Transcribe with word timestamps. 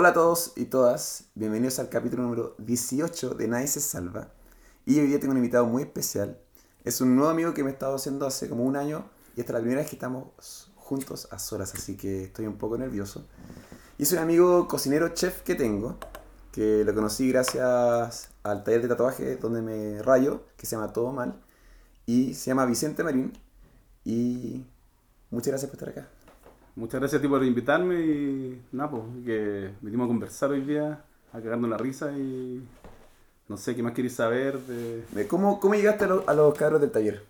Hola 0.00 0.10
a 0.10 0.14
todos 0.14 0.52
y 0.54 0.66
todas, 0.66 1.24
bienvenidos 1.34 1.80
al 1.80 1.88
capítulo 1.88 2.22
número 2.22 2.54
18 2.58 3.30
de 3.30 3.48
Nadie 3.48 3.66
se 3.66 3.80
salva. 3.80 4.28
Y 4.86 5.00
hoy 5.00 5.08
día 5.08 5.18
tengo 5.18 5.32
un 5.32 5.38
invitado 5.38 5.66
muy 5.66 5.82
especial. 5.82 6.38
Es 6.84 7.00
un 7.00 7.16
nuevo 7.16 7.32
amigo 7.32 7.52
que 7.52 7.64
me 7.64 7.70
he 7.70 7.72
estado 7.72 7.96
haciendo 7.96 8.24
hace 8.24 8.48
como 8.48 8.62
un 8.62 8.76
año 8.76 9.10
y 9.34 9.40
esta 9.40 9.50
es 9.50 9.54
la 9.54 9.58
primera 9.58 9.80
vez 9.80 9.90
que 9.90 9.96
estamos 9.96 10.70
juntos 10.76 11.26
a 11.32 11.40
solas, 11.40 11.74
así 11.74 11.96
que 11.96 12.22
estoy 12.22 12.46
un 12.46 12.58
poco 12.58 12.78
nervioso. 12.78 13.26
Y 13.98 14.04
es 14.04 14.12
un 14.12 14.18
amigo 14.18 14.68
cocinero 14.68 15.08
chef 15.14 15.42
que 15.42 15.56
tengo, 15.56 15.98
que 16.52 16.84
lo 16.84 16.94
conocí 16.94 17.28
gracias 17.28 18.28
al 18.44 18.62
taller 18.62 18.82
de 18.82 18.86
tatuaje 18.86 19.34
donde 19.34 19.62
me 19.62 20.00
rayo, 20.04 20.44
que 20.56 20.66
se 20.66 20.76
llama 20.76 20.92
Todo 20.92 21.10
Mal, 21.10 21.42
y 22.06 22.34
se 22.34 22.50
llama 22.50 22.66
Vicente 22.66 23.02
Marín. 23.02 23.32
Y 24.04 24.64
muchas 25.32 25.48
gracias 25.48 25.68
por 25.68 25.80
estar 25.80 25.88
acá. 25.88 26.17
Muchas 26.78 27.00
gracias 27.00 27.18
a 27.18 27.22
ti 27.22 27.28
por 27.28 27.44
invitarme 27.44 28.00
y 28.00 28.62
nada, 28.72 28.90
pues, 28.90 29.02
que 29.24 29.70
vinimos 29.80 30.04
a 30.04 30.08
conversar 30.08 30.50
hoy 30.52 30.60
día, 30.60 31.04
a 31.32 31.40
cagarnos 31.40 31.68
la 31.70 31.76
risa 31.76 32.12
y 32.16 32.62
no 33.48 33.56
sé 33.56 33.74
qué 33.74 33.82
más 33.82 33.92
queréis 33.94 34.14
saber 34.14 34.58
de 34.60 35.02
De 35.10 35.26
¿Cómo, 35.26 35.58
cómo 35.58 35.74
llegaste 35.74 36.04
a, 36.04 36.08
lo- 36.08 36.24
a 36.28 36.34
los 36.34 36.54
cabros 36.54 36.80
del 36.80 36.90
taller? 36.92 37.24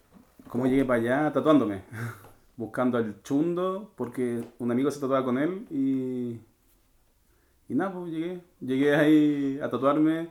cómo 0.48 0.66
llegué 0.66 0.84
para 0.84 1.01
allá 1.01 1.33
tatuándome, 1.33 1.83
buscando 2.56 2.98
al 2.98 3.23
chundo 3.23 3.92
porque 3.97 4.45
un 4.59 4.70
amigo 4.70 4.91
se 4.91 5.01
tatuaba 5.01 5.25
con 5.25 5.39
él 5.39 5.67
y 5.70 6.41
y 7.70 7.75
nada, 7.75 7.92
pues 7.92 8.11
llegué, 8.12 8.41
llegué 8.61 8.97
ahí 8.97 9.61
a 9.62 9.69
tatuarme, 9.70 10.28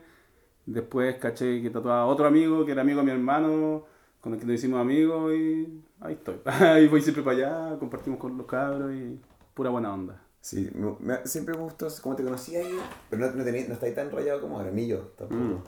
después 0.66 1.16
caché 1.16 1.62
que 1.62 1.70
tatuaba 1.70 2.02
a 2.02 2.06
otro 2.06 2.26
amigo 2.26 2.64
que 2.66 2.72
era 2.72 2.82
amigo 2.82 2.98
de 3.00 3.06
mi 3.06 3.12
hermano, 3.12 3.84
con 4.20 4.34
el 4.34 4.40
que 4.40 4.46
nos 4.46 4.54
hicimos 4.56 4.80
amigos 4.80 5.32
y 5.34 5.82
ahí 6.00 6.14
estoy, 6.14 6.40
ahí 6.44 6.88
voy 6.88 7.00
siempre 7.02 7.22
para 7.22 7.36
allá, 7.36 7.78
compartimos 7.78 8.18
con 8.18 8.36
los 8.36 8.46
cabros 8.46 8.92
y 8.94 9.20
pura 9.54 9.70
buena 9.70 9.92
onda. 9.92 10.22
Sí, 10.40 10.70
me- 10.74 10.96
me- 11.00 11.26
siempre 11.26 11.54
me 11.56 11.62
gustó 11.62 11.88
cómo 12.02 12.16
te 12.16 12.22
conocí 12.24 12.56
ahí, 12.56 12.78
pero 13.10 13.26
no, 13.26 13.32
no, 13.32 13.44
no 13.44 13.50
estáis 13.50 13.94
tan 13.94 14.10
rayado 14.10 14.40
como 14.40 14.58
ahora, 14.58 14.70
ni 14.70 14.86
yo 14.86 14.98
tampoco. 15.16 15.40
Mm. 15.42 15.62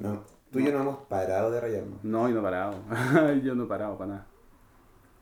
No, 0.00 0.22
tú 0.50 0.58
y 0.58 0.66
yo 0.66 0.72
no 0.72 0.80
hemos 0.80 0.98
parado 1.06 1.50
de 1.50 1.60
rayarnos. 1.60 2.02
No, 2.02 2.28
yo 2.28 2.34
no 2.34 2.40
he 2.40 2.42
parado. 2.42 2.74
yo 3.44 3.54
no 3.54 3.64
he 3.64 3.66
parado 3.66 3.96
para 3.96 4.10
nada. 4.10 4.26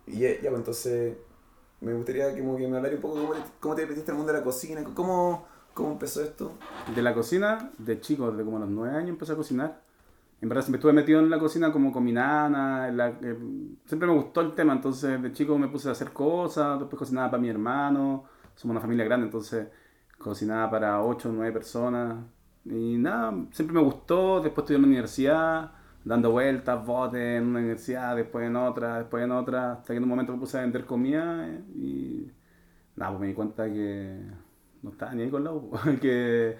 Y 0.06 0.18
ya, 0.20 0.30
pues 0.40 0.54
entonces 0.54 1.16
me 1.80 1.92
gustaría 1.94 2.34
que, 2.34 2.40
como 2.40 2.56
que 2.56 2.66
me 2.66 2.76
hablara 2.76 2.94
un 2.94 3.00
poco 3.00 3.14
cómo 3.16 3.34
cómo 3.60 3.74
te 3.74 3.86
metiste 3.86 4.10
al 4.10 4.16
mundo 4.16 4.32
de 4.32 4.38
la 4.38 4.44
cocina, 4.44 4.82
cómo, 4.94 5.46
cómo 5.74 5.92
empezó 5.92 6.22
esto. 6.22 6.52
De 6.94 7.02
la 7.02 7.14
cocina, 7.14 7.70
de 7.78 8.00
chico, 8.00 8.30
desde 8.30 8.44
como 8.44 8.56
a 8.56 8.60
los 8.60 8.68
nueve 8.70 8.96
años 8.96 9.10
empecé 9.10 9.32
a 9.32 9.36
cocinar. 9.36 9.82
En 10.42 10.48
verdad 10.48 10.62
siempre 10.62 10.78
estuve 10.78 10.92
metido 10.92 11.20
en 11.20 11.30
la 11.30 11.38
cocina 11.38 11.72
como 11.72 11.92
con 11.92 12.02
mi 12.04 12.12
nana. 12.12 12.88
eh, 13.22 13.38
siempre 13.86 14.08
me 14.08 14.14
gustó 14.14 14.40
el 14.40 14.54
tema, 14.54 14.72
entonces 14.72 15.22
de 15.22 15.32
chico 15.32 15.56
me 15.56 15.68
puse 15.68 15.88
a 15.88 15.92
hacer 15.92 16.12
cosas. 16.12 16.80
Después 16.80 16.98
cocinaba 16.98 17.30
para 17.30 17.40
mi 17.40 17.48
hermano. 17.48 18.24
Somos 18.56 18.72
una 18.72 18.80
familia 18.80 19.04
grande, 19.04 19.26
entonces 19.26 19.68
cocinaba 20.18 20.68
para 20.70 21.00
ocho 21.02 21.28
o 21.30 21.32
nueve 21.32 21.52
personas. 21.52 22.16
Y 22.64 22.98
nada, 22.98 23.32
siempre 23.52 23.74
me 23.74 23.82
gustó. 23.82 24.40
Después 24.40 24.64
estudié 24.64 24.76
en 24.76 24.82
la 24.82 24.88
universidad, 24.88 25.72
dando 26.04 26.32
vueltas, 26.32 26.84
botes 26.84 27.20
en 27.20 27.46
una 27.46 27.60
universidad, 27.60 28.16
después 28.16 28.44
en 28.46 28.56
otra, 28.56 28.98
después 28.98 29.22
en 29.24 29.30
otra. 29.32 29.72
Hasta 29.74 29.92
que 29.92 29.98
en 29.98 30.02
un 30.02 30.08
momento 30.08 30.32
me 30.32 30.40
puse 30.40 30.58
a 30.58 30.62
vender 30.62 30.86
comida 30.86 31.48
y 31.76 32.32
nada, 32.96 33.12
pues 33.12 33.20
me 33.20 33.26
di 33.28 33.34
cuenta 33.34 33.66
que 33.72 34.20
no 34.82 34.90
estaba 34.90 35.14
ni 35.14 35.22
ahí 35.22 35.30
con 35.30 35.44
la 35.44 35.52
U. 35.52 35.70
que, 36.00 36.56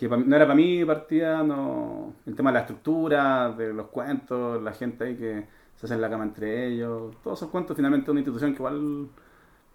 que 0.00 0.08
no 0.08 0.34
era 0.34 0.46
para 0.46 0.54
mí 0.54 0.82
partida, 0.82 1.42
no, 1.42 2.14
el 2.24 2.34
tema 2.34 2.48
de 2.48 2.54
la 2.54 2.60
estructura, 2.60 3.50
de 3.50 3.74
los 3.74 3.88
cuentos, 3.88 4.62
la 4.62 4.72
gente 4.72 5.04
ahí 5.04 5.14
que 5.14 5.46
se 5.76 5.84
hace 5.84 5.94
en 5.94 6.00
la 6.00 6.08
cama 6.08 6.24
entre 6.24 6.68
ellos, 6.68 7.14
todos 7.22 7.38
esos 7.38 7.50
cuentos 7.50 7.76
finalmente 7.76 8.04
es 8.04 8.08
una 8.08 8.20
institución 8.20 8.52
que 8.52 8.56
igual 8.56 9.08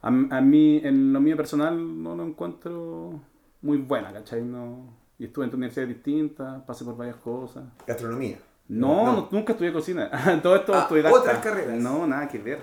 a, 0.01 0.07
a 0.07 0.41
mí, 0.41 0.81
en 0.83 1.13
lo 1.13 1.21
mío 1.21 1.37
personal, 1.37 2.01
no 2.01 2.15
lo 2.15 2.25
encuentro 2.25 3.19
muy 3.61 3.77
buena, 3.77 4.11
¿cachai? 4.11 4.41
No, 4.43 4.95
y 5.19 5.25
estuve 5.25 5.45
en 5.45 5.53
universidades 5.53 5.89
distintas, 5.89 6.63
pasé 6.63 6.83
por 6.85 6.97
varias 6.97 7.17
cosas. 7.17 7.63
Gastronomía. 7.85 8.39
No, 8.67 9.05
no, 9.05 9.29
nunca 9.29 9.51
estudié 9.51 9.71
cocina. 9.71 10.09
Todo 10.41 10.55
esto 10.55 10.73
Ah, 10.73 10.87
otras 11.11 11.37
carreras. 11.37 11.77
No, 11.77 12.08
nada 12.08 12.27
que 12.27 12.39
ver. 12.39 12.58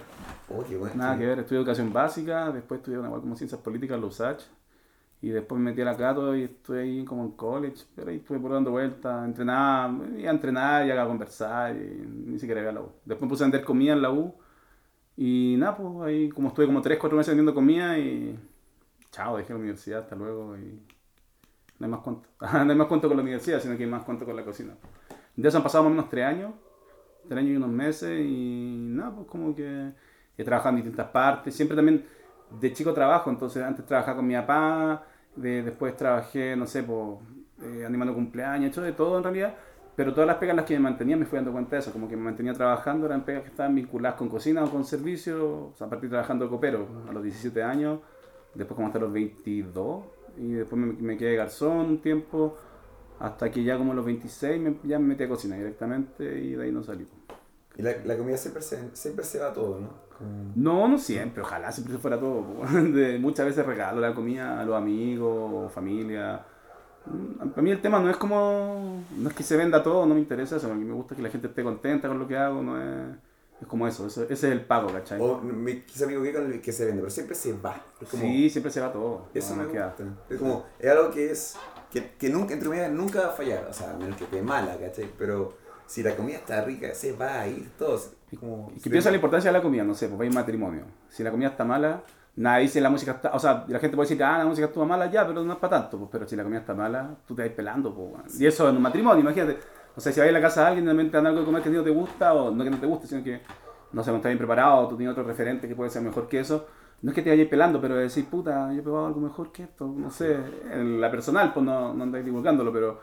Oh, 0.49 0.65
qué 0.69 0.77
bueno. 0.77 0.97
Nada 0.97 1.17
que 1.17 1.27
ver, 1.27 1.39
estudié 1.39 1.61
educación 1.61 1.93
básica, 1.93 2.51
después 2.51 2.81
estudié 2.81 2.99
una 2.99 3.07
igual 3.07 3.21
como 3.21 3.37
ciencias 3.37 3.61
políticas 3.61 3.95
en 3.95 4.01
la 4.01 4.07
USACH, 4.09 4.43
y 5.23 5.29
después 5.31 5.61
me 5.61 5.71
metí 5.71 5.81
a 5.83 5.85
la 5.85 5.97
Cato 5.97 6.35
y 6.35 6.43
estuve 6.43 6.83
ahí 6.83 7.05
como 7.05 7.23
en 7.23 7.31
college, 7.33 7.85
pero 7.95 8.11
ahí 8.11 8.17
estuve 8.17 8.41
por 8.41 8.51
dando 8.51 8.73
vueltas, 8.73 9.25
entrenaba, 9.25 9.97
iba 10.19 10.29
a 10.29 10.35
entrenar 10.35 10.85
y 10.85 10.91
a 10.91 11.07
conversar, 11.07 11.77
y 11.77 12.05
ni 12.27 12.41
siquiera 12.41 12.61
iba 12.61 12.71
a 12.71 12.73
la 12.73 12.81
U. 12.81 12.91
Después 13.05 13.23
me 13.23 13.29
puse 13.29 13.45
a 13.45 13.47
vender 13.47 13.65
comida 13.65 13.93
en 13.93 14.03
la 14.03 14.11
U, 14.11 14.35
y 15.17 15.55
nada, 15.59 15.77
pues 15.77 16.09
ahí 16.09 16.29
como 16.29 16.49
estuve 16.49 16.67
como 16.67 16.83
3, 16.83 16.99
4 16.99 17.17
meses 17.17 17.31
vendiendo 17.31 17.55
comida, 17.55 17.97
y 18.01 18.37
chao, 19.13 19.37
dejé 19.37 19.53
la 19.53 19.61
universidad, 19.61 20.01
hasta 20.01 20.17
luego, 20.17 20.57
y 20.57 20.81
no 21.79 21.87
hay 21.87 21.91
más 21.91 22.01
cuento. 22.01 22.29
no 22.41 22.73
hay 22.73 22.77
más 22.77 22.89
cuento 22.89 23.07
con 23.07 23.17
la 23.17 23.23
universidad, 23.23 23.61
sino 23.61 23.77
que 23.77 23.85
hay 23.85 23.91
más 23.91 24.03
cuento 24.03 24.25
con 24.25 24.35
la 24.35 24.45
cocina. 24.45 24.75
De 25.37 25.49
eso 25.49 25.57
han 25.57 25.63
pasado 25.63 25.85
más 25.85 25.93
o 25.93 25.95
menos 25.95 26.11
3 26.11 26.27
años, 26.27 26.53
3 27.29 27.39
años 27.39 27.53
y 27.53 27.57
unos 27.57 27.71
meses, 27.71 28.27
y 28.27 28.77
nada, 28.89 29.15
pues 29.15 29.29
como 29.29 29.55
que 29.55 29.93
he 30.37 30.43
trabajado 30.43 30.71
en 30.71 30.83
distintas 30.83 31.07
partes, 31.11 31.55
siempre 31.55 31.77
también 31.77 32.05
de 32.61 32.73
chico 32.73 32.93
trabajo, 32.93 33.31
entonces 33.31 33.63
antes 33.63 33.87
trabajaba 33.87 34.17
con 34.17 34.27
mi 34.27 34.35
papá, 34.35 35.07
de- 35.37 35.63
después 35.63 35.97
trabajé, 35.97 36.57
no 36.57 36.67
sé, 36.67 36.83
por, 36.83 37.19
eh, 37.63 37.85
animando 37.87 38.15
cumpleaños, 38.15 38.71
hecho 38.71 38.83
de 38.83 38.93
todo 38.93 39.19
en 39.19 39.25
realidad, 39.25 39.55
pero 39.97 40.13
todas 40.13 40.27
las 40.27 40.37
pegas 40.37 40.53
en 40.53 40.57
las 40.57 40.67
que 40.67 40.75
me 40.75 40.81
mantenía 40.81 41.17
me 41.17 41.27
fui 41.27 41.37
dando 41.37 41.53
cuenta 41.53 41.77
de 41.77 41.83
eso, 41.83 41.93
como 41.93 42.09
que 42.09 42.17
me 42.17 42.23
mantenía 42.25 42.53
trabajando, 42.55 43.07
eran 43.07 43.25
pegas 43.25 43.43
que 43.43 43.49
estaban 43.51 43.75
vinculadas 43.75 44.19
con 44.19 44.29
cocina 44.29 44.65
o 44.65 44.71
con 44.71 44.85
servicio, 44.85 45.45
o 45.73 45.75
sea, 45.77 45.89
partí 45.89 46.09
trabajando 46.09 46.45
de 46.47 46.51
copero 46.51 46.87
a 47.09 47.13
los 47.13 47.23
17 47.23 47.63
años, 47.63 48.01
después 48.55 48.75
como 48.77 48.89
hasta 48.89 48.99
los 48.99 49.13
22, 49.13 50.05
y 50.39 50.53
después 50.53 50.81
me, 50.81 50.93
me 50.95 51.17
quedé 51.17 51.37
garzón 51.37 51.79
un 51.79 51.99
tiempo, 52.01 52.57
hasta 53.21 53.51
que 53.51 53.63
ya 53.65 53.79
como 53.79 53.93
a 53.93 53.95
los 53.95 54.05
26 54.05 54.61
me, 54.61 54.77
ya 54.85 54.99
me 54.99 55.09
metí 55.09 55.25
a 55.25 55.29
cocina 55.29 55.57
directamente 55.57 56.25
y 56.41 56.53
de 56.55 56.65
ahí 56.65 56.73
no 56.73 56.83
salí. 56.83 57.07
Y 57.77 57.83
la, 57.83 57.93
la 58.05 58.17
comida 58.17 58.37
siempre 58.37 58.63
se, 58.63 58.95
siempre 58.97 59.25
se 59.25 59.39
va 59.39 59.53
todo, 59.53 59.81
¿no? 59.81 59.91
Como- 60.23 60.53
No, 60.55 60.89
no 60.89 60.99
siempre, 60.99 61.43
ojalá 61.43 61.73
siempre 61.73 61.95
se 61.95 62.01
fuera 62.01 62.19
todo. 62.19 62.45
De, 62.93 63.19
muchas 63.19 63.47
veces 63.47 63.65
regalo 63.67 64.01
la 64.01 64.15
comida 64.15 64.61
a 64.61 64.65
los 64.65 64.77
amigos 64.77 65.73
familia. 65.73 66.45
Mm, 67.07 67.49
Para 67.51 67.63
mí 67.63 67.71
el 67.71 67.81
tema 67.81 67.99
no 68.01 68.09
es 68.11 68.17
como, 68.17 69.03
no 69.17 69.29
es 69.29 69.35
que 69.35 69.43
se 69.43 69.57
venda 69.57 69.83
todo, 69.83 70.07
no 70.07 70.15
me 70.15 70.21
interesa 70.21 70.57
eso, 70.57 70.71
a 70.71 70.75
mí 70.75 70.85
me 70.85 70.95
gusta 70.95 71.17
que 71.17 71.23
la 71.23 71.31
gente 71.31 71.49
esté 71.49 71.63
contenta 71.65 72.07
con 72.09 72.19
lo 72.19 72.29
que 72.29 72.37
hago, 72.37 72.63
no 72.63 72.81
es, 72.81 73.17
es 73.61 73.67
como 73.67 73.87
eso, 73.89 74.07
eso- 74.07 74.23
ese 74.23 74.33
es 74.33 74.45
el 74.45 74.61
pago, 74.65 74.89
¿cachai? 74.93 75.21
O 75.21 75.41
quizá 75.87 76.05
amigo 76.05 76.23
que 76.23 76.33
con 76.33 76.53
el 76.53 76.61
que 76.61 76.73
se 76.73 76.85
vende, 76.87 77.01
pero 77.01 77.11
siempre 77.11 77.35
se 77.35 77.53
va. 77.55 77.81
Como, 78.11 78.23
sí, 78.23 78.49
siempre 78.51 78.71
se 78.71 78.81
va 78.81 78.93
todo. 78.93 79.27
Eso 79.35 79.57
no, 79.57 79.65
me 79.65 79.69
queda. 79.73 79.87
gusta. 79.89 80.05
Es 80.31 80.39
como, 80.39 80.65
es 80.79 80.91
algo 80.91 81.11
que 81.11 81.31
es, 81.33 81.57
que, 81.91 82.11
que 82.19 82.31
nunca, 82.31 82.55
entre 82.55 82.69
comillas, 82.69 82.91
nunca 82.93 83.21
va 83.21 83.27
a 83.29 83.33
fallar. 83.33 83.67
O 83.69 83.73
sea, 83.73 83.93
a 83.95 83.97
menos 83.97 84.17
que 84.17 84.25
esté 84.25 84.41
mala, 84.43 84.77
¿cachai? 84.79 85.11
Pero 85.19 85.55
si 85.87 86.03
la 86.03 86.15
comida 86.17 86.37
está 86.39 86.65
rica, 86.65 86.95
se 86.95 87.13
va 87.13 87.41
a 87.41 87.49
ir 87.49 87.69
todo. 87.79 88.01
Es 88.33 88.39
como, 88.39 88.73
Y 88.75 88.81
que 88.81 88.91
piensa 88.91 89.11
la 89.11 89.17
importancia 89.17 89.51
de 89.51 89.59
la 89.59 89.63
comida, 89.63 89.85
no 89.85 89.95
sé, 89.95 90.09
pues 90.09 90.29
ir 90.29 90.35
matrimonio. 90.35 90.85
Si 91.09 91.23
la 91.23 91.31
comida 91.31 91.51
está 91.51 91.65
mala, 91.65 92.03
nadie 92.37 92.63
dice 92.63 92.81
la 92.81 92.89
música 92.89 93.13
está, 93.13 93.33
o 93.33 93.39
sea, 93.39 93.65
la 93.69 93.79
gente 93.79 93.95
puede 93.95 94.09
decir, 94.09 94.25
ah, 94.25 94.39
la 94.39 94.47
música 94.47 94.67
estuvo 94.67 94.87
mala 94.87 95.11
ya, 95.11 95.27
pero 95.27 95.45
no 95.45 95.53
es 95.53 95.59
para 95.59 95.83
tanto, 95.83 95.99
pues, 95.99 96.09
pero 96.11 96.27
si 96.27 96.35
la 96.35 96.43
comida 96.43 96.61
está 96.61 96.75
mala, 96.75 97.15
tú 97.27 97.35
te 97.35 97.43
vas 97.43 97.51
pelando, 97.53 97.95
pues, 97.95 98.09
weón. 98.09 98.25
Y 98.39 98.47
eso 98.47 98.69
en 98.69 98.77
un 98.77 98.83
matrimonio, 98.83 99.21
imagínate. 99.21 99.59
O 99.95 100.01
sea, 100.01 100.11
si 100.13 100.21
vas 100.21 100.29
a 100.29 100.33
la 100.33 100.41
casa 100.41 100.63
de 100.63 100.67
alguien, 100.69 100.85
realmente 100.87 101.17
dan 101.17 101.27
algo 101.27 101.41
de 101.41 101.47
comer 101.47 101.63
que 101.63 101.71
no 101.71 101.83
te 101.83 101.91
gusta, 101.91 102.33
o 102.33 102.51
no 102.51 102.65
que 102.65 102.71
no 102.71 102.79
te 102.79 102.87
guste, 102.87 103.07
sino 103.07 103.23
que, 103.23 103.43
no 103.93 104.03
sé, 104.03 104.11
no 104.11 104.17
está 104.17 104.29
bien 104.29 104.39
preparado, 104.39 104.89
tú 104.89 104.97
tienes 104.97 105.13
otro 105.13 105.25
referente 105.25 105.69
que 105.69 105.77
puede 105.77 105.91
ser 105.91 106.01
mejor 106.01 106.27
que 106.29 106.41
eso. 106.41 106.67
No 107.03 107.11
es 107.11 107.15
que 107.15 107.23
te 107.23 107.31
vayas 107.31 107.49
pelando, 107.49 107.81
pero 107.81 107.97
decir, 107.97 108.25
puta, 108.27 108.73
yo 108.73 108.79
he 108.79 108.83
probado 108.83 109.09
algo 109.09 109.21
mejor 109.21 109.53
que 109.53 109.65
esto, 109.65 109.87
no 109.87 110.09
sé, 110.11 110.39
en 110.71 111.01
la 111.01 111.11
personal, 111.11 111.53
pues 111.53 111.67
no, 111.67 111.93
no 111.93 112.05
andáis 112.05 112.25
divulgándolo, 112.25 112.73
pero 112.73 113.01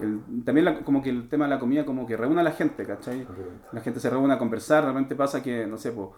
el- 0.00 0.44
también 0.44 0.64
la- 0.64 0.80
como 0.80 1.02
que 1.02 1.10
el 1.10 1.28
tema 1.28 1.44
de 1.44 1.50
la 1.50 1.58
comida 1.58 1.84
como 1.84 2.06
que 2.06 2.16
reúne 2.16 2.40
a 2.40 2.44
la 2.44 2.52
gente, 2.52 2.84
¿cachai? 2.84 3.26
La 3.72 3.80
gente 3.80 4.00
se 4.00 4.10
reúne 4.10 4.34
a 4.34 4.38
conversar, 4.38 4.84
realmente 4.84 5.14
pasa 5.14 5.42
que, 5.42 5.66
no 5.66 5.76
sé, 5.76 5.92
pues, 5.92 6.08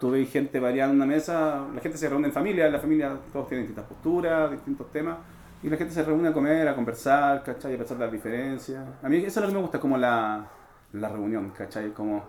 tú 0.00 0.10
ves 0.10 0.30
gente 0.30 0.58
variada 0.58 0.90
en 0.90 0.96
una 0.96 1.06
mesa, 1.06 1.66
la 1.74 1.80
gente 1.80 1.96
se 1.98 2.08
reúne 2.08 2.26
en 2.28 2.32
familia, 2.32 2.68
la 2.68 2.78
familia 2.80 3.16
todos 3.32 3.48
tienen 3.48 3.66
distintas 3.66 3.86
posturas, 3.86 4.50
distintos 4.50 4.90
temas, 4.90 5.18
y 5.62 5.70
la 5.70 5.76
gente 5.76 5.94
se 5.94 6.02
reúne 6.02 6.28
a 6.28 6.32
comer, 6.32 6.66
a 6.66 6.74
conversar, 6.74 7.42
¿cachai? 7.44 7.74
A 7.74 7.78
pensar 7.78 7.98
las 7.98 8.10
diferencias. 8.10 8.84
A 9.02 9.08
mí 9.08 9.18
eso 9.18 9.26
es 9.28 9.36
lo 9.36 9.46
que 9.48 9.54
me 9.54 9.60
gusta, 9.60 9.78
como 9.78 9.96
la, 9.96 10.48
la 10.92 11.08
reunión, 11.08 11.50
¿cachai? 11.56 11.92
Como, 11.92 12.24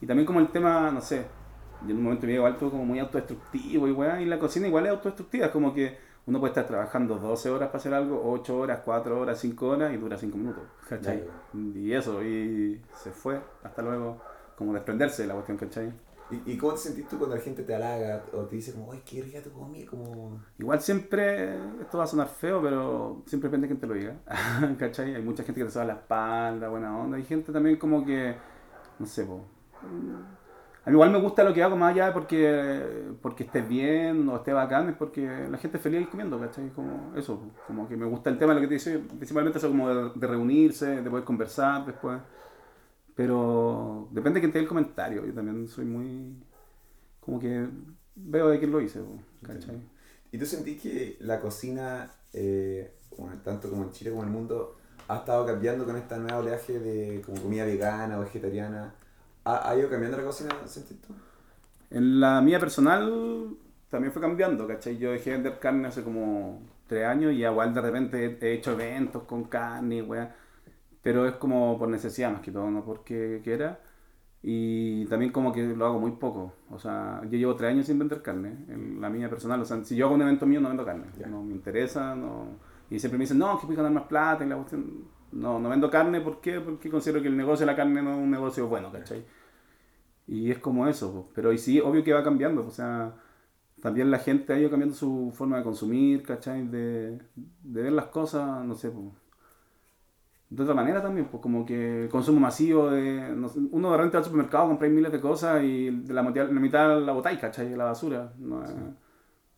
y 0.00 0.06
también 0.06 0.24
como 0.26 0.38
el 0.40 0.48
tema, 0.48 0.90
no 0.92 1.00
sé, 1.00 1.24
yo 1.84 1.90
en 1.90 1.96
un 1.96 2.04
momento 2.04 2.26
me 2.26 2.32
llego 2.32 2.46
alto 2.46 2.70
como 2.70 2.84
muy 2.84 2.98
autodestructivo 3.00 3.88
y 3.88 3.92
weá, 3.92 4.20
y 4.22 4.26
la 4.26 4.38
cocina 4.38 4.68
igual 4.68 4.86
es 4.86 4.92
autodestructiva, 4.92 5.46
es 5.46 5.52
como 5.52 5.74
que 5.74 5.98
uno 6.26 6.40
puede 6.40 6.50
estar 6.50 6.66
trabajando 6.66 7.18
12 7.18 7.50
horas 7.50 7.68
para 7.68 7.78
hacer 7.78 7.94
algo, 7.94 8.20
8 8.32 8.58
horas, 8.58 8.80
4 8.84 9.20
horas, 9.20 9.38
5 9.38 9.66
horas 9.66 9.94
y 9.94 9.96
dura 9.96 10.18
5 10.18 10.36
minutos, 10.36 10.64
¿cachai? 10.88 11.24
Y 11.54 11.92
eso, 11.92 12.22
y 12.22 12.82
se 12.94 13.12
fue, 13.12 13.40
hasta 13.62 13.82
luego, 13.82 14.20
como 14.56 14.74
desprenderse 14.74 15.22
de 15.22 15.28
la 15.28 15.34
cuestión, 15.34 15.56
¿cachai? 15.56 15.92
¿Y, 16.28 16.52
¿Y 16.52 16.58
cómo 16.58 16.72
te 16.72 16.80
sentís 16.80 17.06
tú 17.06 17.18
cuando 17.18 17.36
la 17.36 17.42
gente 17.42 17.62
te 17.62 17.72
halaga 17.72 18.24
o 18.32 18.42
te 18.42 18.56
dice 18.56 18.72
como, 18.72 18.90
ay, 18.90 19.00
qué 19.04 19.22
rica 19.22 19.40
tu 19.40 19.52
comida? 19.52 19.88
Como... 19.88 20.42
Igual 20.58 20.80
siempre, 20.80 21.54
esto 21.80 21.98
va 21.98 22.04
a 22.04 22.08
sonar 22.08 22.26
feo, 22.26 22.60
pero 22.60 23.22
siempre 23.26 23.48
depende 23.48 23.68
de 23.68 23.74
quién 23.74 23.80
te 23.80 23.86
lo 23.86 23.94
diga, 23.94 24.16
¿cachai? 24.78 25.14
Hay 25.14 25.22
mucha 25.22 25.44
gente 25.44 25.60
que 25.60 25.66
te 25.66 25.70
soba 25.70 25.84
la 25.84 25.92
espalda, 25.94 26.68
buena 26.68 26.98
onda, 26.98 27.18
hay 27.18 27.24
gente 27.24 27.52
también 27.52 27.76
como 27.76 28.04
que, 28.04 28.34
no 28.98 29.06
sé, 29.06 29.24
po, 29.24 29.44
A 30.86 30.90
mí 30.90 30.94
igual 30.94 31.10
me 31.10 31.18
gusta 31.18 31.42
lo 31.42 31.52
que 31.52 31.64
hago 31.64 31.76
más 31.76 31.92
allá 31.92 32.12
porque, 32.12 33.08
porque 33.20 33.42
estés 33.42 33.68
bien 33.68 34.28
o 34.28 34.36
esté 34.36 34.52
bacán, 34.52 34.88
es 34.88 34.94
porque 34.94 35.48
la 35.50 35.58
gente 35.58 35.78
es 35.78 35.82
feliz 35.82 36.06
comiendo, 36.06 36.38
¿cachai? 36.38 36.70
Como 36.70 37.12
eso, 37.16 37.50
como 37.66 37.88
que 37.88 37.96
me 37.96 38.06
gusta 38.06 38.30
el 38.30 38.38
tema 38.38 38.54
de 38.54 38.60
lo 38.60 38.60
que 38.60 38.68
te 38.68 38.74
dice, 38.74 39.00
principalmente 39.00 39.58
eso 39.58 39.66
como 39.66 39.92
de, 39.92 40.26
reunirse, 40.28 41.02
de 41.02 41.10
poder 41.10 41.24
conversar 41.24 41.84
después. 41.86 42.20
Pero 43.16 44.06
depende 44.12 44.36
de 44.36 44.42
quién 44.42 44.52
te 44.52 44.58
dé 44.58 44.62
el 44.62 44.68
comentario, 44.68 45.26
yo 45.26 45.34
también 45.34 45.66
soy 45.66 45.86
muy... 45.86 46.40
como 47.18 47.40
que 47.40 47.66
veo 48.14 48.48
de 48.48 48.60
quién 48.60 48.70
lo 48.70 48.80
hice, 48.80 49.00
¿cachai? 49.42 49.82
¿Y 50.30 50.38
tú 50.38 50.46
sentís 50.46 50.80
que 50.80 51.16
la 51.18 51.40
cocina, 51.40 52.12
eh, 52.32 52.94
tanto 53.42 53.68
como 53.70 53.82
en 53.82 53.90
Chile 53.90 54.10
como 54.10 54.22
en 54.22 54.28
el 54.28 54.34
mundo, 54.34 54.76
ha 55.08 55.16
estado 55.16 55.44
cambiando 55.46 55.84
con 55.84 55.96
esta 55.96 56.16
nueva 56.16 56.38
oleaje 56.38 56.78
de 56.78 57.22
como 57.22 57.42
comida 57.42 57.64
vegana 57.64 58.18
vegetariana? 58.18 58.94
¿Ha, 59.48 59.76
ido 59.76 59.88
cambiando 59.88 60.16
la 60.16 60.24
cocina, 60.24 60.50
sentís 60.64 61.00
tú? 61.00 61.14
En 61.90 62.18
la 62.18 62.40
mía 62.40 62.58
personal 62.58 63.56
también 63.88 64.12
fue 64.12 64.20
cambiando, 64.20 64.66
¿cachai? 64.66 64.98
Yo 64.98 65.12
dejé 65.12 65.30
de 65.30 65.36
vender 65.36 65.60
carne 65.60 65.86
hace 65.86 66.02
como 66.02 66.62
tres 66.88 67.06
años 67.06 67.32
y 67.32 67.44
igual 67.44 67.72
de 67.72 67.80
repente 67.80 68.38
he 68.40 68.54
hecho 68.54 68.72
eventos 68.72 69.22
con 69.22 69.44
carne, 69.44 70.02
weá. 70.02 70.34
Pero 71.00 71.26
es 71.26 71.34
como 71.34 71.78
por 71.78 71.88
necesidad 71.88 72.32
más 72.32 72.40
que 72.40 72.50
todo, 72.50 72.68
no 72.70 72.84
porque 72.84 73.40
quiera. 73.44 73.78
Y 74.42 75.06
también 75.06 75.30
como 75.30 75.52
que 75.52 75.62
lo 75.62 75.86
hago 75.86 76.00
muy 76.00 76.12
poco. 76.12 76.52
O 76.70 76.78
sea, 76.80 77.20
yo 77.24 77.38
llevo 77.38 77.54
tres 77.54 77.70
años 77.70 77.86
sin 77.86 78.00
vender 78.00 78.22
carne, 78.22 78.64
en 78.68 79.00
la 79.00 79.08
mía 79.08 79.30
personal. 79.30 79.60
O 79.60 79.64
sea, 79.64 79.84
si 79.84 79.94
yo 79.94 80.06
hago 80.06 80.16
un 80.16 80.22
evento 80.22 80.46
mío 80.46 80.60
no 80.60 80.68
vendo 80.68 80.84
carne. 80.84 81.06
No 81.28 81.42
me 81.42 81.54
interesa, 81.54 82.16
no... 82.16 82.48
Y 82.90 82.98
siempre 82.98 83.18
me 83.18 83.24
dicen, 83.24 83.38
no, 83.38 83.58
que 83.58 83.66
puedes 83.66 83.76
ganar 83.76 83.92
más 83.92 84.04
plata 84.08 84.44
y 84.44 84.48
la 84.48 84.56
cuestión... 84.56 85.15
No, 85.42 85.58
no 85.60 85.68
vendo 85.68 85.90
carne, 85.90 86.20
¿por 86.20 86.40
qué? 86.40 86.60
Porque 86.60 86.90
considero 86.90 87.20
que 87.22 87.28
el 87.28 87.36
negocio 87.36 87.66
de 87.66 87.72
la 87.72 87.76
carne 87.76 88.02
no 88.02 88.12
es 88.12 88.18
un 88.18 88.30
negocio 88.30 88.68
bueno, 88.68 88.90
¿cachai? 88.92 89.24
Y 90.26 90.50
es 90.50 90.58
como 90.58 90.88
eso, 90.88 91.30
pero 91.34 91.52
y 91.52 91.58
sí, 91.58 91.80
obvio 91.80 92.02
que 92.04 92.12
va 92.12 92.24
cambiando, 92.24 92.66
o 92.66 92.70
sea, 92.70 93.14
también 93.82 94.10
la 94.10 94.18
gente 94.18 94.52
ha 94.52 94.58
ido 94.58 94.70
cambiando 94.70 94.94
su 94.96 95.32
forma 95.34 95.58
de 95.58 95.64
consumir, 95.64 96.22
¿cachai? 96.24 96.66
De, 96.68 97.18
de 97.62 97.82
ver 97.82 97.92
las 97.92 98.06
cosas, 98.06 98.64
no 98.64 98.74
sé, 98.74 98.90
pues, 98.90 99.06
de 100.48 100.62
otra 100.62 100.74
manera 100.74 101.02
también, 101.02 101.26
pues 101.26 101.42
como 101.42 101.66
que 101.66 102.04
el 102.04 102.08
consumo 102.08 102.40
masivo 102.40 102.90
de... 102.90 103.34
uno 103.72 103.90
de 103.90 103.96
repente 103.96 104.16
al 104.16 104.24
supermercado, 104.24 104.68
compráis 104.68 104.92
miles 104.92 105.10
de 105.12 105.20
cosas 105.20 105.62
y 105.64 105.90
de 105.90 106.14
la, 106.14 106.22
la 106.22 106.60
mitad 106.60 107.00
la 107.02 107.12
botáis, 107.12 107.38
¿cachai? 107.40 107.74
La 107.74 107.84
basura. 107.84 108.32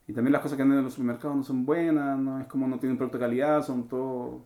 Y 0.06 0.12
también 0.14 0.32
las 0.32 0.40
cosas 0.40 0.56
que 0.56 0.62
andan 0.62 0.78
en 0.78 0.84
los 0.84 0.94
supermercados 0.94 1.36
no 1.36 1.42
son 1.42 1.66
buenas, 1.66 2.18
no 2.18 2.40
es 2.40 2.46
como 2.46 2.66
no 2.66 2.78
tienen 2.78 2.96
producto 2.96 3.18
de 3.18 3.24
calidad, 3.24 3.62
son 3.62 3.86
todo... 3.88 4.44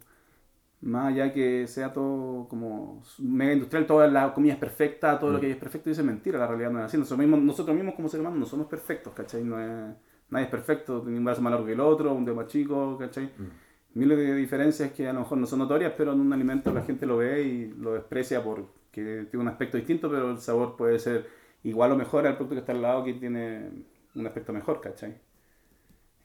Más 0.83 1.13
allá 1.13 1.33
que 1.33 1.67
sea 1.67 1.93
todo 1.93 2.49
como 2.49 3.03
mega 3.19 3.53
industrial, 3.53 3.87
toda 3.87 4.09
la 4.09 4.35
comida 4.35 4.55
es 4.55 4.59
perfecta, 4.59 5.19
todo 5.19 5.31
lo 5.31 5.39
mm. 5.39 5.41
que 5.41 5.47
hay 5.47 5.53
es 5.53 5.59
perfecto, 5.59 5.89
y 5.89 5.93
eso 5.93 6.03
es 6.03 6.07
mentira, 6.07 6.39
la 6.39 6.47
realidad 6.47 6.71
no 6.71 6.81
es 6.81 6.87
así. 6.87 6.99
Nosotros 6.99 7.21
mismos, 7.21 7.41
nosotros 7.41 7.77
mismos 7.77 7.95
como 7.95 8.09
seres 8.09 8.23
humanos 8.23 8.41
no 8.41 8.47
somos 8.47 8.67
perfectos, 8.67 9.13
¿cachai? 9.13 9.45
No 9.45 9.61
es, 9.61 9.95
nadie 10.31 10.45
es 10.45 10.51
perfecto, 10.51 11.01
un 11.01 11.25
brazo 11.25 11.41
más 11.41 11.53
largo 11.53 11.67
que 11.67 11.73
el 11.73 11.81
otro, 11.81 12.13
un 12.13 12.25
dedo 12.25 12.35
más 12.35 12.49
chico, 12.49 12.97
¿cachai? 12.99 13.27
Mm 13.27 13.73
miles 13.95 14.19
de 14.19 14.35
diferencias 14.35 14.93
que 14.93 15.09
a 15.09 15.13
lo 15.13 15.21
mejor 15.21 15.39
no 15.39 15.47
son 15.47 15.59
notorias, 15.61 15.93
pero 15.97 16.13
en 16.13 16.21
un 16.21 16.33
alimento 16.33 16.73
la 16.73 16.83
gente 16.83 17.07
lo 17.07 17.19
ve 17.19 17.43
y 17.43 17.69
lo 17.69 17.95
desprecia 17.95 18.43
porque 18.43 19.27
tiene 19.31 19.39
un 19.43 19.49
aspecto 19.49 19.77
distinto, 19.77 20.11
pero 20.11 20.31
el 20.31 20.39
sabor 20.39 20.77
puede 20.77 20.99
ser 20.99 21.29
igual 21.63 21.93
o 21.93 21.97
mejor 21.97 22.27
al 22.27 22.35
producto 22.37 22.55
que 22.55 22.61
está 22.61 22.73
al 22.73 22.83
lado 22.83 23.05
que 23.05 23.15
tiene 23.15 23.71
un 24.15 24.27
aspecto 24.27 24.53
mejor, 24.53 24.81
¿cachai? 24.81 25.15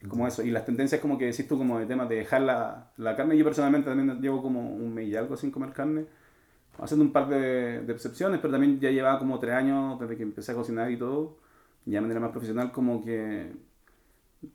Como 0.08 0.28
eso. 0.28 0.44
Y 0.44 0.52
las 0.52 0.66
tendencias 0.66 1.02
como 1.02 1.18
que 1.18 1.26
decís 1.26 1.48
tú, 1.48 1.58
como 1.58 1.80
de 1.80 1.86
temas 1.86 2.10
de 2.10 2.16
dejar 2.16 2.42
la, 2.42 2.92
la, 2.98 3.16
carne. 3.16 3.38
Yo 3.38 3.44
personalmente 3.44 3.90
también 3.90 4.22
llevo 4.22 4.42
como 4.42 4.74
un 4.76 4.94
mes 4.94 5.08
y 5.08 5.16
algo 5.16 5.38
sin 5.38 5.52
comer 5.52 5.72
carne, 5.72 6.06
haciendo 6.80 7.06
un 7.06 7.12
par 7.12 7.28
de, 7.30 7.82
de 7.82 7.94
excepciones, 7.94 8.40
pero 8.40 8.52
también 8.52 8.80
ya 8.80 8.92
llevaba 8.92 9.20
como 9.20 9.40
tres 9.40 9.54
años 9.54 10.00
desde 10.00 10.18
que 10.18 10.24
empecé 10.24 10.52
a 10.52 10.56
cocinar 10.56 10.92
y 10.92 10.98
todo, 10.98 11.38
ya 11.86 11.96
de 11.96 12.02
manera 12.02 12.20
más 12.20 12.32
profesional, 12.32 12.72
como 12.72 13.04
que 13.04 13.52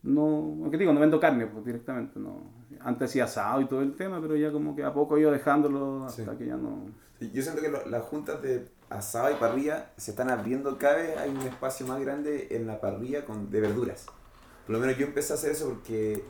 no, 0.03 0.69
¿qué 0.71 0.79
digo? 0.79 0.93
No 0.93 1.01
vendo 1.01 1.19
carne 1.19 1.47
pues, 1.47 1.65
directamente, 1.65 2.19
no. 2.19 2.53
Antes 2.81 3.11
hacía 3.11 3.25
asado 3.25 3.61
y 3.61 3.67
todo 3.67 3.83
el 3.83 3.95
tema, 3.95 4.21
pero 4.21 4.37
ya 4.37 4.53
como 4.53 4.77
que 4.77 4.85
a 4.85 4.93
poco 4.93 5.19
iba 5.19 5.31
dejándolo 5.31 6.05
hasta 6.05 6.37
que 6.37 6.47
ya 6.47 6.57
no... 6.57 6.87
yo 7.21 7.43
siento 7.43 7.61
que 7.61 7.71
las 7.91 8.03
juntas 8.05 8.41
de 8.43 8.69
asado 8.91 9.31
y 9.31 9.35
parrilla 9.35 9.93
se 9.97 10.13
están 10.13 10.31
abriendo 10.31 10.79
cada 10.79 10.97
vez, 10.97 11.17
hay 11.19 11.31
un 11.31 11.39
espacio 11.39 11.87
más 11.87 12.01
grande 12.01 12.49
en 12.51 12.67
la 12.67 12.81
parrilla 12.81 13.25
con, 13.25 13.51
de 13.51 13.61
verduras. 13.61 14.07
Por 14.67 14.75
lo 14.75 14.81
menos 14.81 14.97
yo 14.97 15.07
empecé 15.07 15.33
a 15.33 15.37
hacer 15.37 15.53
eso 15.53 15.69
porque 15.69 16.23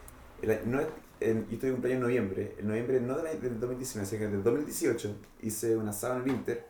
no, 0.66 0.80
yo 0.80 0.88
estoy 1.20 1.68
en 1.68 1.72
cumpleaños 1.74 1.96
en 1.96 2.00
noviembre, 2.00 2.56
en 2.58 2.66
noviembre 2.66 3.00
no 3.00 3.18
del 3.18 3.60
2019, 3.60 4.08
sino 4.08 4.30
del 4.30 4.42
2018 4.42 5.16
hice 5.42 5.76
un 5.76 5.88
asado 5.88 6.16
en 6.16 6.22
el 6.22 6.28
Inter 6.28 6.66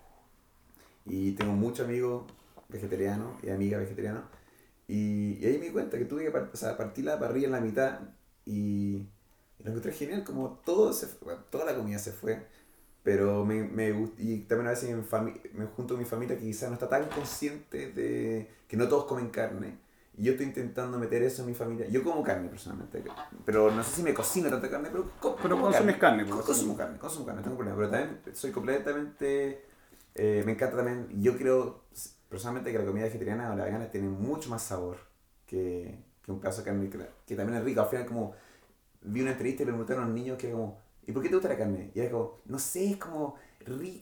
y 1.06 1.32
tengo 1.32 1.53
muchos 1.53 1.87
amigos 1.87 2.25
vegetarianos 2.69 3.43
y 3.43 3.50
amigas 3.50 3.81
vegetarianas 3.81 4.25
y, 4.88 5.44
ahí 5.47 5.59
me 5.59 5.67
di 5.67 5.70
cuenta 5.70 5.99
que 5.99 6.05
tuve 6.05 6.25
que 6.25 6.31
partir 6.31 7.05
la 7.05 7.19
parrilla 7.19 7.47
en 7.47 7.53
la 7.53 7.61
mitad 7.61 8.00
y, 8.44 9.06
lo 9.61 9.70
encontré 9.70 9.93
genial, 9.93 10.25
como 10.25 10.61
todo 10.64 10.93
toda 11.50 11.64
la 11.64 11.76
comida 11.76 11.99
se 11.99 12.12
fue. 12.12 12.47
Pero 13.03 13.44
me, 13.44 13.62
me 13.64 13.88
y 14.19 14.41
también 14.41 14.67
a 14.69 14.70
veces 14.70 14.94
me 15.55 15.67
junto 15.67 15.94
con 15.94 15.99
mi 16.00 16.05
familia 16.05 16.37
que 16.37 16.44
quizás 16.44 16.69
no 16.69 16.75
está 16.75 16.88
tan 16.88 17.09
consciente 17.09 17.93
de 17.93 18.49
que 18.69 18.76
no 18.76 18.88
todos 18.88 19.06
comen 19.06 19.31
carne. 19.31 19.79
Y 20.17 20.25
yo 20.25 20.32
estoy 20.32 20.47
intentando 20.47 20.99
meter 20.99 21.23
eso 21.23 21.43
en 21.43 21.49
mi 21.49 21.55
familia. 21.55 21.88
Yo 21.88 22.05
como 22.05 22.23
carne 22.23 22.49
personalmente, 22.49 23.03
pero 23.47 23.70
no 23.70 23.82
sé 23.82 23.97
si 23.97 24.03
me 24.03 24.12
cocino 24.12 24.50
tanta 24.50 24.69
carne, 24.69 24.91
pero, 24.93 25.11
pero 25.43 25.61
consumes 25.61 25.97
carne. 25.97 26.26
carne 26.26 26.43
consumo 26.43 26.76
carne, 26.76 26.99
consumo 26.99 27.26
carne, 27.26 27.43
tengo 27.43 27.56
problema. 27.56 27.79
Pero 27.79 27.91
también 27.91 28.20
soy 28.35 28.50
completamente, 28.50 29.64
eh, 30.14 30.43
me 30.44 30.53
encanta 30.53 30.76
también, 30.76 31.09
yo 31.23 31.37
creo 31.38 31.85
personalmente 32.29 32.73
que 32.73 32.79
la 32.79 32.85
comida 32.85 33.05
vegetariana 33.05 33.53
o 33.53 33.56
la 33.56 33.64
vegana 33.64 33.91
tiene 33.91 34.09
mucho 34.09 34.50
más 34.50 34.62
sabor 34.62 34.99
que, 35.47 35.99
que 36.23 36.32
un 36.32 36.41
pedazo 36.41 36.61
de 36.61 36.64
carne 36.67 36.91
que, 36.91 37.37
también 37.37 37.59
es 37.59 37.64
rico. 37.64 37.81
Al 37.81 37.88
final 37.88 38.06
como 38.06 38.35
vi 39.03 39.23
una 39.23 39.32
entrevista 39.32 39.62
y 39.62 39.67
le 39.67 39.73
preguntaron 39.73 40.05
a 40.05 40.06
los 40.06 40.14
niños 40.14 40.38
que 40.38 40.50
como, 40.50 40.79
¿y 41.06 41.12
por 41.12 41.23
qué 41.23 41.29
te 41.29 41.35
gusta 41.35 41.49
la 41.49 41.56
carne? 41.56 41.91
Y 41.94 42.00
era 42.00 42.11
como, 42.11 42.38
no 42.47 42.59
sé, 42.59 42.91
es 42.91 42.97
como. 42.97 43.37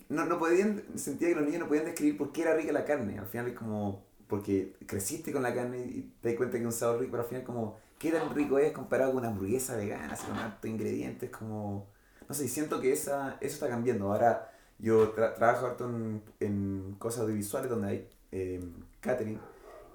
No, 0.09 0.25
no 0.25 0.39
podían, 0.39 0.83
sentía 0.95 1.29
que 1.29 1.35
los 1.35 1.45
niños 1.45 1.61
no 1.61 1.67
podían 1.67 1.85
describir 1.85 2.17
por 2.17 2.31
qué 2.31 2.41
era 2.41 2.55
rica 2.55 2.71
la 2.71 2.83
carne. 2.83 3.19
Al 3.19 3.27
final 3.27 3.47
es 3.47 3.53
como, 3.53 4.03
porque 4.31 4.77
creciste 4.85 5.33
con 5.33 5.43
la 5.43 5.53
carne 5.53 5.79
y 5.79 6.13
te 6.21 6.29
das 6.29 6.37
cuenta 6.37 6.53
que 6.53 6.61
es 6.63 6.65
un 6.65 6.71
sabor 6.71 7.01
rico, 7.01 7.11
pero 7.11 7.23
al 7.23 7.27
final 7.27 7.43
como, 7.43 7.77
¿qué 7.99 8.13
tan 8.13 8.33
rico 8.33 8.57
es 8.57 8.71
comparado 8.71 9.11
con 9.11 9.19
una 9.19 9.27
hamburguesa 9.27 9.75
vegana, 9.75 10.13
así 10.13 10.25
con 10.25 10.37
tantos 10.37 10.71
ingredientes? 10.71 11.29
Como, 11.29 11.87
no 12.29 12.33
sé, 12.33 12.47
siento 12.47 12.79
que 12.79 12.93
esa, 12.93 13.37
eso 13.41 13.55
está 13.55 13.67
cambiando. 13.67 14.09
Ahora 14.09 14.49
yo 14.79 15.09
trabajo 15.09 15.65
harto 15.65 15.83
en, 15.89 16.23
en 16.39 16.95
cosas 16.97 17.23
audiovisuales 17.23 17.69
donde 17.69 17.87
hay 17.89 18.09
eh, 18.31 18.63
catering. 19.01 19.37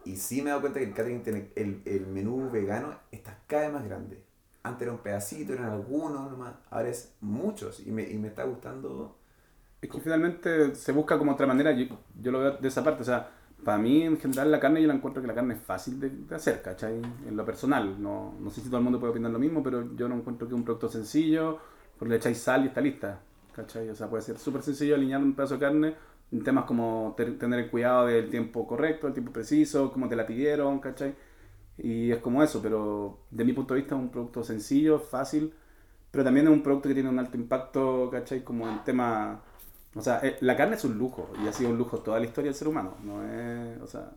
Y 0.05 0.17
sí 0.17 0.43
me 0.43 0.51
he 0.51 0.51
dado 0.51 0.61
cuenta 0.61 0.81
que 0.81 0.85
el 0.85 0.93
catering 0.93 1.23
tiene 1.23 1.51
el, 1.57 1.81
el 1.87 2.07
menú 2.07 2.51
vegano 2.51 2.95
está 3.11 3.39
cada 3.47 3.63
vez 3.63 3.73
más 3.73 3.85
grande. 3.87 4.23
Antes 4.65 4.83
era 4.83 4.93
un 4.93 4.99
pedacito, 4.99 5.55
eran 5.55 5.71
algunos 5.71 6.31
nomás, 6.31 6.57
ahora 6.69 6.91
es 6.91 7.15
muchos 7.23 7.81
y 7.81 7.91
me, 7.91 8.03
y 8.03 8.19
me 8.19 8.29
está 8.29 8.45
gustando. 8.45 9.17
Es 9.81 9.89
que 9.89 9.99
finalmente 9.99 10.75
se 10.75 10.93
busca 10.93 11.17
como 11.17 11.33
otra 11.33 11.47
manera, 11.47 11.73
yo, 11.73 11.87
yo 12.21 12.33
lo 12.33 12.41
veo 12.41 12.53
de 12.59 12.69
esa 12.69 12.85
parte, 12.85 13.01
o 13.01 13.05
sea, 13.07 13.31
para 13.67 13.79
mí 13.79 14.03
en 14.03 14.17
general 14.19 14.51
la 14.51 14.61
carne 14.61 14.81
yo 14.81 14.87
la 14.89 14.95
encuentro 14.95 15.21
que 15.21 15.29
la 15.29 15.35
carne 15.35 15.55
es 15.55 15.61
fácil 15.61 16.01
de, 16.01 16.09
de, 16.09 16.35
hacer, 16.35 16.63
¿cachai? 16.63 17.03
En 17.27 17.37
lo 17.37 17.45
personal, 17.45 18.01
no, 18.01 18.35
no 18.41 18.49
sé 18.49 18.61
si 18.61 18.69
todo 18.69 18.79
el 18.79 18.85
mundo 18.85 18.99
puede 19.01 19.11
opinar 19.11 19.33
lo 19.33 19.41
mismo, 19.41 19.63
pero 19.63 19.95
yo 19.97 20.09
no 20.09 20.15
encuentro 20.15 20.47
que 20.47 20.55
es 20.55 20.59
un 20.59 20.65
producto 20.65 20.89
sencillo, 20.89 21.59
porque 21.99 22.11
le 22.11 22.17
echáis 22.17 22.39
sal 22.39 22.65
y 22.65 22.69
está 22.69 22.81
lista, 22.81 23.21
¿cachai? 23.53 23.91
O 23.91 23.95
sea, 23.97 24.09
puede 24.09 24.23
ser 24.23 24.39
súper 24.39 24.63
sencillo 24.63 24.95
alinear 24.95 25.21
un 25.21 25.35
pedazo 25.35 25.55
de 25.55 25.61
carne 25.61 25.95
temas 26.45 26.65
como 26.65 27.15
tener 27.17 27.61
el 27.61 27.71
cuidado 27.71 28.07
del 28.07 28.29
tiempo 28.31 28.67
correcto, 28.67 29.07
el 29.07 29.13
tiempo 29.13 29.33
preciso, 29.33 29.93
cómo 29.93 30.09
te 30.09 30.17
la 30.17 30.27
pidieron, 30.27 30.81
¿cachai? 30.81 31.15
Y 31.79 32.11
es 32.11 32.19
como 32.19 32.43
eso, 32.43 32.61
pero 32.63 33.21
de 33.31 33.45
mi 33.45 33.53
punto 33.53 33.75
de 33.75 33.81
vista 33.81 33.95
es 33.95 34.01
un 34.01 34.11
producto 34.11 34.43
sencillo, 34.43 34.99
fácil, 34.99 35.53
pero 36.11 36.25
también 36.25 36.47
es 36.47 36.53
un 36.53 36.63
producto 36.63 36.89
que 36.89 36.95
tiene 36.95 37.09
un 37.09 37.19
alto 37.19 37.37
impacto, 37.37 38.09
¿cachai? 38.11 38.43
Como 38.43 38.69
en 38.69 38.83
tema... 38.85 39.43
O 39.97 40.03
sea, 40.03 40.21
eh, 40.23 40.37
la 40.41 40.57
carne 40.57 40.77
es 40.77 40.85
un 40.85 40.99
lujo 40.99 41.31
y 41.43 41.49
ha 41.49 41.53
sido 41.53 41.71
un 41.71 41.79
lujo 41.79 41.99
toda 41.99 42.21
la 42.21 42.27
historia 42.27 42.51
del 42.51 42.59
ser 42.59 42.69
humano. 42.69 42.97
No 43.03 43.25
es, 43.25 43.81
o 43.81 43.87
sea, 43.87 44.11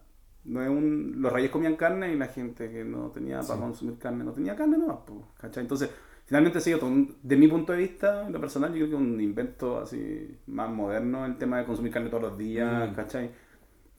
no 0.46 0.62
es 0.62 0.70
un... 0.70 1.16
Los 1.22 1.32
reyes 1.32 1.50
comían 1.50 1.76
carne 1.76 2.12
y 2.12 2.18
la 2.18 2.28
gente 2.28 2.70
que 2.70 2.84
no 2.84 3.10
tenía 3.10 3.40
para 3.42 3.60
consumir 3.60 3.98
carne 3.98 4.24
no 4.24 4.34
tenía 4.34 4.56
carne 4.56 4.78
no 4.78 5.06
¿cachai? 5.40 5.64
Entonces, 5.64 5.90
finalmente 6.26 6.58
ha 6.58 6.62
sido, 6.62 6.80
de 7.24 7.38
mi 7.38 7.48
punto 7.48 7.72
de 7.72 7.80
vista, 7.80 8.28
en 8.28 8.34
lo 8.34 8.42
personal, 8.42 8.72
yo 8.74 8.88
creo 8.88 8.90
que 8.90 8.96
un 8.96 9.22
invento 9.22 9.80
así 9.80 10.38
más 10.48 10.70
moderno 10.70 11.26
el 11.26 11.38
tema 11.38 11.60
de 11.60 11.66
consumir 11.66 11.94
carne 11.94 12.10
todos 12.10 12.24
los 12.24 12.38
días, 12.38 12.92
mm. 12.92 12.96
¿cachai? 12.96 13.32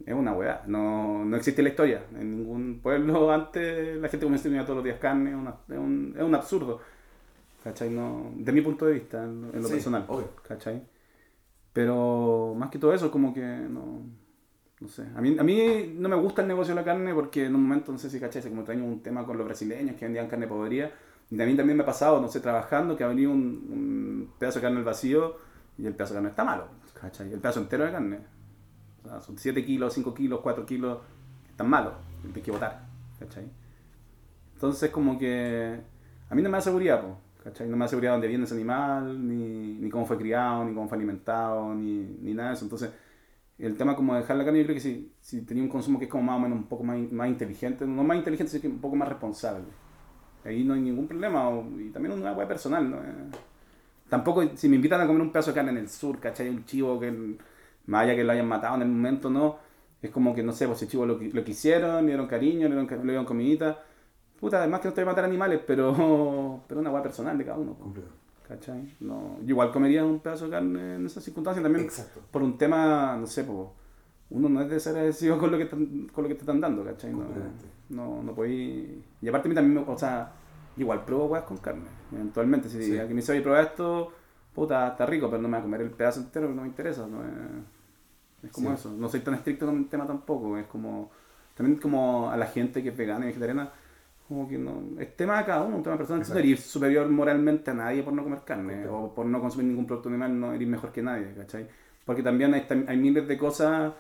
Es 0.05 0.15
una 0.15 0.33
weá, 0.33 0.63
no, 0.67 1.25
no 1.25 1.37
existe 1.37 1.63
la 1.63 1.71
historia. 1.71 2.05
En 2.19 2.37
ningún 2.37 2.81
pueblo 2.83 3.31
antes 3.33 3.97
la 3.97 4.09
gente 4.09 4.27
comía 4.27 4.65
todos 4.65 4.77
los 4.77 4.85
días 4.85 4.99
carne, 4.99 5.31
es, 5.31 5.77
un, 5.79 6.15
es 6.17 6.23
un 6.23 6.35
absurdo. 6.35 6.81
¿Cachai? 7.65 7.91
No, 7.91 8.33
de 8.37 8.53
mi 8.53 8.61
punto 8.61 8.87
de 8.87 8.95
vista, 8.95 9.23
en, 9.23 9.63
lo 9.63 9.69
personal. 9.69 10.07
¿Cachai? 10.47 10.83
Pero 11.73 12.55
más 12.57 12.71
que 12.71 12.79
todo 12.79 12.93
eso, 12.93 13.11
como 13.11 13.33
que 13.33 13.41
no, 13.41 14.03
no 14.81 14.89
sé. 14.89 15.07
A 15.15 15.21
mí, 15.21 15.37
a 15.39 15.43
mí 15.43 15.95
no 15.97 16.09
me 16.09 16.17
gusta 16.17 16.43
el 16.43 16.49
negocio 16.49 16.75
de 16.75 16.81
la 16.81 16.85
carne 16.85 17.15
porque 17.15 17.47
en 17.47 17.55
un 17.55 17.63
momento, 17.63 17.93
no 17.93 17.99
sé 17.99 18.11
si 18.11 18.19
cachai, 18.19 18.43
como 18.43 18.65
traía 18.65 18.83
un 18.83 19.03
tema 19.03 19.25
con 19.25 19.37
los 19.37 19.47
brasileños 19.47 19.97
que 19.97 20.05
vendían 20.05 20.29
carne 20.29 20.47
podrida 20.47 20.91
y 21.31 21.37
mí 21.37 21.55
también 21.55 21.77
me 21.77 21.85
ha 21.85 21.87
pasado, 21.87 22.21
no 22.21 22.29
sé, 22.29 22.41
trabajando, 22.41 22.97
que 22.97 23.05
ha 23.05 23.09
venido 23.09 23.31
un, 23.31 24.33
pedazo 24.39 24.59
de 24.59 24.63
carne 24.63 24.79
al 24.79 24.85
vacío 24.85 25.37
y 25.79 25.87
el 25.87 25.95
pedazo 25.95 26.15
de 26.15 26.19
carne 26.19 26.31
está 26.31 26.43
malo, 26.43 26.67
¿cachai? 27.01 27.33
El 27.33 27.39
pedazo 27.39 27.61
entero 27.61 27.85
de 27.85 27.93
carne. 27.93 28.19
O 29.05 29.09
sea, 29.09 29.21
son 29.21 29.39
7 29.39 29.65
kilos, 29.65 29.95
5 29.95 30.13
kilos, 30.13 30.41
4 30.41 30.67
kilos, 30.67 30.99
están 31.49 31.71
malos, 31.71 31.95
hay 32.35 32.43
que 32.43 32.51
botar, 32.51 32.85
¿cachai? 33.19 33.49
Entonces 34.55 34.91
como 34.91 35.19
que 35.19 35.81
a 36.29 36.35
mí 36.35 36.43
no 36.43 36.51
me 36.51 36.57
da 36.57 36.63
seguridad, 36.63 37.03
¿cachai? 37.43 37.69
No 37.69 37.77
me 37.77 37.85
da 37.85 37.89
seguridad 37.89 38.13
dónde 38.13 38.29
viene 38.29 38.45
ese 38.45 38.55
animal, 38.55 39.27
ni, 39.27 39.75
ni 39.79 39.91
cómo 39.91 40.07
fue 40.07 40.19
criado, 40.19 40.65
ni 40.65 40.75
cómo 40.75 40.89
fue 40.89 40.97
alimentado, 40.99 41.75
ni, 41.75 42.17
ni 42.21 42.35
nada 42.35 42.51
de 42.51 42.55
eso. 42.57 42.65
Entonces 42.65 42.91
el 43.59 43.77
tema 43.77 43.97
como 43.97 44.15
dejar 44.17 44.37
la 44.37 44.45
carne, 44.45 44.61
yo 44.61 44.65
creo 44.67 44.77
que 44.77 44.81
si, 44.81 45.13
si 45.21 45.43
tenía 45.43 45.63
un 45.63 45.69
consumo 45.69 45.99
que 45.99 46.07
es 46.07 46.11
como 46.11 46.25
más 46.25 46.37
o 46.39 46.41
menos 46.41 46.59
un 46.59 46.67
poco 46.69 46.85
más, 46.85 46.99
más 47.13 47.29
inteligente, 47.29 47.87
no 47.87 48.05
más 48.05 48.17
inteligente, 48.19 48.51
sino 48.53 48.63
que 48.63 48.69
un 48.69 48.81
poco 48.81 48.97
más 48.97 49.09
responsable. 49.09 49.65
Ahí 50.45 50.65
no 50.65 50.75
hay 50.75 50.81
ningún 50.81 51.07
problema, 51.09 51.49
o- 51.51 51.81
y 51.81 51.91
también 51.91 52.15
una 52.19 52.33
hueá 52.33 52.49
personal, 52.49 52.91
¿no? 52.91 52.99
Eh, 52.99 53.31
Tampoco, 54.09 54.43
si 54.57 54.69
me 54.69 54.77
invitan 54.77 55.01
a 55.01 55.07
comer 55.07 55.23
un 55.23 55.33
pedazo 55.33 55.51
de 55.53 55.55
carne 55.57 55.71
en 55.73 55.79
el 55.79 55.89
sur, 55.89 56.19
¿cachai? 56.21 56.49
Un 56.49 56.65
chivo 56.65 56.99
que, 57.01 57.13
más 57.87 58.05
allá 58.05 58.17
que 58.17 58.25
lo 58.25 58.33
hayan 58.33 58.49
matado 58.49 58.77
en 58.77 58.83
el 58.83 58.89
momento, 58.89 59.31
¿no? 59.31 59.59
Es 60.03 60.11
como 60.11 60.35
que, 60.35 60.43
no 60.43 60.53
sé, 60.53 60.67
pues 60.67 60.83
ese 60.83 60.91
chivo 60.91 61.07
lo, 61.07 61.19
lo 61.21 61.45
quisieron, 61.45 62.03
le 62.03 62.09
dieron 62.09 62.27
cariño, 62.27 62.69
le 62.69 62.75
dieron, 62.77 62.87
le 63.07 63.13
dieron 63.13 63.25
comidita. 63.27 63.83
Puta, 64.41 64.59
además 64.59 64.81
que 64.81 64.87
no 64.87 64.89
estoy 64.91 65.05
matar 65.05 65.25
animales, 65.25 65.61
pero, 65.67 66.61
pero 66.69 66.81
una 66.81 66.91
hueá 66.91 67.03
personal 67.03 67.37
de 67.37 67.45
cada 67.45 67.59
uno, 67.59 67.75
Completo. 67.75 68.09
¿cachai? 68.49 68.97
No, 69.01 69.37
yo 69.43 69.51
igual 69.51 69.71
comería 69.71 70.05
un 70.05 70.19
pedazo 70.21 70.47
de 70.47 70.51
carne 70.53 70.95
en 70.97 71.07
esas 71.07 71.23
circunstancias 71.23 71.63
también 71.63 71.85
Exacto. 71.85 72.21
por 72.31 72.43
un 72.43 72.57
tema, 72.59 73.17
no 73.17 73.27
sé, 73.27 73.45
uno 74.31 74.49
no 74.49 74.61
es 74.63 74.71
de 74.71 74.81
ser 74.81 74.95
agradecido 74.95 75.39
con 75.39 75.51
lo 75.51 75.57
que, 75.59 75.65
están- 75.65 76.09
con 76.13 76.25
lo 76.25 76.29
que 76.29 76.35
te 76.37 76.41
están 76.41 76.61
dando, 76.61 76.85
¿cachai? 76.85 77.13
No, 77.13 77.25
no, 77.91 78.23
no 78.23 78.35
podí... 78.35 79.03
Y 79.21 79.29
aparte 79.29 79.49
a 79.49 79.51
mí 79.51 79.55
también, 79.55 79.85
me, 79.85 79.93
o 79.93 79.99
sea, 79.99 80.33
igual 80.77 81.05
pruebo 81.05 81.27
weas 81.27 81.45
con 81.45 81.57
carne, 81.59 81.83
eventualmente. 82.13 82.69
Si 82.69 82.81
Sí. 82.83 82.91
alguien 82.93 83.09
me 83.17 83.21
dice, 83.23 83.33
oye, 83.33 83.41
prueba 83.43 83.61
esto, 83.61 84.13
puta, 84.55 84.89
está 84.89 85.05
rico, 85.05 85.29
pero 85.29 85.43
no 85.43 85.49
me 85.49 85.57
voy 85.57 85.61
a 85.61 85.63
comer 85.65 85.81
el 85.83 85.91
pedazo 85.91 86.21
entero 86.21 86.49
no 86.49 86.63
me 86.63 86.69
interesa. 86.69 87.07
No 87.09 87.23
es, 87.25 87.29
es 88.45 88.53
como 88.53 88.69
Sí. 88.71 88.75
eso. 88.77 88.93
No 88.97 89.09
soy 89.09 89.21
tan 89.21 89.35
estricto 89.35 89.67
con 89.67 89.77
el 89.77 89.89
tema 89.89 90.07
tampoco. 90.07 90.57
Es 90.57 90.67
como, 90.69 91.11
también 91.57 91.79
como 91.81 92.31
a 92.31 92.37
la 92.37 92.47
gente 92.47 92.83
que 92.85 92.91
es 92.91 92.97
vegana 92.97 93.25
y 93.25 93.29
vegetariana, 93.29 93.73
como 94.31 94.49
que 94.49 94.57
no, 94.57 94.83
es 94.99 95.15
tema 95.17 95.37
de 95.39 95.45
cada 95.45 95.63
uno, 95.65 95.77
un 95.77 95.83
tema 95.83 95.99
personal. 95.99 96.23
Exacto. 96.23 96.41
no 96.43 96.49
eres 96.49 96.61
superior 96.65 97.07
moralmente 97.11 97.71
a 97.71 97.75
nadie 97.75 98.03
por 98.03 98.15
no 98.15 98.23
comer 98.23 98.41
carne 98.47 98.73
Correcto. 98.85 98.97
o 98.99 99.15
por 99.15 99.27
no 99.27 99.41
consumir 99.43 99.67
ningún 99.67 99.87
producto 99.87 100.09
animal, 100.09 100.41
no 100.41 100.53
eres 100.55 100.67
mejor 100.69 100.93
que 100.93 101.03
nadie, 101.03 101.35
¿cachai? 101.37 101.67
Porque 102.07 102.23
también 102.23 102.55
hay, 102.55 102.67
hay 102.89 102.97
miles 102.97 103.29
de 103.29 103.37
cosas 103.37 103.93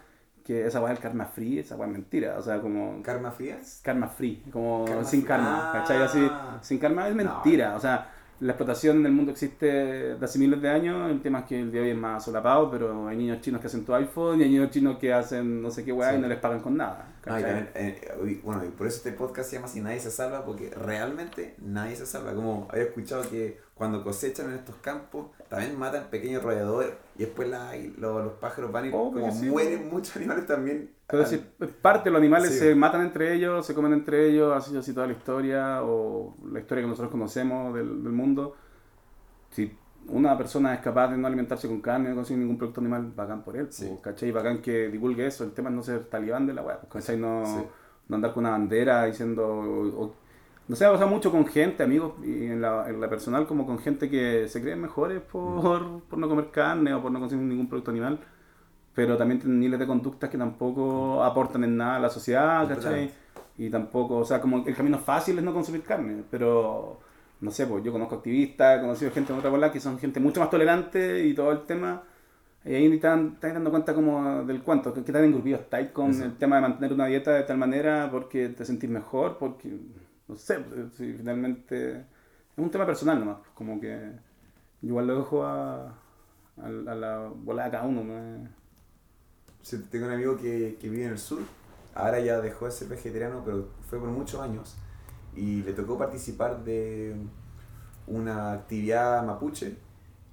que 0.44 0.66
esa 0.66 0.80
weá 0.80 0.88
del 0.94 1.02
karma 1.02 1.26
free, 1.26 1.58
esa 1.58 1.76
weá 1.76 1.86
es 1.88 1.92
mentira, 1.92 2.38
o 2.38 2.42
sea, 2.42 2.60
como 2.60 3.02
¿Karma 3.02 3.30
frías? 3.30 3.80
karma 3.84 4.08
free, 4.08 4.42
como 4.50 4.84
Karma 4.86 5.04
sin 5.04 5.20
free. 5.20 5.28
karma, 5.28 5.68
Ah. 5.68 5.72
¿cachai? 5.74 6.02
Así, 6.02 6.30
sin 6.62 6.78
karma 6.78 7.06
es 7.08 7.14
No, 7.14 7.22
mentira, 7.24 7.76
o 7.76 7.80
sea, 7.80 8.10
la 8.40 8.52
explotación 8.52 8.98
en 9.00 9.06
el 9.06 9.12
mundo 9.12 9.32
existe 9.32 9.66
de 9.66 10.24
hace 10.24 10.38
miles 10.38 10.60
de 10.62 10.68
años, 10.68 11.10
el 11.10 11.20
tema 11.22 11.40
es 11.40 11.44
que 11.46 11.60
el 11.60 11.70
día 11.70 11.80
de 11.82 11.86
hoy 11.88 11.92
es 11.92 11.98
más 11.98 12.24
solapado, 12.24 12.70
pero 12.70 13.06
hay 13.06 13.16
niños 13.16 13.40
chinos 13.42 13.60
que 13.60 13.66
hacen 13.66 13.84
tu 13.84 13.94
iPhone 13.94 14.40
y 14.40 14.44
hay 14.44 14.48
niños 14.50 14.70
chinos 14.70 14.98
que 14.98 15.12
hacen 15.12 15.60
no 15.62 15.70
sé 15.70 15.84
qué 15.84 15.92
weá 15.92 16.10
Sí. 16.10 16.16
y 16.16 16.20
no 16.20 16.28
les 16.28 16.38
pagan 16.38 16.60
con 16.60 16.76
nada, 16.76 17.06
Ah, 17.26 17.38
también, 17.38 17.68
eh, 17.74 18.40
bueno, 18.42 18.64
y 18.64 18.68
por 18.68 18.86
eso 18.86 18.96
este 18.96 19.12
podcast 19.12 19.50
se 19.50 19.56
llama 19.56 19.68
Si 19.68 19.80
Nadie 19.82 20.00
Se 20.00 20.10
Salva, 20.10 20.44
porque 20.46 20.70
realmente 20.70 21.54
nadie 21.58 21.94
se 21.96 22.06
salva. 22.06 22.32
Como 22.34 22.66
había 22.70 22.84
escuchado 22.84 23.28
que 23.28 23.58
cuando 23.74 24.02
cosechan 24.02 24.48
en 24.50 24.54
estos 24.56 24.76
campos, 24.76 25.26
también 25.48 25.78
matan 25.78 26.04
pequeños 26.10 26.42
roedores 26.42 26.92
y 27.16 27.20
después 27.24 27.48
la- 27.48 27.74
los, 27.98 28.24
los 28.24 28.32
pájaros 28.34 28.72
van 28.72 28.86
y 28.86 28.90
como 28.90 29.30
sí, 29.32 29.46
mueren 29.50 29.88
muchos 29.90 30.16
animales 30.16 30.46
también. 30.46 30.90
Pero 31.10 31.22
al- 31.24 31.28
si 31.28 31.36
es 31.36 31.68
parte, 31.82 32.10
los 32.10 32.18
animales 32.18 32.50
Sí. 32.52 32.58
se 32.58 32.74
matan 32.74 33.02
entre 33.02 33.34
ellos, 33.34 33.64
se 33.66 33.74
comen 33.74 33.92
entre 33.92 34.28
ellos, 34.28 34.54
así 34.56 34.76
así 34.76 34.92
toda 34.94 35.06
la 35.06 35.12
historia, 35.12 35.82
o 35.82 36.36
la 36.52 36.60
historia 36.60 36.82
que 36.84 36.88
nosotros 36.88 37.10
conocemos 37.10 37.74
del, 37.74 38.02
del 38.02 38.12
mundo. 38.12 38.54
Si 39.50 39.76
una 40.08 40.36
persona 40.36 40.74
es 40.74 40.80
capaz 40.80 41.08
de 41.08 41.16
no 41.18 41.26
alimentarse 41.26 41.68
con 41.68 41.80
carne, 41.80 42.08
no 42.10 42.16
consumir 42.16 42.40
ningún 42.42 42.58
producto 42.58 42.80
animal, 42.80 43.12
bacán 43.14 43.42
por 43.42 43.56
él, 43.56 43.66
Sí. 43.70 43.86
pues, 43.88 44.00
¿cachai? 44.00 44.30
Bacán 44.32 44.62
que 44.62 44.88
divulgue 44.88 45.26
eso, 45.26 45.44
el 45.44 45.52
tema 45.52 45.68
es 45.70 45.76
no 45.76 45.82
ser 45.82 46.04
talibán 46.04 46.46
de 46.46 46.54
la 46.54 46.62
weá, 46.62 46.78
pues, 46.80 46.92
¿cachai? 46.92 47.16
No, 47.18 47.44
Sí. 47.44 47.58
no 48.08 48.16
andar 48.16 48.32
con 48.32 48.44
una 48.44 48.52
bandera 48.52 49.04
diciendo... 49.04 49.46
o- 49.46 50.04
o- 50.04 50.14
no 50.68 50.76
sé, 50.76 50.84
ha 50.84 50.92
pasado 50.92 51.10
mucho 51.10 51.32
con 51.32 51.44
gente, 51.46 51.82
amigos, 51.82 52.12
y 52.24 52.44
en 52.46 52.60
la, 52.60 52.88
en 52.88 53.00
la 53.00 53.08
personal, 53.10 53.44
como 53.44 53.66
con 53.66 53.80
gente 53.80 54.08
que 54.08 54.46
se 54.46 54.62
creen 54.62 54.80
mejores 54.80 55.20
por, 55.20 56.00
por 56.04 56.16
no 56.18 56.28
comer 56.28 56.50
carne 56.52 56.94
o 56.94 57.02
por 57.02 57.10
no 57.10 57.18
consumir 57.18 57.44
ningún 57.46 57.68
producto 57.68 57.90
animal 57.90 58.20
pero 58.94 59.16
también 59.16 59.40
tienen 59.40 59.58
miles 59.58 59.78
de 59.78 59.86
conductas 59.86 60.30
que 60.30 60.38
tampoco 60.38 61.22
aportan 61.22 61.64
en 61.64 61.76
nada 61.76 61.96
a 61.96 62.00
la 62.00 62.10
sociedad, 62.10 62.68
¿cachai? 62.68 63.10
Y 63.58 63.70
tampoco, 63.70 64.18
o 64.18 64.24
sea, 64.24 64.40
como 64.40 64.64
el 64.66 64.74
camino 64.74 64.98
fácil 64.98 65.38
es 65.38 65.44
no 65.44 65.52
consumir 65.52 65.82
carne, 65.82 66.24
pero 66.30 66.98
no 67.40 67.50
sé, 67.50 67.66
pues 67.66 67.84
yo 67.84 67.92
conozco 67.92 68.16
activistas, 68.16 68.78
he 68.78 68.80
conocido 68.80 69.10
gente 69.12 69.32
en 69.32 69.38
otra 69.38 69.50
bola 69.50 69.72
que 69.72 69.80
son 69.80 69.98
gente 69.98 70.20
mucho 70.20 70.40
más 70.40 70.50
tolerante 70.50 71.24
y 71.26 71.34
todo 71.34 71.52
el 71.52 71.62
tema. 71.62 72.02
Y 72.64 72.74
ahí 72.74 72.98
te 72.98 73.06
das 73.06 73.30
dando 73.40 73.70
cuenta 73.70 73.94
como 73.94 74.44
del 74.44 74.62
cuento, 74.62 74.92
que, 74.92 75.02
que 75.02 75.12
tan 75.12 75.24
engrupido 75.24 75.58
estáis 75.58 75.90
con 75.90 76.12
el 76.22 76.36
tema 76.36 76.56
de 76.56 76.62
mantener 76.62 76.92
una 76.92 77.06
dieta 77.06 77.32
de 77.32 77.44
tal 77.44 77.56
manera 77.56 78.08
porque 78.10 78.50
te 78.50 78.64
sentís 78.66 78.90
mejor, 78.90 79.38
porque, 79.38 79.74
no 80.28 80.36
sé, 80.36 80.58
pues, 80.60 80.92
si 80.94 81.14
finalmente 81.14 82.00
es 82.00 82.58
un 82.58 82.70
tema 82.70 82.84
personal 82.84 83.18
nomás, 83.18 83.38
como 83.54 83.80
que 83.80 84.12
igual 84.82 85.06
lo 85.06 85.16
dejo 85.16 85.44
a, 85.44 85.86
a, 85.86 86.66
a 86.66 86.94
la 86.94 87.30
bola 87.34 87.64
de 87.64 87.70
cada 87.70 87.86
uno, 87.86 88.04
¿no? 88.04 88.59
Tengo 89.90 90.06
un 90.06 90.12
amigo 90.12 90.36
que, 90.36 90.76
que 90.80 90.88
vive 90.88 91.04
en 91.04 91.12
el 91.12 91.18
sur, 91.18 91.40
ahora 91.94 92.20
ya 92.20 92.40
dejó 92.40 92.66
de 92.66 92.72
ser 92.72 92.88
vegetariano, 92.88 93.42
pero 93.44 93.68
fue 93.88 93.98
por 93.98 94.08
muchos 94.08 94.40
años, 94.40 94.76
y 95.34 95.62
le 95.62 95.72
tocó 95.72 95.98
participar 95.98 96.64
de 96.64 97.14
una 98.06 98.52
actividad 98.52 99.24
mapuche, 99.24 99.76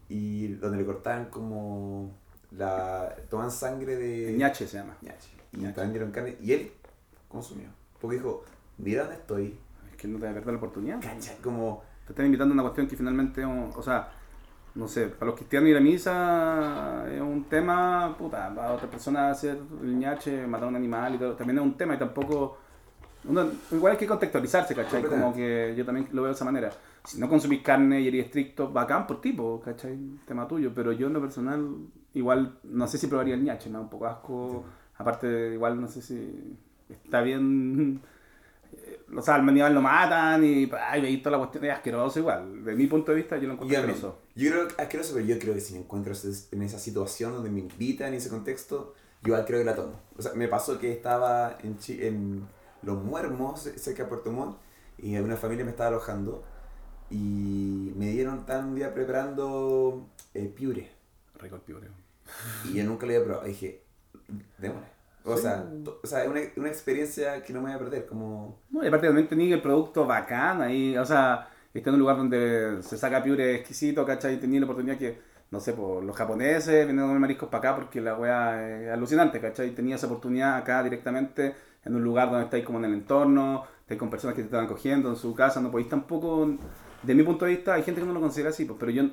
y 0.09 0.47
donde 0.53 0.77
le 0.77 0.85
cortaban 0.85 1.25
como 1.25 2.11
la... 2.51 3.13
toman 3.29 3.51
sangre 3.51 3.97
de... 3.97 4.33
Ñache 4.37 4.65
se 4.67 4.77
llama. 4.77 4.97
ñache, 5.01 5.29
y 5.51 5.57
Ñache. 5.57 5.73
también 5.73 5.93
dieron 5.93 6.11
carne, 6.11 6.37
y 6.41 6.53
él 6.53 6.71
consumió, 7.27 7.67
porque 7.99 8.17
dijo, 8.17 8.43
mira 8.77 9.03
dónde 9.03 9.17
estoy, 9.17 9.59
Es 9.91 9.97
que 9.97 10.07
no 10.07 10.19
te 10.19 10.25
va 10.25 10.31
a 10.31 10.33
perder 10.33 10.53
la 10.53 10.57
oportunidad. 10.57 11.01
cacha, 11.01 11.35
como... 11.43 11.83
Te 12.05 12.13
están 12.13 12.25
invitando 12.25 12.53
a 12.53 12.55
una 12.55 12.63
cuestión 12.63 12.87
que 12.87 12.95
finalmente, 12.95 13.43
o 13.43 13.83
sea, 13.83 14.09
no 14.77 14.87
sé, 14.87 15.07
para 15.07 15.27
los 15.27 15.35
cristianos 15.35 15.69
ir 15.69 15.77
a 15.77 15.79
misa 15.81 17.05
es 17.13 17.19
un 17.21 17.45
tema, 17.45 18.15
puta, 18.17 18.53
para 18.53 18.73
otras 18.73 18.89
personas 18.89 19.37
hacer 19.37 19.57
el 19.83 19.97
ñache, 19.99 20.45
matar 20.47 20.65
a 20.65 20.69
un 20.69 20.75
animal 20.75 21.15
y 21.15 21.17
todo, 21.17 21.33
también 21.33 21.57
es 21.59 21.63
un 21.63 21.75
tema 21.77 21.95
y 21.95 21.97
tampoco... 21.97 22.57
uno- 23.25 23.49
igual 23.71 23.93
hay 23.93 23.97
que 23.97 24.07
contextualizarse, 24.07 24.75
¿cachai? 24.75 25.03
Como 25.03 25.33
que 25.33 25.73
yo 25.77 25.85
también 25.85 26.07
lo 26.11 26.21
veo 26.23 26.29
de 26.29 26.35
esa 26.35 26.45
manera. 26.45 26.71
Si 27.03 27.19
no 27.19 27.27
consumís 27.29 27.61
carne 27.63 28.01
y 28.01 28.07
eres 28.07 28.25
estricto, 28.25 28.69
bacán 28.71 29.07
por 29.07 29.21
tipo, 29.21 29.61
¿cachai? 29.61 29.97
Tema 30.27 30.47
tuyo, 30.47 30.71
pero 30.75 30.91
yo 30.91 31.07
en 31.07 31.13
lo 31.13 31.21
personal, 31.21 31.67
igual, 32.13 32.59
no 32.63 32.87
sé 32.87 32.97
si 32.97 33.07
probaría 33.07 33.35
el 33.35 33.43
ñache, 33.43 33.69
me 33.69 33.75
da 33.75 33.81
un 33.81 33.89
poco 33.89 34.07
asco. 34.07 34.63
Aparte, 34.97 35.53
igual 35.53 35.79
no 35.79 35.87
sé 35.87 36.01
si 36.01 36.55
está 36.89 37.21
bien 37.21 38.01
eh, 38.73 38.99
o 39.15 39.21
sea, 39.21 39.35
al 39.35 39.73
lo 39.73 39.81
matan 39.81 40.43
y 40.43 40.69
ay, 40.89 41.01
veis 41.01 41.21
toda 41.21 41.37
la 41.37 41.39
cuestión, 41.39 41.65
es 41.65 41.71
asqueroso 41.73 42.19
igual. 42.19 42.63
De 42.63 42.75
mi 42.75 42.87
punto 42.87 43.11
de 43.11 43.17
vista, 43.17 43.37
yo 43.37 43.47
lo 43.47 43.53
encuentro 43.53 43.77
asqueroso. 43.79 44.19
Yo 44.37 44.51
creo 44.51 44.67
que 44.67 44.81
asqueroso, 44.81 45.13
pero 45.15 45.25
yo 45.25 45.39
creo 45.39 45.53
que 45.53 45.61
si 45.61 45.73
me 45.73 45.79
encuentro 45.79 46.13
en 46.51 46.61
esa 46.61 46.79
situación 46.79 47.33
donde 47.33 47.49
me 47.49 47.59
invitan 47.59 48.09
en 48.09 48.13
ese 48.15 48.29
contexto, 48.29 48.93
yo 49.23 49.33
creo 49.45 49.59
que 49.59 49.65
la 49.65 49.75
tomo. 49.75 49.99
O 50.17 50.21
sea, 50.21 50.33
me 50.33 50.47
pasó 50.47 50.79
que 50.79 50.91
estaba 50.91 51.57
en, 51.63 51.77
Chi- 51.79 52.05
en 52.05 52.47
Los 52.83 53.03
Muermos, 53.03 53.61
cerca 53.77 54.03
de 54.03 54.09
Puerto 54.09 54.31
Montt, 54.31 54.57
y 54.99 55.17
una 55.17 55.35
familia 55.37 55.65
me 55.65 55.71
estaba 55.71 55.89
alojando, 55.89 56.43
y 57.09 57.93
me 57.95 58.11
dieron 58.11 58.45
tan 58.45 58.69
un 58.69 58.75
día 58.75 58.93
preparando 58.93 60.07
eh, 60.33 60.51
piure, 60.55 60.89
Rico 61.39 61.55
el 61.55 61.61
piure. 61.61 61.87
y 62.65 62.73
yo 62.73 62.83
nunca 62.83 63.05
lo 63.05 63.13
había 63.13 63.23
probado. 63.25 63.45
Y 63.47 63.51
dije, 63.51 63.83
démosle. 64.57 64.87
O 65.23 65.35
Sí. 65.35 65.41
sea, 65.43 65.65
o 66.03 66.07
sea, 66.07 66.23
es 66.23 66.29
una, 66.29 66.39
una 66.55 66.69
experiencia 66.69 67.43
que 67.43 67.51
no 67.53 67.59
me 67.61 67.67
voy 67.67 67.75
a 67.75 67.79
perder, 67.79 68.05
como... 68.05 68.59
No, 68.69 68.83
y 68.83 68.87
aparte 68.87 69.07
también 69.07 69.27
tenía 69.27 69.55
el 69.55 69.61
producto 69.61 70.05
bacán 70.05 70.61
ahí, 70.61 70.97
o 70.97 71.05
sea, 71.05 71.49
está 71.73 71.89
en 71.89 71.95
un 71.95 71.99
lugar 71.99 72.17
donde 72.17 72.81
se 72.81 72.97
saca 72.97 73.23
piure 73.23 73.55
exquisito, 73.55 74.05
¿cachai? 74.05 74.35
Y 74.35 74.37
tenía 74.37 74.59
la 74.59 74.65
oportunidad 74.65 74.97
que, 74.97 75.19
no 75.51 75.59
sé, 75.59 75.73
pues 75.73 76.03
los 76.03 76.15
japoneses 76.15 76.85
vienen 76.85 76.99
a 76.99 77.07
comer 77.07 77.19
mariscos 77.19 77.49
para 77.49 77.69
acá 77.69 77.75
porque 77.75 78.01
la 78.01 78.17
wea 78.17 78.81
es 78.81 78.89
alucinante, 78.89 79.39
¿cachai? 79.39 79.71
Tenía 79.71 79.95
esa 79.95 80.07
oportunidad 80.07 80.57
acá 80.57 80.83
directamente 80.83 81.55
en 81.87 81.95
un 81.95 82.03
lugar 82.03 82.29
donde 82.29 82.45
estáis 82.45 82.65
como 82.65 82.79
en 82.79 82.85
el 82.85 82.93
entorno, 82.93 83.63
estáis 83.81 83.99
con 83.99 84.09
personas 84.09 84.35
que 84.35 84.41
te 84.41 84.47
están 84.47 84.65
acogiendo 84.65 85.09
en 85.09 85.15
su 85.15 85.33
casa, 85.33 85.61
no 85.61 85.71
podéis 85.71 85.89
tampoco, 85.89 86.57
de 87.03 87.15
mi 87.15 87.23
punto 87.23 87.45
de 87.45 87.51
vista, 87.51 87.73
hay 87.73 87.83
gente 87.83 88.01
que 88.01 88.07
no 88.07 88.13
lo 88.13 88.19
considera 88.19 88.49
así, 88.49 88.65
pues, 88.65 88.77
pero 88.79 88.91
yo, 88.91 89.03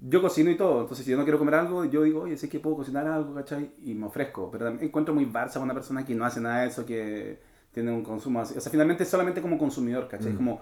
yo 0.00 0.22
cocino 0.22 0.50
y 0.50 0.56
todo, 0.56 0.82
entonces 0.82 1.04
si 1.04 1.10
yo 1.10 1.16
no 1.16 1.24
quiero 1.24 1.38
comer 1.38 1.56
algo, 1.56 1.84
yo 1.84 2.02
digo, 2.02 2.22
oye, 2.22 2.36
sé 2.36 2.48
que 2.48 2.60
puedo 2.60 2.76
cocinar 2.76 3.06
algo, 3.06 3.34
¿cachai? 3.34 3.72
Y 3.82 3.94
me 3.94 4.06
ofrezco, 4.06 4.50
pero 4.50 4.66
también 4.66 4.88
encuentro 4.88 5.14
muy 5.14 5.26
barça 5.26 5.60
una 5.60 5.74
persona 5.74 6.04
que 6.04 6.14
no 6.14 6.24
hace 6.24 6.40
nada 6.40 6.62
de 6.62 6.68
eso, 6.68 6.86
que 6.86 7.40
tiene 7.72 7.90
un 7.90 8.04
consumo 8.04 8.40
así, 8.40 8.56
o 8.56 8.60
sea, 8.60 8.70
finalmente 8.70 9.02
es 9.02 9.08
solamente 9.08 9.42
como 9.42 9.58
consumidor, 9.58 10.06
¿cachai? 10.08 10.32
Mm. 10.32 10.36
Como, 10.36 10.60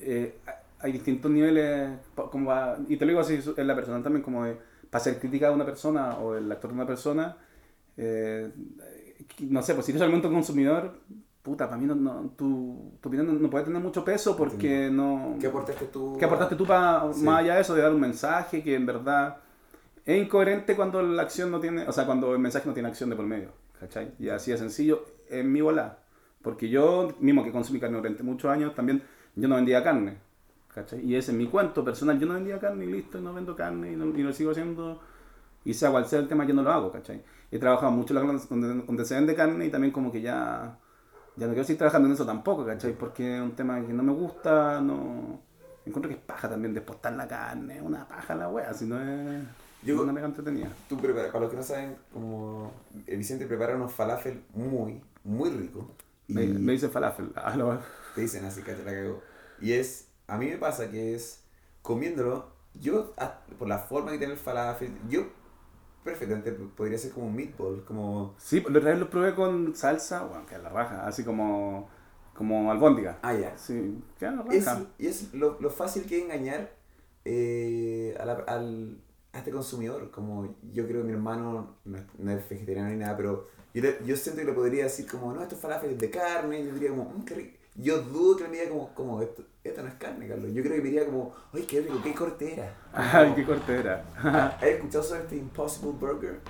eh, 0.00 0.38
hay 0.80 0.92
distintos 0.92 1.30
niveles, 1.30 1.90
como 2.14 2.50
va- 2.50 2.76
y 2.88 2.96
te 2.96 3.04
lo 3.04 3.10
digo 3.10 3.20
así 3.20 3.38
en 3.56 3.66
la 3.66 3.74
personal 3.74 4.02
también, 4.02 4.22
como 4.22 4.44
de, 4.44 4.56
para 4.90 5.02
ser 5.02 5.18
crítica 5.18 5.48
de 5.48 5.54
una 5.54 5.64
persona 5.64 6.16
o 6.18 6.34
el 6.36 6.50
actor 6.50 6.70
de 6.70 6.74
una 6.76 6.86
persona, 6.86 7.36
eh, 7.96 8.50
no 9.40 9.62
sé, 9.62 9.74
pues 9.74 9.86
si 9.86 9.92
eres 9.92 10.00
solamente 10.00 10.28
un 10.28 10.34
consumidor, 10.34 10.98
puta, 11.42 11.66
para 11.66 11.80
mí 11.80 11.86
no, 11.86 11.94
no- 11.94 12.30
tu, 12.36 12.92
tu 13.00 13.08
opinión 13.08 13.26
no, 13.26 13.32
no 13.34 13.50
puede 13.50 13.64
tener 13.64 13.80
mucho 13.80 14.04
peso 14.04 14.36
porque 14.36 14.90
no... 14.90 15.36
¿Qué 15.40 15.46
aportaste 15.46 15.86
tú? 15.86 16.16
¿Qué 16.18 16.24
aportaste 16.24 16.56
tú 16.56 16.66
para, 16.66 17.12
Sí. 17.12 17.24
más 17.24 17.40
allá 17.40 17.54
de 17.54 17.60
eso, 17.62 17.74
de 17.74 17.82
dar 17.82 17.92
un 17.94 18.00
mensaje 18.00 18.62
que 18.62 18.74
en 18.74 18.84
verdad 18.86 19.38
es 20.04 20.22
incoherente 20.22 20.76
cuando 20.76 21.02
la 21.02 21.22
acción 21.22 21.50
no 21.50 21.58
tiene, 21.60 21.86
o 21.88 21.92
sea, 21.92 22.04
cuando 22.06 22.32
el 22.32 22.38
mensaje 22.38 22.66
no 22.68 22.74
tiene 22.74 22.88
acción 22.88 23.10
de 23.10 23.16
por 23.16 23.24
medio, 23.26 23.50
¿cachai? 23.80 24.12
Y 24.18 24.28
así 24.28 24.50
de 24.52 24.58
sencillo, 24.58 25.04
en 25.30 25.50
mi 25.52 25.60
bola. 25.60 25.98
Porque 26.42 26.68
yo, 26.68 27.12
mismo 27.18 27.42
que 27.42 27.50
consumí 27.50 27.80
carne 27.80 27.96
durante 27.96 28.22
muchos 28.22 28.48
años, 28.50 28.74
también 28.74 29.02
yo 29.34 29.48
no 29.48 29.56
vendía 29.56 29.82
carne, 29.82 30.18
¿cachai? 30.76 31.00
Y 31.04 31.16
ese 31.16 31.32
es 31.32 31.36
mi 31.36 31.48
cuento 31.48 31.84
personal, 31.84 32.20
yo 32.20 32.28
no 32.28 32.34
vendía 32.34 32.60
carne 32.60 32.84
y 32.84 32.92
listo, 32.92 33.18
y 33.18 33.22
no 33.22 33.34
vendo 33.34 33.56
carne 33.56 33.92
y, 33.92 33.96
no- 33.96 34.06
y 34.16 34.22
lo 34.22 34.32
sigo 34.32 34.52
haciendo. 34.52 35.00
Y 35.64 35.74
sea 35.74 35.90
cual 35.90 36.06
sea 36.06 36.20
el 36.20 36.28
tema, 36.28 36.44
yo 36.46 36.54
no 36.54 36.62
lo 36.62 36.70
hago, 36.70 36.92
¿cachai? 36.92 37.24
He 37.50 37.58
trabajado 37.58 37.90
mucho 37.90 38.14
donde, 38.14 38.82
donde 38.86 39.04
se 39.04 39.14
vende 39.16 39.34
carne 39.34 39.66
y 39.66 39.70
también 39.70 39.92
como 39.92 40.12
que 40.12 40.20
ya, 40.22 40.78
ya 41.36 41.46
no 41.46 41.52
quiero 41.54 41.64
seguir 41.64 41.78
trabajando 41.78 42.06
en 42.08 42.14
eso 42.14 42.24
tampoco, 42.24 42.64
¿cachai? 42.64 42.92
Porque 42.92 43.36
es 43.36 43.42
un 43.42 43.52
tema 43.56 43.80
que 43.84 43.92
no 43.92 44.02
me 44.04 44.12
gusta, 44.12 44.80
no... 44.80 45.40
Encuentro 45.84 46.08
que 46.08 46.16
es 46.16 46.22
paja 46.22 46.48
también 46.48 46.74
despostar 46.74 47.12
la 47.14 47.28
carne, 47.28 47.80
una 47.80 48.06
paja 48.06 48.34
la 48.34 48.48
wea, 48.48 48.74
si 48.74 48.86
no 48.86 49.00
es 49.00 49.42
Yo- 49.84 50.02
una 50.02 50.12
mega 50.12 50.26
entretenida. 50.26 50.68
Tú 50.88 50.96
preparas, 50.96 51.30
para 51.30 51.42
los 51.42 51.50
que 51.50 51.56
no 51.56 51.62
saben, 51.62 51.96
como 52.12 52.72
el 53.06 53.18
Vicente 53.18 53.46
prepara 53.46 53.76
unos 53.76 53.92
falafel 53.92 54.42
muy, 54.54 55.00
muy 55.24 55.50
ricos. 55.50 55.84
Me, 56.28 56.44
me 56.46 56.72
dice 56.72 56.88
falafel. 56.88 57.30
Ah, 57.36 57.78
te 58.14 58.20
dicen 58.20 58.44
así, 58.44 58.62
que 58.62 58.72
te 58.72 58.84
la 58.84 58.92
cago. 58.92 59.22
Y 59.60 59.72
es, 59.72 60.05
a 60.28 60.36
mí 60.38 60.46
me 60.46 60.58
pasa 60.58 60.90
que 60.90 61.14
es, 61.14 61.42
comiéndolo, 61.82 62.46
yo, 62.74 63.14
por 63.58 63.68
la 63.68 63.78
forma 63.78 64.12
que 64.12 64.18
tiene 64.18 64.34
el 64.34 64.38
falafel, 64.38 64.92
yo 65.08 65.22
perfectamente 66.04 66.52
podría 66.52 66.98
ser 66.98 67.12
como 67.12 67.26
un 67.26 67.34
meatball, 67.36 67.84
como... 67.84 68.34
Sí, 68.38 68.60
la 68.68 68.78
otra 68.78 68.90
vez 68.90 68.98
lo 69.00 69.10
probé 69.10 69.34
con 69.34 69.74
salsa, 69.74 70.24
bueno, 70.24 70.46
que 70.46 70.54
es 70.56 70.62
la 70.62 70.68
raja, 70.68 71.06
así 71.06 71.24
como, 71.24 71.88
como 72.34 72.70
albóndiga. 72.70 73.18
Ah, 73.22 73.34
ya. 73.34 73.56
Sí, 73.58 74.02
que 74.18 74.26
es 74.26 74.32
la 74.32 74.44
Es, 74.52 74.64
raja. 74.66 74.82
y 74.98 75.06
es 75.08 75.34
lo, 75.34 75.58
lo 75.60 75.70
fácil 75.70 76.06
que 76.06 76.18
es 76.18 76.24
engañar 76.24 76.70
eh, 77.24 78.16
a 78.20 78.24
la- 78.24 78.44
al, 78.46 78.98
a 79.32 79.38
este 79.38 79.50
consumidor. 79.50 80.10
Como 80.10 80.54
yo 80.72 80.86
creo 80.86 81.02
que 81.02 81.08
mi 81.08 81.12
hermano 81.12 81.76
no 81.84 81.98
es, 81.98 82.04
no 82.18 82.30
es 82.30 82.48
vegetariano 82.48 82.90
ni 82.90 82.96
nada, 82.96 83.16
pero 83.16 83.48
yo, 83.74 83.82
le- 83.82 83.98
yo 84.04 84.16
siento 84.16 84.40
que 84.42 84.46
le 84.46 84.52
podría 84.52 84.84
decir 84.84 85.06
como, 85.08 85.32
no, 85.32 85.42
esto 85.42 85.56
es 85.56 85.60
falafel 85.60 85.98
de 85.98 86.10
carne. 86.10 86.60
Y 86.60 86.66
yo 86.66 86.72
diría 86.74 86.90
como, 86.90 87.04
"Mm, 87.04 87.24
qué 87.24 87.34
rico". 87.34 87.55
Yo 87.78 88.00
dudo 88.02 88.36
que 88.36 88.48
me 88.48 88.56
diga 88.56 88.70
como, 88.70 88.94
como 88.94 89.22
esto, 89.22 89.42
esto 89.62 89.82
no 89.82 89.88
es 89.88 89.94
carne, 89.94 90.26
Carlos. 90.26 90.50
Yo 90.52 90.62
creo 90.62 90.76
que 90.76 90.82
me 90.82 90.88
diría 90.88 91.04
como, 91.04 91.34
ay, 91.52 91.62
qué 91.62 91.80
rico, 91.80 92.00
qué 92.02 92.14
cortera. 92.14 92.74
Ay, 92.92 93.32
qué 93.34 93.44
corte 93.44 93.74
era. 93.74 94.04
¿Has 94.58 94.62
escuchado 94.62 95.04
sobre 95.04 95.20
este 95.22 95.36
Impossible 95.36 95.92
Burger? 95.92 96.40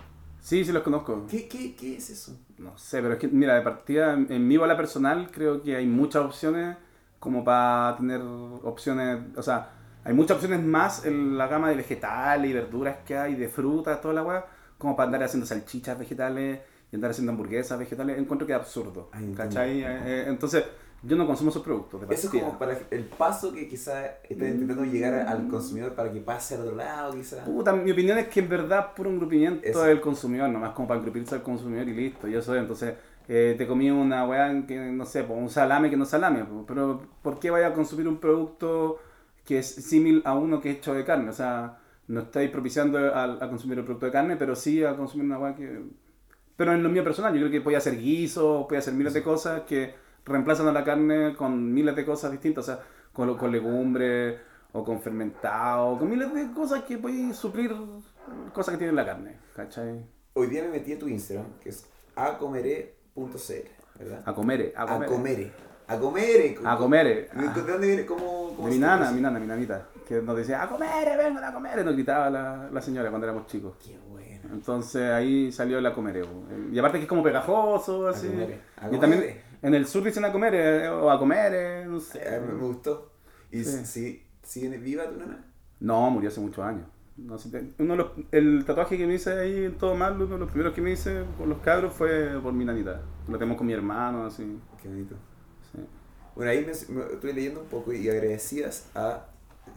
Sí, 0.41 0.65
sí 0.65 0.71
los 0.71 0.85
conozco. 0.85 1.27
¿Qué, 1.29 1.49
qué, 1.49 1.75
qué 1.75 1.97
es 1.97 2.11
eso? 2.11 2.39
No 2.59 2.79
sé, 2.79 3.03
pero 3.03 3.15
es 3.15 3.19
que, 3.19 3.27
mira, 3.27 3.57
de 3.57 3.63
partida, 3.63 4.15
en 4.15 4.47
mi 4.47 4.57
bola 4.57 4.77
personal, 4.77 5.31
creo 5.33 5.63
que 5.63 5.75
hay 5.75 5.87
muchas 5.87 6.25
opciones 6.25 6.77
como 7.19 7.43
para 7.43 7.97
tener 7.97 8.21
opciones, 8.63 9.19
o 9.37 9.43
sea, 9.43 9.71
hay 10.05 10.15
muchas 10.15 10.37
opciones 10.37 10.63
más 10.63 11.05
en 11.05 11.37
la 11.37 11.49
gama 11.49 11.71
de 11.71 11.75
vegetales 11.75 12.49
y 12.49 12.55
verduras 12.55 12.99
que 13.05 13.17
hay, 13.17 13.35
de 13.35 13.49
frutas, 13.49 14.01
toda 14.01 14.15
la 14.15 14.23
weá, 14.23 14.47
como 14.79 14.95
para 14.95 15.07
andar 15.07 15.25
haciendo 15.25 15.45
salchichas 15.47 15.99
vegetales 15.99 16.61
y 16.93 16.95
andar 16.95 17.11
haciendo 17.11 17.33
hamburguesas 17.33 17.77
vegetales. 17.77 18.17
Encuentro 18.17 18.47
que 18.47 18.53
es 18.53 18.59
absurdo, 18.61 19.11
Ay. 19.13 19.35
¿cachai? 19.37 19.83
Eh, 19.83 19.87
eh, 19.87 20.25
entonces, 20.29 20.63
yo 21.03 21.17
no 21.17 21.27
consumo 21.27 21.51
esos 21.51 21.63
productos. 21.63 22.01
De 22.01 22.15
Eso 22.15 22.29
es 22.29 22.43
como 22.43 22.59
para 22.59 22.79
el 22.91 23.05
paso 23.05 23.53
que 23.53 23.69
quizás 23.69 24.11
están 24.29 24.49
intentando 24.49 24.85
llegar 24.85 25.15
al 25.15 25.49
consumidor 25.49 25.95
para 25.95 26.11
que 26.11 26.21
pase 26.21 26.55
al 26.55 26.63
otro 26.63 26.77
lado, 26.77 27.15
quizás. 27.15 27.41
Puta, 27.45 27.73
mi 27.73 27.91
opinión 27.91 28.19
es 28.19 28.29
que 28.29 28.41
en 28.41 28.49
verdad 28.49 28.95
puro 28.95 29.11
engrupimiento 29.11 29.67
Eso. 29.67 29.83
del 29.83 30.01
consumidor, 30.01 30.49
nomás 30.49 30.73
como 30.73 30.89
para 30.89 30.99
engrupirse 30.99 31.35
al 31.35 31.43
consumidor 31.43 31.89
y 31.89 31.95
listo, 31.95 32.29
y 32.29 32.35
eso 32.35 32.55
es. 32.55 32.61
Entonces, 32.61 32.95
eh, 33.29 33.55
te 33.57 33.67
comí 33.67 33.91
una 33.91 34.27
weá 34.27 34.67
que, 34.67 34.79
no 34.79 35.05
sé, 35.05 35.23
un 35.23 35.51
salame 35.51 35.91
que 35.91 35.97
no 35.97 36.05
salame, 36.05 36.45
pero 36.67 37.03
¿por 37.23 37.39
qué 37.39 37.51
vaya 37.51 37.69
a 37.69 37.73
consumir 37.75 38.09
un 38.09 38.19
producto 38.19 38.99
que 39.45 39.59
es 39.59 39.67
similar 39.67 40.23
a 40.25 40.35
uno 40.35 40.61
que 40.61 40.71
es 40.71 40.77
hecho 40.79 40.95
de 40.95 41.05
carne? 41.05 41.29
O 41.31 41.35
sea, 41.35 41.79
no 42.09 42.21
estáis 42.21 42.51
propiciando 42.51 42.99
a, 42.99 43.25
a 43.25 43.49
consumir 43.49 43.79
el 43.79 43.85
producto 43.85 44.07
de 44.07 44.13
carne, 44.13 44.37
pero 44.37 44.57
sí 44.57 44.83
a 44.83 44.97
consumir 44.97 45.27
una 45.27 45.39
weá 45.39 45.55
que... 45.55 45.83
Pero 46.57 46.73
en 46.73 46.83
lo 46.83 46.89
mío 46.89 47.05
personal, 47.05 47.35
yo 47.35 47.41
creo 47.41 47.51
que 47.51 47.61
puede 47.61 47.77
hacer 47.77 47.99
guisos, 47.99 48.67
puede 48.67 48.79
hacer 48.79 48.95
miles 48.95 49.13
de 49.13 49.23
cosas 49.23 49.63
que 49.63 50.06
reemplazan 50.27 50.69
a 50.69 50.73
la 50.73 50.85
carne 50.85 51.35
con 51.37 51.73
miles 51.73 51.97
de 51.97 52.05
cosas 52.05 52.33
distintas, 52.33 52.69
o 52.69 52.75
sea, 52.75 52.85
con, 53.13 53.37
con 53.39 53.51
legumbres 53.51 54.39
o 54.73 54.85
con 54.85 55.01
fermentado, 55.01 55.99
con 55.99 56.11
miles 56.11 56.35
de 56.35 56.53
cosas 56.53 56.83
que 56.83 56.99
puedes 56.99 57.37
suplir 57.37 57.75
cosas 58.53 58.73
que 58.73 58.79
tiene 58.79 58.93
la 58.93 59.07
carne, 59.07 59.39
¿cachai? 59.55 60.05
Hoy 60.35 60.49
día 60.49 60.63
me 60.63 60.69
metí 60.69 60.93
a 60.93 60.99
tu 60.99 61.09
Instagram, 61.09 61.47
que 61.61 61.71
es 61.71 61.89
acomere.cl, 62.15 63.99
¿verdad? 63.99 64.23
A 64.27 64.35
comer, 64.35 64.75
a 64.77 64.87
comer. 64.87 65.09
Acomere. 65.09 65.53
Acomere. 65.89 66.59
A 66.65 66.77
comere. 66.77 67.29
¿De 67.33 67.63
de 67.63 67.73
dónde 67.73 67.87
viene? 67.87 68.07
¿Cómo, 68.07 68.55
cómo 68.57 68.69
De 68.69 68.75
mi 68.75 68.81
nana, 68.81 69.13
mi 69.13 69.21
nana, 69.21 69.39
mi 69.39 69.47
nanita, 69.47 69.87
que 70.07 70.21
nos 70.21 70.37
decía, 70.37 70.63
a 70.63 70.69
comer, 70.69 71.17
vengan 71.17 71.45
a 71.45 71.53
comer, 71.53 71.85
nos 71.85 71.95
gritaba 71.95 72.29
la, 72.29 72.69
la 72.73 72.83
señora 72.83 73.09
cuando 73.09 73.27
éramos 73.27 73.47
chicos. 73.47 73.77
Qué 73.85 73.97
bueno. 74.09 74.49
Entonces 74.53 75.11
ahí 75.11 75.53
salió 75.53 75.81
la 75.81 75.95
comere. 75.95 76.23
Y 76.73 76.79
aparte 76.79 76.99
que 76.99 77.05
es 77.05 77.09
como 77.09 77.23
pegajoso, 77.23 78.09
así. 78.09 78.27
comere, 78.29 78.61
a 78.77 78.89
Y 78.89 78.99
también 78.99 79.21
comere. 79.23 79.43
En 79.67 79.75
el 79.75 79.87
sur 79.87 80.03
dicen 80.05 80.25
a 80.25 80.33
comer 80.33 80.55
eh, 80.55 80.89
o 80.89 81.11
a 81.11 81.19
comer, 81.19 81.53
eh, 81.55 81.87
no 81.87 82.01
sé. 82.01 82.21
Mí 82.41 82.53
me 82.55 82.67
gustó. 82.67 83.13
¿Y 83.51 83.65
Sí. 83.65 83.85
si, 83.85 84.23
sigue 84.43 84.77
viva 84.79 85.09
tu 85.09 85.17
nana? 85.19 85.45
No, 85.81 86.11
murió 86.11 86.29
hace 86.31 86.41
muchos 86.41 86.65
años. 86.65 86.87
No 87.17 87.39
sé, 87.39 87.51
te- 87.51 87.83
uno 87.83 87.93
de 87.95 87.97
los- 87.97 88.11
el 88.31 88.65
tatuaje 88.67 88.99
que 88.99 89.07
me 89.07 89.15
hice 89.15 89.33
ahí 89.33 89.65
en 89.65 89.79
todo 89.79 89.95
mal, 89.95 90.15
uno 90.21 90.27
de 90.35 90.39
los 90.39 90.51
primeros 90.51 90.75
que 90.75 90.83
me 90.83 90.93
hice 90.93 91.25
con 91.39 91.49
los 91.49 91.59
cabros 91.59 91.93
fue 91.95 92.39
por 92.43 92.53
mi 92.53 92.65
nanita. 92.65 93.01
Lo 93.29 93.39
tenemos 93.39 93.57
con 93.57 93.67
mi 93.67 93.73
hermano, 93.73 94.27
así. 94.27 94.59
Qué 94.83 94.89
bonito. 94.89 95.17
sí. 95.73 95.79
Bueno, 96.35 96.51
ahí 96.51 96.61
me, 96.61 96.95
me- 96.95 97.13
estuve 97.15 97.33
leyendo 97.33 97.61
un 97.61 97.67
poco 97.69 97.93
y 97.93 98.09
agradecías 98.09 98.91
a, 98.95 99.01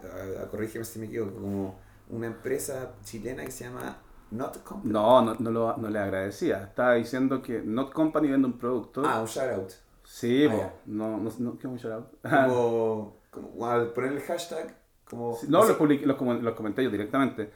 a, 0.03 0.43
a 0.43 0.47
corrígeme 0.49 0.83
si 0.85 0.99
me 0.99 1.05
equivoco, 1.05 1.33
como 1.39 1.79
una 2.09 2.27
empresa 2.27 2.91
chilena 3.03 3.45
que 3.45 3.51
se 3.51 3.63
llama 3.63 3.97
Not 4.31 4.63
Company. 4.63 4.93
No, 4.93 5.21
no, 5.21 5.35
no, 5.39 5.51
lo, 5.51 5.77
no 5.77 5.89
le 5.89 5.99
agradecía. 5.99 6.63
Estaba 6.63 6.93
diciendo 6.95 7.41
que 7.41 7.61
Not 7.61 7.91
Company 7.93 8.29
vende 8.29 8.47
un 8.47 8.57
producto. 8.59 9.01
Ah, 9.05 9.21
un 9.21 9.27
shout 9.27 9.51
out. 9.53 9.71
sí, 10.03 10.47
ah, 10.49 10.71
no, 10.85 11.17
no, 11.17 11.29
no, 11.39 11.51
¿qué 11.57 11.67
es 11.67 11.71
un 11.73 11.77
shout 11.77 11.93
out? 11.93 12.07
Como, 12.47 13.17
como 13.31 13.65
al 13.67 13.91
poner 13.93 14.13
el 14.13 14.21
hashtag, 14.21 14.75
como... 15.09 15.35
Sí, 15.35 15.47
no, 15.49 15.63
los, 15.63 15.77
publiqué- 15.77 16.05
los, 16.05 16.19
los 16.41 16.53
comenté 16.55 16.83
yo 16.83 16.89
directamente. 16.89 17.51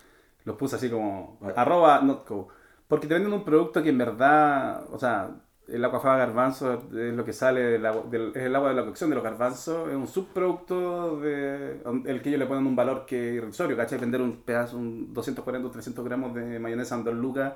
Los 0.46 0.56
puse 0.58 0.76
así 0.76 0.90
como 0.90 1.40
arroba 1.56 2.02
notco. 2.02 2.50
Porque 2.88 3.08
te 3.08 3.14
venden 3.16 3.34
un 3.34 3.44
producto 3.46 3.82
que 3.82 3.90
en 3.90 3.98
verdad, 3.98 4.86
o 4.92 5.00
sea, 5.00 5.32
el 5.76 5.84
aquafaba 5.86 6.18
garbanzo 6.18 6.74
es 6.96 7.14
lo 7.14 7.26
que 7.26 7.34
sale 7.34 7.62
del 7.62 7.86
agua, 7.86 8.04
del, 8.10 8.30
es 8.36 8.44
el 8.44 8.56
agua 8.56 8.70
de 8.70 8.76
la 8.76 8.86
cocción 8.86 9.10
de 9.10 9.16
los 9.16 9.24
garbanzos, 9.24 9.90
es 9.90 9.96
un 9.96 10.08
subproducto 10.08 11.20
de 11.20 11.82
el 12.06 12.22
que 12.22 12.30
ellos 12.30 12.40
le 12.40 12.46
ponen 12.46 12.66
un 12.68 12.76
valor 12.76 13.06
que 13.06 13.34
irrisorio, 13.34 13.76
¿cachai? 13.76 14.00
Vender 14.00 14.22
un 14.22 14.38
pedazo, 14.44 14.78
un 14.78 15.14
240 15.14 15.68
o 15.68 15.72
300 15.72 16.06
gramos 16.06 16.34
de 16.36 16.60
mayonesa 16.60 16.96
en 16.96 17.04
2 17.04 17.14
lucas, 17.16 17.54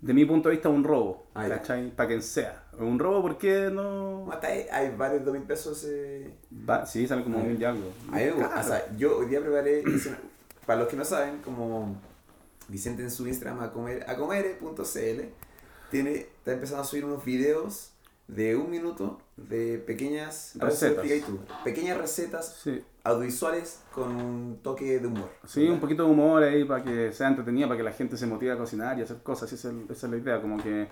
de 0.00 0.14
mi 0.14 0.24
punto 0.24 0.48
de 0.48 0.56
vista 0.56 0.68
un 0.68 0.84
robo, 0.84 1.26
Ah, 1.34 1.48
ya. 1.48 1.56
¿cachai? 1.56 1.90
Para 1.96 2.06
quien 2.08 2.22
sea. 2.22 2.64
Un 2.78 2.98
robo 3.00 3.20
porque 3.22 3.68
no... 3.72 4.30
Hay, 4.42 4.66
hay 4.70 4.94
varios 4.96 5.24
dos 5.24 5.34
mil 5.34 5.42
pesos. 5.42 5.84
Eh, 5.88 6.32
Va, 6.68 6.86
sí, 6.86 7.06
sale 7.08 7.24
como 7.24 7.38
Ah, 7.38 7.42
un 7.42 7.60
y 7.60 7.64
algo. 7.64 7.90
A 8.12 8.20
gusta. 8.20 8.48
Caro. 8.48 8.60
O 8.60 8.62
sea, 8.64 8.96
yo 8.96 9.18
hoy 9.18 9.26
día 9.26 9.40
preparé, 9.40 9.82
para 10.66 10.80
los 10.80 10.88
que 10.88 10.96
no 10.96 11.04
saben, 11.04 11.38
como 11.38 11.96
Vicente 12.68 13.02
en 13.02 13.10
su 13.10 13.26
Instagram, 13.26 13.60
a 13.60 13.72
comer, 13.72 14.04
acomere.cl, 14.08 15.22
tiene, 15.90 16.12
está 16.14 16.52
empezando 16.52 16.82
a 16.82 16.84
subir 16.84 17.04
unos 17.04 17.24
videos 17.24 17.92
de 18.26 18.56
un 18.56 18.70
minuto 18.70 19.20
de 19.36 19.78
pequeñas 19.78 20.52
ver 20.56 20.68
Recetas. 20.68 21.06
tú, 21.26 21.38
pequeñas 21.64 21.96
recetas 21.96 22.60
Sí. 22.62 22.82
audiovisuales 23.04 23.80
con 23.92 24.14
un 24.16 24.58
toque 24.62 25.00
de 25.00 25.06
humor. 25.06 25.30
Sí, 25.46 25.66
un 25.68 25.80
poquito 25.80 26.04
de 26.04 26.10
humor 26.10 26.42
ahí 26.42 26.64
para 26.64 26.84
que 26.84 27.10
sea 27.12 27.28
entretenida, 27.28 27.66
para 27.66 27.78
que 27.78 27.84
la 27.84 27.92
gente 27.92 28.16
se 28.18 28.26
motive 28.26 28.52
a 28.52 28.58
cocinar 28.58 28.98
y 28.98 29.02
hacer 29.02 29.18
cosas. 29.22 29.50
Esa 29.52 29.70
es, 29.70 29.74
esa 29.90 30.06
es 30.06 30.12
la 30.12 30.18
idea, 30.18 30.42
como 30.42 30.62
que... 30.62 30.88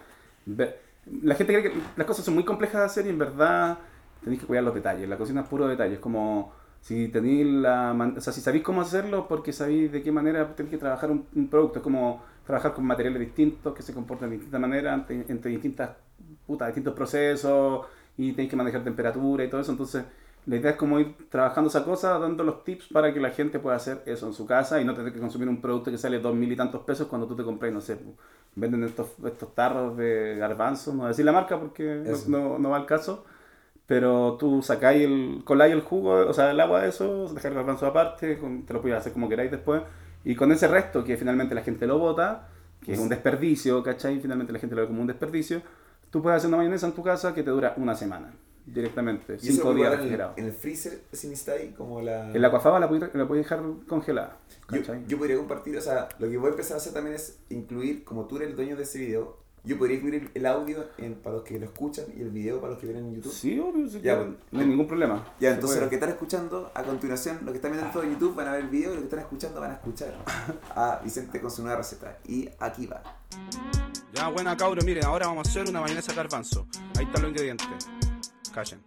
ve- 0.47 0.77
La 1.23 1.35
gente 1.35 1.53
cree 1.53 1.71
que 1.73 1.79
las 1.97 2.07
cosas 2.07 2.25
son 2.25 2.35
muy 2.35 2.45
complejas 2.45 2.81
de 2.81 2.87
hacer 2.87 3.07
y 3.07 3.11
en 3.11 3.19
verdad 3.19 3.79
tenéis 4.25 4.41
que 4.41 4.47
cuidar 4.47 4.65
los 4.65 4.75
detalles. 4.75 5.07
La 5.09 5.19
cocina 5.19 5.43
es 5.43 5.49
puro 5.49 5.69
detalle. 5.69 5.95
Es 5.95 6.01
como 6.01 6.53
si 6.81 7.09
tenéis 7.09 7.47
la... 7.47 7.93
man- 7.93 8.15
O 8.17 8.21
sea, 8.23 8.33
si 8.33 8.41
sabéis 8.41 8.65
cómo 8.65 8.81
hacerlo, 8.81 9.29
porque 9.29 9.53
sabéis 9.53 9.93
de 9.93 10.03
qué 10.03 10.11
manera 10.11 10.57
tenéis 10.57 10.71
que 10.71 10.79
trabajar 10.79 11.11
un, 11.11 11.27
un 11.35 11.49
producto. 11.49 11.81
Es 11.81 11.83
como 11.83 12.25
trabajar 12.47 12.73
con 12.73 12.85
materiales 12.85 13.21
distintos 13.21 13.75
que 13.75 13.83
se 13.83 13.93
comportan 13.93 14.31
de 14.31 14.37
distinta 14.37 14.59
manera 14.59 14.95
entre, 15.09 15.51
distintas... 15.51 15.91
Puta, 16.47 16.67
distintos 16.67 16.95
procesos 16.95 17.87
y 18.17 18.33
tenéis 18.33 18.51
que 18.51 18.57
manejar 18.57 18.83
temperatura 18.85 19.45
y 19.45 19.51
todo 19.51 19.61
eso. 19.61 19.73
Entonces... 19.73 20.05
La 20.47 20.55
idea 20.55 20.71
es 20.71 20.77
como 20.77 21.01
ir 21.01 21.17
trabajando 21.29 21.69
esa 21.69 21.85
cosa, 21.85 22.21
dando 22.21 22.45
los 22.45 22.63
tips 22.63 22.87
para 22.93 23.13
que 23.13 23.19
la 23.19 23.31
gente 23.31 23.59
pueda 23.59 23.75
hacer 23.75 24.03
eso 24.07 24.29
en 24.29 24.33
su 24.33 24.47
casa 24.47 24.81
y 24.81 24.85
no 24.85 24.95
tener 24.95 25.13
que 25.13 25.19
consumir 25.19 25.49
un 25.49 25.61
producto 25.61 25.91
que 25.91 25.99
sale 25.99 26.21
dos 26.21 26.37
mil 26.37 26.51
y 26.53 26.55
tantos 26.55 26.83
pesos 26.83 27.09
cuando 27.09 27.27
tú 27.27 27.35
te 27.35 27.43
compras, 27.43 27.73
no 27.73 27.81
sé, 27.81 27.99
venden 28.55 28.85
estos, 28.85 29.09
estos 29.25 29.55
tarros 29.57 29.97
de 29.97 30.37
garbanzo, 30.37 30.93
no 30.93 30.99
voy 30.99 31.07
a 31.07 31.09
decir 31.09 31.25
la 31.25 31.33
marca 31.33 31.59
porque 31.59 32.03
no, 32.29 32.61
no, 32.61 32.71
va 32.71 32.77
al 32.77 32.87
caso, 32.87 33.25
pero 33.87 34.37
tú 34.39 34.63
sacáis 34.63 35.05
el, 35.05 35.43
coláis 35.45 35.73
el 35.73 35.81
jugo, 35.81 36.13
o 36.13 36.33
sea, 36.33 36.53
el 36.53 36.61
agua 36.61 36.83
de 36.83 36.91
eso, 36.91 37.25
dejáis 37.25 37.47
el 37.47 37.55
garbanzo 37.55 37.87
aparte, 37.87 38.37
te 38.67 38.73
lo 38.73 38.81
puedes 38.81 38.99
hacer 38.99 39.13
como 39.13 39.29
queráis 39.29 39.51
después, 39.51 39.83
y 40.27 40.35
con 40.35 40.51
ese 40.51 40.67
resto 40.67 41.05
que 41.05 41.17
finalmente 41.17 41.55
la 41.55 41.63
gente 41.63 41.87
lo 41.87 42.01
bota, 42.01 42.49
que 42.85 42.95
es 42.95 42.99
un 42.99 43.09
desperdicio, 43.09 43.81
¿cachai? 43.81 44.19
Finalmente 44.19 44.53
la 44.53 44.59
gente 44.59 44.75
lo 44.75 44.83
ve 44.83 44.89
como 44.89 45.01
un 45.01 45.07
desperdicio, 45.07 45.63
tú 46.11 46.21
puedes 46.21 46.39
hacer 46.39 46.49
una 46.49 46.57
mayonesa 46.57 46.89
en 46.89 46.95
tu 46.95 47.03
casa 47.05 47.33
que 47.33 47.45
te 47.45 47.51
dura 47.51 47.75
una 47.77 47.95
semana, 47.95 48.35
directamente, 48.67 49.35
Y 49.37 49.39
cinco 49.39 49.73
días 49.73 49.93
refrigerado. 49.93 50.33
en 50.37 50.47
el 50.47 50.53
freezer 50.53 51.03
sin 51.13 51.33
estar 51.33 51.57
ahí 51.59 51.71
como 51.79 52.03
la... 52.03 52.33
En 52.33 52.43
la 52.43 52.51
coafaba 52.51 52.81
la 52.81 52.89
puedes, 52.89 53.15
la 53.15 53.25
dejar 53.25 53.63
congelada. 53.87 54.37
Yo, 54.73 54.81
yo 55.07 55.17
podría 55.17 55.37
compartir, 55.37 55.77
o 55.77 55.81
sea, 55.81 56.09
lo 56.19 56.29
que 56.29 56.37
voy 56.37 56.49
a 56.49 56.51
empezar 56.51 56.75
a 56.75 56.79
hacer 56.79 56.93
también 56.93 57.15
es 57.15 57.39
incluir, 57.49 58.03
como 58.03 58.27
tú 58.27 58.39
eres 58.39 58.49
el 58.49 58.57
dueño 58.57 58.75
de 58.75 58.83
ese 58.83 58.99
video, 58.99 59.39
Yo 59.67 59.77
podría 59.77 59.97
incluir 59.97 60.31
el, 60.33 60.47
audio 60.47 60.91
en, 60.97 61.17
para 61.17 61.37
los 61.37 61.45
que 61.45 61.59
lo 61.59 61.65
escuchan 61.65 62.05
y 62.17 62.23
el 62.23 62.31
video 62.31 62.61
para 62.61 62.75
los 62.75 62.81
que 62.81 62.87
ven 62.87 62.99
en 62.99 63.17
YouTube. 63.17 63.33
Sí, 63.33 63.59
obvio, 63.59 63.89
sí, 63.89 64.01
Ya, 64.01 64.17
pues. 64.17 64.29
no 64.53 64.61
hay 64.61 64.67
ningún 64.67 64.87
problema. 64.87 65.35
Ya, 65.41 65.49
entonces 65.51 65.71
puede. 65.71 65.81
los 65.81 65.89
que 65.89 65.97
están 65.97 66.11
escuchando 66.11 66.71
a 66.73 66.85
continuación, 66.85 67.41
los 67.43 67.51
que 67.51 67.57
están 67.57 67.73
viendo 67.73 67.91
todo 67.91 68.05
en 68.05 68.13
YouTube 68.13 68.37
van 68.37 68.47
a 68.47 68.53
ver 68.53 68.61
el 68.61 68.69
video 68.69 68.91
y 68.93 68.95
los 68.95 68.99
que 69.01 69.05
están 69.07 69.19
escuchando 69.19 69.61
van 69.61 69.73
a 69.73 69.75
escuchar 69.75 70.15
a 70.71 71.01
Vicente 71.03 71.41
con 71.41 71.51
su 71.51 71.63
nueva 71.63 71.79
receta. 71.79 72.17
Y 72.29 72.49
aquí 72.61 72.87
va. 72.87 73.03
Ya, 74.15 74.29
buena 74.29 74.57
cabros, 74.57 74.85
miren, 74.85 75.05
ahora 75.05 75.27
vamos 75.27 75.49
a 75.49 75.51
hacer 75.51 75.69
una 75.69 75.81
mayonesa 75.81 76.15
garbanzo. 76.15 76.69
Ahí 76.97 77.05
están 77.05 77.23
los 77.23 77.31
ingredientes. 77.33 77.67
Callen. 78.55 78.81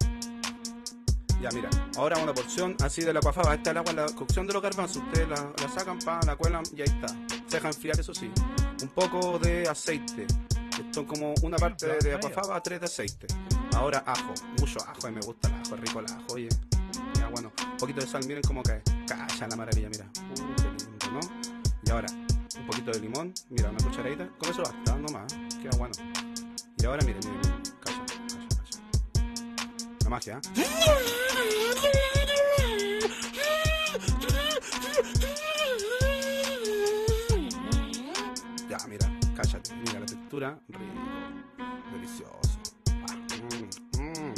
Ya, 1.42 1.50
mira, 1.52 1.70
ahora 1.98 2.18
una 2.20 2.34
porción 2.34 2.78
así 2.82 3.02
de 3.02 3.14
la 3.14 3.20
cuafaba. 3.20 3.54
Esta 3.54 3.70
es 3.70 3.72
el 3.72 3.78
agua, 3.78 3.94
la 3.94 4.06
cocción 4.16 4.48
de 4.48 4.54
los 4.54 4.62
garbanzos. 4.62 5.04
Ustedes 5.04 5.28
la, 5.28 5.54
la 5.62 5.70
sacan, 5.70 6.00
pa, 6.00 6.22
la 6.26 6.38
cuelan 6.38 6.64
y 6.74 6.82
ahí 6.82 6.88
está. 6.88 7.08
Se 7.48 7.58
deja 7.58 7.68
enfriar, 7.68 8.00
eso 8.00 8.14
sí. 8.14 8.32
Un 8.82 8.90
poco 8.90 9.40
de 9.40 9.68
aceite. 9.68 10.26
Esto 10.90 11.06
como 11.06 11.36
una 11.44 11.56
parte 11.56 11.86
de, 11.86 12.20
cuafaba, 12.20 12.64
tres 12.64 12.80
de 12.80 12.88
aceite. 12.88 13.28
Ahora 13.76 14.04
ajo, 14.08 14.34
mucho 14.60 14.80
ajo, 14.88 15.08
y 15.08 15.12
me 15.12 15.22
gusta 15.22 15.48
el 15.48 15.54
ajo, 15.54 15.76
rico 15.76 16.00
el 16.00 16.06
ajo, 16.08 16.26
oye. 16.34 16.50
Ya, 17.14 17.28
bueno, 17.28 17.52
un 17.64 17.78
poquito 17.78 18.02
de 18.02 18.08
sal, 18.08 18.26
miren 18.26 18.42
cómo 18.42 18.64
cae. 18.64 18.82
Calla 19.08 19.48
la 19.48 19.56
maravilla, 19.56 19.88
mira. 19.88 20.10
Uh, 20.32 20.36
lindo, 20.80 21.12
¿no? 21.14 21.20
Y 21.86 21.92
ahora, 21.92 22.08
un 22.12 22.66
poquito 22.66 22.90
de 22.90 23.02
limón, 23.02 23.32
mira, 23.52 23.70
una 23.70 23.78
cucharadita, 23.86 24.30
con 24.40 24.50
eso 24.50 24.64
basta, 24.64 24.96
no 24.96 25.10
más, 25.10 25.32
queda 25.62 25.78
bueno. 25.78 25.94
Y 26.80 26.86
ahora, 26.88 27.06
miren, 27.06 27.20
miren, 27.20 27.40
miren, 27.40 27.62
calla, 27.82 28.06
calla, 28.08 28.48
calla. 28.50 29.30
La 30.06 30.10
magia, 30.10 30.42
¿eh? 30.56 32.19
Textura, 40.30 40.60
rico, 40.68 40.94
delicioso. 41.92 42.60
Ah, 43.10 43.16
mm, 43.98 44.00
mm. 44.00 44.34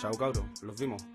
Chao, 0.00 0.12
cabros, 0.12 0.42
los 0.62 0.80
vimos. 0.80 1.06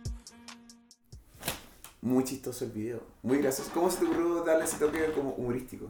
Muy 2.03 2.23
chistoso 2.23 2.65
el 2.65 2.71
video. 2.71 2.99
Muy 3.23 3.39
gracioso. 3.39 3.71
¿Cómo 3.73 3.89
se 3.89 4.01
te 4.01 4.05
ocurrió 4.05 4.43
darle 4.43 4.65
ese 4.65 4.77
toque 4.77 5.11
como 5.15 5.31
humorístico? 5.31 5.87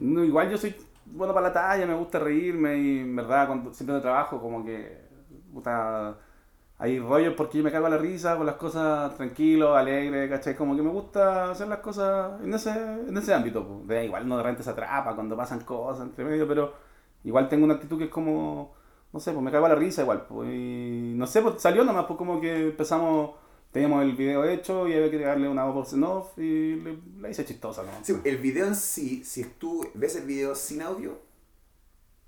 No, 0.00 0.22
igual 0.22 0.50
yo 0.50 0.58
soy 0.58 0.76
bueno 1.06 1.32
para 1.32 1.48
la 1.48 1.52
talla, 1.54 1.86
me 1.86 1.94
gusta 1.94 2.18
reírme 2.18 2.76
y 2.76 2.98
en 2.98 3.16
verdad 3.16 3.46
cuando 3.46 3.72
siempre 3.72 3.96
de 3.96 4.02
trabajo 4.02 4.38
como 4.38 4.62
que 4.62 5.00
puta, 5.54 6.18
hay 6.78 6.98
rollos 6.98 7.32
porque 7.38 7.56
yo 7.56 7.64
me 7.64 7.72
cago 7.72 7.86
a 7.86 7.90
la 7.90 7.96
risa 7.96 8.36
con 8.36 8.44
las 8.44 8.56
cosas 8.56 9.16
tranquilo, 9.16 9.74
alegre, 9.74 10.28
¿cachai? 10.28 10.54
Como 10.54 10.76
que 10.76 10.82
me 10.82 10.90
gusta 10.90 11.52
hacer 11.52 11.68
las 11.68 11.78
cosas 11.78 12.38
en 12.42 12.52
ese, 12.52 12.70
en 12.70 13.16
ese 13.16 13.32
ámbito. 13.32 13.66
pues. 13.66 13.88
De, 13.88 14.04
igual 14.04 14.28
no 14.28 14.36
de 14.36 14.42
repente 14.42 14.62
se 14.62 14.68
atrapa 14.68 15.14
cuando 15.14 15.34
pasan 15.34 15.60
cosas 15.60 16.04
entre 16.04 16.22
medio, 16.22 16.46
pero 16.46 16.83
igual 17.24 17.48
tengo 17.48 17.64
una 17.64 17.74
actitud 17.74 17.98
que 17.98 18.04
es 18.04 18.10
como, 18.10 18.74
no 19.12 19.20
sé, 19.20 19.32
pues 19.32 19.42
me 19.44 19.50
cago 19.50 19.66
a 19.66 19.70
la 19.70 19.74
risa 19.74 20.02
igual. 20.02 20.26
Pues, 20.28 20.48
y 20.52 21.12
no 21.16 21.26
sé, 21.26 21.42
pues 21.42 21.60
salió 21.60 21.84
nomás, 21.84 22.06
pues 22.06 22.16
como 22.18 22.40
que 22.40 22.68
empezamos, 22.68 23.32
teníamos 23.72 24.02
el 24.04 24.14
video 24.14 24.44
hecho 24.44 24.86
y 24.88 24.94
había 24.94 25.10
que 25.10 25.18
darle 25.18 25.48
una 25.48 25.64
voz 25.64 25.92
en 25.94 26.04
off 26.04 26.38
y 26.38 26.76
le, 26.76 26.98
la 27.20 27.30
hice 27.30 27.44
chistosa, 27.44 27.82
¿no? 27.82 27.90
Sí, 28.02 28.14
el 28.24 28.36
video 28.38 28.66
en 28.66 28.74
sí, 28.76 29.24
si 29.24 29.44
tú 29.44 29.86
ves 29.94 30.16
el 30.16 30.26
video 30.26 30.54
sin 30.54 30.82
audio, 30.82 31.18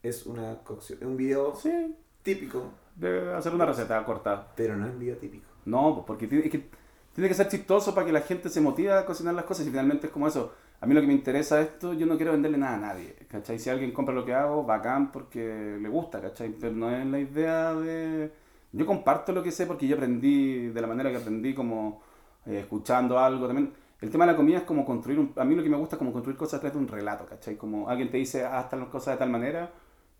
es 0.03 0.27
una 0.27 0.59
cocción. 0.63 0.99
Es 1.01 1.07
un 1.07 1.17
video 1.17 1.55
Sí, 1.57 1.95
típico, 2.23 2.71
de 2.95 3.35
hacer 3.35 3.55
una 3.55 3.67
receta 3.67 4.05
corta. 4.05 4.53
pero 4.57 4.77
no 4.77 4.87
es 4.87 4.93
un 4.93 4.99
video 4.99 5.17
típico. 5.17 5.45
No, 5.65 5.95
pues 5.95 6.07
porque 6.07 6.27
tiene, 6.29 6.45
es 6.45 6.51
que 6.51 6.69
tiene 7.15 7.29
que 7.29 7.35
ser 7.35 7.49
chistoso 7.49 7.95
para 7.95 8.07
que 8.07 8.13
la 8.13 8.21
gente 8.21 8.49
se 8.49 8.61
motive 8.61 8.93
a 8.93 9.05
cocinar 9.07 9.35
las 9.35 9.45
cosas 9.47 9.67
y 9.67 9.71
finalmente 9.71 10.07
es 10.07 10.13
como 10.13 10.29
eso. 10.29 10.53
A 10.81 10.87
mí 10.87 10.95
lo 10.95 11.01
que 11.01 11.07
me 11.07 11.15
interesa 11.15 11.61
esto, 11.61 11.95
yo 11.95 12.07
no 12.07 12.17
quiero 12.17 12.33
venderle 12.33 12.59
nada 12.59 12.77
a 12.77 12.81
nadie, 12.81 13.15
¿cachai? 13.29 13.59
Si 13.59 13.71
alguien 13.71 13.93
compra 13.93 14.15
lo 14.15 14.25
que 14.25 14.35
hago, 14.35 14.65
bacán 14.65 15.11
porque 15.11 15.79
le 15.81 15.89
gusta, 15.89 16.21
¿cachai? 16.21 16.51
Pero 16.61 16.75
no 16.75 16.91
es 16.91 17.07
la 17.07 17.19
idea 17.19 17.75
de... 17.75 18.31
Yo 18.73 18.85
comparto 18.87 19.33
lo 19.33 19.43
que 19.43 19.51
sé 19.53 19.67
porque 19.67 19.87
yo 19.87 19.97
aprendí 19.97 20.69
de 20.69 20.81
la 20.81 20.87
manera 20.87 21.11
que 21.11 21.17
aprendí 21.17 21.55
como 21.55 22.03
eh, 22.47 22.61
escuchando 22.61 23.19
algo 23.19 23.47
también. 23.47 23.73
El 24.01 24.11
tema 24.11 24.27
de 24.27 24.33
la 24.33 24.37
comida 24.37 24.59
es 24.59 24.65
como 24.65 24.85
construir, 24.85 25.19
un, 25.19 25.33
a 25.37 25.45
mí 25.45 25.55
lo 25.55 25.63
que 25.63 25.71
me 25.71 25.77
gusta 25.79 25.97
es 25.97 25.99
como 25.99 26.13
construir 26.13 26.37
cosas 26.37 26.55
a 26.59 26.61
través 26.61 26.75
de 26.75 26.81
un 26.81 26.89
relato, 26.89 27.25
¿cachai? 27.27 27.57
Como 27.57 27.89
alguien 27.89 28.11
te 28.11 28.19
dice, 28.19 28.45
haz 28.45 28.69
tal 28.69 28.89
cosas 28.91 29.15
de 29.15 29.19
tal 29.19 29.31
manera 29.31 29.71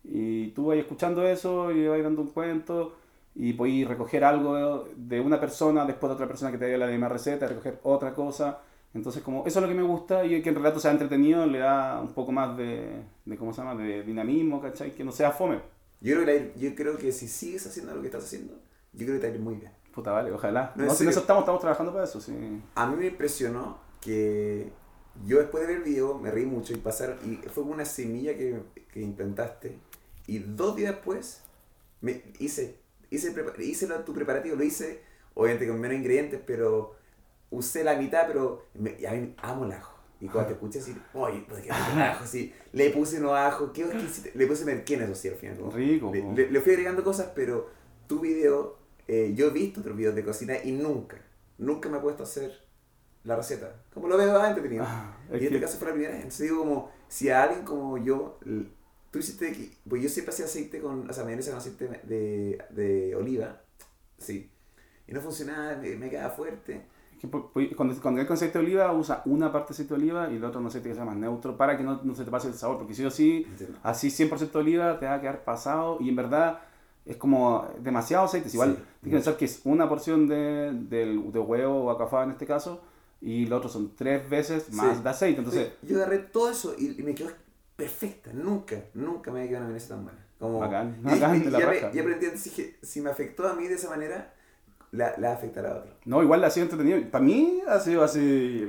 y 0.03 0.49
tú 0.49 0.67
vas 0.67 0.77
escuchando 0.77 1.25
eso 1.27 1.71
y 1.71 1.87
vas 1.87 2.01
dando 2.01 2.21
un 2.21 2.29
cuento 2.29 2.95
y 3.35 3.53
podéis 3.53 3.87
recoger 3.87 4.23
algo 4.23 4.83
de, 4.85 4.93
de 4.95 5.19
una 5.21 5.39
persona, 5.39 5.85
después 5.85 6.09
de 6.09 6.15
otra 6.15 6.27
persona 6.27 6.51
que 6.51 6.57
te 6.57 6.67
dio 6.67 6.77
la 6.77 6.87
misma 6.87 7.09
receta, 7.09 7.47
recoger 7.47 7.79
otra 7.83 8.13
cosa. 8.13 8.59
Entonces, 8.93 9.21
como 9.21 9.45
eso 9.45 9.59
es 9.59 9.63
lo 9.63 9.67
que 9.69 9.75
me 9.75 9.83
gusta 9.83 10.25
y 10.25 10.41
que 10.41 10.49
el 10.49 10.55
relato 10.55 10.79
sea 10.79 10.91
entretenido, 10.91 11.45
le 11.45 11.59
da 11.59 11.99
un 12.01 12.13
poco 12.13 12.31
más 12.31 12.57
de, 12.57 13.03
de 13.25 13.37
¿cómo 13.37 13.53
se 13.53 13.61
llama?, 13.61 13.75
de 13.81 14.03
dinamismo, 14.03 14.61
¿cachai? 14.61 14.95
Que 14.95 15.03
no 15.03 15.11
sea 15.11 15.31
fome. 15.31 15.59
Yo 16.01 16.15
creo, 16.15 16.25
que 16.25 16.39
la- 16.39 16.55
yo 16.55 16.75
creo 16.75 16.97
que 16.97 17.11
si 17.11 17.27
sigues 17.27 17.65
haciendo 17.67 17.93
lo 17.93 18.01
que 18.01 18.07
estás 18.07 18.23
haciendo, 18.23 18.53
yo 18.93 19.05
creo 19.05 19.15
que 19.15 19.21
te 19.21 19.27
va 19.27 19.33
a 19.33 19.35
ir 19.35 19.41
muy 19.41 19.55
bien. 19.55 19.71
Puta, 19.93 20.11
vale, 20.11 20.31
ojalá. 20.31 20.73
No, 20.75 20.85
No, 20.85 20.93
si 20.93 21.07
eso 21.07 21.19
estamos, 21.19 21.41
estamos 21.43 21.59
trabajando 21.61 21.91
para 21.91 22.05
eso, 22.05 22.21
sí. 22.21 22.33
A 22.75 22.87
mí 22.87 22.95
me 22.95 23.07
impresionó 23.07 23.77
que 24.01 24.71
yo 25.25 25.39
después 25.39 25.61
de 25.61 25.67
ver 25.67 25.77
el 25.77 25.83
video 25.83 26.17
me 26.19 26.29
reí 26.31 26.45
mucho 26.45 26.73
y 26.73 26.77
pasar 26.77 27.17
y 27.25 27.35
fue 27.49 27.63
una 27.63 27.85
semilla 27.85 28.35
que, 28.37 28.61
que 28.91 29.01
implantaste 29.01 29.77
y 30.27 30.39
dos 30.39 30.75
días 30.75 30.91
después 30.93 31.41
me 32.01 32.21
hice 32.39 32.79
hice, 33.09 33.33
hice 33.59 33.87
lo- 33.87 34.03
tu 34.03 34.13
preparativo, 34.13 34.55
lo 34.55 34.63
hice 34.63 35.01
obviamente 35.33 35.67
con 35.67 35.79
menos 35.79 35.97
ingredientes, 35.97 36.39
pero 36.45 36.93
usé 37.49 37.83
la 37.83 37.95
mitad, 37.95 38.25
pero 38.27 38.65
me, 38.73 38.95
y 38.99 39.05
a 39.05 39.11
mí 39.13 39.33
amo 39.41 39.65
el 39.65 39.71
ajo. 39.73 39.93
Y 40.19 40.27
cuando 40.27 40.47
te 40.47 40.53
escuché 40.55 40.79
así, 40.79 40.95
oye, 41.13 41.45
pues 41.47 41.61
qué 41.63 41.69
el 41.93 42.01
ajo, 42.01 42.25
sí. 42.25 42.53
Le 42.73 42.89
puse 42.89 43.19
unos 43.19 43.33
ajo, 43.33 43.71
qué 43.71 43.83
exquisito. 43.83 44.29
Le 44.33 44.47
puse 44.47 44.65
merquén, 44.65 45.01
eso 45.03 45.15
sí, 45.15 45.27
al 45.29 45.35
final. 45.35 45.57
¿no? 45.59 45.69
Rico, 45.71 46.11
Le, 46.13 46.21
le- 46.33 46.51
le 46.51 46.61
fui 46.61 46.71
agregando 46.73 47.03
cosas, 47.03 47.31
pero 47.35 47.69
tu 48.07 48.19
video, 48.19 48.77
eh, 49.07 49.33
yo 49.35 49.47
he 49.47 49.49
visto 49.51 49.81
otros 49.81 49.95
videos 49.95 50.15
de 50.15 50.23
cocina 50.23 50.55
y 50.63 50.71
nunca, 50.71 51.17
nunca 51.59 51.87
me 51.89 51.97
he 51.97 52.01
puesto 52.01 52.23
a 52.23 52.25
hacer 52.25 52.65
la 53.23 53.35
receta. 53.35 53.75
Como 53.93 54.07
lo 54.07 54.17
veo 54.17 54.35
antes, 54.37 54.49
entretenido. 54.57 54.85
Ah, 54.87 55.15
y 55.29 55.35
en 55.35 55.43
este 55.43 55.49
que- 55.55 55.61
caso 55.61 55.77
fue 55.77 55.87
la 55.89 55.93
primera 55.93 56.13
vez. 56.13 56.23
Entonces 56.23 56.49
digo 56.49 56.59
como, 56.59 56.91
si 57.07 57.29
a 57.29 57.43
alguien 57.43 57.63
como 57.63 57.97
yo, 57.99 58.39
tú 59.11 59.19
hiciste, 59.19 59.71
pues 59.87 60.01
yo 60.01 60.09
siempre 60.09 60.33
hacía 60.33 60.45
aceite 60.45 60.81
con, 60.81 61.09
o 61.09 61.13
sea, 61.13 61.23
mayonesa 61.25 61.51
con 61.51 61.59
aceite 61.59 61.89
de, 62.03 62.57
de 62.71 63.15
oliva, 63.15 63.61
sí. 64.17 64.51
Y 65.07 65.13
no 65.13 65.21
funcionaba, 65.21 65.75
me, 65.77 65.95
me 65.95 66.09
quedaba 66.09 66.31
fuerte. 66.31 66.81
Cuando, 67.75 67.95
cuando 68.01 68.25
con 68.27 68.33
aceite 68.33 68.59
de 68.59 68.65
oliva, 68.65 68.91
usa 68.93 69.21
una 69.25 69.51
parte 69.51 69.69
de 69.69 69.73
aceite 69.73 69.95
de 69.95 70.01
oliva 70.01 70.29
y 70.31 70.35
el 70.35 70.43
otro 70.43 70.59
un 70.59 70.67
aceite 70.67 70.89
que 70.89 70.95
se 70.95 70.99
llama 71.01 71.15
neutro 71.15 71.57
para 71.57 71.75
que 71.77 71.83
no, 71.83 71.99
no 72.03 72.13
se 72.15 72.23
te 72.23 72.31
pase 72.31 72.47
el 72.49 72.53
sabor. 72.53 72.77
Porque 72.77 72.93
si 72.93 73.03
o 73.05 73.09
sí, 73.11 73.45
Entiendo. 73.49 73.77
así 73.83 74.09
100% 74.09 74.51
de 74.51 74.59
oliva 74.59 74.99
te 74.99 75.05
va 75.05 75.15
a 75.15 75.21
quedar 75.21 75.43
pasado 75.43 75.97
y 75.99 76.09
en 76.09 76.15
verdad 76.15 76.59
es 77.05 77.15
como 77.17 77.67
demasiado 77.79 78.25
aceite. 78.25 78.49
Igual 78.53 78.75
Sí, 78.75 78.75
tienes 78.75 79.01
que 79.01 79.09
pensar 79.09 79.37
que 79.37 79.45
es 79.45 79.61
una 79.63 79.87
porción 79.89 80.27
de, 80.27 80.71
del- 80.73 81.31
de 81.31 81.39
huevo 81.39 81.85
o 81.85 81.89
acafá 81.91 82.23
en 82.23 82.31
este 82.31 82.45
caso 82.45 82.81
y 83.21 83.45
lo 83.47 83.57
otro 83.57 83.69
son 83.69 83.95
tres 83.95 84.29
veces 84.29 84.71
más 84.73 84.97
Sí. 84.97 85.03
de 85.03 85.09
aceite. 85.09 85.39
Entonces, 85.39 85.71
yo 85.81 85.97
agarré 85.97 86.19
todo 86.19 86.51
eso 86.51 86.75
y, 86.77 86.99
y 86.99 87.03
me 87.03 87.15
quedó 87.15 87.29
perfecta. 87.75 88.31
Nunca, 88.33 88.75
nunca 88.93 89.31
me 89.31 89.39
había 89.39 89.51
quedado 89.51 89.69
una 89.69 89.79
tan 89.79 90.03
buena. 90.03 90.19
Como, 90.39 90.59
Bacán, 90.59 90.97
y- 91.01 91.03
bacán, 91.09 91.35
y, 91.37 91.39
de 91.39 91.51
la 91.51 91.59
ya 91.59 91.65
aprendí, 91.65 92.25
entonces 92.25 92.43
dije, 92.43 92.77
si 92.83 93.01
me 93.01 93.09
afectó 93.09 93.47
a 93.47 93.53
mí 93.55 93.67
de 93.67 93.73
esa 93.75 93.89
manera, 93.89 94.33
la, 94.97 95.13
la 95.17 95.33
afectará 95.33 95.71
a 95.71 95.75
otro. 95.77 95.91
no, 96.05 96.21
igual 96.23 96.43
ha 96.43 96.49
sido 96.49 96.65
entretenido. 96.65 96.99
Para 97.09 97.23
mí 97.23 97.61
ha 97.67 97.79
sido 97.79 98.03
así, 98.03 98.65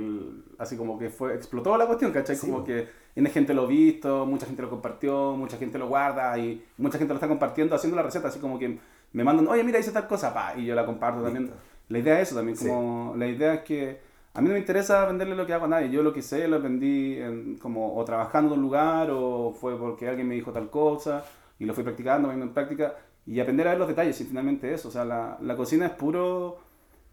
así 0.57 0.77
como 0.77 0.97
que 0.97 1.09
fue, 1.09 1.33
explotó 1.35 1.77
la 1.77 1.85
cuestión, 1.87 2.11
¿cachai? 2.11 2.35
Sí, 2.35 2.47
como 2.47 2.63
que 2.63 2.87
N 3.15 3.29
gente 3.29 3.53
lo 3.53 3.67
visto, 3.67 4.25
mucha 4.25 4.45
gente 4.45 4.61
lo 4.61 4.69
compartió, 4.69 5.35
mucha 5.35 5.57
gente 5.57 5.77
lo 5.77 5.87
guarda 5.87 6.37
y 6.37 6.63
mucha 6.77 6.97
gente 6.97 7.13
lo 7.13 7.15
está 7.17 7.27
compartiendo 7.27 7.75
haciendo 7.75 7.97
la 7.97 8.03
receta, 8.03 8.27
así 8.29 8.39
como 8.39 8.57
que 8.59 8.77
me 9.11 9.23
mandan, 9.23 9.47
oye, 9.47 9.63
mira, 9.63 9.79
hice 9.79 9.91
tal 9.91 10.07
cosa, 10.07 10.33
pa, 10.33 10.53
y 10.55 10.65
yo 10.65 10.75
la 10.75 10.85
comparto 10.85 11.21
también. 11.23 11.51
La 11.89 11.97
idea 11.99 12.19
es 12.21 12.27
eso 12.29 12.35
también, 12.37 12.55
Sí. 12.55 12.67
como 12.67 13.15
la 13.17 13.27
idea 13.27 13.55
es 13.55 13.61
que 13.61 13.99
a 14.35 14.41
mí 14.41 14.47
no 14.47 14.53
me 14.53 14.59
interesa 14.59 15.05
venderle 15.05 15.35
lo 15.35 15.45
que 15.47 15.53
hago 15.53 15.65
a 15.65 15.69
nadie, 15.69 15.89
yo 15.89 16.03
lo 16.03 16.13
que 16.13 16.21
sé 16.21 16.47
lo 16.47 16.57
aprendí 16.57 17.17
en- 17.17 17.57
como 17.57 17.95
o 17.97 18.05
trabajando 18.05 18.53
en 18.53 18.59
un 18.59 18.65
lugar 18.65 19.09
o 19.11 19.51
fue 19.51 19.75
porque 19.77 20.07
alguien 20.07 20.27
me 20.27 20.35
dijo 20.35 20.51
tal 20.51 20.69
cosa 20.69 21.23
y 21.57 21.65
lo 21.65 21.73
fui 21.73 21.83
practicando, 21.83 22.27
poniendo 22.27 22.45
en 22.45 22.53
práctica 22.53 22.95
y 23.29 23.39
aprender 23.39 23.67
a 23.67 23.71
ver 23.71 23.79
los 23.79 23.87
detalles 23.87 24.19
y 24.21 24.25
finalmente 24.25 24.73
eso, 24.73 24.87
o 24.87 24.91
sea, 24.91 25.05
la, 25.05 25.37
la 25.39 25.55
cocina 25.55 25.85
es 25.85 25.91
puro, 25.91 26.57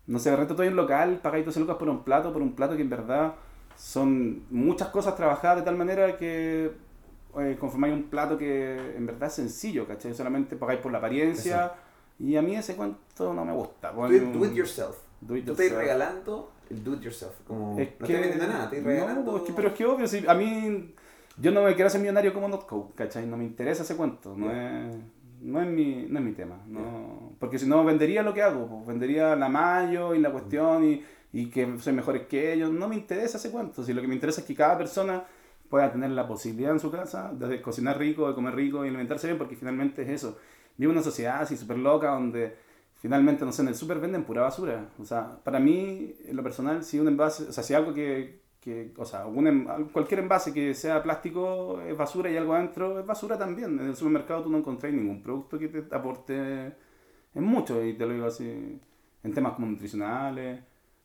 no 0.06 0.18
sé, 0.18 0.30
repente 0.30 0.54
estoy 0.54 0.68
en 0.68 0.76
local, 0.76 1.20
pagáis 1.22 1.44
12 1.44 1.60
lucas 1.60 1.76
por 1.76 1.90
un 1.90 2.04
plato, 2.04 2.32
por 2.32 2.40
un 2.40 2.54
plato 2.54 2.74
que 2.74 2.80
en 2.80 2.88
verdad 2.88 3.34
son 3.76 4.44
muchas 4.50 4.88
cosas 4.88 5.14
trabajadas 5.14 5.58
de 5.58 5.62
tal 5.62 5.76
manera 5.76 6.16
que 6.16 6.72
eh, 7.38 7.56
conformáis 7.60 7.92
un 7.92 8.04
plato 8.04 8.38
que 8.38 8.96
en 8.96 9.04
verdad 9.04 9.28
es 9.28 9.34
sencillo, 9.34 9.86
¿cachai? 9.86 10.14
Solamente 10.14 10.56
pagáis 10.56 10.80
por 10.80 10.90
la 10.90 10.98
apariencia 10.98 11.72
y 12.18 12.34
a 12.36 12.40
mí 12.40 12.56
ese 12.56 12.76
cuento 12.76 13.34
no 13.34 13.44
me 13.44 13.52
gusta. 13.52 13.92
Do 13.92 14.10
it, 14.10 14.22
do 14.32 14.46
it 14.46 14.54
yourself. 14.54 14.96
do 15.20 15.36
it 15.36 15.44
Tú 15.44 15.52
estás 15.52 15.70
regalando 15.70 16.50
el 16.70 16.82
do 16.82 16.94
it 16.94 17.02
yourself. 17.02 17.34
Como, 17.46 17.78
Es 17.78 17.90
no 18.00 18.06
que, 18.06 18.14
vendiendo 18.14 18.46
nada, 18.46 18.64
estás 18.64 18.82
regalando. 18.82 19.32
No, 19.32 19.36
es 19.36 19.42
que- 19.42 19.52
pero 19.52 19.68
es 19.68 19.74
que 19.74 19.84
obvio, 19.84 20.08
si 20.08 20.26
a 20.26 20.32
mí 20.32 20.94
yo 21.38 21.50
no 21.50 21.62
me 21.62 21.74
quiero 21.74 21.88
hacer 21.88 22.00
millonario 22.00 22.32
como 22.32 22.48
Notco, 22.48 22.92
¿cachai? 22.94 23.26
No 23.26 23.36
me 23.36 23.44
interesa 23.44 23.82
ese 23.82 23.96
cuento, 23.96 24.34
no, 24.34 24.50
es, 24.50 24.96
no, 25.40 25.60
es, 25.60 25.68
mi, 25.68 26.06
no 26.08 26.18
es 26.18 26.24
mi 26.24 26.32
tema. 26.32 26.62
No, 26.66 27.34
Porque 27.38 27.58
si 27.58 27.66
no, 27.66 27.84
vendería 27.84 28.22
lo 28.22 28.34
que 28.34 28.42
hago, 28.42 28.68
pues, 28.68 28.86
vendería 28.86 29.36
la 29.36 29.48
mayo 29.48 30.14
y 30.14 30.18
la 30.20 30.30
cuestión 30.30 30.84
y, 30.84 31.02
y 31.32 31.46
que 31.50 31.78
soy 31.78 31.92
mejores 31.92 32.26
que 32.26 32.52
ellos. 32.52 32.70
No 32.70 32.88
me 32.88 32.96
interesa 32.96 33.38
ese 33.38 33.50
cuento, 33.50 33.84
si 33.84 33.92
lo 33.92 34.00
que 34.00 34.08
me 34.08 34.14
interesa 34.14 34.40
es 34.40 34.46
que 34.46 34.54
cada 34.54 34.76
persona 34.78 35.24
pueda 35.68 35.90
tener 35.90 36.10
la 36.10 36.26
posibilidad 36.26 36.72
en 36.72 36.80
su 36.80 36.90
casa 36.90 37.32
de 37.32 37.60
cocinar 37.60 37.98
rico, 37.98 38.28
de 38.28 38.34
comer 38.34 38.54
rico 38.54 38.84
y 38.84 38.88
alimentarse 38.88 39.26
bien, 39.26 39.38
porque 39.38 39.56
finalmente 39.56 40.02
es 40.02 40.08
eso. 40.08 40.38
Vive 40.76 40.92
una 40.92 41.02
sociedad 41.02 41.42
así 41.42 41.56
súper 41.56 41.78
loca 41.78 42.10
donde 42.10 42.56
finalmente, 42.94 43.44
no 43.44 43.52
sé, 43.52 43.62
en 43.62 43.68
el 43.68 43.74
súper 43.74 44.00
venden 44.00 44.24
pura 44.24 44.42
basura. 44.42 44.88
O 44.98 45.04
sea, 45.04 45.38
para 45.44 45.58
mí, 45.60 46.14
en 46.24 46.36
lo 46.36 46.42
personal, 46.42 46.84
si 46.84 46.98
un 46.98 47.08
envase, 47.08 47.44
o 47.48 47.52
sea, 47.52 47.62
si 47.62 47.74
algo 47.74 47.94
que, 47.94 48.40
que 48.66 48.92
o 48.96 49.04
sea, 49.04 49.24
en- 49.26 49.88
cualquier 49.92 50.20
envase 50.20 50.52
que 50.52 50.74
sea 50.74 51.02
plástico 51.02 51.80
es 51.82 51.96
basura 51.96 52.28
y 52.30 52.36
algo 52.36 52.54
adentro 52.54 52.98
es 53.00 53.06
basura 53.06 53.38
también. 53.38 53.78
En 53.80 53.86
el 53.88 53.96
supermercado 53.96 54.42
tú 54.44 54.50
no 54.50 54.58
encontrás 54.58 54.92
ningún 54.92 55.22
producto 55.22 55.58
que 55.58 55.68
te 55.68 55.94
aporte 55.94 56.34
en 57.34 57.44
mucho, 57.44 57.84
y 57.84 57.94
te 57.94 58.06
lo 58.06 58.12
digo 58.14 58.26
así, 58.26 58.80
en 59.22 59.32
temas 59.34 59.52
como 59.54 59.66
nutricionales. 59.68 60.60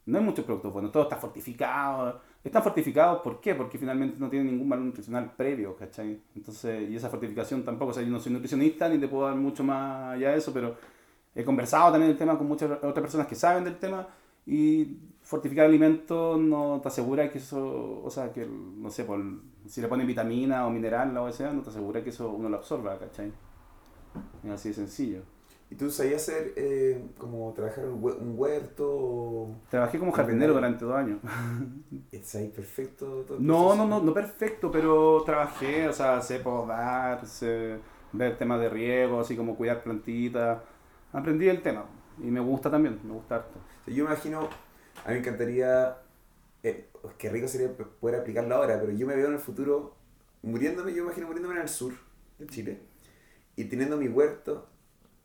No 0.05 0.17
hay 0.17 0.23
muchos 0.23 0.43
productos 0.45 0.73
buenos, 0.73 0.91
todo 0.91 1.03
está 1.03 1.17
fortificado. 1.17 2.21
Están 2.43 2.63
fortificados, 2.63 3.21
¿por 3.21 3.39
qué? 3.39 3.53
Porque 3.55 3.77
finalmente 3.77 4.17
no 4.19 4.29
tienen 4.29 4.47
ningún 4.51 4.67
valor 4.69 4.85
nutricional 4.85 5.31
previo, 5.37 5.75
¿cachai? 5.75 6.19
Entonces, 6.35 6.89
y 6.89 6.95
esa 6.95 7.09
fortificación 7.09 7.63
tampoco, 7.63 7.91
o 7.91 7.93
sea, 7.93 8.01
yo 8.03 8.09
no 8.09 8.19
soy 8.19 8.33
nutricionista 8.33 8.89
ni 8.89 8.97
te 8.97 9.07
puedo 9.07 9.27
dar 9.27 9.35
mucho 9.35 9.63
más 9.63 10.15
allá 10.15 10.31
de 10.31 10.37
eso, 10.37 10.51
pero 10.53 10.75
he 11.35 11.43
conversado 11.43 11.91
también 11.91 12.11
el 12.11 12.17
tema 12.17 12.37
con 12.37 12.47
muchas 12.47 12.71
otras 12.71 13.01
personas 13.01 13.27
que 13.27 13.35
saben 13.35 13.63
del 13.63 13.77
tema 13.77 14.07
y 14.45 14.97
fortificar 15.31 15.65
alimentos 15.65 16.39
no 16.39 16.79
te 16.81 16.87
asegura 16.89 17.29
que 17.31 17.37
eso, 17.39 18.01
o 18.03 18.09
sea, 18.09 18.31
que, 18.33 18.45
no 18.45 18.89
sé, 18.89 19.03
por, 19.05 19.19
si 19.67 19.81
le 19.81 19.87
ponen 19.87 20.07
vitamina 20.07 20.67
o 20.67 20.69
mineral 20.71 21.13
que 21.27 21.33
sea, 21.33 21.51
no 21.53 21.61
te 21.63 21.69
asegura 21.69 22.03
que 22.03 22.09
eso 22.11 22.29
uno 22.31 22.49
lo 22.49 22.57
absorba, 22.57 22.99
¿cachai? 22.99 23.31
Es 24.43 24.51
así 24.51 24.69
de 24.69 24.75
sencillo. 24.75 25.21
¿Y 25.69 25.75
tú 25.75 25.89
sabías 25.89 26.21
hacer 26.23 26.53
eh, 26.57 27.01
como 27.17 27.53
trabajar 27.53 27.85
un, 27.85 28.01
hue- 28.01 28.17
un 28.19 28.33
huerto? 28.37 28.85
o- 28.89 29.55
Trabajé 29.69 29.99
como 29.99 30.11
jardinero 30.11 30.53
durante 30.53 30.83
dos 30.83 30.95
años. 30.95 31.19
¿Es 32.11 32.35
ahí 32.35 32.49
perfecto? 32.49 33.23
todo 33.27 33.39
No, 33.39 33.75
no, 33.75 33.87
no, 33.87 34.01
no 34.01 34.13
perfecto, 34.13 34.69
pero 34.71 35.23
trabajé, 35.25 35.87
o 35.87 35.93
sea, 35.93 36.21
sé 36.21 36.39
podar, 36.39 37.25
sé 37.25 37.77
ver 38.11 38.37
temas 38.37 38.59
de 38.59 38.69
riego, 38.69 39.21
así 39.21 39.35
como 39.35 39.55
cuidar 39.55 39.81
plantitas. 39.83 40.59
Aprendí 41.13 41.47
el 41.47 41.61
tema 41.61 41.85
y 42.19 42.25
me 42.31 42.39
gusta 42.39 42.69
también, 42.69 42.99
me 43.03 43.13
gusta 43.13 43.35
harto. 43.35 43.59
Yo 43.87 44.05
imagino, 44.05 44.47
a 45.05 45.09
mí 45.09 45.13
me 45.15 45.19
encantaría, 45.19 45.97
eh, 46.63 46.89
qué 47.17 47.29
rico 47.29 47.47
sería 47.47 47.71
poder 47.75 48.19
aplicarlo 48.21 48.55
ahora, 48.55 48.79
pero 48.79 48.91
yo 48.93 49.07
me 49.07 49.15
veo 49.15 49.27
en 49.27 49.33
el 49.35 49.39
futuro 49.39 49.95
muriéndome, 50.43 50.91
yo 50.93 50.97
me 51.03 51.07
imagino 51.09 51.27
muriéndome 51.27 51.55
en 51.55 51.61
el 51.63 51.69
sur 51.69 51.93
de 52.39 52.47
Chile 52.47 52.79
y 53.55 53.65
teniendo 53.65 53.97
mi 53.97 54.07
huerto, 54.07 54.67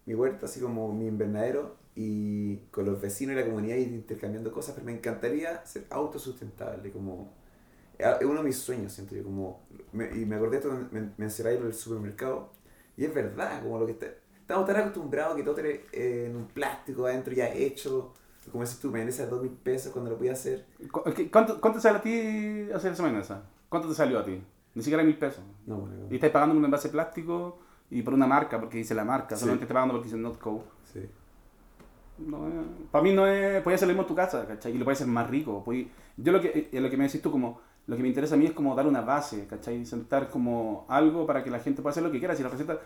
mi 0.07 0.15
huerto 0.15 0.47
así 0.47 0.61
como 0.61 0.93
mi 0.93 1.07
invernadero 1.09 1.77
y 1.97 2.59
con 2.73 2.87
los 2.87 3.01
vecinos 3.01 3.35
y 3.35 3.41
la 3.41 3.47
comunidad 3.47 3.77
ir 3.77 3.89
intercambiando 3.93 4.53
cosas, 4.53 4.75
pero 4.75 4.87
me 4.87 4.93
encantaría 4.95 5.65
ser 5.67 5.87
autosustentable, 5.91 6.93
como 6.93 7.33
es 7.99 8.25
uno 8.27 8.39
de 8.41 8.45
mis 8.45 8.59
sueños, 8.59 8.93
siento 8.93 9.15
yo, 9.15 9.25
como, 9.25 9.61
me- 9.93 10.11
y 10.17 10.27
me 10.27 10.37
acordé 10.37 10.53
de 10.53 10.57
esto 10.59 10.69
cuando 10.71 10.89
men- 10.93 11.15
mencionáis 11.17 11.59
lo 11.61 11.67
del 11.67 11.75
supermercado, 11.75 12.51
y 12.97 13.05
es 13.05 13.15
verdad, 13.15 13.63
como 13.63 13.79
lo 13.79 13.87
que 13.87 13.93
está, 13.93 14.07
estamos 14.41 14.67
tan 14.67 14.77
acostumbrados 14.77 15.37
que 15.37 15.43
todo 15.43 15.55
tiene 15.55 15.81
eh, 15.93 16.27
en 16.29 16.37
un 16.37 16.47
plástico 16.49 17.07
adentro 17.07 17.33
ya 17.35 17.49
hecho, 17.53 18.15
como 18.51 18.65
dices 18.65 18.79
tú, 18.81 18.91
mayonesa 18.91 19.25
de 19.25 19.31
dos 19.31 19.43
mil 19.43 19.51
pesos 19.53 19.93
cuando 19.93 20.11
lo 20.11 20.17
podía 20.17 20.33
hacer. 20.33 20.67
Cu- 20.91 21.03
¿qué- 21.15 21.31
¿Cuánto, 21.31 21.61
cuánto 21.61 21.79
te 21.79 21.83
sale 21.83 21.99
a 21.99 22.03
ti 22.03 22.69
hacer 22.75 22.93
esa 22.93 23.03
mayonesa? 23.03 23.43
¿Cuánto 23.69 23.89
te 23.89 23.95
salió 23.95 24.19
a 24.19 24.25
ti? 24.25 24.43
Ni 24.75 24.83
siquiera 24.83 25.03
mil 25.03 25.17
pesos. 25.19 25.43
No, 25.67 25.79
bueno, 25.79 25.95
Y 26.11 26.15
estás 26.17 26.31
pagando 26.31 26.55
un 26.57 26.65
envase 26.65 26.89
plástico 26.91 27.59
y 27.91 28.03
por 28.03 28.15
una 28.15 28.27
marca, 28.27 28.59
porque 28.61 28.79
dice 28.79 28.95
la 28.95 29.05
marca, 29.05 29.35
Sí. 29.37 29.41
solamente 29.41 29.65
estás 29.65 29.75
pagando 29.75 29.95
porque 29.95 30.07
dice 30.09 30.19
Notco. 30.19 30.65
sí. 30.93 31.01
No, 32.19 32.49
para 32.91 33.05
mí 33.05 33.13
no 33.13 33.27
es. 33.27 33.63
Puedes 33.63 33.79
hacer 33.79 33.89
lo 33.89 33.93
mismo 33.93 34.03
en 34.03 34.09
tu 34.09 34.15
casa, 34.15 34.47
¿cachai? 34.47 34.75
Y 34.75 34.79
lo 34.79 34.85
puedes 34.85 35.01
hacer 35.01 35.13
más 35.13 35.29
rico. 35.29 35.63
puedes- 35.65 35.87
yo 36.17 36.33
lo 36.33 36.41
que, 36.41 36.71
eh, 36.73 36.81
lo 36.81 36.89
que 36.89 36.97
me 36.97 37.05
decís 37.05 37.21
tú, 37.21 37.31
como. 37.31 37.61
Lo 37.87 37.95
que 37.95 38.03
me 38.03 38.09
interesa 38.09 38.35
a 38.35 38.39
mí 38.39 38.47
es 38.47 38.53
como 38.53 38.75
dar 38.75 38.87
una 38.87 39.03
base, 39.03 39.47
¿cachai? 39.47 39.85
Sentar 39.87 40.29
como 40.31 40.87
algo 40.89 41.25
para 41.27 41.45
que 41.45 41.51
la 41.51 41.61
gente 41.61 41.83
pueda 41.83 41.91
hacer 41.93 42.03
lo 42.03 42.11
que 42.11 42.19
quiera. 42.19 42.35
Si 42.35 42.43
la 42.43 42.49
receta. 42.49 42.79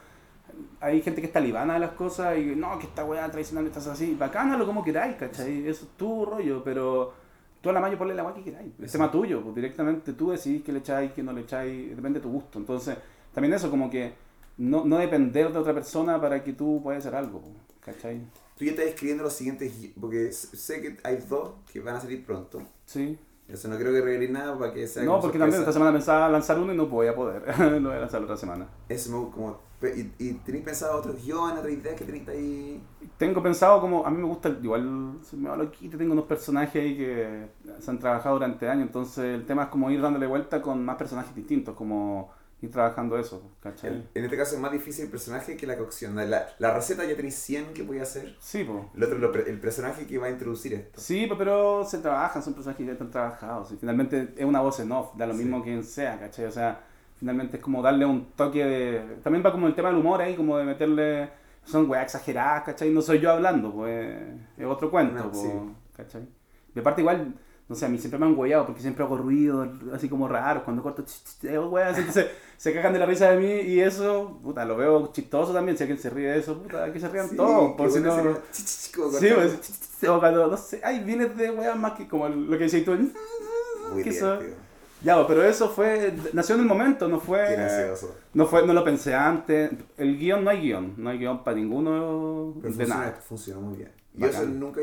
Hay 0.80 1.02
gente 1.02 1.20
que 1.20 1.26
es 1.26 1.32
talibana 1.32 1.74
de 1.74 1.80
las 1.80 1.92
cosas 1.92 2.38
y 2.38 2.54
no, 2.56 2.78
que 2.78 2.86
esta 2.86 3.04
weá 3.04 3.30
tradicional 3.30 3.66
estás 3.66 3.86
así. 3.86 4.14
Bacánalo 4.18 4.66
como 4.66 4.82
queráis, 4.84 5.16
¿cachai? 5.16 5.66
Eso 5.66 5.84
es 5.84 5.90
tu 5.96 6.24
rollo, 6.24 6.62
pero. 6.64 7.12
Tú 7.60 7.68
a 7.68 7.74
la 7.74 7.80
mayo 7.80 7.98
ponle 7.98 8.14
la 8.14 8.24
weá 8.24 8.34
que 8.34 8.42
queráis. 8.42 8.72
Es 8.80 8.92
tema 8.92 9.10
tuyo, 9.10 9.42
pues 9.42 9.54
directamente 9.54 10.14
tú 10.14 10.30
decidís 10.30 10.62
que 10.62 10.72
le 10.72 10.78
echáis, 10.78 11.12
que 11.12 11.22
no 11.22 11.32
le 11.32 11.42
echáis, 11.42 11.94
depende 11.94 12.18
de 12.18 12.22
tu 12.22 12.30
gusto. 12.32 12.58
Entonces, 12.58 12.96
también 13.34 13.52
eso, 13.52 13.70
como 13.70 13.90
que 13.90 14.14
no, 14.56 14.84
no 14.86 14.96
depender 14.96 15.52
de 15.52 15.58
otra 15.58 15.74
persona 15.74 16.18
para 16.18 16.42
que 16.42 16.54
tú 16.54 16.80
puedas 16.82 17.04
hacer 17.04 17.14
algo, 17.14 17.42
¿cachai? 17.80 18.22
Tú 18.56 18.64
ya 18.64 18.70
estás 18.70 18.86
escribiendo 18.86 19.24
los 19.24 19.34
siguientes, 19.34 19.78
gui- 19.78 19.92
porque 20.00 20.32
sé 20.32 20.80
que 20.80 20.96
hay 21.04 21.16
dos 21.28 21.52
que 21.70 21.80
van 21.80 21.96
a 21.96 22.00
salir 22.00 22.24
pronto. 22.24 22.62
Sí. 22.86 23.18
Eso 23.46 23.68
no 23.68 23.76
creo 23.76 23.92
que 23.92 24.00
reveles 24.00 24.30
nada 24.30 24.56
para 24.58 24.72
que 24.72 24.86
sea 24.86 25.02
No, 25.02 25.20
porque 25.20 25.36
sorpresa. 25.38 25.38
también 25.44 25.60
esta 25.60 25.72
semana 25.72 25.92
pensaba 25.92 26.28
lanzar 26.30 26.58
uno 26.58 26.72
y 26.72 26.76
no 26.76 26.86
voy 26.86 27.08
a 27.08 27.14
poder. 27.14 27.42
lo 27.58 27.88
voy 27.88 27.96
a 27.98 28.00
lanzar 28.00 28.20
la 28.20 28.24
otra 28.24 28.36
semana. 28.38 28.68
Me- 28.88 28.96
como, 29.30 29.58
y, 29.82 30.12
y 30.18 30.32
tenéis 30.34 30.64
pensado 30.64 30.98
otros 30.98 31.16
guiones, 31.24 31.58
otras 31.58 31.72
ideas 31.72 31.94
que 31.96 32.04
tenéis 32.04 32.28
ahí. 32.28 32.82
Tengo 33.16 33.42
pensado 33.42 33.80
como, 33.80 34.06
a 34.06 34.10
mí 34.10 34.18
me 34.18 34.24
gusta, 34.28 34.48
igual 34.62 35.18
se 35.22 35.36
me 35.36 35.48
va 35.48 35.56
loquito, 35.56 35.96
tengo 35.96 36.12
unos 36.12 36.26
personajes 36.26 36.82
ahí 36.82 36.96
que 36.96 37.46
se 37.78 37.90
han 37.90 37.98
trabajado 37.98 38.36
durante 38.36 38.68
años, 38.68 38.86
entonces 38.86 39.24
el 39.24 39.46
tema 39.46 39.64
es 39.64 39.68
como 39.68 39.90
ir 39.90 40.00
dándole 40.00 40.26
vuelta 40.26 40.60
con 40.62 40.84
más 40.84 40.96
personajes 40.96 41.34
distintos, 41.34 41.74
como 41.74 42.30
ir 42.62 42.70
trabajando 42.70 43.16
eso, 43.18 43.42
¿cachai? 43.60 43.90
En, 43.90 44.08
en 44.14 44.24
este 44.24 44.36
caso 44.36 44.54
es 44.54 44.60
más 44.60 44.70
difícil 44.70 45.06
el 45.06 45.10
personaje 45.10 45.56
que 45.56 45.66
la 45.66 45.78
cocción. 45.78 46.14
La, 46.16 46.46
la 46.58 46.74
receta 46.74 47.06
ya 47.06 47.16
tenéis 47.16 47.36
100 47.36 47.72
que 47.72 47.84
podía 47.84 48.02
hacer. 48.02 48.36
Sí, 48.38 48.64
pues. 48.64 48.84
El 48.94 49.02
otro 49.04 49.16
lo 49.18 49.32
el 49.34 49.58
personaje 49.60 50.06
que 50.06 50.18
va 50.18 50.26
a 50.26 50.30
introducir 50.30 50.74
esto. 50.74 51.00
Sí, 51.00 51.26
po, 51.26 51.38
pero 51.38 51.86
se 51.86 51.98
trabajan, 52.00 52.42
son 52.42 52.52
personajes 52.52 52.76
que 52.78 52.84
ya 52.84 52.92
están 52.92 53.10
trabajados. 53.10 53.72
Y 53.72 53.76
finalmente 53.78 54.34
es 54.36 54.44
una 54.44 54.60
voz 54.60 54.78
en 54.80 54.92
off, 54.92 55.16
da 55.16 55.26
lo 55.26 55.32
Sí. 55.32 55.38
mismo 55.42 55.62
quien 55.62 55.82
sea, 55.84 56.18
¿cachai? 56.20 56.44
O 56.44 56.50
sea, 56.50 56.84
finalmente 57.20 57.58
es 57.58 57.62
como 57.62 57.80
darle 57.82 58.04
un 58.04 58.32
toque 58.32 58.64
de. 58.64 59.16
También 59.22 59.44
va 59.46 59.52
como 59.52 59.68
el 59.68 59.74
tema 59.76 59.90
del 59.90 59.98
humor 59.98 60.20
ahí, 60.20 60.34
como 60.34 60.58
de 60.58 60.64
meterle. 60.64 61.30
Son 61.62 61.88
weas 61.88 62.04
exageradas, 62.04 62.64
¿cachai? 62.64 62.90
No 62.90 63.02
soy 63.02 63.20
yo 63.20 63.30
hablando, 63.30 63.70
pues 63.72 64.16
es 64.56 64.66
otro 64.66 64.90
cuento, 64.90 65.14
No, 65.22 65.30
po, 65.30 65.38
sí. 65.40 65.48
¿cachai? 65.94 66.26
Y 66.74 66.78
aparte, 66.80 67.02
igual, 67.02 67.34
no 67.68 67.76
sé, 67.76 67.84
a 67.84 67.88
mí 67.90 67.98
siempre 67.98 68.18
me 68.18 68.24
han 68.26 68.36
hueado 68.36 68.64
porque 68.66 68.80
siempre 68.80 69.04
hago 69.04 69.18
ruido 69.18 69.70
así 69.94 70.08
como 70.08 70.26
raros 70.26 70.62
cuando 70.64 70.82
corto, 70.82 71.02
ch, 71.04 71.08
ch, 71.22 71.40
ch, 71.42 71.44
hago 71.54 71.68
weas, 71.68 71.98
entonces 71.98 72.28
se 72.56 72.72
cagan 72.72 72.94
de 72.94 72.98
la 72.98 73.06
risa 73.06 73.30
de 73.30 73.36
mí 73.38 73.70
y 73.72 73.78
eso, 73.80 74.40
puta, 74.42 74.64
lo 74.64 74.76
veo 74.78 75.12
chistoso 75.12 75.52
también. 75.52 75.76
Si 75.76 75.82
alguien 75.84 75.98
se 75.98 76.08
ríe 76.10 76.28
de 76.30 76.38
eso, 76.38 76.58
puta, 76.62 76.90
que 76.92 76.98
se 76.98 77.08
rían 77.08 77.28
Sí, 77.28 77.36
todos, 77.36 77.72
por 77.76 77.90
si 77.90 78.00
bueno 78.00 78.22
no. 78.24 78.38
Sí, 78.50 79.28
pues, 79.34 80.08
o 80.08 80.18
cuando, 80.18 80.46
no 80.48 80.56
sé, 80.56 80.80
hay 80.82 81.04
vienes 81.04 81.36
de 81.36 81.50
weas 81.50 81.76
más 81.76 81.92
que 81.92 82.08
como 82.08 82.26
lo 82.26 82.56
que 82.56 82.64
decís 82.64 82.84
tú. 82.86 82.92
que 84.02 84.08
eso- 84.08 84.38
divertido. 84.38 84.59
Ya, 85.02 85.26
pero 85.26 85.42
eso 85.44 85.68
fue, 85.70 86.12
nació 86.34 86.56
en 86.56 86.60
el 86.62 86.66
momento, 86.66 87.08
no 87.08 87.20
fue, 87.20 87.52
gracioso. 87.52 88.14
no 88.34 88.46
fue, 88.46 88.66
no 88.66 88.72
lo 88.74 88.84
pensé 88.84 89.14
antes. 89.14 89.70
El 89.96 90.18
guion, 90.18 90.44
no 90.44 90.50
hay 90.50 90.60
guion, 90.60 90.94
no 90.98 91.08
hay 91.10 91.18
guion 91.18 91.42
para 91.42 91.56
ninguno 91.56 92.52
Pero 92.60 92.72
de 92.72 92.76
funciona, 92.84 93.00
nada. 93.06 93.12
funcionó 93.20 93.60
muy 93.62 93.76
bien. 93.78 93.92
Yo 94.12 94.26
Bacán. 94.26 94.42
eso 94.42 94.50
nunca 94.50 94.80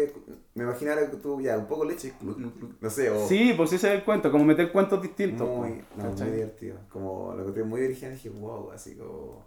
me 0.56 0.64
imaginaba 0.64 1.02
que 1.02 1.18
tú 1.18 1.42
ya 1.42 1.58
un 1.58 1.68
poco 1.68 1.84
leche, 1.86 2.14
no 2.82 2.90
sé, 2.90 3.10
o 3.10 3.28
Sí, 3.28 3.54
pues 3.58 3.74
ese 3.74 3.90
es 3.90 4.00
el 4.00 4.04
cuento, 4.06 4.32
como 4.32 4.46
meter 4.46 4.72
cuentos 4.72 5.02
distintos. 5.02 5.48
muy, 5.48 5.84
no, 5.98 6.06
muy 6.12 6.30
divertido. 6.32 6.78
Como 6.90 7.34
lo 7.36 7.54
que 7.54 7.62
muy 7.64 7.84
original 7.84 8.14
dije, 8.14 8.30
wow, 8.30 8.72
así 8.72 8.96
como 8.96 9.46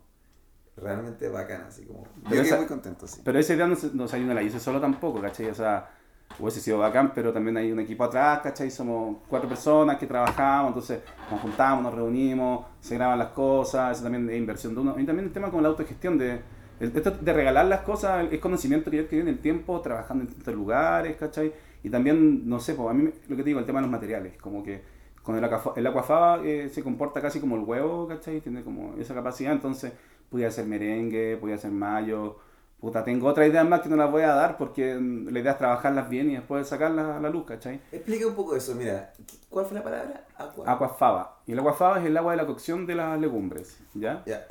realmente 0.77 1.29
bacán, 1.29 1.63
así 1.63 1.85
como. 1.87 2.05
Yo 2.05 2.11
Pero 2.25 2.31
quedé 2.31 2.43
esa- 2.43 2.57
muy 2.59 2.67
contento, 2.67 3.07
sí. 3.07 3.21
Pero 3.25 3.39
esa 3.39 3.55
idea 3.55 3.67
no, 3.67 3.75
se- 3.77 3.91
no, 3.93 4.05
o 4.05 4.09
sea, 4.09 4.19
yo 4.19 4.27
no 4.27 4.35
la 4.35 4.43
hice 4.43 4.61
solo 4.61 4.81
tampoco, 4.81 5.21
¿cachai? 5.21 5.47
O 5.49 5.55
sea, 5.55 5.91
hubiese 6.39 6.61
sido 6.61 6.79
bacán, 6.79 7.13
pero 7.15 7.33
también 7.33 7.57
hay 7.57 7.71
un 7.73 7.81
equipo 7.81 8.05
atrás, 8.05 8.41
¿cachai? 8.41 8.71
Somos 8.71 9.19
cuatro 9.29 9.49
personas 9.49 9.99
que 9.99 10.07
trabajamos, 10.07 10.69
entonces 10.69 11.01
nos 11.31 11.41
juntamos, 11.41 11.83
nos 11.85 11.95
reunimos, 11.95 12.67
se 12.81 12.95
graban 12.95 13.19
las 13.19 13.29
cosas, 13.29 13.93
eso 13.97 14.05
también 14.05 14.29
es 14.31 14.37
inversión 14.37 14.75
de 14.75 14.81
uno. 14.81 14.95
Y 14.99 15.05
también 15.05 15.27
el 15.27 15.33
tema 15.33 15.51
con 15.51 15.63
la 15.63 15.69
autogestión 15.69 16.17
de, 16.17 16.41
esto 16.81 17.11
de 17.11 17.33
regalar 17.33 17.67
las 17.67 17.81
cosas, 17.83 18.27
es 18.33 18.41
conocimiento 18.41 18.91
que 18.91 18.99
yo 18.99 19.03
adquirí 19.03 19.29
el 19.29 19.39
tiempo, 19.39 19.81
trabajando 19.81 20.23
en 20.23 20.29
distintos 20.29 20.55
lugares, 20.55 21.17
¿cachai? 21.17 21.53
Y 21.83 21.91
también, 21.91 22.49
no 22.49 22.59
sé, 22.61 22.75
pues 22.75 22.89
a 22.89 22.95
mí 22.95 23.11
lo 23.29 23.37
que 23.37 23.43
te 23.43 23.49
digo, 23.49 23.59
el 23.61 23.67
tema 23.67 23.81
de 23.81 23.83
los 23.83 23.91
materiales, 23.93 24.37
como 24.41 24.63
que 24.63 24.83
con 25.23 25.37
el, 25.37 25.45
aquafa- 25.45 25.75
el 25.77 25.87
aquafaba 25.87 26.41
eh, 26.45 26.71
se 26.71 26.83
comporta 26.83 27.21
casi 27.21 27.41
como 27.41 27.57
el 27.57 27.63
huevo, 27.63 28.09
¿cachai? 28.09 28.41
Tiene 28.41 28.63
como 28.63 28.95
esa 28.99 29.15
capacidad, 29.15 29.53
entonces 29.53 29.93
podía 30.31 30.49
hacer 30.49 30.65
merengue, 30.67 31.37
podía 31.39 31.57
hacer 31.57 31.71
mayo, 31.71 32.39
Puta, 32.81 33.05
tengo 33.05 33.29
otra 33.29 33.47
idea 33.47 33.63
más 33.63 33.83
que 33.83 33.91
no 33.91 33.97
las 33.97 34.11
voy 34.11 34.23
a 34.23 34.35
dar 34.35 34.57
porque 34.57 34.95
mm, 34.95 35.29
la 35.29 35.41
idea 35.41 35.53
es 35.53 35.59
trabajarlas 35.59 36.09
bien 36.09 36.31
y 36.31 36.35
después 36.35 36.67
sacarlas 36.67 37.17
a 37.17 37.21
la 37.21 37.29
luz, 37.29 37.45
¿cachai? 37.45 37.81
Explica 37.93 38.27
un 38.27 38.35
poco 38.35 38.57
eso, 38.57 38.75
mira, 38.75 39.13
¿cuál 39.51 39.67
fue 39.67 39.77
la 39.77 39.85
palabra? 39.85 40.27
Aqua. 40.37 40.73
Aquafaba. 40.73 41.41
Y 41.47 41.53
el 41.53 41.59
aquafaba 41.59 42.01
es 42.01 42.07
el 42.07 42.17
agua 42.17 42.33
de 42.33 42.39
la 42.39 42.47
cocción 42.47 42.87
de 42.87 42.95
las 42.95 43.21
legumbres, 43.21 43.79
¿ya? 43.93 44.23
Ya, 44.25 44.47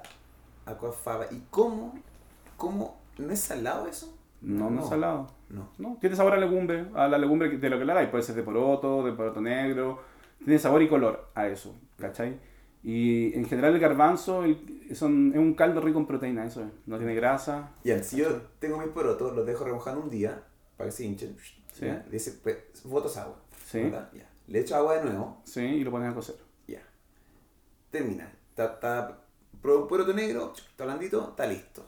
aquafaba. 0.66 1.26
¿Y 1.32 1.44
cómo? 1.50 1.96
¿Cómo? 2.56 3.00
¿No 3.18 3.34
es 3.34 3.40
salado 3.40 3.88
eso? 3.88 4.16
No, 4.42 4.70
no, 4.70 4.84
es 4.84 4.90
salado. 4.90 5.28
No. 5.50 5.70
No, 5.80 5.98
tiene 6.00 6.16
sabor 6.16 6.34
a 6.34 6.38
legumbre, 6.38 6.86
a 6.94 7.08
la 7.08 7.18
legumbre 7.18 7.58
de 7.58 7.70
lo 7.70 7.80
que 7.80 7.86
le 7.86 7.92
hagáis. 7.92 8.10
Puede 8.10 8.24
ser 8.24 8.36
de 8.36 8.44
poroto, 8.44 9.04
de 9.04 9.12
poroto 9.14 9.42
negro. 9.42 10.00
Tiene 10.38 10.60
sabor 10.60 10.82
y 10.82 10.88
color 10.88 11.30
a 11.34 11.48
eso, 11.48 11.76
¿cachai? 11.98 12.40
Y 12.84 13.34
en 13.36 13.46
general 13.46 13.74
el 13.74 13.80
garbanzo 13.80 14.44
el- 14.46 14.96
son, 14.96 15.32
es 15.34 15.38
un 15.40 15.54
caldo 15.54 15.82
rico 15.82 16.00
en 16.00 16.06
proteína, 16.08 16.46
eso 16.46 16.64
es. 16.64 16.70
No 16.86 16.98
tiene 16.98 17.14
grasa. 17.16 17.72
Ya, 17.84 18.02
si 18.04 18.18
yo 18.18 18.28
tengo 18.60 18.78
mis 18.78 18.88
porotos, 18.90 19.36
los 19.36 19.46
dejo 19.46 19.66
remojando 19.66 20.02
un 20.02 20.10
día 20.10 20.44
para 20.78 20.90
que 20.90 20.96
se 20.96 21.06
hinchen. 21.06 21.36
Sí. 21.74 21.86
¿ya? 21.86 22.06
Dice, 22.10 22.40
pues, 22.42 22.58
botas 22.86 23.18
agua. 23.18 23.38
Sí. 23.66 23.92
Le 24.48 24.60
echo 24.60 24.76
agua 24.76 24.96
de 24.98 25.06
nuevo. 25.06 25.42
Sí, 25.44 25.62
y 25.62 25.84
lo 25.84 25.92
pones 25.92 26.10
a 26.12 26.16
cocer. 26.16 26.36
Ya. 26.68 26.82
termina. 27.92 28.32
Está, 28.50 28.66
está 28.74 29.18
pro- 29.62 29.88
poroto 29.88 30.14
negro, 30.14 30.54
está 30.56 30.86
blandito, 30.86 31.30
está 31.30 31.46
listo. 31.48 31.86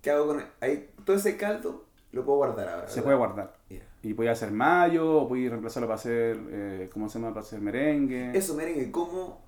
¿Qué 0.00 0.10
hago 0.10 0.26
con 0.28 0.44
ahí? 0.60 0.90
Todo 1.04 1.16
ese 1.16 1.36
caldo 1.36 1.86
lo 2.12 2.24
puedo 2.24 2.38
guardar 2.38 2.68
ahora. 2.68 2.86
Se 2.88 2.94
¿verdad? 2.96 3.04
puede 3.04 3.16
guardar. 3.16 3.56
Ya. 3.70 3.82
Y 4.02 4.14
podía 4.14 4.32
hacer 4.32 4.50
mayo, 4.50 5.22
o 5.22 5.28
podía 5.28 5.50
reemplazarlo 5.50 5.86
para 5.88 5.94
hacer, 5.96 6.38
eh, 6.50 6.90
¿cómo 6.92 7.08
se 7.08 7.18
llama? 7.18 7.30
Para 7.32 7.42
hacer 7.46 7.60
merengue. 7.60 8.36
Eso, 8.36 8.54
merengue, 8.54 8.90
¿cómo, 8.90 9.41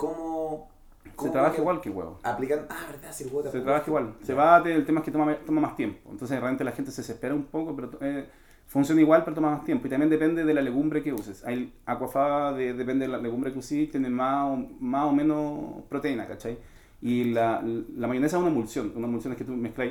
cómo, 0.00 0.70
se 1.18 1.28
trabaja 1.28 1.54
que 1.54 1.60
igual 1.60 1.80
que 1.82 1.90
huevo. 1.90 2.18
Aplican, 2.22 2.66
ah, 2.70 2.86
verdad, 2.90 3.12
si 3.12 3.24
el 3.24 3.30
huevo 3.34 3.50
Se 3.50 3.60
trabaja 3.60 3.84
igual. 3.86 4.14
Se 4.22 4.32
bate, 4.32 4.74
el 4.74 4.86
tema 4.86 5.00
es 5.00 5.04
que 5.04 5.10
toma, 5.10 5.36
toma 5.44 5.60
más 5.60 5.76
tiempo. 5.76 6.10
Entonces 6.10 6.38
realmente 6.40 6.64
la 6.64 6.72
gente 6.72 6.90
se 6.90 7.02
desespera 7.02 7.34
un 7.34 7.44
poco, 7.44 7.76
pero 7.76 7.90
eh, 8.00 8.26
funciona 8.66 9.00
igual, 9.02 9.24
pero 9.24 9.34
toma 9.34 9.50
más 9.50 9.64
tiempo. 9.64 9.86
Y 9.86 9.90
también 9.90 10.08
depende 10.08 10.44
de 10.44 10.54
la 10.54 10.62
legumbre 10.62 11.02
que 11.02 11.12
uses. 11.12 11.44
Hay 11.44 11.74
aquafaba, 11.84 12.54
de, 12.54 12.72
depende 12.72 13.06
de 13.06 13.12
la 13.12 13.18
legumbre 13.18 13.52
que 13.52 13.58
uses, 13.58 13.90
tiene 13.90 14.08
más 14.08 14.46
o, 14.46 14.56
más 14.80 15.04
o 15.04 15.12
menos 15.12 15.84
proteína, 15.90 16.26
¿cachai? 16.26 16.58
Y 17.02 17.24
la, 17.24 17.62
la 17.62 18.06
mayonesa 18.06 18.38
es 18.38 18.40
una 18.40 18.50
emulsión. 18.50 18.92
Una 18.96 19.06
emulsión 19.06 19.32
es 19.34 19.38
que 19.38 19.44
tú 19.44 19.52
mezclas 19.52 19.90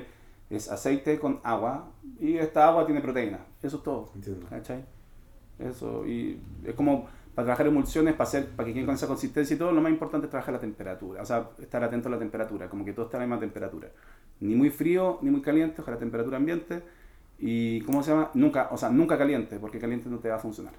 es 0.49 0.67
aceite 0.71 1.19
con 1.19 1.39
agua 1.43 1.91
y 2.19 2.37
esta 2.37 2.67
agua 2.67 2.87
tiene 2.87 3.01
proteína. 3.01 3.39
Eso 3.61 3.77
es 3.77 3.83
todo. 3.83 4.09
Entiendo. 4.15 4.47
¿Cachai? 4.49 4.83
Eso, 5.59 6.07
y 6.07 6.39
es 6.65 6.73
como 6.73 7.07
para 7.39 7.45
trabajar 7.45 7.67
emulsiones, 7.67 8.15
para, 8.15 8.27
hacer, 8.27 8.49
para 8.49 8.67
que 8.67 8.73
queden 8.73 8.85
con 8.85 8.95
esa 8.95 9.07
consistencia 9.07 9.55
y 9.55 9.57
todo, 9.57 9.71
lo 9.71 9.79
más 9.79 9.93
importante 9.93 10.25
es 10.27 10.29
trabajar 10.29 10.53
la 10.55 10.59
temperatura, 10.59 11.21
o 11.21 11.25
sea, 11.25 11.51
estar 11.57 11.81
atento 11.81 12.09
a 12.09 12.11
la 12.11 12.19
temperatura, 12.19 12.67
como 12.67 12.83
que 12.83 12.91
todo 12.91 13.05
está 13.05 13.15
a 13.15 13.21
la 13.21 13.27
misma 13.27 13.39
temperatura. 13.39 13.87
Ni 14.41 14.55
muy 14.55 14.69
frío, 14.69 15.19
ni 15.21 15.29
muy 15.29 15.41
caliente, 15.41 15.81
ojalá 15.81 15.97
temperatura 15.97 16.35
ambiente, 16.35 16.83
y 17.37 17.79
¿cómo 17.83 18.03
se 18.03 18.11
llama? 18.11 18.29
Nunca, 18.33 18.67
o 18.71 18.77
sea, 18.77 18.89
nunca 18.89 19.17
caliente, 19.17 19.57
porque 19.57 19.79
caliente 19.79 20.09
no 20.09 20.17
te 20.19 20.27
va 20.27 20.35
a 20.35 20.39
funcionar. 20.39 20.73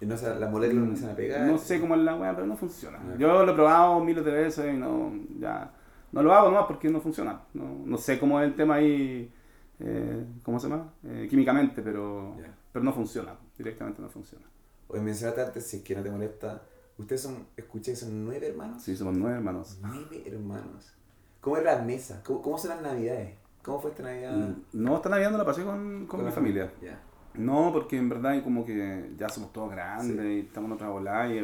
Y 0.00 0.06
no 0.06 0.16
sé, 0.16 0.32
las 0.38 0.48
moléculas 0.52 0.84
no 0.86 0.94
se 0.94 1.02
van 1.02 1.12
a 1.14 1.16
pegar. 1.16 1.40
No 1.48 1.58
sé 1.58 1.80
cómo 1.80 1.96
es 1.96 2.02
la 2.02 2.14
weá, 2.14 2.32
pero 2.32 2.46
no 2.46 2.56
funciona. 2.56 2.98
Ah. 3.00 3.16
Yo 3.18 3.44
lo 3.44 3.50
he 3.50 3.54
probado 3.56 3.98
miles 4.04 4.24
de 4.24 4.30
veces 4.30 4.72
y 4.72 4.78
no, 4.78 5.12
ya, 5.40 5.68
no 6.12 6.22
lo 6.22 6.32
hago 6.32 6.48
nomás 6.52 6.66
porque 6.68 6.88
no 6.90 7.00
funciona. 7.00 7.40
No, 7.54 7.80
no 7.84 7.96
sé 7.98 8.20
cómo 8.20 8.40
es 8.40 8.46
el 8.46 8.54
tema 8.54 8.76
ahí, 8.76 9.32
eh, 9.80 10.24
¿cómo 10.44 10.60
se 10.60 10.68
llama? 10.68 10.92
Eh, 11.08 11.26
químicamente, 11.28 11.82
pero, 11.82 12.36
Ya. 12.38 12.54
pero 12.72 12.84
no 12.84 12.92
funciona, 12.92 13.32
directamente 13.58 14.00
no 14.00 14.08
funciona. 14.08 14.46
Oye, 14.88 15.00
mencionaste 15.02 15.42
antes, 15.42 15.66
si 15.66 15.78
es 15.78 15.82
que 15.82 15.94
no 15.94 16.02
te 16.02 16.10
molesta, 16.10 16.62
ustedes 16.98 17.22
son, 17.22 17.46
escuché, 17.56 17.96
son 17.96 18.24
nueve 18.24 18.48
hermanos. 18.48 18.82
Sí, 18.82 18.96
somos 18.96 19.16
nueve 19.16 19.36
hermanos. 19.36 19.78
Nueve 19.82 20.22
hermanos. 20.26 20.92
¿Cómo 21.40 21.56
era 21.56 21.76
la 21.76 21.82
mesa? 21.82 22.22
¿Cómo, 22.24 22.40
cómo 22.42 22.58
son 22.58 22.70
las 22.70 22.82
navidades? 22.82 23.34
¿Cómo 23.62 23.80
fue 23.80 23.90
esta 23.92 24.02
Navidad? 24.02 24.36
Mm, 24.36 24.54
No, 24.74 24.96
esta 24.96 25.08
Navidad 25.08 25.30
no 25.30 25.38
la 25.38 25.44
pasé 25.46 25.64
con, 25.64 26.06
con 26.06 26.20
mi 26.20 26.26
la 26.26 26.32
familia. 26.32 26.72
Ya. 26.82 27.00
No, 27.34 27.70
porque 27.72 27.96
en 27.96 28.08
verdad 28.08 28.42
como 28.44 28.64
que 28.64 29.12
ya 29.16 29.28
somos 29.28 29.52
todos 29.52 29.70
grandes 29.70 30.24
y 30.26 30.40
estamos 30.40 30.68
en 30.68 30.74
otra 30.74 30.88
bola 30.90 31.26
y, 31.34 31.38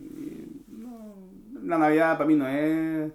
y 0.00 0.64
no, 0.68 1.14
la 1.62 1.76
Navidad 1.78 2.16
para 2.16 2.26
mí 2.28 2.36
no 2.36 2.46
es 2.48 3.12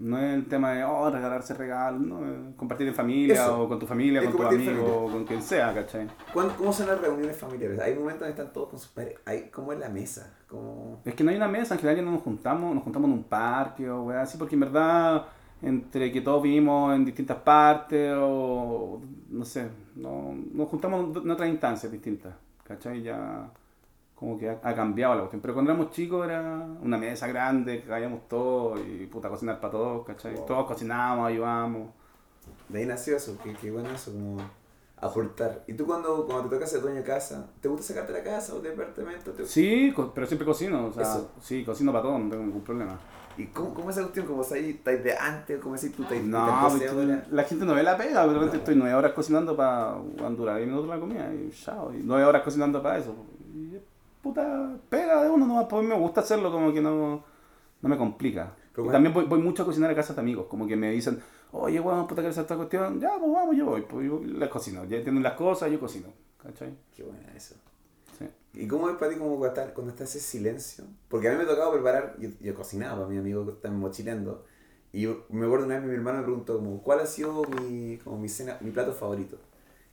no 0.00 0.16
es 0.18 0.34
el 0.34 0.46
tema 0.46 0.72
de 0.72 0.84
oh, 0.84 1.10
regalarse 1.10 1.54
regalos, 1.54 2.00
no, 2.00 2.56
compartir 2.56 2.86
en 2.86 2.94
familia 2.94 3.34
Eso. 3.34 3.62
o 3.62 3.68
con 3.68 3.78
tu 3.78 3.86
familia, 3.86 4.20
Es 4.20 4.28
con 4.28 4.36
tus 4.36 4.46
amigos, 4.46 4.90
o 4.90 5.10
con 5.10 5.24
quien 5.24 5.42
sea, 5.42 5.74
¿cachai? 5.74 6.06
¿Cuándo- 6.32 6.54
¿Cómo 6.56 6.72
son 6.72 6.86
las 6.86 7.00
reuniones 7.00 7.36
familiares? 7.36 7.80
Hay 7.80 7.94
momentos 7.94 8.20
donde 8.20 8.30
están 8.30 8.52
todos 8.52 8.68
con 8.68 8.78
sus 8.78 8.88
padres. 8.88 9.16
Hay, 9.24 9.48
¿Cómo 9.50 9.72
es 9.72 9.78
la 9.80 9.88
mesa? 9.88 10.34
¿Cómo... 10.48 11.00
Es 11.04 11.14
que 11.14 11.24
no 11.24 11.30
hay 11.30 11.36
una 11.36 11.48
mesa, 11.48 11.74
en 11.74 11.80
general 11.80 11.96
ya 11.96 12.04
no 12.04 12.12
nos 12.12 12.22
juntamos, 12.22 12.74
nos 12.74 12.84
juntamos 12.84 13.08
en 13.10 13.16
un 13.16 13.24
parque 13.24 13.90
o 13.90 14.04
weá 14.04 14.22
así, 14.22 14.38
porque 14.38 14.54
en 14.54 14.60
verdad, 14.60 15.26
entre 15.62 16.12
que 16.12 16.20
todos 16.20 16.42
vivimos 16.42 16.94
en 16.94 17.04
distintas 17.04 17.38
partes 17.38 18.14
o 18.16 19.00
no 19.30 19.44
sé, 19.44 19.68
no, 19.96 20.32
nos 20.52 20.68
juntamos 20.68 21.16
en 21.16 21.30
otras 21.30 21.48
instancias 21.48 21.90
distintas, 21.90 22.34
¿cachai? 22.62 23.02
Ya 23.02 23.50
como 24.18 24.38
que 24.38 24.50
ha, 24.50 24.58
ha 24.62 24.74
cambiado 24.74 25.14
la 25.14 25.20
cuestión. 25.20 25.40
Pero 25.40 25.54
cuando 25.54 25.70
éramos 25.72 25.90
chicos 25.92 26.24
era 26.26 26.66
una 26.82 26.98
mesa 26.98 27.26
grande, 27.28 27.80
que 27.82 27.88
caíamos 27.88 28.26
todos 28.28 28.80
y 28.80 29.06
puta 29.06 29.28
cocinar 29.28 29.60
para 29.60 29.70
todos, 29.72 30.06
¿cachai? 30.06 30.34
Wow. 30.34 30.46
Todos 30.46 30.66
cocinábamos, 30.66 31.28
ayudábamos. 31.28 31.90
De 32.68 32.80
ahí 32.80 32.86
nació 32.86 33.16
eso, 33.16 33.36
qué, 33.42 33.52
qué 33.54 33.70
bueno 33.70 33.90
eso, 33.90 34.12
como 34.12 34.38
aportar. 35.00 35.62
¿Y 35.66 35.74
tú 35.74 35.86
cuando, 35.86 36.26
cuando 36.26 36.48
te 36.48 36.56
toca 36.56 36.66
ser 36.66 36.80
dueño 36.80 36.96
de 36.98 37.04
casa, 37.04 37.46
te 37.60 37.68
gusta 37.68 37.86
sacarte 37.86 38.12
la 38.12 38.22
casa 38.24 38.54
o 38.54 38.60
departamento? 38.60 39.30
¿Te- 39.32 39.46
Sí, 39.46 39.92
co- 39.94 40.12
pero 40.12 40.26
siempre 40.26 40.44
cocino, 40.46 40.86
o 40.86 40.92
sea, 40.92 41.02
Eso. 41.02 41.30
sí, 41.40 41.64
cocino 41.64 41.92
para 41.92 42.02
todos, 42.02 42.20
no 42.20 42.28
tengo 42.30 42.44
ningún 42.44 42.62
problema. 42.62 42.98
¿Y 43.36 43.46
cómo, 43.46 43.72
cómo 43.72 43.90
es 43.90 43.96
esa 43.96 44.02
cuestión? 44.06 44.26
¿Cómo 44.26 44.42
estáis 44.42 44.82
de 44.84 45.16
antes? 45.16 45.60
¿Cómo 45.60 45.76
decís 45.76 45.92
tú? 45.94 46.02
¿Estáis 46.02 46.24
No, 46.24 46.38
estáis 46.66 46.72
porque 46.72 46.88
ahora? 47.12 47.24
la 47.30 47.44
gente 47.44 47.64
no 47.64 47.74
ve 47.74 47.84
la 47.84 47.96
pega, 47.96 48.26
pero 48.26 48.40
de 48.40 48.46
No. 48.46 48.52
estoy 48.52 48.74
nueve 48.74 48.94
horas 48.94 49.12
cocinando 49.12 49.56
para 49.56 49.94
durar 50.36 50.56
10 50.56 50.68
minutos 50.68 50.88
la 50.88 50.98
comida 50.98 51.32
y 51.32 51.48
chao, 51.52 51.94
y 51.94 52.00
nueve 52.02 52.24
horas 52.24 52.42
cocinando 52.42 52.82
para 52.82 52.98
eso. 52.98 53.14
Puta 54.28 54.78
pega 54.90 55.22
de 55.24 55.30
uno, 55.30 55.46
no, 55.46 55.66
pues 55.66 55.86
me 55.86 55.94
gusta 55.94 56.20
hacerlo 56.20 56.52
como 56.52 56.70
que 56.72 56.82
no, 56.82 57.24
no 57.80 57.88
me 57.88 57.96
complica. 57.96 58.54
Y 58.72 58.80
bueno. 58.80 58.92
también 58.92 59.14
voy, 59.14 59.24
voy 59.24 59.40
mucho 59.40 59.62
a 59.62 59.66
cocinar 59.66 59.90
a 59.90 59.94
casas 59.94 60.14
de 60.16 60.20
amigos, 60.20 60.46
como 60.48 60.66
que 60.66 60.76
me 60.76 60.90
dicen, 60.90 61.18
oye, 61.52 61.80
weón, 61.80 62.06
puta, 62.06 62.20
¿quieres 62.20 62.34
hacer 62.36 62.42
esta 62.42 62.56
cuestión? 62.56 63.00
Ya, 63.00 63.18
pues 63.18 63.32
vamos, 63.32 63.56
yo 63.56 63.64
voy, 63.64 63.82
pues 63.82 64.06
yo 64.06 64.20
les 64.22 64.48
cocino. 64.50 64.84
Ya 64.84 65.02
tienen 65.02 65.22
las 65.22 65.32
cosas, 65.32 65.70
yo 65.70 65.80
cocino, 65.80 66.08
¿cachai? 66.42 66.74
Qué 66.94 67.02
buena 67.04 67.32
eso. 67.34 67.54
Sí. 68.18 68.26
¿Y 68.52 68.68
cómo 68.68 68.90
es 68.90 68.96
para 68.96 69.10
ti 69.12 69.16
como 69.18 69.38
cuando 69.38 69.46
está, 69.60 69.72
cuando 69.72 69.92
está 69.92 70.04
ese 70.04 70.20
silencio? 70.20 70.84
Porque 71.08 71.28
a 71.28 71.30
mí 71.32 71.38
me 71.38 71.44
ha 71.44 71.46
tocado 71.48 71.72
preparar, 71.72 72.16
yo, 72.18 72.28
yo 72.40 72.54
cocinaba 72.54 73.08
mi 73.08 73.16
amigo 73.16 73.46
que 73.46 73.52
está 73.52 73.70
mochileando, 73.70 74.44
y 74.92 75.02
yo- 75.02 75.24
me 75.30 75.46
acuerdo 75.46 75.64
una 75.66 75.78
vez 75.78 75.84
mi 75.88 75.94
hermano 75.94 76.18
me 76.18 76.24
preguntó 76.24 76.58
como, 76.58 76.82
¿cuál 76.82 77.00
ha 77.00 77.06
sido 77.06 77.44
mi, 77.62 77.96
como 78.04 78.18
mi, 78.18 78.28
cena, 78.28 78.58
mi 78.60 78.70
plato 78.72 78.92
favorito? 78.92 79.38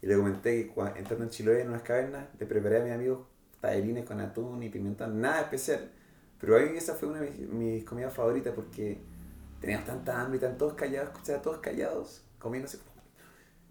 Y 0.02 0.08
le 0.08 0.18
comenté 0.18 0.66
que 0.68 0.76
cua- 0.76 0.94
entrando 0.98 1.24
en 1.24 1.30
Chiloé 1.32 1.62
en 1.62 1.70
unas 1.70 1.82
cavernas, 1.84 2.28
le 2.40 2.46
preparé 2.46 2.82
a 2.82 2.84
mis 2.84 2.94
amigos 2.94 3.20
tallarines 3.66 4.06
con 4.06 4.20
atún 4.20 4.64
y 4.64 4.70
pimentón, 4.70 5.20
nada 5.20 5.42
especial. 5.42 5.90
Pero 6.40 6.58
a 6.58 6.60
mí 6.60 6.78
esa 6.78 6.96
fue 6.96 7.10
una 7.10 7.22
de 7.22 7.32
mis, 7.32 7.50
mis 7.50 7.84
comidas 7.84 8.14
favoritas 8.14 8.54
porque 8.54 9.00
teníamos 9.60 9.88
tanta 9.88 10.22
hambre 10.22 10.36
y 10.36 10.38
estaban 10.38 10.58
todos 10.58 10.74
callados, 10.74 11.10
escuchaba 11.12 11.42
todos 11.42 11.58
callados, 11.58 12.22
comiéndose. 12.40 12.80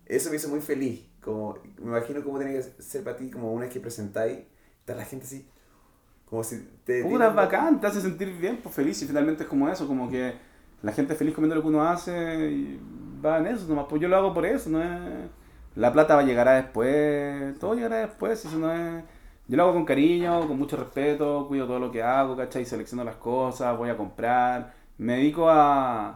Eso 0.06 0.30
me 0.30 0.36
hizo 0.36 0.48
muy 0.48 0.60
feliz. 0.60 1.06
Como, 1.20 1.58
me 1.78 1.86
imagino 1.86 2.22
cómo 2.22 2.38
tiene 2.38 2.54
que 2.54 2.62
ser 2.62 3.02
para 3.04 3.16
ti, 3.16 3.30
como 3.30 3.52
una 3.52 3.64
vez 3.64 3.72
que 3.72 3.80
presentáis, 3.80 4.40
está 4.80 4.94
la 4.94 5.04
gente 5.04 5.24
así, 5.24 5.48
como 6.28 6.44
si 6.44 6.68
te... 6.84 7.02
Puta, 7.02 7.28
es 7.28 7.34
bacán, 7.34 7.80
te 7.80 7.86
hace 7.86 8.00
sentir 8.02 8.36
bien, 8.36 8.60
pues 8.62 8.74
feliz 8.74 9.00
y 9.00 9.06
finalmente 9.06 9.44
es 9.44 9.48
como 9.48 9.68
eso, 9.70 9.86
como 9.86 10.10
que 10.10 10.34
la 10.82 10.92
gente 10.92 11.14
es 11.14 11.18
feliz 11.18 11.34
comiendo 11.34 11.54
lo 11.54 11.62
que 11.62 11.68
uno 11.68 11.82
hace 11.82 12.50
y 12.50 12.78
va 13.24 13.38
en 13.38 13.46
eso 13.46 13.66
nomás, 13.66 13.86
pues 13.88 14.02
yo 14.02 14.08
lo 14.08 14.16
hago 14.16 14.34
por 14.34 14.44
eso, 14.44 14.68
no 14.68 14.82
es... 14.82 15.30
La 15.76 15.92
plata 15.92 16.14
va 16.14 16.20
a 16.20 16.24
llegar 16.24 16.46
a 16.46 16.56
después, 16.56 17.58
todo 17.58 17.74
llegará 17.74 17.96
después, 17.96 18.44
eso 18.44 18.58
no 18.58 18.70
es... 18.70 19.02
Yo 19.46 19.56
lo 19.58 19.64
hago 19.64 19.72
con 19.74 19.84
cariño, 19.84 20.46
con 20.48 20.58
mucho 20.58 20.76
respeto, 20.76 21.46
cuido 21.48 21.66
todo 21.66 21.78
lo 21.78 21.90
que 21.92 22.02
hago, 22.02 22.36
¿cachai? 22.36 22.64
Selecciono 22.64 23.04
las 23.04 23.16
cosas, 23.16 23.76
voy 23.76 23.90
a 23.90 23.96
comprar, 23.96 24.72
me 24.98 25.16
dedico 25.16 25.50
a, 25.50 26.08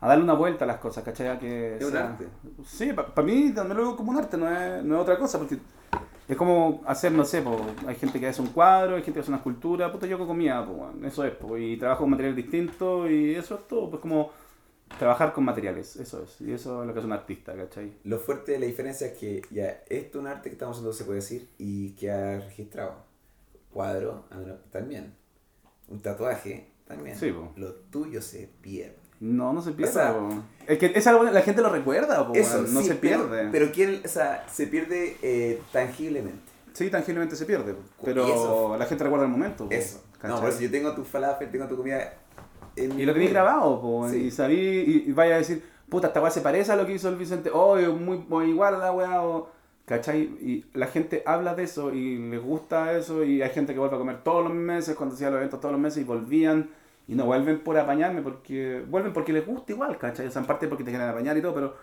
a 0.00 0.06
darle 0.08 0.22
una 0.24 0.34
vuelta 0.34 0.64
a 0.64 0.68
las 0.68 0.76
cosas, 0.78 1.02
¿cachai? 1.02 1.28
A 1.28 1.38
que 1.38 1.76
Es 1.76 1.84
un 1.84 1.92
sea- 1.92 2.08
arte. 2.08 2.28
Sí, 2.66 2.92
para 2.92 3.22
mí 3.22 3.52
también 3.54 3.78
lo 3.78 3.84
veo 3.84 3.96
como 3.96 4.10
un 4.10 4.18
arte, 4.18 4.36
no 4.36 4.50
es, 4.50 4.84
no 4.84 4.96
es 4.96 5.00
otra 5.00 5.18
cosa, 5.18 5.38
porque 5.38 5.56
es 6.28 6.36
como 6.36 6.82
hacer, 6.86 7.12
no 7.12 7.24
sé, 7.24 7.40
po, 7.40 7.56
hay 7.86 7.94
gente 7.96 8.20
que 8.20 8.26
hace 8.28 8.42
un 8.42 8.48
cuadro, 8.48 8.96
hay 8.96 9.02
gente 9.02 9.14
que 9.14 9.20
hace 9.20 9.30
una 9.30 9.38
escultura, 9.38 9.90
puta, 9.90 10.06
yo 10.06 10.16
hago 10.16 10.26
comida, 10.26 10.64
po, 10.66 10.90
eso 11.04 11.24
es, 11.24 11.32
po, 11.32 11.56
y 11.56 11.78
trabajo 11.78 12.02
con 12.02 12.10
materiales 12.10 12.36
distintos 12.36 13.10
y 13.10 13.34
eso 13.34 13.54
es 13.54 13.66
todo, 13.66 13.88
pues 13.88 14.02
como 14.02 14.30
trabajar 14.98 15.32
con 15.32 15.44
materiales, 15.44 15.96
eso 15.96 16.22
es, 16.24 16.40
y 16.40 16.52
eso 16.52 16.82
es 16.82 16.86
lo 16.86 16.92
que 16.94 17.00
es 17.00 17.04
un 17.04 17.12
artista, 17.12 17.54
¿cachai? 17.54 17.92
Lo 18.04 18.18
fuerte 18.18 18.52
de 18.52 18.58
la 18.60 18.66
diferencia 18.66 19.08
es 19.08 19.12
que 19.18 19.42
ya 19.50 19.82
esto 19.88 20.18
es 20.18 20.22
un 20.22 20.26
arte 20.26 20.48
que 20.48 20.54
estamos 20.54 20.76
haciendo, 20.76 20.92
se 20.92 21.04
puede 21.04 21.20
decir, 21.20 21.48
y 21.58 21.90
que 21.92 22.10
ha 22.10 22.40
registrado. 22.40 22.94
Cuadro, 23.72 24.24
ah, 24.30 24.38
también. 24.70 25.14
Un 25.88 26.00
tatuaje, 26.00 26.68
también. 26.86 27.16
Sí, 27.16 27.32
po. 27.32 27.52
Lo 27.56 27.72
tuyo 27.74 28.22
se 28.22 28.48
pierde. 28.60 28.96
No, 29.20 29.52
no 29.52 29.62
se 29.62 29.72
pierde, 29.72 29.90
O 29.90 29.94
sea, 29.94 30.16
es 30.66 30.78
que 30.78 30.92
es 30.94 31.06
algo 31.06 31.24
la 31.24 31.40
gente 31.42 31.62
lo 31.62 31.70
recuerda, 31.70 32.26
po, 32.26 32.34
Eso, 32.34 32.62
no 32.62 32.80
sí, 32.80 32.88
se 32.88 32.94
pero- 32.96 33.28
pierde. 33.28 33.48
Pero, 33.50 33.72
quién, 33.72 34.00
o 34.04 34.08
sea, 34.08 34.46
se 34.48 34.66
pierde 34.66 35.16
eh, 35.22 35.60
tangiblemente. 35.72 36.52
Sí, 36.72 36.90
tangiblemente 36.90 37.36
se 37.36 37.46
pierde, 37.46 37.74
pero 38.04 38.26
eso- 38.26 38.76
la 38.76 38.86
gente 38.86 39.04
recuerda 39.04 39.26
el 39.26 39.30
momento. 39.32 39.68
Eso. 39.70 40.02
No, 40.22 40.40
por 40.40 40.48
eso 40.48 40.60
yo 40.60 40.70
tengo 40.70 40.94
tu 40.94 41.04
falafel, 41.04 41.50
tengo 41.50 41.66
tu 41.66 41.76
comida. 41.76 42.14
Y 42.76 43.04
lo 43.04 43.12
tenéis 43.12 43.30
grabado, 43.30 43.80
po, 43.80 44.08
Sí. 44.08 44.16
y 44.24 44.30
salí 44.30 44.56
y, 44.56 45.04
y 45.10 45.12
vaya 45.12 45.36
a 45.36 45.38
decir, 45.38 45.62
puta, 45.88 46.08
esta 46.08 46.20
weá 46.20 46.30
se 46.30 46.40
parece 46.40 46.72
a 46.72 46.76
lo 46.76 46.86
que 46.86 46.94
hizo 46.94 47.08
el 47.08 47.16
Vicente, 47.16 47.50
oh, 47.52 47.76
es 47.78 47.88
muy, 47.88 48.18
muy 48.28 48.46
igual 48.50 48.74
a 48.74 48.78
la 48.78 48.92
weá, 48.92 49.22
o, 49.22 49.48
¿cachai? 49.84 50.22
Y 50.22 50.64
la 50.74 50.86
gente 50.88 51.22
habla 51.26 51.54
de 51.54 51.64
eso 51.64 51.92
y 51.92 52.16
les 52.18 52.42
gusta 52.42 52.96
eso, 52.96 53.22
y 53.24 53.42
hay 53.42 53.50
gente 53.50 53.72
que 53.74 53.78
vuelve 53.78 53.94
a 53.96 53.98
comer 53.98 54.22
todos 54.24 54.42
los 54.44 54.52
meses, 54.54 54.96
cuando 54.96 55.14
hacía 55.14 55.30
los 55.30 55.36
eventos 55.38 55.60
todos 55.60 55.72
los 55.72 55.80
meses, 55.80 56.02
y 56.02 56.04
volvían, 56.04 56.70
y 57.06 57.14
no 57.14 57.26
vuelven 57.26 57.60
por 57.60 57.76
apañarme, 57.78 58.22
porque 58.22 58.82
vuelven 58.88 59.12
porque 59.12 59.32
les 59.32 59.46
gusta 59.46 59.72
igual, 59.72 59.96
¿cachai? 59.98 60.26
O 60.26 60.30
sea, 60.30 60.40
en 60.40 60.46
parte 60.46 60.66
porque 60.68 60.82
te 60.84 60.90
quieren 60.90 61.08
apañar 61.08 61.36
y 61.36 61.42
todo, 61.42 61.54
pero 61.54 61.74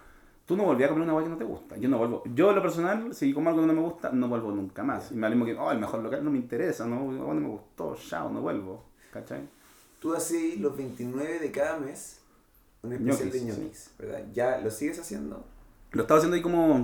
tú 0.46 0.58
no 0.58 0.64
volvías 0.66 0.89
a 0.89 0.94
comer 0.94 1.04
una 1.08 1.14
weá 1.14 1.24
que 1.24 1.30
no 1.30 1.38
te 1.38 1.44
gusta. 1.46 1.78
Yo 1.78 1.88
no 1.88 1.98
vuelvo. 2.00 2.24
Yo, 2.36 2.50
en 2.50 2.56
lo 2.56 2.62
personal, 2.62 3.14
si 3.14 3.32
como 3.32 3.50
algo 3.50 3.62
que 3.62 3.68
no 3.68 3.74
me 3.74 3.82
gusta, 3.82 4.10
no 4.12 4.28
vuelvo 4.28 4.52
nunca 4.52 4.84
más. 4.84 5.12
Y 5.12 5.16
me 5.16 5.30
mismo 5.30 5.46
que, 5.46 5.54
oh, 5.56 5.72
el 5.72 5.80
mejor 5.80 6.02
local 6.02 6.24
no 6.24 6.32
me 6.32 6.38
interesa, 6.39 6.86
no, 6.86 7.10
no 7.12 7.34
me 7.34 7.48
gustó, 7.48 7.96
chao, 7.96 8.30
no 8.30 8.42
vuelvo, 8.42 8.84
¿cachai? 9.14 9.42
Tú 10.02 10.16
haces 10.16 10.60
los 10.60 10.76
29 10.76 11.38
de 11.38 11.52
cada 11.52 11.78
mes 11.78 12.22
un 12.82 12.93
especial 12.93 13.28
Ñoquis, 13.28 13.34
de 13.34 13.39
sí. 13.39 13.62
ñoquis, 13.62 13.91
¿verdad? 13.99 14.26
¿Ya 14.34 14.58
lo 14.58 14.72
sigues 14.72 14.97
haciendo? 14.99 15.45
Lo 15.91 16.02
estaba 16.02 16.18
haciendo 16.18 16.36
ahí 16.36 16.41
como. 16.41 16.82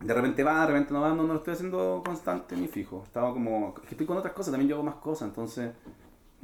De 0.00 0.14
repente 0.14 0.42
va, 0.42 0.62
de 0.62 0.66
repente 0.68 0.94
no 0.94 1.02
va, 1.02 1.10
no, 1.10 1.24
no 1.24 1.34
lo 1.34 1.38
estoy 1.40 1.52
haciendo 1.52 2.02
constante 2.02 2.56
ni 2.56 2.68
fijo. 2.68 3.02
Estaba 3.04 3.34
como. 3.34 3.74
es 3.82 3.82
que 3.82 3.90
estoy 3.90 4.06
con 4.06 4.16
otras 4.16 4.32
cosas, 4.32 4.50
también 4.52 4.70
yo 4.70 4.76
hago 4.76 4.84
más 4.84 4.94
cosas, 4.94 5.28
entonces 5.28 5.72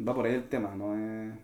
va 0.07 0.15
por 0.15 0.27
ahí 0.27 0.35
el 0.35 0.47
tema, 0.51 0.75
no 0.75 0.95
es. 0.95 1.35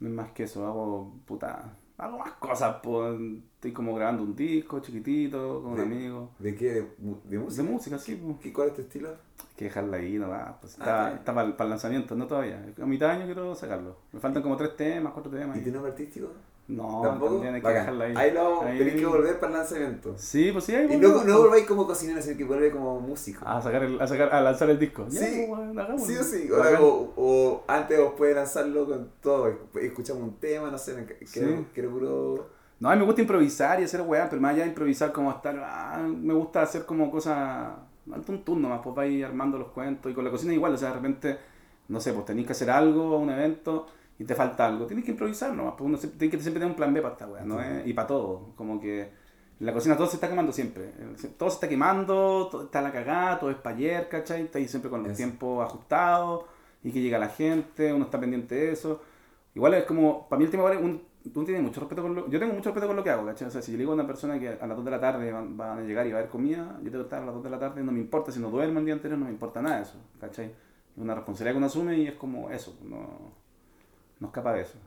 No 0.00 0.08
es 0.08 0.14
más 0.14 0.32
que 0.32 0.42
eso, 0.42 0.66
hago 0.66 1.14
puta. 1.24 1.76
Hago 2.02 2.18
más 2.18 2.32
cosas, 2.32 2.76
pues. 2.82 3.20
Estoy 3.54 3.72
como 3.72 3.94
grabando 3.94 4.24
un 4.24 4.34
disco 4.34 4.80
chiquitito 4.80 5.62
con 5.62 5.72
un 5.74 5.80
amigo. 5.80 6.30
¿De 6.40 6.54
qué? 6.56 6.72
¿De, 6.72 6.82
mu- 6.98 7.20
de 7.24 7.30
De 7.30 7.38
música? 7.38 7.62
música, 7.62 7.98
sí, 7.98 8.16
pues. 8.16 8.36
¿Qué, 8.40 8.52
¿Cuál 8.52 8.68
es 8.68 8.74
tu 8.74 8.80
estilo? 8.80 9.10
Hay 9.10 9.56
que 9.56 9.64
dejarla 9.66 9.98
ahí, 9.98 10.18
no 10.18 10.28
va. 10.28 10.58
Pues 10.60 10.76
Ah, 10.80 11.12
está, 11.12 11.14
está 11.14 11.34
para, 11.34 11.48
el 11.64 11.70
lanzamiento, 11.70 12.16
no 12.16 12.26
todavía. 12.26 12.60
A 12.82 12.86
mitad 12.86 13.06
de 13.08 13.12
año 13.12 13.26
quiero 13.26 13.54
sacarlo. 13.54 13.96
Me 14.12 14.18
faltan 14.18 14.42
como 14.42 14.56
tres 14.56 14.76
temas, 14.76 15.12
cuatro 15.12 15.30
temas. 15.30 15.56
¿Y 15.56 15.60
tu 15.62 15.70
nombre 15.70 15.92
artístico? 15.92 16.28
No, 16.76 17.00
¿Tampoco? 17.02 17.32
también 17.34 17.54
hay 17.56 17.62
que 17.62 17.68
dejarla 17.68 18.04
ahí. 18.06 18.14
Ahí 18.16 18.30
lo 18.32 18.62
Ahí. 18.62 18.78
tenés 18.78 18.94
que 18.94 19.06
volver 19.06 19.38
para 19.38 19.52
el 19.52 19.58
lanzamiento. 19.58 20.14
Sí, 20.16 20.50
pues 20.52 20.64
sí, 20.64 20.74
ahí 20.74 20.86
Y 20.92 20.96
no, 20.96 21.08
no 21.08 21.22
pues. 21.22 21.34
volváis 21.36 21.66
como 21.66 21.86
cocinero, 21.86 22.22
sino 22.22 22.36
que 22.38 22.44
vuelve 22.44 22.70
como 22.70 23.00
músico. 23.00 23.46
A 23.46 23.60
sacar 23.60 23.82
el, 23.84 24.00
a 24.00 24.06
sacar, 24.06 24.32
a 24.34 24.40
lanzar 24.40 24.70
el 24.70 24.78
disco. 24.78 25.06
Ya, 25.08 25.20
Sí, 25.20 25.44
pues, 25.46 25.48
bueno, 25.48 25.80
hagámoslo. 25.82 26.06
Sí 26.06 26.16
o 26.16 26.22
sí, 26.24 26.50
o, 26.50 26.58
Bacán. 26.58 26.76
o, 26.82 27.12
o 27.16 27.64
antes 27.68 27.98
os 27.98 28.12
puede 28.14 28.34
lanzarlo 28.34 28.86
con 28.86 29.10
todo, 29.20 29.52
escuchamos 29.80 30.22
un 30.22 30.36
tema, 30.38 30.70
no 30.70 30.78
sé, 30.78 30.94
me 30.94 31.04
quiero, 31.04 31.26
Sí. 31.26 31.66
quiero 31.74 31.90
puro... 31.90 32.46
No, 32.80 32.88
a 32.90 32.94
mí 32.94 32.98
me 33.00 33.04
gusta 33.06 33.20
improvisar 33.20 33.80
y 33.80 33.84
hacer 33.84 34.00
weá, 34.00 34.28
pero 34.28 34.40
más 34.42 34.54
allá 34.54 34.62
de 34.64 34.70
improvisar 34.70 35.12
como 35.12 35.30
estar, 35.30 35.56
ah, 35.64 36.02
me 36.04 36.34
gusta 36.34 36.62
hacer 36.62 36.84
como 36.84 37.10
cosas, 37.12 37.68
al 38.12 38.22
tuntún 38.24 38.60
nomás, 38.60 38.80
pues 38.82 38.96
vais 38.96 39.24
armando 39.24 39.56
los 39.58 39.68
cuentos 39.68 40.10
y 40.10 40.14
con 40.14 40.24
la 40.24 40.30
cocina 40.32 40.52
igual, 40.52 40.74
o 40.74 40.76
sea, 40.76 40.88
de 40.88 40.94
repente, 40.94 41.38
no 41.88 42.00
sé, 42.00 42.12
pues 42.12 42.24
tenéis 42.24 42.46
que 42.48 42.52
hacer 42.54 42.70
algo, 42.70 43.18
un 43.18 43.30
evento 43.30 43.86
y 44.18 44.24
te 44.24 44.34
falta 44.34 44.66
algo, 44.66 44.86
tienes 44.86 45.04
que 45.04 45.12
improvisar 45.12 45.52
nomás, 45.54 45.74
pues 45.76 45.88
uno 45.88 45.96
se- 45.98 46.08
tiene 46.08 46.30
que 46.30 46.38
siempre 46.42 46.60
tener 46.60 46.68
un 46.72 46.76
plan 46.76 46.92
B 46.94 47.00
para 47.02 47.14
esta 47.14 47.26
weá, 47.26 47.44
¿no? 47.44 47.60
es? 47.60 47.86
Y 47.86 47.92
para 47.92 48.06
todo, 48.08 48.52
como 48.56 48.80
que 48.80 49.02
en 49.60 49.66
la 49.66 49.72
cocina 49.72 49.96
todo 49.96 50.06
se 50.08 50.16
está 50.16 50.28
quemando 50.28 50.52
siempre, 50.52 50.84
eh, 50.98 51.28
todo 51.38 51.48
se 51.50 51.54
está 51.54 51.68
quemando, 51.68 52.48
todo 52.50 52.64
está 52.64 52.82
la 52.82 52.92
cagada, 52.92 53.38
todo 53.38 53.50
es 53.50 53.56
pa' 53.56 53.70
ayer, 53.70 54.08
¿cachai? 54.08 54.42
Está 54.42 54.58
ahí 54.58 54.68
siempre 54.68 54.90
con 54.90 55.02
los 55.02 55.16
tiempos 55.16 55.64
ajustados 55.64 56.44
y 56.82 56.90
que 56.92 57.00
llega 57.00 57.18
la 57.18 57.28
gente, 57.28 57.92
uno 57.92 58.04
está 58.06 58.18
pendiente 58.20 58.54
de 58.54 58.72
eso. 58.72 59.00
Igual 59.54 59.74
es 59.74 59.84
como, 59.84 60.28
para 60.28 60.38
mí 60.38 60.46
el 60.46 60.50
tema 60.50 60.72
es 60.72 60.80
un, 60.80 61.02
tú 61.32 61.44
tienes 61.44 61.62
mucho 61.62 61.80
respeto 61.80 62.02
con 62.02 62.14
lo, 62.14 62.28
yo 62.28 62.38
tengo 62.40 62.54
mucho 62.54 62.70
respeto 62.70 62.86
con 62.86 62.96
lo 62.96 63.04
que 63.04 63.10
hago, 63.10 63.26
¿cachai? 63.26 63.48
O 63.48 63.50
sea, 63.50 63.62
si 63.62 63.70
yo 63.72 63.76
le 63.76 63.82
digo 63.82 63.92
a 63.92 63.94
una 63.94 64.06
persona 64.06 64.38
que 64.40 64.48
a 64.48 64.66
las 64.66 64.76
2 64.76 64.84
de 64.84 64.90
la 64.90 65.00
tarde 65.00 65.30
van, 65.32 65.56
van 65.56 65.78
a 65.78 65.82
llegar 65.82 66.06
y 66.06 66.10
va 66.12 66.16
a 66.18 66.20
haber 66.20 66.30
comida, 66.30 66.78
yo 66.82 66.90
tengo 66.90 67.04
que 67.04 67.08
estar 67.08 67.22
a 67.22 67.26
las 67.26 67.34
2 67.34 67.44
de 67.44 67.50
la 67.50 67.58
tarde, 67.58 67.82
no 67.84 67.92
me 67.92 68.00
importa 68.00 68.32
si 68.32 68.40
no 68.40 68.50
duermo 68.50 68.78
el 68.80 68.84
día 68.86 68.94
anterior, 68.94 69.18
no 69.18 69.26
me 69.26 69.30
importa 69.32 69.60
nada 69.62 69.76
de 69.76 69.82
eso, 69.82 69.98
¿cachai? 70.20 70.46
Es 70.46 70.98
una 71.02 71.14
responsabilidad 71.14 71.52
que 71.54 71.58
uno 71.58 71.66
asume 71.66 71.98
y 71.98 72.06
es 72.08 72.14
como 72.14 72.50
eso, 72.50 72.76
no, 72.82 73.41
no 74.22 74.28
escapa 74.28 74.52
de 74.54 74.62
eso. 74.62 74.78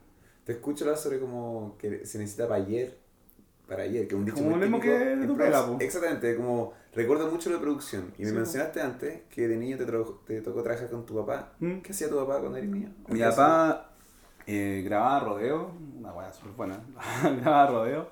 Te 0.45 0.53
escucho 0.53 0.86
hablar 0.86 0.97
sobre 0.97 1.19
como 1.19 1.75
que 1.77 2.05
se 2.05 2.17
necesita 2.19 2.47
para 2.47 2.63
ayer, 2.63 2.97
para 3.67 3.83
ayer, 3.83 4.07
que 4.07 4.15
es 4.15 4.19
un 4.19 4.25
dicho 4.25 4.38
Como 4.38 4.51
muy 4.57 4.59
típico 4.67 4.81
que 4.81 5.13
en 5.13 5.27
tu 5.27 5.38
pega. 5.38 5.65
Exactamente, 5.79 6.36
como 6.36 6.73
recuerdo 6.93 7.29
mucho 7.31 7.49
la 7.49 7.59
producción. 7.59 8.13
Y 8.17 8.21
me 8.23 8.27
Sí, 8.27 8.33
po. 8.33 8.39
mencionaste 8.39 8.81
antes 8.81 9.21
que 9.29 9.47
de 9.47 9.57
niño 9.57 9.77
te, 9.77 9.86
te 9.86 10.41
tocó 10.41 10.61
trabajar 10.63 10.89
con 10.89 11.05
tu 11.05 11.15
papá. 11.15 11.53
¿Mm? 11.59 11.79
¿Qué 11.79 11.91
hacía 11.91 12.09
tu 12.09 12.15
papá 12.15 12.39
cuando 12.39 12.57
eres 12.57 12.69
niño? 12.69 12.89
¿O 13.09 13.13
Mi 13.13 13.19
papá 13.19 13.91
eh, 14.47 14.83
grababa 14.86 15.19
rodeo, 15.21 15.71
una 15.99 16.13
weá 16.13 16.31
súper 16.31 16.51
buena, 16.53 16.79
grababa 17.41 17.67
rodeo 17.67 18.09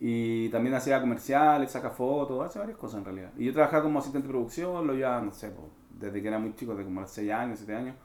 y 0.00 0.48
también 0.50 0.74
hacía 0.74 1.00
comerciales, 1.00 1.70
saca 1.70 1.90
fotos, 1.90 2.44
hace 2.44 2.58
varias 2.58 2.76
cosas 2.76 2.98
en 2.98 3.04
realidad. 3.06 3.30
Y 3.38 3.46
yo 3.46 3.52
trabajaba 3.52 3.82
como 3.84 3.98
asistente 4.00 4.26
de 4.28 4.32
producción, 4.32 4.86
lo 4.86 4.92
llevaba, 4.92 5.22
no 5.22 5.32
sé, 5.32 5.48
po, 5.50 5.70
desde 5.98 6.20
que 6.20 6.28
era 6.28 6.38
muy 6.38 6.54
chico, 6.54 6.74
de 6.74 6.84
como 6.84 7.00
los 7.00 7.10
6 7.10 7.30
años, 7.32 7.58
7 7.58 7.74
años. 7.74 7.96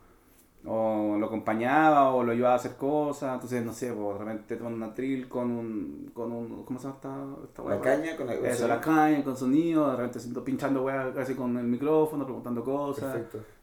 O 0.66 1.16
lo 1.18 1.26
acompañaba 1.28 2.10
o 2.14 2.22
lo 2.24 2.34
ayudaba 2.34 2.56
a 2.56 2.58
hacer 2.58 2.76
cosas, 2.76 3.34
entonces 3.36 3.64
no 3.64 3.72
sé, 3.72 3.94
po, 3.94 4.14
de 4.14 4.20
repente 4.20 4.58
tomando 4.58 4.76
una 4.86 4.94
trill 4.94 5.30
con 5.30 5.50
un, 5.50 6.12
con 6.14 6.32
un, 6.34 6.64
¿cómo 6.66 6.78
se 6.78 6.84
llama 6.88 6.96
esta, 6.98 7.26
esta 7.46 7.64
La 7.64 7.80
caña 7.82 8.18
con 8.18 8.28
la... 8.28 8.34
Eso, 8.34 8.68
la 8.68 8.82
caña 8.82 9.24
con 9.24 9.38
sonido, 9.38 9.90
de 9.90 9.96
repente 9.96 10.20
siento 10.20 10.44
pinchando 10.44 10.84
weá 10.84 11.14
casi 11.14 11.34
con 11.34 11.58
el 11.58 11.66
micrófono, 11.66 12.26
preguntando 12.26 12.62
cosas. 12.64 13.16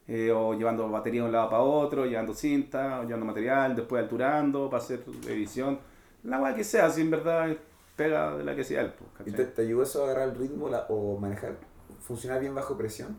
Eh, 0.08 0.30
o 0.32 0.54
llevando 0.54 0.88
batería 0.88 1.20
de 1.20 1.26
un 1.26 1.32
lado 1.32 1.50
para 1.50 1.62
otro, 1.62 2.06
llevando 2.06 2.32
cinta, 2.32 3.00
o 3.00 3.02
llevando 3.04 3.26
material, 3.26 3.76
después 3.76 4.02
alturando 4.02 4.70
para 4.70 4.82
hacer 4.82 5.04
edición. 5.28 5.78
La 6.24 6.40
weá 6.40 6.54
que 6.54 6.64
sea, 6.64 6.88
si 6.90 7.02
en 7.02 7.10
verdad 7.10 7.54
pega 7.94 8.36
de 8.36 8.44
la 8.44 8.56
que 8.56 8.64
sea 8.64 8.80
el 8.80 8.92
pues, 8.92 9.28
¿Y 9.28 9.32
te, 9.32 9.44
te 9.44 9.62
ayudó 9.62 9.82
eso 9.82 10.02
a 10.02 10.04
agarrar 10.06 10.28
el 10.30 10.36
ritmo 10.36 10.68
la- 10.70 10.86
o 10.88 11.18
manejar, 11.18 11.56
funcionar 12.00 12.40
bien 12.40 12.54
bajo 12.54 12.76
presión? 12.76 13.18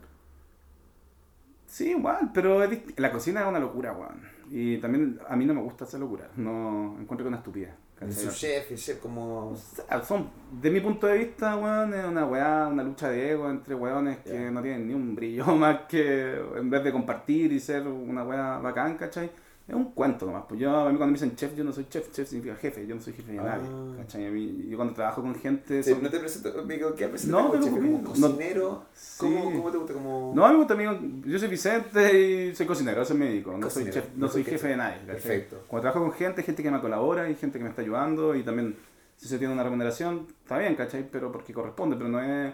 Sí, 1.67 1.91
igual, 1.91 2.31
pero 2.33 2.59
la 2.95 3.11
cocina 3.11 3.41
es 3.41 3.47
una 3.47 3.59
locura, 3.59 3.91
weón. 3.91 4.21
Y 4.49 4.77
también 4.77 5.19
a 5.27 5.35
mí 5.35 5.45
no 5.45 5.53
me 5.53 5.61
gusta 5.61 5.83
hacer 5.83 5.99
locura, 5.99 6.29
no 6.37 6.95
encuentro 6.99 7.25
que 7.25 7.27
una 7.27 7.37
estupidez. 7.37 7.73
El 7.99 8.13
subchef, 8.13 8.71
el 8.71 8.77
chef 8.77 8.99
como... 8.99 9.49
O 9.49 9.55
sea, 9.55 10.03
son, 10.03 10.29
de 10.61 10.69
mi 10.69 10.79
punto 10.79 11.07
de 11.07 11.17
vista, 11.17 11.57
weón, 11.57 11.93
es 11.93 12.05
una 12.05 12.25
weá, 12.25 12.67
una 12.67 12.83
lucha 12.83 13.09
de 13.09 13.31
ego 13.31 13.49
entre 13.49 13.75
weones 13.75 14.19
que 14.19 14.51
no 14.51 14.61
tienen 14.61 14.87
ni 14.87 14.93
un 14.93 15.15
brillo 15.15 15.45
más 15.55 15.81
que 15.89 16.39
en 16.55 16.69
vez 16.69 16.83
de 16.83 16.91
compartir 16.91 17.51
y 17.51 17.59
ser 17.59 17.87
una 17.87 18.23
weá 18.23 18.59
bacán, 18.59 18.97
¿cachai? 18.97 19.29
Es 19.67 19.75
un 19.75 19.91
cuento 19.91 20.25
nomás. 20.25 20.45
Pues 20.47 20.61
yo, 20.61 20.69
a 20.73 20.83
mí 20.89 20.95
cuando 20.97 21.07
me 21.07 21.13
dicen 21.13 21.35
chef, 21.35 21.53
yo 21.53 21.63
no 21.65 21.73
soy 21.73 21.87
chef, 21.89 22.09
chef 22.13 22.25
significa 22.29 22.55
jefe, 22.55 22.87
yo 22.87 22.95
no 22.95 23.01
soy 23.01 23.11
jefe 23.11 23.33
de 23.33 23.39
Ah. 23.39 23.43
nadie, 23.59 23.97
¿cachai? 23.97 24.25
A 24.27 24.29
mí- 24.31 24.65
yo 24.69 24.77
cuando 24.77 24.93
trabajo 24.93 25.21
con 25.21 25.35
gente... 25.35 25.83
Sí, 25.83 25.91
son- 25.91 26.01
no 26.03 26.09
te 26.09 26.19
presento, 26.19 26.63
me 26.63 26.75
digo, 26.75 26.95
¿qué 26.95 27.07
presento 27.09 27.35
No, 27.35 27.47
como 27.49 27.51
pero 27.51 27.63
chef? 27.65 27.73
¿por 27.73 27.81
¿Como? 27.83 27.97
No. 27.97 28.03
cocinero? 28.09 28.85
¿Cómo, 29.17 29.51
Sí. 29.51 29.57
¿Cómo 29.57 29.71
te 29.71 29.77
gusta? 29.77 29.93
Como... 29.93 30.31
No, 30.33 30.45
a 30.45 30.47
mí 30.47 30.53
me 30.53 30.57
gusta, 30.59 30.73
amigo, 30.73 30.97
yo 31.25 31.37
soy 31.39 31.47
Vicente 31.49 32.21
y 32.49 32.55
soy 32.55 32.65
cocinero, 32.65 33.03
soy 33.03 33.17
médico, 33.17 33.57
no 33.57 33.69
soy, 33.69 33.89
chef, 33.91 34.05
no 34.15 34.29
soy 34.29 34.45
jefe 34.45 34.67
de 34.69 34.77
nadie. 34.77 34.99
¿cachai? 34.99 35.13
Perfecto. 35.15 35.63
Cuando 35.67 35.81
trabajo 35.81 36.05
con 36.05 36.13
gente, 36.17 36.43
gente 36.43 36.63
que 36.63 36.71
me 36.71 36.79
colabora 36.79 37.29
y 37.29 37.35
gente 37.35 37.57
que 37.57 37.63
me 37.65 37.69
está 37.69 37.81
ayudando 37.81 38.35
y 38.35 38.43
también 38.43 38.73
si 39.17 39.27
se 39.27 39.37
tiene 39.37 39.51
una 39.53 39.63
remuneración, 39.63 40.27
está 40.43 40.59
bien, 40.59 40.75
¿cachai? 40.75 41.05
Pero 41.11 41.29
porque 41.31 41.51
corresponde, 41.51 41.97
pero 41.97 42.07
no 42.07 42.21
es... 42.21 42.53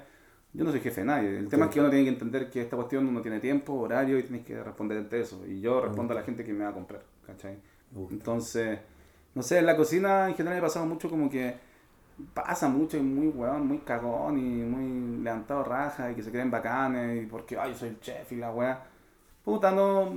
Yo 0.53 0.63
no 0.63 0.71
soy 0.71 0.81
jefe 0.81 1.01
de 1.01 1.07
nadie. 1.07 1.37
El 1.39 1.47
tema 1.47 1.65
es 1.65 1.71
que 1.71 1.79
uno 1.79 1.89
tiene 1.89 2.05
que 2.05 2.11
entender 2.11 2.49
que 2.49 2.61
esta 2.61 2.75
cuestión 2.75 3.07
uno 3.07 3.21
tiene 3.21 3.39
tiempo, 3.39 3.73
horario 3.73 4.19
y 4.19 4.23
tienes 4.23 4.45
que 4.45 4.61
responder 4.63 4.99
ante 4.99 5.19
eso. 5.19 5.43
Y 5.47 5.61
yo 5.61 5.81
respondo 5.81 6.13
a 6.13 6.17
la 6.17 6.23
gente 6.23 6.43
que 6.43 6.53
me 6.53 6.63
va 6.63 6.69
a 6.69 6.73
comprar, 6.73 7.01
¿cachai? 7.25 7.57
Entonces, 8.11 8.79
no 9.33 9.41
sé, 9.41 9.59
en 9.59 9.65
la 9.65 9.75
cocina 9.75 10.29
en 10.29 10.35
general 10.35 10.59
he 10.59 10.61
pasado 10.61 10.85
mucho 10.85 11.09
como 11.09 11.29
que 11.29 11.55
pasa 12.33 12.69
mucho 12.69 12.97
y 12.97 13.01
muy 13.01 13.27
weón, 13.29 13.67
muy 13.67 13.79
cagón 13.79 14.37
y 14.37 14.63
muy 14.63 15.23
levantado 15.23 15.63
raja 15.63 16.11
y 16.11 16.15
que 16.15 16.21
se 16.21 16.31
creen 16.31 16.51
bacanes 16.51 17.23
y 17.23 17.25
porque, 17.25 17.57
ay, 17.57 17.73
soy 17.73 17.89
el 17.89 17.99
chef 17.99 18.31
y 18.31 18.35
la 18.35 18.51
weá. 18.51 18.83
Puta, 19.43 19.71
no... 19.71 20.13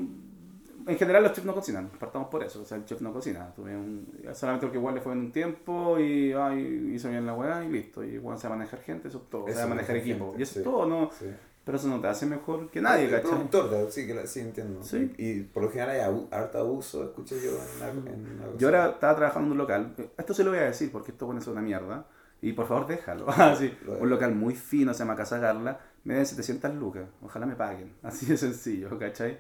En 0.87 0.97
general 0.97 1.23
los 1.25 1.33
chefs 1.33 1.45
no 1.47 1.53
cocinan, 1.55 1.89
partamos 1.99 2.29
por 2.29 2.45
eso, 2.45 2.63
o 2.63 2.65
sea, 2.65 2.77
el 2.77 2.85
chef 2.85 3.01
no 3.01 3.13
cocina. 3.13 3.53
Tuve 3.55 3.77
un- 3.77 4.07
solamente 4.35 4.67
porque 4.67 4.79
igual 4.79 4.95
le 4.95 5.01
fue 5.01 5.13
en 5.15 5.19
un 5.19 5.33
tiempo 5.33 5.99
y 5.99 6.33
ay, 6.33 6.93
hizo 6.95 7.09
bien 7.09 7.27
la 7.27 7.35
weá 7.35 7.65
y 7.65 7.69
listo. 7.71 8.05
Y 8.05 8.11
igual 8.15 8.39
sabe 8.39 8.57
manejar 8.57 8.81
gente, 8.83 9.09
eso 9.09 9.19
es 9.19 9.29
todo, 9.31 9.49
Eso, 9.49 9.59
sabe 9.59 9.71
manejar 9.71 9.97
equipo. 9.97 10.27
gente, 10.27 10.39
y 10.39 10.43
eso 10.45 10.53
sí. 10.55 10.59
es 10.61 10.65
todo, 10.65 10.87
¿no? 10.87 11.11
Sí. 11.19 11.27
Pero 11.65 11.79
eso 11.79 11.89
no 11.89 12.01
te 12.01 12.07
hace 12.07 12.27
mejor 12.27 12.71
que 12.71 12.81
nadie, 12.81 13.11
¿cachai? 13.11 13.29
productor, 13.29 13.69
de- 13.71 13.91
sí, 13.91 14.07
que 14.07 14.27
sí, 14.29 14.39
entiendo. 14.39 14.85
Sí. 14.85 15.13
Y 15.19 15.41
por 15.43 15.65
lo 15.65 15.71
general 15.71 15.91
hay 15.97 16.01
abu- 16.03 16.29
harto 16.31 16.59
abuso, 16.59 17.03
escuché 17.03 17.35
yo 17.45 17.51
en 17.51 17.81
la, 17.81 17.89
en 17.91 18.39
la 18.39 18.57
Yo 18.57 18.69
ahora 18.69 18.91
estaba 18.91 19.17
trabajando 19.17 19.47
en 19.49 19.53
un 19.53 19.59
local, 19.59 19.95
esto 20.17 20.33
se 20.35 20.45
lo 20.45 20.51
voy 20.51 20.61
a 20.61 20.67
decir 20.67 20.93
porque 20.93 21.11
esto 21.11 21.27
pone 21.27 21.41
una 21.45 21.61
mierda, 21.63 22.07
y 22.41 22.53
por 22.53 22.69
favor 22.69 22.87
déjalo. 22.87 23.27
Así, 23.31 23.77
un 23.99 24.09
local 24.09 24.37
muy 24.37 24.55
fino, 24.55 24.95
se 24.95 25.01
llama 25.01 25.17
Casa 25.17 25.39
Garla, 25.39 25.81
me 26.05 26.15
den 26.15 26.27
700 26.27 26.73
lucas, 26.77 27.09
ojalá 27.21 27.47
me 27.47 27.57
paguen, 27.57 27.95
así 28.05 28.27
de 28.27 28.37
sencillo, 28.37 28.97
¿cachai? 28.97 29.37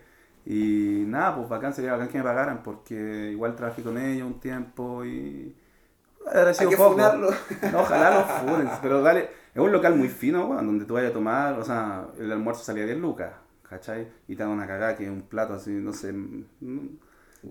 Y 0.48 1.02
nada, 1.08 1.34
pues 1.34 1.48
bacán, 1.48 1.74
sería 1.74 1.92
bacán 1.92 2.08
que 2.08 2.18
me 2.18 2.24
pagaran 2.24 2.62
porque 2.62 2.94
igual 3.32 3.56
trabajé 3.56 3.82
con 3.82 3.98
ellos 3.98 4.26
un 4.26 4.38
tiempo 4.38 5.04
y... 5.04 5.54
Habrá 6.24 6.50
Hay 6.50 6.68
que 6.68 6.76
poco. 6.76 6.96
No, 6.96 7.80
ojalá 7.80 8.10
lo 8.18 8.24
funen, 8.24 8.68
pero 8.80 9.02
dale, 9.02 9.28
es 9.54 9.60
un 9.60 9.72
local 9.72 9.96
muy 9.96 10.08
fino, 10.08 10.46
weón, 10.46 10.66
donde 10.66 10.84
tú 10.84 10.94
vayas 10.94 11.10
a 11.10 11.14
tomar, 11.14 11.58
o 11.58 11.64
sea, 11.64 12.06
el 12.18 12.30
almuerzo 12.30 12.62
salía 12.62 12.84
10 12.84 12.98
lucas, 12.98 13.32
¿cachai? 13.68 14.08
Y 14.28 14.36
te 14.36 14.42
dan 14.42 14.52
una 14.52 14.66
cagada 14.66 14.96
que 14.96 15.04
es 15.04 15.10
un 15.10 15.22
plato 15.22 15.54
así, 15.54 15.70
no 15.70 15.92
sé... 15.92 16.12
mm, 16.12 16.98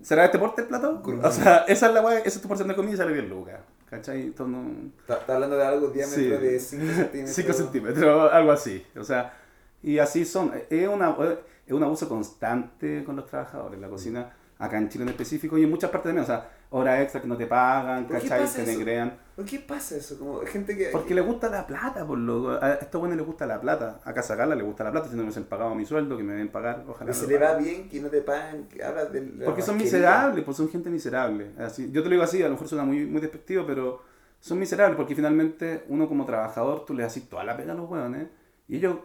¿Será 0.02 0.26
este 0.26 0.38
porte 0.38 0.62
el 0.62 0.68
plato? 0.68 1.02
O 1.22 1.30
sea, 1.30 1.64
esa 1.68 1.86
es 1.88 1.94
la 1.94 2.18
esa 2.18 2.28
es 2.28 2.40
tu 2.42 2.48
porción 2.48 2.68
de 2.68 2.74
comida 2.76 2.94
y 2.94 2.96
sale 2.96 3.12
10 3.14 3.28
lucas, 3.28 3.60
¿cachai? 3.88 4.34
No... 4.38 4.90
Está, 5.00 5.18
está 5.18 5.34
hablando 5.34 5.56
de 5.56 5.64
algo 5.66 5.88
diámetro 5.88 6.22
Sí. 6.22 6.28
de 6.28 6.60
5 6.60 6.84
centímetros. 6.94 7.34
5 7.36 7.52
centímetros, 7.52 8.32
algo 8.32 8.52
así. 8.52 8.86
O 8.98 9.04
sea, 9.04 9.32
y 9.82 9.98
así 9.98 10.24
son. 10.24 10.52
Es, 10.68 10.88
una, 10.88 11.16
es 11.66 11.72
un 11.72 11.82
abuso 11.82 12.08
constante 12.08 13.02
con 13.04 13.16
los 13.16 13.26
trabajadores. 13.26 13.80
La 13.80 13.88
cocina, 13.88 14.32
acá 14.58 14.78
en 14.78 14.88
Chile 14.88 15.04
en 15.04 15.10
específico 15.10 15.58
y 15.58 15.64
en 15.64 15.70
muchas 15.70 15.90
partes 15.90 16.10
también. 16.10 16.24
O 16.24 16.26
sea, 16.26 16.48
horas 16.70 17.00
extra 17.00 17.20
que 17.20 17.28
no 17.28 17.36
te 17.36 17.46
pagan, 17.46 18.06
¿Por 18.06 18.20
qué 18.20 18.28
¿cachai? 18.28 18.46
Te 18.46 18.64
negrean. 18.64 19.18
¿Por 19.34 19.44
qué 19.44 19.58
pasa 19.58 19.96
eso? 19.96 20.18
Como 20.18 20.40
gente 20.40 20.76
que... 20.76 20.86
Porque 20.92 21.14
le 21.14 21.20
gusta 21.20 21.48
la 21.50 21.66
plata, 21.66 22.06
por 22.06 22.18
lo 22.18 22.62
A 22.62 22.74
estos 22.74 23.00
buenos 23.00 23.18
les 23.18 23.26
gusta 23.26 23.46
la 23.46 23.60
plata. 23.60 24.00
A 24.04 24.14
Casa 24.14 24.34
Gala 24.34 24.54
le 24.54 24.62
gusta 24.62 24.84
la 24.84 24.92
plata. 24.92 25.08
Si 25.08 25.16
no 25.16 25.24
me 25.24 25.32
han 25.34 25.44
pagado 25.44 25.74
mi 25.74 25.84
sueldo, 25.84 26.16
que 26.16 26.22
me 26.22 26.32
deben 26.32 26.48
pagar, 26.48 26.84
ojalá. 26.86 27.10
que 27.10 27.16
se 27.16 27.26
le 27.26 27.38
va 27.38 27.54
bien, 27.56 27.88
que 27.88 28.00
no 28.00 28.08
te 28.08 28.22
pagan, 28.22 28.64
que 28.68 28.82
hablas 28.82 29.12
de 29.12 29.26
la 29.26 29.44
Porque 29.44 29.62
son 29.62 29.76
miserables, 29.76 30.44
pues 30.44 30.56
son 30.56 30.68
gente 30.68 30.88
miserable. 30.88 31.50
Así, 31.58 31.90
yo 31.90 32.02
te 32.02 32.08
lo 32.08 32.14
digo 32.14 32.22
así, 32.22 32.42
a 32.42 32.46
lo 32.46 32.52
mejor 32.52 32.68
suena 32.68 32.84
muy, 32.84 33.04
muy 33.06 33.20
despectivo, 33.20 33.64
pero 33.66 34.02
son 34.40 34.58
miserables 34.58 34.96
porque 34.96 35.14
finalmente 35.14 35.84
uno 35.88 36.08
como 36.08 36.24
trabajador, 36.24 36.84
tú 36.84 36.94
le 36.94 37.04
haces 37.04 37.28
toda 37.28 37.44
la 37.44 37.56
pega 37.56 37.72
a 37.72 37.74
los 37.74 37.90
hueones 37.90 38.28
y 38.68 38.76
ellos, 38.76 38.98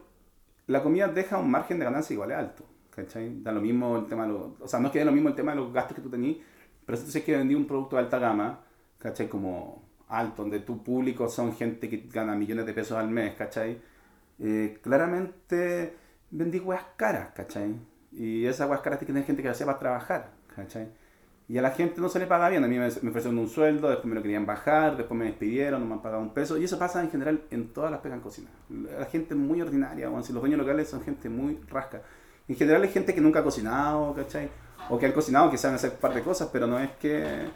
la 0.72 0.82
comida 0.84 1.08
deja 1.08 1.38
un 1.38 1.52
margen 1.52 1.80
de 1.80 1.86
ganancia 1.86 2.14
igual 2.14 2.32
es 2.32 2.38
alto. 2.38 2.66
¿Cachai? 2.90 3.42
Da 3.42 3.54
lo 3.54 3.62
mismo 3.62 3.98
el 3.98 4.06
tema 4.06 4.28
o 4.28 4.68
sea, 4.68 4.80
no 4.80 4.88
es 4.88 4.92
que 4.92 5.00
da 5.00 5.06
lo 5.06 5.14
mismo 5.14 5.30
el 5.30 5.36
tema 5.36 5.52
de 5.52 5.58
los 5.58 5.72
gastos 5.72 5.96
que 5.96 6.02
tú 6.02 6.10
tenías, 6.10 6.38
pero 6.86 6.98
si 6.98 7.06
tú 7.06 7.12
sabes 7.12 7.26
que 7.26 7.38
vendí 7.38 7.56
un 7.56 7.66
producto 7.66 7.96
de 7.96 8.02
alta 8.02 8.20
gama, 8.20 8.60
¿cachai? 8.98 9.30
Como 9.30 9.84
alto, 10.10 10.42
donde 10.42 10.60
tu 10.60 10.84
público 10.84 11.30
son 11.30 11.56
gente 11.56 11.88
que 11.88 12.10
gana 12.12 12.36
millones 12.36 12.66
de 12.66 12.74
pesos 12.74 12.98
al 12.98 13.10
mes, 13.10 13.36
¿cachai? 13.36 13.82
Eh, 14.40 14.80
claramente 14.82 15.96
vendí 16.32 16.60
hueas 16.60 16.84
caras, 16.98 17.30
¿cachai? 17.34 17.76
Y 18.12 18.46
esas 18.46 18.68
hueas 18.70 18.82
caras 18.82 19.00
tener 19.00 19.24
gente 19.24 19.42
que 19.42 19.48
las 19.48 19.58
sepa 19.58 19.80
trabajar, 19.80 20.32
¿cachai? 20.54 20.90
Y 21.52 21.58
a 21.58 21.62
la 21.62 21.72
gente 21.72 22.00
no 22.00 22.08
se 22.08 22.18
le 22.18 22.28
paga 22.28 22.48
bien. 22.48 22.64
A 22.64 22.68
mí 22.70 22.80
me, 22.80 22.88
ofrecieron 22.88 23.38
un 23.38 23.50
sueldo, 23.50 23.90
después 23.90 24.08
me 24.08 24.16
lo 24.16 24.22
querían 24.22 24.46
bajar, 24.46 24.96
después 24.96 25.20
me 25.20 25.26
despidieron, 25.26 25.82
no 25.82 25.86
me 25.86 25.96
han 25.96 26.02
pagado 26.02 26.22
un 26.22 26.34
peso. 26.34 26.58
Y 26.58 26.64
eso 26.64 26.80
pasa 26.80 27.02
en 27.02 27.12
general 27.12 27.42
en 27.52 27.74
todas 27.74 27.92
las 27.92 28.00
pegas 28.00 28.20
en 28.20 28.24
cocina. 28.24 28.50
La 28.70 29.06
gente 29.08 29.34
es 29.34 29.38
muy 29.38 29.62
ordinaria, 29.62 30.08
bueno, 30.08 30.24
si 30.24 30.32
los 30.32 30.42
dueños 30.42 30.58
locales 30.58 30.88
son 30.88 31.04
gente 31.04 31.28
muy 31.28 31.60
rasca. 31.68 32.04
En 32.48 32.56
general 32.56 32.84
hay 32.84 32.88
gente 32.88 33.14
que 33.14 33.20
nunca 33.20 33.40
ha 33.40 33.44
cocinado, 33.44 34.14
¿cachai? 34.14 34.50
O 34.90 34.98
que 34.98 35.08
han 35.08 35.12
cocinado, 35.12 35.52
que 35.52 35.58
saben 35.58 35.76
hacer 35.76 35.90
un 35.90 35.98
par 35.98 36.14
de 36.14 36.22
cosas, 36.22 36.48
pero 36.54 36.68
no 36.68 36.80
es 36.80 36.92
que... 36.92 37.50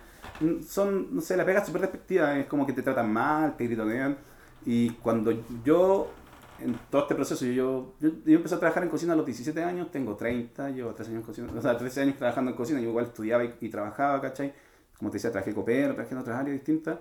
Son, 0.67 1.15
no 1.15 1.21
sé, 1.21 1.37
la 1.37 1.45
pega 1.45 1.61
es 1.61 1.65
súper 1.65 1.83
despectiva, 1.83 2.37
es 2.37 2.47
como 2.47 2.67
que 2.67 2.73
te 2.73 2.81
tratan 2.81 3.13
mal, 3.13 3.55
te 3.55 3.63
gritonean. 3.63 4.17
Y 4.65 4.89
cuando 4.89 5.31
yo, 5.63 6.11
en 6.59 6.77
todo 6.89 7.03
este 7.03 7.15
proceso, 7.15 7.45
yo, 7.45 7.95
yo, 7.99 8.09
yo 8.25 8.35
empecé 8.37 8.55
a 8.55 8.59
trabajar 8.59 8.83
en 8.83 8.89
cocina 8.89 9.13
a 9.13 9.15
los 9.15 9.25
17 9.25 9.63
años, 9.63 9.91
tengo 9.91 10.15
30, 10.15 10.69
llevo 10.69 10.93
13 10.93 11.11
años, 11.11 11.25
cocinando, 11.25 11.57
o 11.57 11.61
sea, 11.61 11.77
13 11.77 12.01
años 12.01 12.17
trabajando 12.17 12.51
en 12.51 12.57
cocina, 12.57 12.79
yo 12.79 12.89
igual 12.89 13.05
estudiaba 13.05 13.43
y, 13.43 13.53
y 13.61 13.69
trabajaba, 13.69 14.21
¿cachai? 14.21 14.53
Como 14.97 15.11
te 15.11 15.15
decía, 15.15 15.31
trabajé 15.31 15.53
copero, 15.53 15.93
trabajé 15.93 16.13
en 16.13 16.21
otras 16.21 16.39
áreas 16.39 16.53
distintas, 16.53 16.99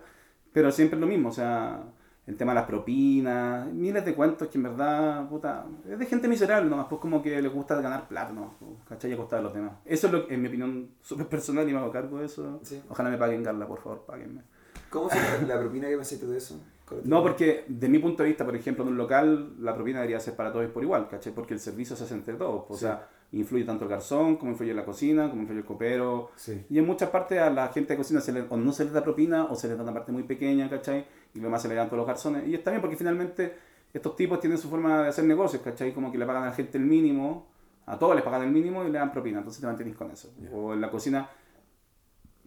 pero 0.53 0.71
siempre 0.71 0.97
es 0.97 1.01
lo 1.01 1.07
mismo, 1.07 1.29
o 1.29 1.33
sea, 1.33 1.85
el 2.27 2.37
tema 2.37 2.53
de 2.53 2.61
las 2.61 2.67
propinas, 2.67 3.71
miles 3.71 4.05
de 4.05 4.15
cuentos 4.15 4.49
que 4.49 4.57
en 4.57 4.65
verdad, 4.65 5.29
puta, 5.29 5.67
es 5.89 5.99
de 5.99 6.07
gente 6.07 6.27
miserable 6.27 6.71
nomás, 6.71 6.87
pues 6.89 7.01
como 7.01 7.23
que 7.23 7.41
les 7.41 7.53
gusta 7.53 7.81
ganar 7.81 8.09
plata 8.09 8.33
nomás, 8.33 8.53
pues, 8.59 8.71
¿cachai? 8.89 9.11
Y 9.11 9.15
a 9.15 9.17
costa 9.17 9.37
de 9.37 9.43
los 9.43 9.53
demás. 9.53 9.73
Eso 9.85 10.07
es 10.07 10.13
lo 10.13 10.27
que, 10.27 10.35
en 10.35 10.41
mi 10.41 10.49
opinión, 10.49 10.91
súper 11.03 11.29
personal 11.29 11.69
y 11.69 11.73
me 11.73 11.79
hago 11.79 11.93
cargo 11.93 12.19
de 12.19 12.27
eso. 12.27 12.61
Sí. 12.63 12.83
Ojalá 12.89 13.11
me 13.11 13.19
paguen 13.19 13.45
Carla, 13.45 13.67
por 13.67 13.81
favor, 13.81 14.05
páguenme. 14.07 14.41
¿Cómo 14.89 15.09
fue 15.09 15.21
la, 15.47 15.59
propina 15.59 15.89
que 15.89 15.97
pensaste 15.97 16.25
tú 16.25 16.31
de 16.31 16.39
eso? 16.39 16.59
No, 17.05 17.23
porque 17.23 17.65
de 17.69 17.89
mi 17.89 17.99
punto 17.99 18.23
de 18.23 18.29
vista, 18.31 18.45
por 18.45 18.55
ejemplo, 18.57 18.85
en 18.85 18.91
un 18.91 18.97
local, 18.97 19.55
la 19.61 19.75
propina 19.75 19.99
debería 19.99 20.21
ser 20.21 20.35
para 20.37 20.53
todos 20.53 20.67
por 20.71 20.83
igual, 20.83 21.09
¿cachai? 21.09 21.33
Porque 21.35 21.55
el 21.55 21.61
servicio 21.61 21.97
se 21.97 22.05
hace 22.05 22.15
entre 22.15 22.35
todos. 22.35 22.65
O 22.69 22.75
Sí. 22.75 22.81
sea, 22.81 23.09
influye 23.33 23.65
tanto 23.65 23.85
el 23.85 23.91
garzón, 23.91 24.37
como 24.37 24.53
influye 24.53 24.73
la 24.75 24.85
cocina, 24.85 25.29
como 25.29 25.43
influye 25.43 25.61
el 25.61 25.67
copero. 25.67 26.31
Sí. 26.37 26.65
Y 26.71 26.79
en 26.79 26.87
muchas 26.87 27.11
partes 27.11 27.39
a 27.41 27.51
la 27.51 27.69
gente 27.69 27.95
de 27.95 27.97
cocina 27.97 28.21
se 28.21 28.33
le, 28.33 28.43
o 28.49 28.57
no 28.57 28.73
se 28.73 28.85
les 28.85 28.93
da 28.93 29.03
propina 29.03 29.45
o 29.47 29.57
se 29.57 29.67
les 29.69 29.77
da 29.77 29.83
una 29.83 29.93
parte 29.93 30.13
muy 30.13 30.23
pequeña, 30.23 30.71
¿cachai? 30.71 31.05
Y 31.35 31.39
lo 31.39 31.45
demás 31.45 31.63
se 31.63 31.69
le 31.69 31.75
dan 31.75 31.89
todos 31.89 31.99
los 31.99 32.07
garzones. 32.07 32.47
Y 32.47 32.55
está 32.55 32.71
bien 32.71 32.81
porque 32.81 32.97
finalmente 32.97 33.55
estos 33.93 34.15
tipos 34.17 34.39
tienen 34.41 34.59
su 34.59 34.69
forma 34.69 35.03
de 35.03 35.09
hacer 35.09 35.25
negocios, 35.25 35.63
¿cachai? 35.63 35.93
Como 35.93 36.13
que 36.13 36.19
le 36.19 36.27
pagan 36.27 36.45
a 36.45 36.47
la 36.47 36.53
gente 36.53 36.79
el 36.79 36.85
mínimo, 36.85 37.47
a 37.87 37.99
todos 37.99 38.15
les 38.15 38.25
pagan 38.25 38.43
el 38.43 38.51
mínimo 38.51 38.85
y 38.85 38.91
le 38.91 38.99
dan 38.99 39.11
propina. 39.11 39.39
Entonces 39.39 39.61
te 39.61 39.67
mantienes 39.67 39.97
con 39.97 40.11
eso. 40.13 40.33
O 40.53 40.73
en 40.73 40.81
la 40.81 40.91
cocina, 40.91 41.29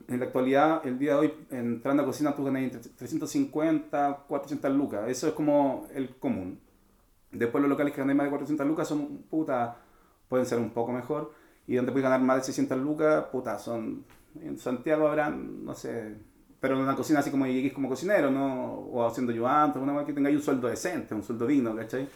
en 0.08 0.20
la 0.20 0.26
actualidad, 0.26 0.86
el 0.86 0.98
día 0.98 1.14
de 1.14 1.18
hoy, 1.20 1.34
entrando 1.52 2.04
a 2.04 2.06
cocina 2.06 2.34
tú 2.36 2.46
ganas 2.46 2.64
entre 2.64 2.80
350, 2.80 4.24
400 4.28 4.72
lucas. 4.72 5.10
Eso 5.10 5.28
es 5.28 5.34
como 5.34 5.86
el 5.94 6.16
común. 6.16 6.60
Después 7.32 7.62
los 7.62 7.70
locales 7.70 7.94
que 7.94 8.00
ganan 8.02 8.16
más 8.16 8.26
de 8.26 8.30
400 8.32 8.66
lucas 8.66 8.88
son, 8.88 9.24
puta, 9.30 9.76
pueden 10.30 10.46
ser 10.46 10.60
un 10.60 10.70
poco 10.70 10.92
mejor. 10.94 11.34
Y 11.68 11.76
donde 11.76 11.92
puedes 11.92 12.04
ganar 12.04 12.22
más 12.22 12.38
de 12.38 12.44
600 12.44 12.78
lucas, 12.78 13.26
puta, 13.32 13.60
son... 13.60 14.06
En 14.42 14.58
Santiago 14.58 15.08
habrán, 15.08 15.66
no 15.66 15.74
sé... 15.74 16.16
Pero 16.60 16.76
en 16.76 16.82
una 16.82 16.96
cocina 16.96 17.20
así 17.20 17.30
como 17.30 17.46
lleguéis 17.46 17.74
como 17.74 17.90
cocinero, 17.90 18.32
¿no? 18.32 18.74
O 18.74 19.06
haciendo 19.06 19.32
ayudante, 19.32 19.78
una 19.78 19.94
vez 19.94 20.06
que 20.06 20.14
tengáis 20.14 20.38
un 20.38 20.42
sueldo 20.42 20.68
decente, 20.68 21.14
un 21.14 21.22
sueldo 21.22 21.46
digno, 21.46 21.76
¿cachai? 21.76 22.08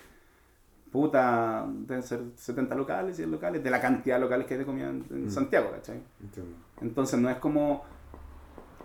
Puta, 0.92 1.66
deben 1.70 2.04
ser 2.04 2.22
70 2.36 2.74
locales, 2.76 3.16
100 3.18 3.32
locales, 3.32 3.64
de 3.64 3.70
la 3.70 3.80
cantidad 3.80 4.16
de 4.16 4.22
locales 4.22 4.48
que 4.48 4.56
hay 4.56 4.60
de 4.60 4.66
comida 4.66 4.90
en, 4.90 5.06
en 5.10 5.26
Mm. 5.26 5.30
Santiago, 5.30 5.72
¿cachai? 5.72 6.02
Entiendo. 6.22 6.56
Entonces 6.82 7.20
no 7.20 7.30
es 7.30 7.38
como. 7.38 7.84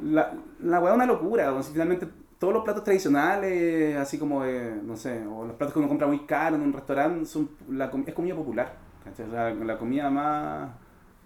La, 0.03 0.35
la 0.61 0.79
es 0.79 0.95
una 0.95 1.07
locura. 1.07 1.53
o 1.53 1.63
finalmente, 1.63 2.07
todos 2.39 2.53
los 2.53 2.65
platos 2.65 2.85
tradicionales, 2.85 3.97
así 3.97 4.19
como 4.19 4.43
de, 4.45 4.77
no 4.83 4.97
sé, 4.97 5.27
o 5.27 5.47
los 5.47 5.57
platos 5.57 5.73
que 5.73 5.79
uno 5.79 5.89
compra 5.89 6.07
muy 6.07 6.27
caro 6.27 6.57
en 6.57 6.63
un 6.63 6.73
restaurante, 6.73 7.25
son 7.27 7.51
la, 7.71 7.87
es 8.07 8.15
comida 8.15 8.35
popular. 8.35 8.77
sea, 9.15 9.55
la 9.55 9.79
comida 9.79 10.11
más. 10.11 10.71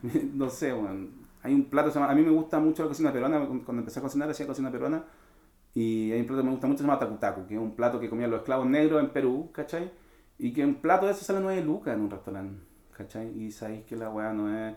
No 0.34 0.48
sé, 0.48 0.72
weón. 0.72 1.20
Hay 1.42 1.54
un 1.54 1.64
plato, 1.64 1.98
a 2.02 2.14
mí 2.14 2.22
me 2.22 2.30
gusta 2.30 2.58
mucho 2.60 2.82
la 2.82 2.88
cocina 2.88 3.12
peruana. 3.12 3.46
Cuando 3.46 3.80
empecé 3.80 3.98
a 3.98 4.02
cocinar, 4.02 4.30
hacía 4.30 4.46
cocina 4.46 4.70
peruana. 4.70 5.04
Y 5.74 6.12
hay 6.12 6.20
un 6.20 6.26
plato 6.26 6.42
que 6.42 6.46
me 6.46 6.52
gusta 6.52 6.66
mucho, 6.66 6.78
se 6.78 6.84
llama 6.84 6.98
takutaku, 6.98 7.46
que 7.46 7.54
es 7.54 7.60
un 7.60 7.76
plato 7.76 8.00
que 8.00 8.10
comían 8.10 8.30
los 8.30 8.40
esclavos 8.40 8.66
negros 8.66 9.00
en 9.02 9.10
Perú, 9.10 9.50
¿cachai? 9.52 9.90
Y 10.38 10.52
que 10.52 10.64
un 10.64 10.76
plato 10.76 11.06
de 11.06 11.12
eso 11.12 11.24
sale 11.24 11.40
9 11.40 11.62
lucas 11.62 11.94
en 11.94 12.00
un 12.02 12.10
restaurante, 12.10 12.60
¿cachai? 12.96 13.28
Y 13.38 13.52
sabéis 13.52 13.84
que 13.84 13.96
la 13.96 14.10
weá 14.10 14.32
no 14.32 14.52
es. 14.52 14.74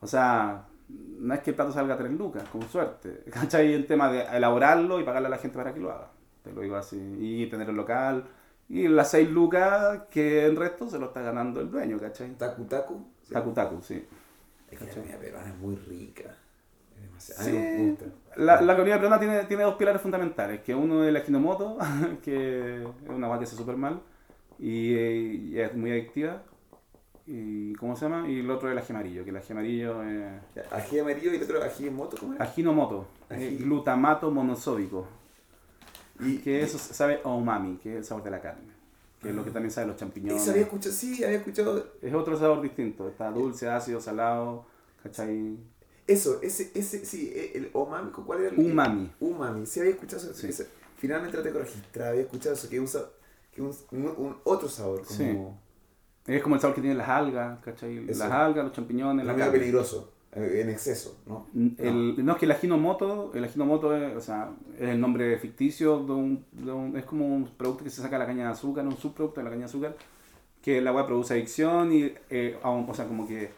O 0.00 0.06
sea, 0.06 0.66
no 0.88 1.34
es 1.34 1.40
que 1.40 1.50
el 1.50 1.56
plato 1.56 1.72
salga 1.72 1.94
a 1.94 1.98
3 1.98 2.12
lucas, 2.12 2.48
con 2.48 2.62
suerte, 2.62 3.24
¿cachai? 3.30 3.72
El 3.72 3.86
tema 3.86 4.10
de 4.10 4.22
elaborarlo 4.36 5.00
y 5.00 5.04
pagarle 5.04 5.28
a 5.28 5.30
la 5.30 5.38
gente 5.38 5.56
para 5.56 5.72
que 5.74 5.80
lo 5.80 5.90
haga, 5.90 6.10
te 6.42 6.52
lo 6.52 6.60
digo 6.60 6.76
así. 6.76 7.00
Y 7.18 7.46
tener 7.46 7.68
el 7.68 7.76
local. 7.76 8.24
Y 8.68 8.88
las 8.88 9.10
6 9.10 9.30
lucas 9.30 10.02
que 10.10 10.44
el 10.44 10.56
resto 10.56 10.88
se 10.88 10.98
lo 10.98 11.06
está 11.06 11.20
ganando 11.20 11.60
el 11.60 11.70
dueño, 11.70 11.98
¿cachai? 11.98 12.36
Taku 12.36 12.64
Taku. 12.64 13.04
Sí. 13.22 13.32
Takutaku, 13.32 13.82
sí. 13.82 14.04
Es 14.70 14.78
que 14.78 14.84
la 14.84 14.92
comida 14.92 15.18
peruana 15.18 15.48
es 15.48 15.56
muy 15.56 15.76
rica. 15.76 16.34
Es 16.96 17.02
demasiado. 17.02 17.44
Sí, 17.44 17.52
me 17.52 17.90
gusta. 17.90 18.04
La, 18.36 18.60
la 18.60 18.76
comida 18.76 18.96
peruana 18.96 19.18
tiene, 19.18 19.44
tiene 19.44 19.62
dos 19.62 19.76
pilares 19.76 20.02
fundamentales, 20.02 20.60
que 20.62 20.74
uno 20.74 21.04
es 21.04 21.08
el 21.08 21.16
ajinomoto, 21.16 21.78
que 22.22 22.82
es 22.82 23.08
una 23.08 23.28
vaca 23.28 23.40
que 23.40 23.44
hace 23.44 23.56
súper 23.56 23.76
mal 23.76 24.00
y, 24.58 24.94
eh, 24.94 25.12
y 25.12 25.58
es 25.58 25.74
muy 25.74 25.90
adictiva, 25.90 26.42
y 27.26 27.74
¿cómo 27.74 27.96
se 27.96 28.04
llama? 28.08 28.28
Y 28.28 28.40
el 28.40 28.50
otro 28.50 28.68
es 28.68 28.72
el 28.72 28.78
ají 28.78 28.92
amarillo, 28.92 29.24
que 29.24 29.30
el 29.30 29.36
ají 29.36 29.52
amarillo 29.52 30.02
es 30.02 30.32
Ya, 30.54 30.64
Ají 30.70 30.98
amarillo 31.00 31.32
y 31.32 31.36
el 31.36 31.42
otro 31.42 31.62
ají 31.62 31.90
moto, 31.90 32.16
¿cómo 32.18 32.34
era? 32.34 32.44
ajinomoto, 32.44 33.06
Ají. 33.28 33.44
es 33.44 33.58
glutamato 33.64 34.30
monosódico, 34.30 35.06
Y, 36.20 36.38
que 36.38 36.62
eso 36.62 36.78
sabe 36.78 37.20
a 37.24 37.28
umami, 37.28 37.76
que 37.76 37.92
es 37.92 37.96
el 37.98 38.04
sabor 38.04 38.22
de 38.24 38.30
la 38.30 38.40
carne, 38.40 38.72
que 39.20 39.30
es 39.30 39.34
lo 39.34 39.44
que 39.44 39.50
también 39.50 39.70
sabe 39.70 39.88
los 39.88 39.96
champiñones. 39.96 40.40
Eso 40.40 40.50
había 40.52 40.62
escuchado, 40.62 40.94
sí, 40.94 41.22
había 41.24 41.38
escuchado. 41.38 41.84
Es 42.00 42.14
otro 42.14 42.38
sabor 42.38 42.62
distinto, 42.62 43.08
está 43.08 43.30
dulce, 43.30 43.68
ácido, 43.68 44.00
salado, 44.00 44.64
¿cachai? 45.02 45.56
Eso, 46.06 46.38
ese, 46.40 46.70
ese, 46.74 47.04
sí, 47.04 47.32
e, 47.34 47.58
el 47.58 47.70
umami, 47.74 48.10
¿cuál 48.12 48.40
era 48.44 48.54
el? 48.54 48.58
Umami. 48.70 49.10
Umami, 49.20 49.66
sí 49.66 49.80
había 49.80 49.92
escuchado 49.92 50.22
eso. 50.30 50.34
Sí. 50.34 50.62
finalmente 50.96 51.36
lo 51.36 51.42
tengo 51.42 51.58
registrado, 51.58 52.10
había 52.10 52.22
escuchado 52.22 52.54
eso, 52.54 52.68
que 52.68 52.76
es 52.76 52.80
un, 52.80 52.88
sa- 52.88 53.10
que 53.52 53.60
un, 53.62 53.74
un, 53.90 54.06
un 54.16 54.36
otro 54.44 54.68
sabor, 54.68 55.04
como... 55.04 55.18
Sí. 55.18 55.36
Es 56.26 56.42
como 56.42 56.56
el 56.56 56.60
sabor 56.60 56.74
que 56.74 56.80
tienen 56.80 56.98
las 56.98 57.08
algas, 57.08 57.58
¿cachai? 57.60 57.98
Eso. 58.08 58.18
Las 58.24 58.32
algas, 58.32 58.64
los 58.64 58.72
champiñones, 58.72 59.22
Es 59.22 59.26
la 59.26 59.32
medio 59.32 59.44
carne. 59.46 59.58
peligroso, 59.60 60.12
en 60.32 60.68
exceso, 60.70 61.18
¿no? 61.26 61.46
El, 61.78 62.24
no, 62.24 62.32
es 62.32 62.38
que 62.38 62.44
el 62.46 62.50
ajinomoto, 62.52 63.30
el 63.34 63.44
ajinomoto 63.44 63.96
es, 63.96 64.16
o 64.16 64.20
sea, 64.20 64.50
es 64.78 64.88
el 64.88 65.00
nombre 65.00 65.38
ficticio 65.38 65.98
de 66.00 66.12
un, 66.12 66.44
de 66.52 66.72
un- 66.72 66.96
es 66.96 67.04
como 67.04 67.26
un 67.26 67.46
producto 67.56 67.84
que 67.84 67.90
se 67.90 68.02
saca 68.02 68.16
de 68.16 68.20
la 68.20 68.26
caña 68.26 68.44
de 68.46 68.50
azúcar, 68.52 68.84
un 68.86 68.96
subproducto 68.96 69.40
de 69.40 69.44
la 69.44 69.50
caña 69.50 69.60
de 69.60 69.66
azúcar, 69.66 69.96
que 70.62 70.78
el 70.78 70.86
agua 70.88 71.06
produce 71.06 71.34
adicción 71.34 71.92
y, 71.92 72.12
eh, 72.28 72.58
o 72.62 72.92
sea, 72.94 73.06
como 73.06 73.26
que 73.28 73.50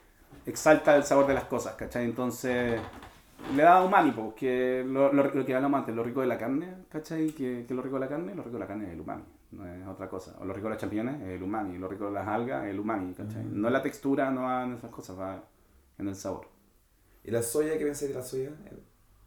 exalta 0.46 0.94
el 0.96 1.04
sabor 1.04 1.26
de 1.26 1.34
las 1.34 1.44
cosas, 1.44 1.74
¿cachai? 1.74 2.04
Entonces, 2.04 2.78
le 3.56 3.62
da 3.62 3.82
umami, 3.82 4.10
porque 4.12 4.84
lo, 4.86 5.12
lo, 5.12 5.24
lo 5.34 5.46
que 5.46 5.54
hablamos 5.54 5.80
antes, 5.80 5.94
lo 5.94 6.02
rico 6.04 6.20
de 6.20 6.26
la 6.26 6.36
carne, 6.36 6.68
¿cachai? 6.90 7.30
Que, 7.30 7.64
que 7.66 7.72
lo 7.74 7.80
rico 7.82 7.94
de 7.96 8.00
la 8.00 8.08
carne, 8.08 8.34
lo 8.34 8.42
rico 8.42 8.54
de 8.56 8.60
la 8.60 8.66
carne 8.66 8.86
es 8.88 8.92
el 8.92 9.00
umami, 9.00 9.22
no 9.52 9.66
es 9.66 9.86
otra 9.86 10.08
cosa. 10.08 10.36
O 10.40 10.44
lo 10.44 10.52
rico 10.52 10.66
de 10.68 10.74
los 10.74 10.80
champiñones 10.80 11.20
es 11.22 11.28
el 11.28 11.42
umami, 11.42 11.78
lo 11.78 11.88
rico 11.88 12.06
de 12.06 12.12
las 12.12 12.26
algas 12.28 12.64
es 12.64 12.70
el 12.70 12.80
umami, 12.80 13.14
¿cachai? 13.14 13.44
Mm. 13.44 13.60
No 13.60 13.68
es 13.68 13.72
la 13.72 13.82
textura, 13.82 14.30
no 14.30 14.42
va 14.42 14.64
en 14.64 14.74
esas 14.74 14.90
cosas, 14.90 15.18
va 15.18 15.42
en 15.98 16.08
el 16.08 16.14
sabor. 16.14 16.46
¿Y 17.24 17.30
la 17.30 17.42
soya? 17.42 17.76
¿Qué 17.78 17.84
pensáis 17.84 18.10
de 18.10 18.16
la 18.18 18.22
soya? 18.24 18.50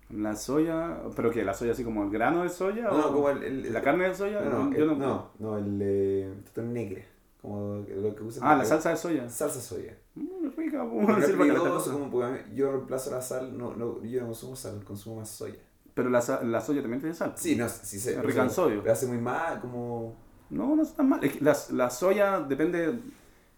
La 0.09 0.35
soya, 0.35 0.97
pero 1.15 1.31
que 1.31 1.43
la 1.43 1.53
soya 1.53 1.71
así 1.71 1.83
como 1.83 2.03
el 2.03 2.09
grano 2.09 2.43
de 2.43 2.49
soya 2.49 2.83
No, 2.83 3.07
o 3.07 3.13
como 3.13 3.29
el... 3.29 3.43
el- 3.43 3.73
la 3.73 3.81
carne 3.81 4.09
de 4.09 4.15
soya, 4.15 4.41
No, 4.41 4.65
no, 4.65 4.75
yo 4.77 4.83
el- 4.83 4.99
no, 4.99 5.29
no, 5.39 5.57
el 5.57 5.79
eh, 5.81 6.33
negre, 6.57 7.07
como 7.41 7.85
lo 7.87 8.15
que 8.15 8.23
usan... 8.23 8.43
Ah, 8.45 8.57
la 8.57 8.65
salsa 8.65 8.89
de 8.89 8.97
soya. 8.97 9.29
Salsa 9.29 9.61
soya. 9.61 9.97
Mm, 10.15 10.49
rica, 10.57 10.79
calentar 10.79 11.81
como 11.93 12.11
porque 12.11 12.45
yo 12.53 12.71
reemplazo 12.71 13.11
la 13.11 13.21
sal, 13.21 13.57
no, 13.57 13.73
no, 13.75 14.03
yo 14.03 14.19
no 14.21 14.27
consumo 14.27 14.55
sal, 14.55 14.83
consumo 14.83 15.17
más 15.17 15.29
soya. 15.29 15.59
Pero 15.93 16.09
la, 16.09 16.21
la 16.43 16.61
soya 16.61 16.81
también 16.81 17.01
tiene 17.01 17.15
sal. 17.15 17.33
Sí, 17.35 17.55
no, 17.55 17.67
sí 17.67 17.99
se... 17.99 18.11
Es 18.13 18.23
rica 18.23 18.43
en 18.43 18.49
sodio. 18.49 18.81
Pero 18.81 18.93
hace 18.93 19.07
muy 19.07 19.17
mal, 19.17 19.59
como... 19.59 20.15
No, 20.49 20.75
no 20.75 21.03
mal. 21.03 21.23
Es 21.23 21.33
que 21.37 21.43
la, 21.43 21.55
la 21.71 21.89
soya 21.89 22.39
depende. 22.41 22.99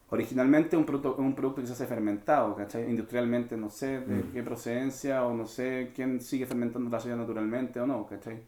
Originalmente 0.10 0.78
un 0.78 0.86
producto, 0.86 1.16
un 1.16 1.34
producto 1.34 1.62
que 1.62 1.68
se 1.68 1.74
hace 1.74 1.88
fermentado, 1.88 2.56
¿cachai? 2.56 2.88
Industrialmente, 2.90 3.58
no 3.58 3.70
sé 3.70 4.02
de 4.02 4.24
Mm. 4.24 4.32
qué 4.32 4.44
procedencia 4.44 5.26
o 5.26 5.34
no 5.34 5.48
sé 5.48 5.92
quién 5.96 6.22
sigue 6.22 6.46
fermentando 6.46 6.90
la 6.90 7.00
soya 7.00 7.16
naturalmente 7.16 7.80
o 7.80 7.88
no, 7.88 8.06
¿cachai? 8.06 8.42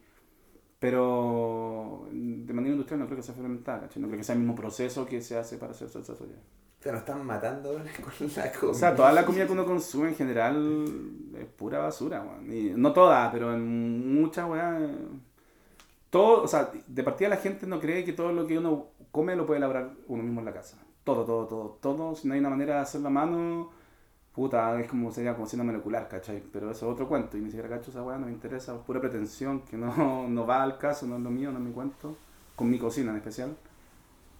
Pero 0.78 2.06
de 2.12 2.52
manera 2.52 2.72
industrial 2.74 3.00
no 3.00 3.06
creo 3.06 3.16
que 3.16 3.22
sea 3.22 3.34
fermentada, 3.34 3.80
¿cachai? 3.82 4.00
No 4.02 4.08
creo 4.08 4.18
que 4.18 4.24
sea 4.24 4.34
el 4.34 4.40
mismo 4.40 4.54
proceso 4.54 5.06
que 5.06 5.20
se 5.22 5.36
hace 5.38 5.56
para 5.58 5.72
hacer 5.72 5.88
salsa 5.88 6.14
soya. 6.14 6.36
Te 6.86 6.92
lo 6.92 6.98
están 6.98 7.26
matando 7.26 7.72
con 7.72 7.84
la 7.84 7.90
comida. 8.00 8.52
O 8.62 8.72
sea, 8.72 8.94
toda 8.94 9.10
la 9.10 9.26
comida 9.26 9.44
que 9.44 9.50
uno 9.50 9.66
consume 9.66 10.10
en 10.10 10.14
general 10.14 10.84
es 11.36 11.46
pura 11.46 11.80
basura, 11.80 12.22
weón. 12.22 12.52
Y 12.52 12.74
no 12.76 12.92
toda, 12.92 13.28
pero 13.32 13.52
en 13.52 14.20
muchas, 14.20 14.48
weón. 14.48 15.20
Todo, 16.10 16.44
o 16.44 16.46
sea, 16.46 16.70
de 16.86 17.02
partida 17.02 17.28
la 17.28 17.38
gente 17.38 17.66
no 17.66 17.80
cree 17.80 18.04
que 18.04 18.12
todo 18.12 18.30
lo 18.30 18.46
que 18.46 18.56
uno 18.56 18.90
come 19.10 19.34
lo 19.34 19.44
puede 19.46 19.58
elaborar 19.58 19.94
uno 20.06 20.22
mismo 20.22 20.38
en 20.38 20.46
la 20.46 20.52
casa. 20.52 20.78
Todo, 21.02 21.24
todo, 21.24 21.46
todo, 21.46 21.78
todo. 21.80 22.14
Si 22.14 22.28
no 22.28 22.34
hay 22.34 22.38
una 22.38 22.50
manera 22.50 22.76
de 22.76 22.82
hacerlo 22.82 23.08
a 23.08 23.10
mano, 23.10 23.70
puta, 24.32 24.80
es 24.80 24.86
como 24.88 25.10
sería 25.10 25.34
cocina 25.34 25.64
molecular, 25.64 26.06
¿cachai? 26.06 26.40
Pero 26.52 26.70
eso 26.70 26.86
es 26.86 26.92
otro 26.92 27.08
cuento. 27.08 27.36
Y 27.36 27.40
ni 27.40 27.50
siquiera 27.50 27.68
cacho 27.68 27.90
esa 27.90 28.04
weá, 28.04 28.16
no 28.16 28.26
me 28.26 28.32
interesa. 28.32 28.78
Pura 28.84 29.00
pretensión 29.00 29.62
que 29.62 29.76
no, 29.76 30.28
no 30.28 30.46
va 30.46 30.62
al 30.62 30.78
caso, 30.78 31.04
no 31.08 31.16
es 31.16 31.22
lo 31.22 31.30
mío, 31.30 31.50
no 31.50 31.58
es 31.58 31.64
mi 31.64 31.72
cuento. 31.72 32.16
Con 32.54 32.70
mi 32.70 32.78
cocina 32.78 33.10
en 33.10 33.16
especial. 33.16 33.56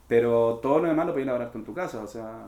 Pero 0.09 0.61
todo 0.62 0.78
lo 0.80 0.88
demás 0.88 1.07
lo 1.07 1.12
puedes 1.12 1.24
elaborar 1.26 1.50
tú 1.50 1.59
en 1.59 1.64
tu 1.64 1.74
casa, 1.74 2.02
o 2.02 2.07
sea. 2.07 2.46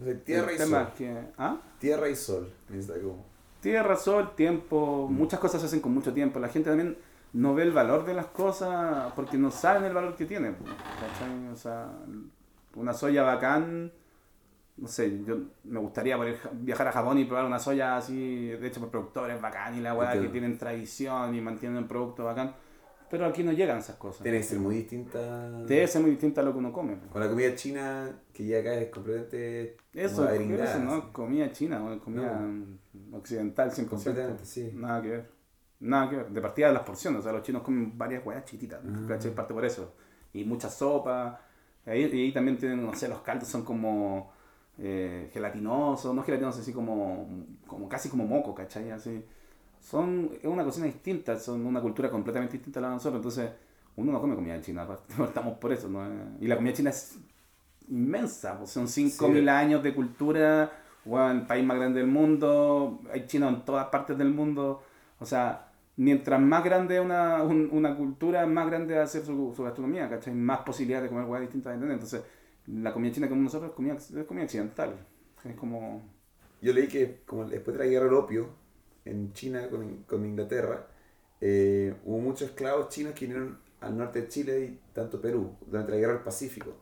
O 0.00 0.04
sea, 0.04 0.18
tierra 0.24 0.52
y 0.52 0.58
sol. 0.58 0.88
que. 0.96 1.20
¿Ah? 1.38 1.56
Tierra 1.78 2.08
y 2.08 2.16
sol. 2.16 2.50
Necesita 2.68 3.00
como... 3.00 3.24
Tierra, 3.60 3.94
sol, 3.96 4.30
tiempo, 4.34 5.06
muchas 5.10 5.38
cosas 5.38 5.60
se 5.60 5.66
hacen 5.66 5.80
con 5.80 5.92
mucho 5.92 6.12
tiempo. 6.14 6.38
La 6.40 6.48
gente 6.48 6.70
también 6.70 6.96
no 7.34 7.54
ve 7.54 7.62
el 7.64 7.72
valor 7.72 8.06
de 8.06 8.14
las 8.14 8.26
cosas 8.26 9.12
porque 9.14 9.36
no 9.36 9.50
saben 9.50 9.84
el 9.84 9.92
valor 9.92 10.16
que 10.16 10.24
tienen. 10.24 10.54
¿cachai? 10.54 11.48
O 11.52 11.56
sea, 11.56 11.90
una 12.74 12.94
soya 12.94 13.22
bacán, 13.22 13.92
no 14.78 14.88
sé, 14.88 15.22
yo 15.24 15.36
me 15.64 15.78
gustaría 15.78 16.16
poder 16.16 16.38
ja- 16.38 16.48
viajar 16.54 16.88
a 16.88 16.92
Japón 16.92 17.18
y 17.18 17.24
probar 17.26 17.44
una 17.44 17.58
soya 17.58 17.98
así, 17.98 18.46
de 18.48 18.66
hecho 18.66 18.80
por 18.80 18.88
productores 18.88 19.38
bacán 19.40 19.76
y 19.76 19.80
la 19.80 19.92
weá 19.94 20.12
que 20.12 20.28
tienen 20.28 20.56
tradición 20.56 21.34
y 21.34 21.40
mantienen 21.42 21.76
el 21.78 21.84
producto 21.84 22.24
bacán. 22.24 22.54
Pero 23.10 23.26
aquí 23.26 23.42
no 23.42 23.50
llegan 23.52 23.78
esas 23.78 23.96
cosas. 23.96 24.22
Tiene 24.22 24.38
que 24.38 24.44
ser 24.44 24.58
muy 24.60 24.76
distinta. 24.76 25.50
Debe 25.62 25.86
ser 25.88 26.00
muy 26.00 26.12
distinta 26.12 26.40
a 26.40 26.44
lo 26.44 26.52
que 26.52 26.58
uno 26.58 26.72
come. 26.72 26.96
Con 27.10 27.20
la 27.20 27.28
comida 27.28 27.54
china 27.56 28.08
que 28.32 28.46
ya 28.46 28.60
acá 28.60 28.74
es 28.74 28.88
completamente. 28.90 29.76
Eso, 29.92 30.28
eso 30.30 30.78
no 30.78 31.12
comida 31.12 31.50
china, 31.50 31.98
comida 32.04 32.48
occidental 33.12 33.70
100%. 33.72 33.86
Completamente, 33.88 34.44
sí. 34.44 34.70
Nada 34.74 35.02
que 35.02 35.08
ver. 35.08 35.30
Nada 35.80 36.08
que 36.10 36.16
ver. 36.16 36.28
De 36.30 36.40
partida 36.40 36.68
de 36.68 36.74
las 36.74 36.82
porciones, 36.84 37.20
o 37.20 37.22
sea, 37.22 37.32
los 37.32 37.42
chinos 37.42 37.62
comen 37.62 37.96
varias 37.98 38.24
hueás 38.24 38.44
chiquititas, 38.44 38.80
Ah. 38.84 39.04
¿cachai? 39.08 39.34
Parte 39.34 39.54
por 39.54 39.64
eso. 39.64 39.92
Y 40.32 40.44
mucha 40.44 40.70
sopa. 40.70 41.40
Ahí, 41.86 42.02
y 42.12 42.20
ahí 42.26 42.32
también 42.32 42.58
tienen, 42.58 42.84
no 42.84 42.94
sé, 42.94 43.08
los 43.08 43.22
caldos 43.22 43.48
son 43.48 43.64
como 43.64 44.30
eh, 44.78 45.28
gelatinosos, 45.32 46.14
no 46.14 46.22
gelatinosos, 46.22 46.60
así 46.60 46.72
como, 46.72 47.26
como 47.66 47.88
casi 47.88 48.08
como 48.08 48.24
moco, 48.26 48.54
¿cachai? 48.54 48.90
Así. 48.90 49.24
Son, 49.80 50.30
es 50.40 50.44
una 50.44 50.64
cocina 50.64 50.86
distinta, 50.86 51.38
son 51.38 51.64
una 51.66 51.80
cultura 51.80 52.10
completamente 52.10 52.54
distinta 52.54 52.80
a 52.80 52.82
la 52.82 52.88
de 52.88 52.94
nosotros, 52.94 53.16
entonces 53.18 53.50
uno 53.96 54.12
no 54.12 54.20
come 54.20 54.34
comida 54.34 54.60
china, 54.60 54.86
partamos 55.18 55.58
por 55.58 55.72
eso, 55.72 55.88
¿no? 55.88 56.02
Y 56.40 56.46
la 56.46 56.56
comida 56.56 56.72
china 56.74 56.90
es 56.90 57.18
inmensa, 57.88 58.58
pues 58.58 58.70
son 58.70 58.88
5.000 58.88 59.44
Sí. 59.44 59.48
años 59.48 59.82
de 59.82 59.94
cultura, 59.94 60.70
el 61.04 61.46
país 61.46 61.64
más 61.64 61.76
grande 61.78 62.00
del 62.00 62.08
mundo, 62.10 63.00
hay 63.12 63.26
chinos 63.26 63.52
en 63.54 63.64
todas 63.64 63.86
partes 63.88 64.16
del 64.18 64.30
mundo, 64.32 64.82
o 65.18 65.26
sea, 65.26 65.72
mientras 65.96 66.40
más 66.40 66.62
grande 66.64 66.96
es 66.98 67.02
una, 67.04 67.42
un- 67.42 67.68
una 67.72 67.96
cultura, 67.96 68.46
más 68.46 68.66
grande 68.66 68.94
va 68.96 69.02
a 69.02 69.06
ser 69.06 69.24
su, 69.24 69.52
su 69.56 69.62
gastronomía, 69.64 70.08
¿cachai? 70.08 70.34
Más 70.34 70.60
posibilidades 70.60 71.04
de 71.04 71.08
comer 71.10 71.24
huevas 71.24 71.40
distintas 71.42 71.74
tener, 71.74 71.90
entonces 71.90 72.22
la 72.66 72.92
comida 72.92 73.12
china 73.12 73.28
que 73.28 73.34
nosotros 73.34 73.70
es 73.70 73.76
comida, 73.76 73.94
es 73.94 74.24
comida 74.26 74.44
occidental, 74.44 74.94
es 75.44 75.56
como... 75.56 76.02
Yo 76.62 76.72
leí 76.74 76.88
que 76.88 77.22
como 77.26 77.46
después 77.46 77.76
de 77.76 77.84
la 77.84 77.90
guerra 77.90 78.04
del 78.04 78.14
opio 78.14 78.48
en 79.04 79.32
China 79.32 79.68
con, 79.68 80.04
con 80.04 80.24
Inglaterra, 80.24 80.86
eh, 81.40 81.94
hubo 82.04 82.18
muchos 82.18 82.50
esclavos 82.50 82.88
chinos 82.88 83.14
que 83.14 83.26
vinieron 83.26 83.58
al 83.80 83.96
norte 83.96 84.22
de 84.22 84.28
Chile 84.28 84.60
y 84.60 84.80
tanto 84.92 85.20
Perú 85.20 85.56
durante 85.66 85.92
la 85.92 85.98
guerra 85.98 86.12
del 86.14 86.22
Pacífico. 86.22 86.74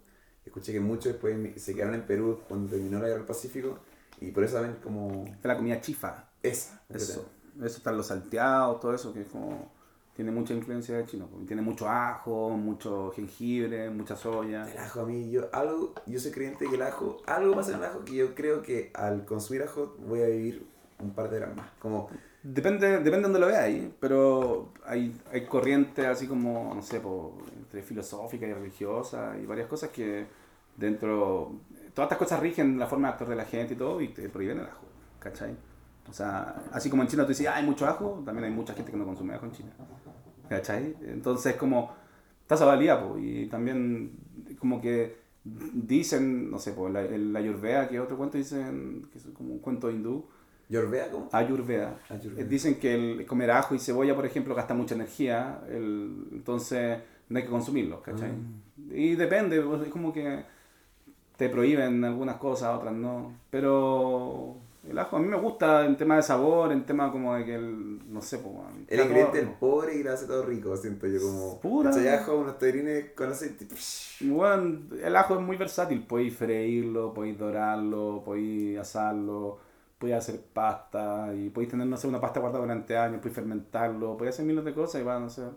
Escuché 0.44 0.72
que 0.72 0.80
muchos 0.80 1.12
después 1.12 1.36
se 1.62 1.74
quedaron 1.74 1.94
en 1.94 2.06
Perú 2.06 2.40
cuando 2.48 2.70
terminó 2.70 2.98
la 2.98 3.06
guerra 3.06 3.18
del 3.18 3.26
Pacífico 3.26 3.78
y 4.20 4.30
por 4.30 4.44
eso 4.44 4.54
saben 4.54 4.76
como 4.82 5.24
la 5.42 5.56
comida 5.56 5.80
chifa, 5.80 6.30
esa. 6.42 6.82
Eso, 6.88 7.28
eso 7.56 7.76
están 7.76 7.96
los 7.96 8.06
salteados, 8.06 8.80
todo 8.80 8.94
eso 8.94 9.12
que 9.12 9.22
es 9.22 9.28
como 9.28 9.70
tiene 10.18 10.32
mucha 10.32 10.52
influencia 10.52 10.96
de 10.96 11.06
chino, 11.06 11.28
tiene 11.46 11.62
mucho 11.62 11.88
ajo, 11.88 12.50
mucho 12.50 13.12
jengibre, 13.14 13.88
mucha 13.88 14.16
soya. 14.16 14.68
El 14.68 14.78
ajo 14.78 15.02
a 15.02 15.06
mí, 15.06 15.30
yo, 15.30 15.48
algo, 15.52 15.94
yo 16.06 16.18
soy 16.18 16.32
creyente 16.32 16.66
que 16.68 16.74
el 16.74 16.82
ajo, 16.82 17.18
algo 17.24 17.54
pasa 17.54 17.70
en 17.70 17.78
el 17.78 17.84
ajo 17.84 18.04
que 18.04 18.16
yo 18.16 18.34
creo 18.34 18.60
que 18.62 18.90
al 18.94 19.24
consumir 19.24 19.62
ajo 19.62 19.94
voy 20.08 20.22
a 20.22 20.26
vivir 20.26 20.66
un 21.00 21.10
par 21.12 21.30
de 21.30 21.40
más. 21.46 21.70
Como, 21.78 22.08
Depende, 22.42 22.88
depende 22.98 23.16
de 23.16 23.22
donde 23.22 23.40
lo 23.40 23.46
veáis, 23.48 23.90
pero 23.98 24.72
hay, 24.86 25.12
hay 25.32 25.44
corrientes 25.44 26.06
así 26.06 26.28
como, 26.28 26.72
no 26.72 26.82
sé, 26.82 27.00
po, 27.00 27.36
entre 27.56 27.82
filosófica 27.82 28.46
y 28.46 28.52
religiosa 28.52 29.36
y 29.42 29.44
varias 29.44 29.66
cosas 29.66 29.90
que 29.90 30.24
dentro, 30.76 31.52
todas 31.94 32.06
estas 32.06 32.18
cosas 32.18 32.40
rigen 32.40 32.78
la 32.78 32.86
forma 32.86 33.08
de 33.08 33.12
actuar 33.12 33.30
de 33.30 33.36
la 33.36 33.44
gente 33.44 33.74
y 33.74 33.76
todo 33.76 34.00
y 34.00 34.08
te 34.08 34.28
prohíben 34.28 34.60
el 34.60 34.66
ajo, 34.66 34.86
¿cachai? 35.18 35.56
O 36.08 36.12
sea, 36.12 36.62
así 36.72 36.88
como 36.88 37.02
en 37.02 37.08
China 37.08 37.24
tú 37.24 37.30
dices, 37.30 37.48
"Ah, 37.48 37.56
hay 37.56 37.66
mucho 37.66 37.86
ajo, 37.86 38.22
también 38.24 38.44
hay 38.44 38.52
mucha 38.52 38.72
gente 38.72 38.92
que 38.92 38.96
no 38.96 39.04
consume 39.04 39.34
ajo 39.34 39.46
en 39.46 39.52
China, 39.52 39.72
¿cachai? 40.48 40.94
Entonces 41.02 41.56
como, 41.56 41.92
esa 42.48 42.64
valía, 42.64 43.00
po, 43.02 43.18
y 43.18 43.46
también 43.48 44.12
como 44.60 44.80
que 44.80 45.16
dicen, 45.44 46.50
no 46.50 46.58
sé, 46.60 46.72
po, 46.72 46.88
la, 46.88 47.02
la 47.02 47.38
Ayurveda, 47.40 47.88
que 47.88 47.98
otro 47.98 48.16
cuento, 48.16 48.38
dicen 48.38 49.08
que 49.12 49.18
es 49.18 49.26
como 49.34 49.52
un 49.54 49.58
cuento 49.58 49.90
hindú, 49.90 50.24
Yorvea. 50.68 51.08
Ayurveda. 51.32 51.98
Ayurveda. 52.10 52.42
Eh, 52.42 52.44
Dicen 52.44 52.78
que 52.78 52.94
el 52.94 53.26
comer 53.26 53.50
ajo 53.50 53.74
y 53.74 53.78
cebolla, 53.78 54.14
por 54.14 54.26
ejemplo, 54.26 54.54
gasta 54.54 54.74
mucha 54.74 54.94
energía, 54.94 55.60
el- 55.68 56.28
entonces 56.32 56.98
no 57.28 57.38
hay 57.38 57.44
que 57.44 57.50
consumirlos, 57.50 58.00
¿cachai? 58.00 58.30
Ah. 58.30 58.94
Y 58.94 59.14
depende, 59.16 59.60
pues, 59.62 59.82
es 59.82 59.88
como 59.88 60.12
que 60.12 60.44
te 61.36 61.48
prohíben 61.48 62.04
algunas 62.04 62.36
cosas, 62.36 62.76
otras 62.76 62.94
no. 62.94 63.32
Pero 63.50 64.56
el 64.88 64.98
ajo 64.98 65.16
a 65.16 65.20
mí 65.20 65.28
me 65.28 65.36
gusta 65.36 65.84
en 65.84 65.96
tema 65.96 66.16
de 66.16 66.22
sabor, 66.22 66.72
en 66.72 66.84
tema 66.84 67.10
como 67.12 67.34
de 67.34 67.44
que 67.44 67.54
el, 67.54 68.12
no 68.12 68.20
sé, 68.22 68.38
pues, 68.38 68.54
El 68.88 69.00
ingrediente 69.00 69.46
pobre 69.60 69.96
y 69.96 70.02
lo 70.02 70.12
hace 70.12 70.26
todo 70.26 70.44
rico, 70.44 70.76
siento 70.76 71.06
yo 71.06 71.20
como. 71.20 71.60
Pura. 71.60 71.90
Echai 71.90 72.08
ajo, 72.08 72.36
unos 72.38 72.58
tallarines 72.58 73.12
con 73.12 73.30
aceite. 73.30 73.66
Bueno, 74.20 74.80
el 75.02 75.16
ajo 75.16 75.34
es 75.36 75.40
muy 75.40 75.56
versátil, 75.56 76.02
podéis 76.06 76.34
freírlo, 76.36 77.12
podéis 77.14 77.38
dorarlo, 77.38 78.22
podéis 78.24 78.78
asarlo, 78.78 79.58
podéis 79.98 80.18
hacer 80.18 80.40
pasta 80.52 81.32
y 81.34 81.50
podéis 81.50 81.70
tener, 81.70 81.86
no 81.86 81.96
sé, 81.96 82.06
una 82.06 82.20
pasta 82.20 82.40
guardada 82.40 82.62
durante 82.64 82.96
años, 82.96 83.18
podéis 83.18 83.34
fermentarlo, 83.34 84.16
podéis 84.16 84.36
hacer 84.36 84.46
miles 84.46 84.64
de 84.64 84.74
cosas 84.74 85.00
y 85.00 85.04
van 85.04 85.24
a 85.24 85.28
ser... 85.28 85.50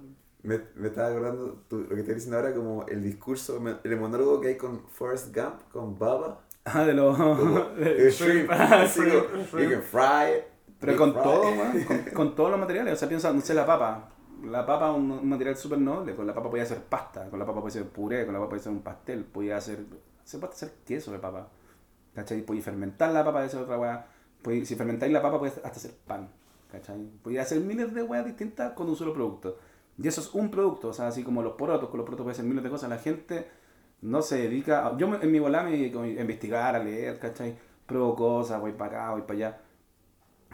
Me, 0.44 0.60
me 0.76 0.88
estaba 0.88 1.10
acordando 1.10 1.64
tú- 1.68 1.82
lo 1.82 1.90
que 1.90 2.02
estás 2.02 2.16
diciendo 2.16 2.38
ahora, 2.38 2.54
como 2.56 2.86
el 2.88 3.04
discurso, 3.04 3.62
el 3.84 3.98
monólogo 3.98 4.42
que 4.42 4.48
hay 4.48 4.58
con 4.58 4.88
Forrest 4.90 5.36
Gump, 5.36 5.62
con 5.72 6.00
Baba. 6.00 6.40
Ah, 6.66 6.84
de 6.84 6.94
los... 6.94 7.16
Shrimp, 8.16 8.50
you 8.50 9.70
can 9.70 9.82
fry 9.84 10.38
it. 10.38 10.44
Pero 10.80 10.98
con 10.98 11.14
fry 11.14 11.22
todo, 11.24 11.44
weón, 11.44 11.84
con, 11.84 11.98
con 12.14 12.36
todos 12.36 12.50
los 12.50 12.60
materiales. 12.60 12.94
O 12.94 12.96
sea, 12.96 13.08
piensa, 13.08 13.32
no 13.32 13.42
sé, 13.42 13.54
la 13.54 13.68
papa. 13.68 14.10
La 14.44 14.66
papa 14.66 14.90
es 14.90 14.98
un, 14.98 15.12
un 15.12 15.30
material 15.30 15.56
súper 15.56 15.78
noble. 15.78 16.16
Con 16.16 16.26
la 16.26 16.34
papa 16.34 16.50
podía 16.50 16.64
hacer 16.64 16.80
pasta, 16.80 17.30
con 17.30 17.38
la 17.38 17.46
papa 17.46 17.62
puede 17.62 17.70
hacer 17.80 17.86
puré, 17.90 18.26
con 18.26 18.34
la 18.34 18.40
papa 18.40 18.50
puede 18.50 18.62
hacer 18.62 18.72
un 18.72 18.82
pastel, 18.82 19.24
podía 19.26 19.58
hacer... 19.58 19.86
Se 20.24 20.40
puede 20.40 20.54
hacer 20.54 20.72
queso 20.86 21.12
de 21.12 21.20
papa. 21.20 21.50
¿Cachai? 22.16 22.42
Podía 22.42 22.64
fermentar 22.64 23.12
la 23.12 23.24
papa 23.24 23.42
de 23.42 23.48
esa 23.48 23.62
otra 23.62 23.78
weá. 23.78 24.08
Podía- 24.42 24.66
Si 24.66 24.76
fermentáis 24.76 25.12
la 25.12 25.22
papa, 25.22 25.38
podéis 25.40 25.58
hasta 25.58 25.70
hacer 25.70 25.92
pan. 26.08 26.30
¿Cachai? 26.72 27.06
Podía 27.22 27.42
hacer 27.42 27.60
miles 27.60 27.94
de 27.94 28.04
weas 28.04 28.26
distintas 28.26 28.74
con 28.74 28.88
un 28.90 28.96
solo 28.96 29.14
producto. 29.14 29.58
Y 30.02 30.08
eso 30.08 30.22
es 30.22 30.34
un 30.34 30.50
producto, 30.50 30.88
o 30.90 30.94
sea, 30.94 31.08
así 31.08 31.22
como 31.24 31.44
los 31.44 31.54
porotos, 31.54 31.90
con 31.90 31.98
los 31.98 32.06
porotos 32.06 32.24
puede 32.24 32.34
hacer 32.34 32.46
miles 32.46 32.64
de 32.64 32.70
cosas. 32.70 32.90
La 32.90 32.98
gente 32.98 33.48
no 34.02 34.22
se 34.22 34.38
dedica. 34.38 34.96
yo 34.98 35.14
en 35.22 35.32
mi 35.32 35.40
volá 35.40 35.64
me 35.64 35.72
a 35.74 36.22
investigar, 36.22 36.76
a 36.76 36.80
leer, 36.84 37.20
¿cachai? 37.20 37.58
Pruebo 37.86 38.16
cosas, 38.16 38.60
voy 38.62 38.72
para 38.74 39.04
acá, 39.04 39.12
voy 39.12 39.22
para 39.24 39.34
allá. 39.34 39.62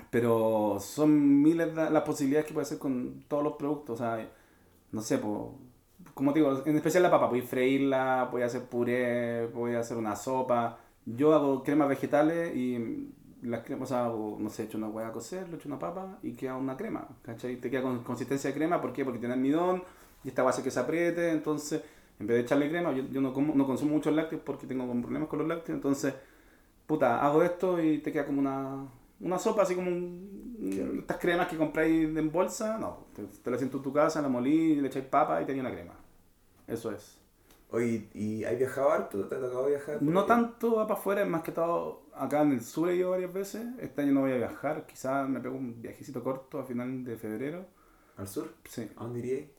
Pero 0.10 0.78
son 0.80 1.42
miles 1.42 1.74
la- 1.76 1.90
las 1.90 2.04
posibilidades 2.04 2.48
que 2.48 2.54
puede 2.54 2.64
hacer 2.66 2.78
con 2.80 3.24
todos 3.28 3.44
los 3.44 3.54
productos. 3.54 4.00
O 4.00 4.04
sea, 4.04 4.30
no 4.92 5.02
sé, 5.02 5.18
po, 5.18 5.60
como 6.14 6.34
te 6.34 6.40
digo, 6.40 6.64
en 6.66 6.76
especial 6.76 7.04
la 7.04 7.12
papa, 7.12 7.30
podéis 7.30 7.46
freírla, 7.50 8.28
podéis 8.32 8.48
hacer 8.56 8.68
puré, 8.70 9.48
podéis 9.54 9.80
hacer 9.80 9.98
una 9.98 10.16
sopa. 10.16 10.80
Yo 11.06 11.34
hago 11.34 11.64
cremas 11.64 11.90
vegetales 11.90 12.56
y 12.56 13.14
las 13.48 13.64
cremas, 13.64 13.90
o 13.92 13.94
sea, 13.94 14.06
hago, 14.06 14.38
no 14.40 14.50
sé, 14.50 14.64
echo 14.64 14.78
una 14.78 14.88
hueá 14.90 15.08
a 15.10 15.12
cocer, 15.14 15.50
le 15.50 15.58
echo 15.58 15.68
una 15.70 15.80
papa 15.80 16.20
y 16.24 16.34
queda 16.34 16.56
una 16.58 16.78
crema, 16.78 17.08
¿cachai? 17.24 17.58
Te 17.58 17.70
queda 17.70 17.84
con 17.84 18.04
consistencia 18.04 18.50
de 18.50 18.56
crema, 18.56 18.82
¿por 18.82 18.94
qué? 18.94 19.04
Porque 19.06 19.20
tiene 19.20 19.34
almidón 19.36 19.84
y 20.24 20.30
esta 20.30 20.44
base 20.44 20.64
que 20.64 20.72
se 20.72 20.80
apriete, 20.80 21.32
entonces, 21.32 21.82
en 22.20 22.28
vez 22.28 22.38
de 22.38 22.42
echarle 22.44 22.70
crema, 22.70 22.92
yo, 22.94 23.04
yo 23.12 23.22
no, 23.22 23.34
como, 23.34 23.56
no 23.56 23.66
consumo 23.68 23.94
muchos 23.94 24.14
lácteos 24.14 24.42
porque 24.46 24.68
tengo 24.68 24.86
problemas 25.02 25.30
con 25.30 25.40
los 25.40 25.48
lácteos, 25.48 25.76
entonces, 25.78 26.14
puta, 26.88 27.22
hago 27.26 27.44
esto 27.44 27.82
y 27.82 28.00
te 28.00 28.12
queda 28.12 28.26
como 28.26 28.40
una, 28.40 28.86
una 29.20 29.40
sopa, 29.40 29.64
así 29.64 29.76
como 29.76 29.90
un- 29.90 30.98
estas 31.00 31.18
cremas 31.18 31.48
que 31.48 31.58
compráis 31.58 32.06
en 32.18 32.32
bolsa, 32.32 32.78
no, 32.78 33.08
te, 33.16 33.24
te 33.26 33.52
la 33.52 33.58
siento 33.58 33.78
en 33.78 33.84
tu 33.84 33.94
casa, 33.94 34.22
la 34.22 34.30
molí, 34.30 34.76
le 34.76 34.88
echáis 34.88 35.06
papa 35.06 35.42
y 35.42 35.46
tenía 35.46 35.62
una 35.62 35.72
crema. 35.72 35.94
Eso 36.68 36.92
es. 36.92 37.20
Oye, 37.70 38.10
¿y 38.14 38.44
hay 38.46 38.56
viajado 38.56 38.92
harto? 38.92 39.26
¿Te 39.28 39.36
ha 39.36 39.40
tocado 39.42 39.66
viajar? 39.68 40.02
No 40.02 40.14
Porque- 40.14 40.28
tanto 40.28 40.76
va 40.76 40.88
para 40.88 41.00
afuera, 41.00 41.26
más 41.26 41.42
que 41.42 41.52
todo 41.52 42.04
acá 42.16 42.42
en 42.42 42.54
el 42.54 42.62
sur 42.62 42.90
he 42.90 42.96
ido 42.96 43.12
varias 43.12 43.34
veces. 43.34 43.66
Este 43.80 44.02
año 44.02 44.14
no 44.14 44.22
voy 44.22 44.32
a 44.32 44.38
viajar, 44.38 44.86
quizás 44.86 45.28
me 45.28 45.40
pego 45.42 45.56
un 45.58 45.82
viajecito 45.82 46.24
corto 46.24 46.60
a 46.60 46.64
final 46.64 47.04
de 47.04 47.18
febrero. 47.18 47.66
¿Al 48.16 48.28
sur? 48.28 48.48
Sí. 48.64 48.90
¿A 48.96 49.04
dónde 49.04 49.20
iríais? 49.20 49.50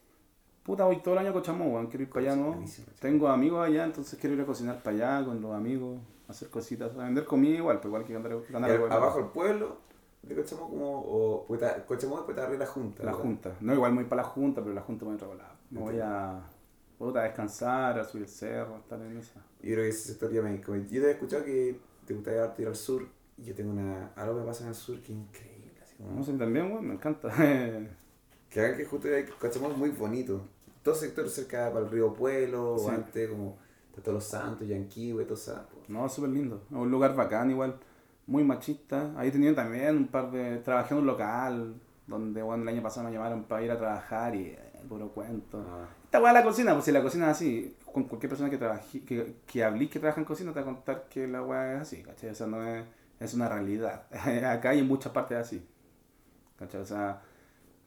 Puta, 0.62 0.84
voy 0.84 1.00
todo 1.02 1.14
el 1.14 1.20
año 1.20 1.30
a 1.30 1.32
Cochamó, 1.32 1.86
quiero 1.88 2.02
ir 2.04 2.10
para 2.10 2.32
allá, 2.32 2.36
¿no? 2.42 2.48
Buenísimo. 2.48 2.88
Tengo 3.00 3.28
amigos 3.28 3.66
allá, 3.66 3.84
entonces 3.84 4.18
quiero 4.18 4.34
ir 4.36 4.42
a 4.42 4.46
cocinar 4.46 4.82
para 4.82 4.96
allá 4.96 5.26
con 5.26 5.40
los 5.40 5.54
amigos, 5.54 5.98
hacer 6.28 6.48
cositas, 6.50 6.90
a 6.94 7.04
vender 7.04 7.24
comida 7.24 7.56
igual, 7.56 7.76
pues 7.76 7.86
igual 7.86 8.04
que 8.04 8.12
ganar, 8.14 8.32
ganar 8.50 8.76
plata. 8.78 8.94
¿Abajo 8.94 9.18
el 9.20 9.26
pueblo 9.26 9.76
de 10.22 10.34
Cochamó 10.34 10.68
como, 10.68 10.98
o 11.00 11.46
Cochamó 11.86 12.16
después 12.16 12.36
está 12.36 12.44
arriba 12.44 12.64
la 12.64 12.66
Junta? 12.66 13.02
La 13.02 13.10
¿verdad? 13.12 13.22
Junta. 13.22 13.56
No, 13.60 13.74
igual 13.74 13.94
voy 13.94 14.04
para 14.04 14.22
la 14.22 14.28
Junta, 14.28 14.60
pero 14.62 14.74
la 14.74 14.82
Junta 14.82 15.04
me 15.06 15.16
voy 15.16 15.20
a. 15.40 15.56
Me 15.70 15.80
voy 15.80 16.00
a, 16.02 16.40
puta, 16.98 17.20
a 17.20 17.24
descansar, 17.24 17.98
a 17.98 18.04
subir 18.04 18.24
el 18.24 18.28
cerro, 18.28 18.74
a 18.76 18.78
estar 18.78 19.00
en 19.00 19.16
esa. 19.16 19.40
Yo 19.62 19.74
creo 19.74 19.76
que 19.84 19.88
ese 19.88 20.08
sector 20.08 20.32
ya 20.32 20.42
me... 20.42 20.60
como- 20.60 20.78
Yo 20.78 21.00
te 21.02 21.08
he 21.08 21.10
escuchado 21.12 21.44
que 21.44 21.78
te 22.06 22.14
gustaría 22.14 22.52
ir 22.58 22.66
al 22.68 22.76
sur 22.76 23.06
y 23.36 23.44
yo 23.44 23.54
tengo 23.54 23.70
una... 23.72 24.08
Algo 24.16 24.34
que 24.34 24.40
me 24.40 24.46
pasa 24.46 24.64
en 24.64 24.70
el 24.70 24.74
sur 24.74 24.96
que 25.00 25.12
es 25.12 25.18
increíble. 25.18 25.72
Así 25.82 25.96
como, 25.96 26.10
No 26.12 26.22
sé, 26.24 26.32
también, 26.34 26.72
weón, 26.72 26.86
me 26.86 26.94
encanta. 26.94 27.28
Que 28.50 28.60
hagan 28.60 28.76
que 28.78 28.84
justo 28.86 29.08
ahí 29.08 29.26
Cochamó 29.38 29.70
es 29.70 29.76
muy 29.76 29.90
bonito. 29.90 30.40
Todo 30.82 30.94
sector 30.94 31.28
cerca 31.28 31.70
para 31.70 31.84
el 31.84 31.90
río 31.90 32.14
Pueblo, 32.14 32.76
Sí. 32.78 32.86
o 32.86 32.90
antes 32.90 33.28
como... 33.28 33.58
Está 33.90 34.02
todos 34.02 34.14
los 34.14 34.24
santos, 34.24 34.66
Yanquihue, 34.66 35.24
todo 35.24 35.34
eso. 35.34 35.66
No, 35.88 36.08
súper 36.08 36.30
lindo. 36.30 36.62
Es 36.70 36.76
un 36.76 36.90
lugar 36.90 37.14
bacán 37.14 37.50
igual. 37.50 37.78
muy 38.26 38.44
machista. 38.44 39.12
Ahí 39.16 39.30
tenía 39.30 39.54
también 39.54 39.96
un 39.98 40.06
par 40.08 40.30
de... 40.30 40.58
Trabajé 40.58 40.94
en 40.94 41.00
un 41.00 41.06
local 41.06 41.74
donde 42.06 42.42
bueno, 42.42 42.62
el 42.62 42.68
año 42.70 42.82
pasado 42.82 43.06
me 43.06 43.12
llamaron 43.12 43.44
para 43.44 43.62
ir 43.62 43.70
a 43.70 43.76
trabajar 43.76 44.34
y 44.34 44.46
eh, 44.46 44.58
puro 44.88 45.10
cuento. 45.10 45.62
Ah. 45.68 45.86
Esta 46.08 46.22
weá 46.22 46.32
la 46.32 46.42
cocina, 46.42 46.72
pues 46.72 46.86
si 46.86 46.92
la 46.92 47.02
cocina 47.02 47.26
es 47.26 47.32
así, 47.32 47.76
con 47.92 48.04
cualquier 48.04 48.30
persona 48.30 48.48
que 48.48 48.56
trabaje, 48.56 49.04
que, 49.04 49.34
que 49.46 49.62
hablé 49.62 49.90
que 49.90 49.98
trabaja 49.98 50.18
en 50.18 50.24
cocina 50.24 50.54
te 50.54 50.60
va 50.60 50.62
a 50.62 50.74
contar 50.74 51.06
que 51.10 51.26
la 51.28 51.42
weá 51.42 51.74
es 51.74 51.82
así, 51.82 52.02
¿cachai? 52.02 52.30
O 52.30 52.34
sea, 52.34 52.46
no 52.46 52.66
es, 52.66 52.82
es 53.20 53.34
una 53.34 53.46
realidad. 53.46 54.06
Acá 54.50 54.70
hay 54.70 54.78
en 54.78 54.88
muchas 54.88 55.12
partes 55.12 55.36
así. 55.36 55.62
¿Cachai? 56.58 56.80
O 56.80 56.86
sea, 56.86 57.20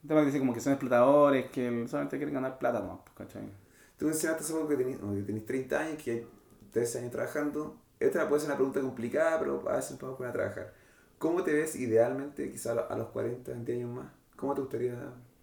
un 0.04 0.08
tema 0.08 0.20
que 0.20 0.28
dice 0.28 0.38
como 0.38 0.54
que 0.54 0.60
son 0.60 0.74
explotadores, 0.74 1.50
que 1.50 1.88
solamente 1.88 2.18
quieren 2.18 2.36
ganar 2.36 2.60
plata 2.60 2.80
nomás, 2.80 3.00
pues, 3.06 3.28
¿cachai? 3.28 3.50
Tú 3.98 4.06
mencionaste 4.06 4.44
hace 4.44 4.54
poco 4.54 4.68
que 4.68 4.76
tenés, 4.76 4.98
que 4.98 5.24
tenés 5.24 5.46
30 5.48 5.80
años, 5.80 6.04
que 6.04 6.12
hay 6.12 6.28
13 6.74 7.00
años 7.00 7.12
trabajando. 7.12 7.76
Esta 8.00 8.30
puede 8.30 8.42
ser 8.42 8.52
una 8.52 8.58
pregunta 8.58 8.82
complicada, 8.82 9.40
pero 9.40 9.68
a 9.68 9.78
veces 9.78 9.98
podemos 9.98 10.20
poner 10.20 10.30
a 10.30 10.34
trabajar. 10.34 10.74
¿Cómo 11.18 11.44
te 11.44 11.54
ves 11.54 11.76
idealmente, 11.76 12.52
quizás 12.52 12.78
a 12.78 12.96
los 12.96 13.08
40, 13.08 13.52
20 13.52 13.74
años 13.74 13.90
más? 13.90 14.12
¿Cómo 14.36 14.54
te 14.54 14.62
gustaría? 14.62 14.94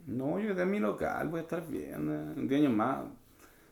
No, 0.08 0.38
yo 0.40 0.54
de 0.54 0.64
mi 0.64 0.80
local 0.80 1.28
voy 1.28 1.40
a 1.40 1.42
estar 1.42 1.66
bien, 1.66 2.08
eh, 2.10 2.40
en 2.40 2.48
10 2.48 2.60
años 2.62 2.72
más. 2.72 3.04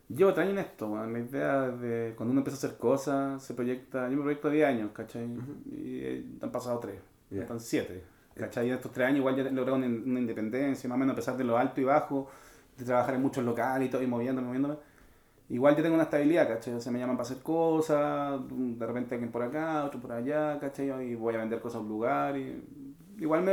Llevo 0.09 0.33
tres 0.35 0.47
años 0.47 0.59
en 0.61 0.65
esto, 0.67 0.89
weón. 0.89 1.13
La 1.13 1.19
idea 1.19 1.63
de 1.71 2.15
cuando 2.17 2.31
uno 2.33 2.41
empieza 2.41 2.57
a 2.57 2.69
hacer 2.69 2.79
cosas, 2.79 3.43
se 3.43 3.55
proyecta. 3.55 4.09
Yo 4.09 4.17
me 4.17 4.23
proyecto 4.23 4.51
10 4.51 4.67
años, 4.69 4.91
¿cachai? 4.93 5.25
Y 5.67 5.99
eh, 6.01 6.25
han 6.43 6.53
pasado 6.53 6.79
3, 6.79 6.95
Ya. 7.31 7.43
están 7.43 7.59
7. 7.59 8.05
¿cachai? 8.35 8.69
Y 8.69 8.71
estos 8.71 8.93
3 8.93 9.09
años 9.09 9.19
igual 9.21 9.35
ya 9.35 9.45
logrado 9.45 9.77
una, 9.79 9.87
una 9.87 10.21
independencia, 10.21 10.89
más 10.89 10.97
o 10.97 10.99
menos 10.99 11.15
a 11.15 11.17
pesar 11.17 11.37
de 11.37 11.45
lo 11.45 11.57
alto 11.57 11.81
y 11.81 11.85
bajo, 11.85 12.29
de 12.77 12.85
trabajar 12.85 13.15
en 13.15 13.23
muchos 13.23 13.43
locales 13.45 13.89
y 13.89 13.91
todo, 13.91 14.03
y 14.03 14.07
moviéndome, 14.07 14.47
moviéndome. 14.47 14.77
Igual 15.49 15.77
yo 15.77 15.83
tengo 15.83 15.95
una 15.95 16.05
estabilidad, 16.05 16.47
¿cachai? 16.49 16.75
O 16.75 16.81
sea, 16.81 16.93
me 16.93 16.99
llaman 16.99 17.17
para 17.17 17.29
hacer 17.29 17.43
cosas, 17.43 18.41
de 18.51 18.87
repente 18.87 19.15
alguien 19.15 19.33
por 19.33 19.43
acá, 19.43 19.85
otro 19.85 20.01
por 20.01 20.13
allá, 20.13 20.59
¿cachai? 20.61 20.91
Y 21.11 21.15
voy 21.15 21.35
a 21.35 21.39
vender 21.39 21.61
cosas 21.61 21.79
a 21.79 21.81
un 21.81 21.89
lugar. 21.89 22.37
Y... 22.37 22.63
Igual 23.19 23.43
me, 23.43 23.53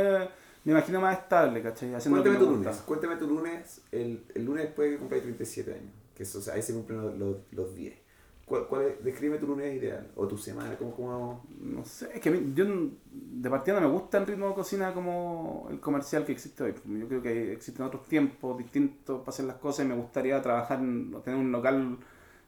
me 0.64 0.72
imagino 0.72 1.00
más 1.00 1.18
estable, 1.18 1.62
¿cachai? 1.62 1.90
Cuéntame 1.90 2.30
me 2.38 2.44
tu 2.44 2.50
lunes. 2.50 2.76
Cuéntame 2.86 3.16
tu 3.16 3.26
lunes, 3.28 3.82
el, 3.92 4.24
el 4.34 4.44
lunes 4.44 4.64
después 4.64 4.88
de 4.88 4.94
que 4.94 4.98
cumpláis 5.00 5.22
37 5.24 5.72
años. 5.72 5.92
Que 6.14 6.22
eso, 6.22 6.38
o 6.38 6.42
sea, 6.42 6.54
ahí 6.54 6.62
se 6.62 6.72
cumplen 6.72 7.02
los, 7.02 7.18
los, 7.18 7.36
los 7.52 7.74
10. 7.74 7.94
¿Cuál, 8.46 8.66
cuál 8.68 8.82
es- 8.82 9.04
describe 9.04 9.38
tu 9.38 9.46
lunes 9.46 9.74
ideal. 9.74 10.06
O 10.16 10.26
tu 10.28 10.36
semana, 10.38 10.76
¿cómo, 10.78 10.94
cómo... 10.94 11.44
No 11.60 11.84
sé, 11.84 12.10
es 12.14 12.20
que 12.20 12.28
a 12.28 12.32
mí, 12.32 12.52
yo 12.54 12.64
de 13.10 13.50
partida 13.50 13.80
no 13.80 13.88
me 13.88 13.92
gusta 13.92 14.18
el 14.18 14.26
ritmo 14.26 14.48
de 14.48 14.54
cocina 14.54 14.92
como 14.94 15.66
el 15.70 15.80
comercial 15.80 16.24
que 16.24 16.32
existe 16.32 16.62
hoy. 16.62 16.74
Yo 16.86 17.08
creo 17.08 17.22
que 17.22 17.52
existen 17.52 17.84
otros 17.86 18.04
tiempos 18.06 18.56
distintos 18.58 19.20
para 19.20 19.30
hacer 19.30 19.46
las 19.46 19.56
cosas 19.56 19.86
y 19.86 19.88
me 19.88 19.96
gustaría 19.96 20.40
trabajar, 20.42 20.78
tener 20.78 21.38
un 21.40 21.52
local 21.52 21.98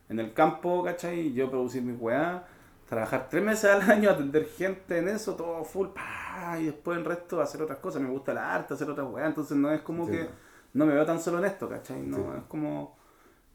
en 0.08 0.20
el 0.20 0.32
campo, 0.32 0.84
¿cachai? 0.84 1.20
Y 1.28 1.32
yo 1.34 1.50
producir 1.50 1.82
mis 1.82 2.00
weá, 2.00 2.46
trabajar 2.88 3.28
tres 3.30 3.42
meses 3.42 3.64
al 3.70 3.82
año, 3.90 4.10
atender 4.10 4.46
gente 4.46 4.98
en 4.98 5.08
eso, 5.08 5.34
todo 5.34 5.64
full, 5.64 5.88
pa, 5.88 6.58
y 6.60 6.66
después 6.66 6.96
el 6.98 7.04
resto 7.04 7.40
hacer 7.40 7.62
otras 7.62 7.78
cosas. 7.78 8.00
Me 8.02 8.08
gusta 8.10 8.32
el 8.32 8.38
arte, 8.38 8.74
hacer 8.74 8.88
otras 8.90 9.08
weá, 9.10 9.26
entonces 9.26 9.56
no 9.56 9.70
es 9.72 9.80
como 9.82 10.06
Sí. 10.06 10.12
que 10.12 10.28
no 10.74 10.86
me 10.86 10.94
veo 10.94 11.04
tan 11.06 11.20
solo 11.20 11.38
en 11.38 11.46
esto, 11.46 11.68
¿cachai? 11.68 12.00
No, 12.02 12.16
Sí. 12.16 12.22
es 12.38 12.44
como 12.48 12.96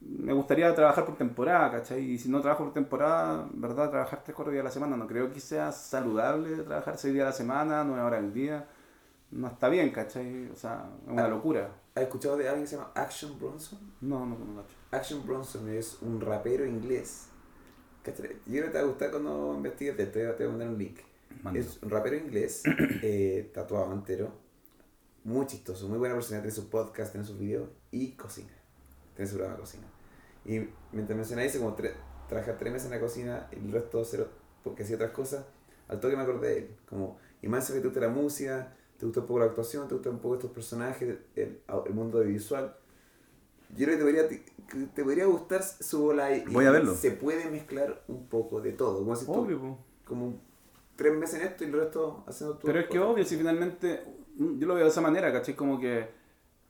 me 0.03 0.33
gustaría 0.33 0.73
trabajar 0.73 1.05
por 1.05 1.15
temporada, 1.15 1.69
¿cachai? 1.69 2.01
Y 2.03 2.17
si 2.17 2.27
no 2.27 2.41
trabajo 2.41 2.63
por 2.63 2.73
temporada, 2.73 3.47
¿verdad? 3.53 3.91
Trabajar 3.91 4.21
3, 4.23 4.35
4 4.35 4.51
días 4.51 4.61
a 4.61 4.65
la 4.65 4.71
semana. 4.71 4.97
No 4.97 5.05
creo 5.05 5.31
que 5.31 5.39
sea 5.39 5.71
saludable 5.71 6.55
trabajar 6.63 6.97
6 6.97 7.13
días 7.13 7.23
a 7.25 7.29
la 7.29 7.33
semana, 7.35 7.83
9 7.83 8.01
horas 8.01 8.19
al 8.19 8.33
día. 8.33 8.65
No 9.29 9.47
está 9.47 9.69
bien, 9.69 9.91
¿cachai? 9.91 10.49
O 10.49 10.55
sea, 10.55 10.89
es 11.05 11.11
una 11.13 11.25
Ah. 11.25 11.27
locura. 11.27 11.69
¿Has 11.93 12.01
escuchado 12.03 12.35
de 12.35 12.47
alguien 12.49 12.63
que 12.65 12.69
se 12.71 12.77
llama 12.77 12.89
Action 12.95 13.37
Bronson? 13.37 13.77
No, 14.01 14.25
no, 14.25 14.35
no, 14.39 14.63
cacho. 14.63 14.75
Action 14.91 15.23
Bronson 15.25 15.69
es 15.69 15.99
un 16.01 16.19
rapero 16.19 16.65
inglés. 16.65 17.27
Yo 18.45 18.51
creo 18.53 18.65
que 18.65 18.71
te 18.71 18.77
va 18.77 18.83
a 18.83 18.87
gustar 18.87 19.11
cuando 19.11 19.53
investigues, 19.55 19.95
te, 19.97 20.05
te 20.07 20.33
voy 20.33 20.45
a 20.45 20.49
mandar 20.49 20.69
un 20.69 20.77
link. 20.77 20.97
Es 21.55 21.79
un 21.81 21.89
rapero 21.89 22.15
inglés, 22.17 22.63
eh, 23.01 23.49
tatuado 23.53 23.93
entero, 23.93 24.31
muy 25.23 25.45
chistoso, 25.45 25.87
muy 25.87 25.97
buena 25.97 26.15
persona, 26.15 26.41
tiene 26.41 26.53
su 26.53 26.69
podcast, 26.69 27.11
tiene 27.11 27.25
sus 27.25 27.37
videos 27.39 27.69
y 27.91 28.11
cocina. 28.13 28.49
Tiene 29.15 29.29
su 29.29 29.35
programa 29.37 29.55
de 29.57 29.61
cocina. 29.61 29.83
Y 30.45 30.67
mientras 30.91 31.15
mencioné 31.15 31.43
dice 31.43 31.59
como 31.59 31.75
tre- 31.75 31.93
trabajar 32.27 32.57
tres 32.57 32.71
meses 32.73 32.85
en 32.87 32.91
la 32.91 32.99
cocina 32.99 33.47
y 33.51 33.65
el 33.65 33.71
resto 33.71 34.03
cero, 34.03 34.27
porque 34.63 34.83
hacía 34.83 34.95
otras 34.95 35.11
cosas, 35.11 35.45
al 35.87 35.99
toque 35.99 36.15
me 36.15 36.23
acordé 36.23 36.47
de 36.49 36.57
él. 36.59 36.75
Como, 36.89 37.17
y 37.41 37.47
más 37.47 37.69
que 37.69 37.79
te 37.79 37.85
gusta 37.85 37.99
la 38.01 38.09
música, 38.09 38.73
te 38.97 39.05
gusta 39.05 39.21
un 39.21 39.27
poco 39.27 39.39
la 39.39 39.45
actuación, 39.45 39.87
te 39.87 39.93
gustan 39.95 40.13
un 40.13 40.19
poco 40.19 40.35
estos 40.35 40.51
personajes, 40.51 41.17
el, 41.35 41.59
el 41.85 41.93
mundo 41.93 42.17
audiovisual. 42.19 42.75
Yo 43.77 43.85
creo 43.85 44.05
que 44.05 44.27
que 44.27 44.50
te 44.93 45.03
podría 45.03 45.25
gustar 45.25 45.63
su 45.63 46.01
bola 46.03 46.35
y, 46.35 46.43
Voy 46.45 46.65
a 46.65 46.71
verlo. 46.71 46.93
se 46.95 47.11
puede 47.11 47.49
mezclar 47.49 48.03
un 48.07 48.27
poco 48.27 48.61
de 48.61 48.71
todo. 48.73 48.99
Como 48.99 49.15
si 49.15 49.25
tú- 49.25 49.33
Obvio, 49.33 49.59
po. 49.59 49.77
como 50.05 50.33
tres 50.95 51.13
meses 51.17 51.39
en 51.41 51.47
esto 51.47 51.63
y 51.63 51.67
el 51.67 51.73
resto 51.73 52.23
haciendo 52.27 52.57
tu 52.57 52.67
Pero 52.67 52.79
es 52.79 52.87
que 52.87 52.99
obvio, 52.99 53.23
si 53.25 53.35
finalmente. 53.37 54.03
mm, 54.37 54.59
Yo 54.59 54.67
lo 54.67 54.75
veo 54.75 54.83
de 54.85 54.89
esa 54.89 55.01
manera, 55.01 55.31
¿cachai? 55.31 55.55
Como 55.55 55.79
que. 55.79 56.19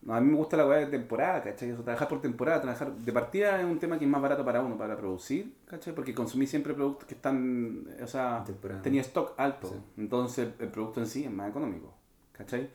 no, 0.04 0.16
a 0.16 0.20
mí 0.22 0.32
me 0.32 0.36
gusta 0.38 0.58
la 0.58 0.66
weá 0.66 0.80
de 0.80 0.88
temporada, 0.88 1.44
¿cachai? 1.44 1.72
O 1.72 1.76
sea, 1.76 1.84
trabajar 1.86 2.08
por 2.08 2.22
temporada, 2.22 2.60
trabajar. 2.62 2.92
De 2.92 3.14
partida 3.14 3.60
es 3.60 3.66
un 3.66 3.78
tema 3.78 4.00
que 4.00 4.06
es 4.06 4.10
más 4.12 4.22
barato 4.22 4.44
para 4.44 4.62
uno, 4.62 4.76
para 4.78 4.98
producir, 4.98 5.54
¿cachai? 5.66 5.94
Porque 5.94 6.16
consumí 6.16 6.48
siempre 6.48 6.74
productos 6.74 7.06
que 7.08 7.14
están. 7.14 7.86
O 8.02 8.08
sea, 8.08 8.44
Temporada. 8.46 8.82
tenía 8.82 9.02
stock 9.02 9.34
alto. 9.38 9.68
Sí. 9.68 9.76
Entonces 9.98 10.50
el 10.60 10.70
producto 10.70 11.00
en 11.02 11.06
sí 11.08 11.24
es 11.26 11.32
más 11.32 11.50
económico, 11.52 11.94
¿cachai? 12.32 12.70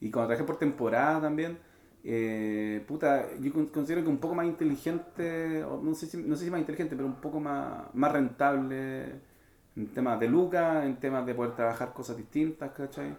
Y 0.00 0.10
cuando 0.10 0.28
trabajé 0.28 0.44
por 0.44 0.56
temporada 0.56 1.20
también. 1.20 1.56
Eh, 2.04 2.84
puta, 2.86 3.26
yo 3.40 3.52
con- 3.52 3.66
considero 3.66 4.02
que 4.02 4.08
un 4.08 4.18
poco 4.18 4.34
más 4.34 4.46
inteligente, 4.46 5.64
no 5.82 5.94
sé 5.94 6.06
si, 6.06 6.16
no 6.18 6.36
sé 6.36 6.44
si 6.44 6.50
más 6.50 6.60
inteligente, 6.60 6.96
pero 6.96 7.06
un 7.06 7.20
poco 7.20 7.40
más, 7.40 7.84
más 7.94 8.12
rentable 8.12 9.04
en 9.76 9.86
temas 9.94 10.18
de 10.20 10.28
lucas, 10.28 10.84
en 10.84 10.96
temas 10.96 11.24
de 11.26 11.34
poder 11.34 11.54
trabajar 11.54 11.92
cosas 11.92 12.16
distintas, 12.16 12.72
¿cachai? 12.72 13.14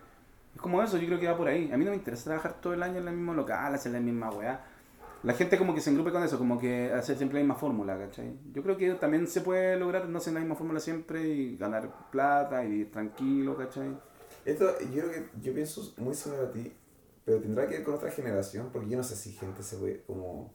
Es 0.56 0.62
como 0.62 0.82
eso, 0.84 0.98
yo 0.98 1.08
creo 1.08 1.20
que 1.20 1.28
va 1.28 1.36
por 1.38 1.48
ahí. 1.48 1.72
A 1.72 1.78
mí 1.78 1.86
no 1.86 1.92
me 1.92 1.98
interesa 1.98 2.26
trabajar 2.26 2.56
todo 2.62 2.74
el 2.74 2.84
año 2.84 3.00
en 3.00 3.08
el 3.08 3.16
mismo 3.16 3.34
local, 3.34 3.74
hacer 3.74 3.92
la 3.92 4.00
misma 4.00 4.30
weá. 4.30 4.64
La 5.24 5.34
gente 5.34 5.58
como 5.58 5.74
que 5.74 5.82
se 5.82 5.90
engrupe 5.90 6.12
con 6.12 6.22
eso, 6.22 6.38
como 6.38 6.60
que 6.60 6.92
hacer 6.92 7.16
siempre 7.18 7.40
la 7.40 7.44
misma 7.46 7.56
fórmula, 7.56 7.98
¿cachai? 7.98 8.34
Yo 8.54 8.62
creo 8.62 8.78
que 8.78 8.92
también 8.96 9.26
se 9.28 9.42
puede 9.42 9.78
lograr 9.80 10.08
no 10.10 10.18
hacer 10.18 10.34
la 10.34 10.42
misma 10.42 10.56
fórmula 10.56 10.80
siempre 10.82 11.26
y 11.28 11.58
ganar 11.58 11.90
plata 12.12 12.64
y 12.66 12.70
vivir 12.70 12.92
tranquilo, 12.92 13.56
¿cachai? 13.58 13.98
Esto, 14.46 14.66
yo 14.94 15.04
creo 15.04 15.12
que 15.12 15.30
yo 15.42 15.54
pienso 15.54 15.94
muy 15.98 16.14
similar 16.14 16.46
a 16.48 16.52
ti, 16.52 16.72
pero 17.26 17.40
tendrá 17.40 17.68
que 17.68 17.76
ver 17.76 17.84
con 17.84 17.96
otra 17.96 18.12
generación, 18.12 18.70
porque 18.72 18.90
yo 18.90 18.98
no 18.98 19.04
sé 19.04 19.16
si 19.16 19.32
gente 19.32 19.64
se 19.64 19.78
puede, 19.78 20.02
como, 20.04 20.54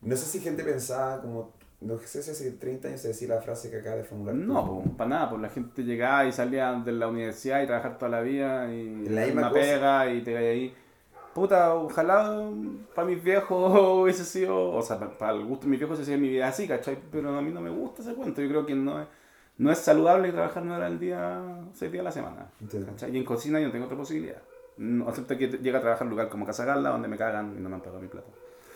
no 0.00 0.16
sé 0.16 0.26
si 0.26 0.40
gente 0.40 0.64
pensaba 0.64 1.20
como, 1.20 1.54
no 1.80 1.96
sé 1.98 2.22
si 2.22 2.30
hace 2.30 2.50
30 2.52 2.88
años 2.88 3.00
se 3.00 3.08
decía 3.08 3.28
la 3.28 3.40
frase 3.40 3.70
que 3.70 3.76
acaba 3.76 3.96
de 3.96 4.04
formular. 4.04 4.34
No, 4.34 4.82
para 4.96 5.10
nada, 5.10 5.30
pues 5.30 5.42
la 5.42 5.48
gente 5.48 5.82
llegaba 5.84 6.26
y 6.26 6.32
salía 6.32 6.72
de 6.72 6.92
la 6.92 7.06
universidad 7.06 7.62
y 7.62 7.66
trabajar 7.66 7.98
toda 7.98 8.10
la 8.10 8.20
vida 8.20 8.72
y 8.72 9.08
la 9.08 9.26
misma 9.26 9.52
pega 9.52 10.12
y 10.12 10.22
te 10.22 10.34
vaya 10.34 10.48
ahí. 10.48 10.74
Puta, 11.34 11.74
ojalá 11.74 12.50
para 12.96 13.06
mis 13.06 13.22
viejos 13.22 13.72
hubiese 14.02 14.24
sido, 14.24 14.70
o 14.70 14.82
sea, 14.82 14.98
para 14.98 15.32
el 15.32 15.44
gusto 15.44 15.66
de 15.66 15.70
mis 15.70 15.78
viejos 15.78 15.98
hubiese 15.98 16.10
sido 16.10 16.20
mi 16.20 16.30
vida 16.30 16.48
así, 16.48 16.66
¿cachai? 16.66 16.98
Pero 17.12 17.36
a 17.36 17.40
mí 17.40 17.52
no 17.52 17.60
me 17.60 17.70
gusta 17.70 18.02
ese 18.02 18.14
cuento, 18.14 18.42
yo 18.42 18.48
creo 18.48 18.66
que 18.66 18.74
no 18.74 19.00
es, 19.00 19.06
no 19.56 19.70
es 19.70 19.78
saludable 19.78 20.32
trabajar 20.32 20.64
nueve 20.64 20.78
horas 20.78 20.92
al 20.92 20.98
día, 20.98 21.68
seis 21.74 21.92
días 21.92 22.00
a 22.00 22.04
la 22.04 22.12
semana. 22.12 22.50
Y 23.12 23.18
en 23.18 23.24
cocina 23.24 23.60
yo 23.60 23.66
no 23.66 23.72
tengo 23.72 23.84
otra 23.84 23.96
posibilidad. 23.96 24.42
No, 24.78 25.08
Excepto 25.08 25.36
que 25.36 25.48
llegue 25.48 25.76
a 25.76 25.80
trabajar 25.80 26.02
en 26.02 26.08
un 26.08 26.10
lugar 26.10 26.28
como 26.28 26.46
Casa 26.46 26.64
Gala, 26.64 26.90
donde 26.90 27.08
me 27.08 27.16
cagan 27.16 27.54
y 27.56 27.60
no 27.60 27.68
me 27.68 27.74
han 27.74 27.82
pagado 27.82 28.00
mi 28.00 28.08
plata. 28.08 28.28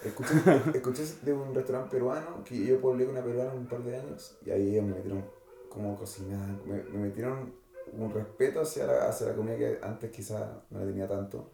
Escuché, 0.04 0.34
escuché 0.74 1.04
de 1.22 1.32
un 1.32 1.54
restaurante 1.54 1.90
peruano, 1.90 2.42
que 2.44 2.58
yo 2.66 2.80
publiqué 2.80 3.06
con 3.06 3.16
una 3.16 3.24
peruana 3.24 3.52
un 3.54 3.66
par 3.66 3.82
de 3.84 3.96
años, 3.96 4.36
y 4.44 4.50
ahí 4.50 4.70
ellos 4.70 4.84
me 4.84 4.94
metieron 4.94 5.24
como 5.68 5.96
cocinar, 5.96 6.48
me, 6.66 6.82
me 6.82 7.06
metieron 7.06 7.54
un 7.92 8.12
respeto 8.12 8.60
hacia 8.60 8.86
la, 8.86 9.08
hacia 9.08 9.28
la 9.28 9.34
comida 9.34 9.56
que 9.56 9.78
antes 9.82 10.10
quizás 10.10 10.44
no 10.70 10.80
le 10.80 10.86
tenía 10.86 11.08
tanto. 11.08 11.50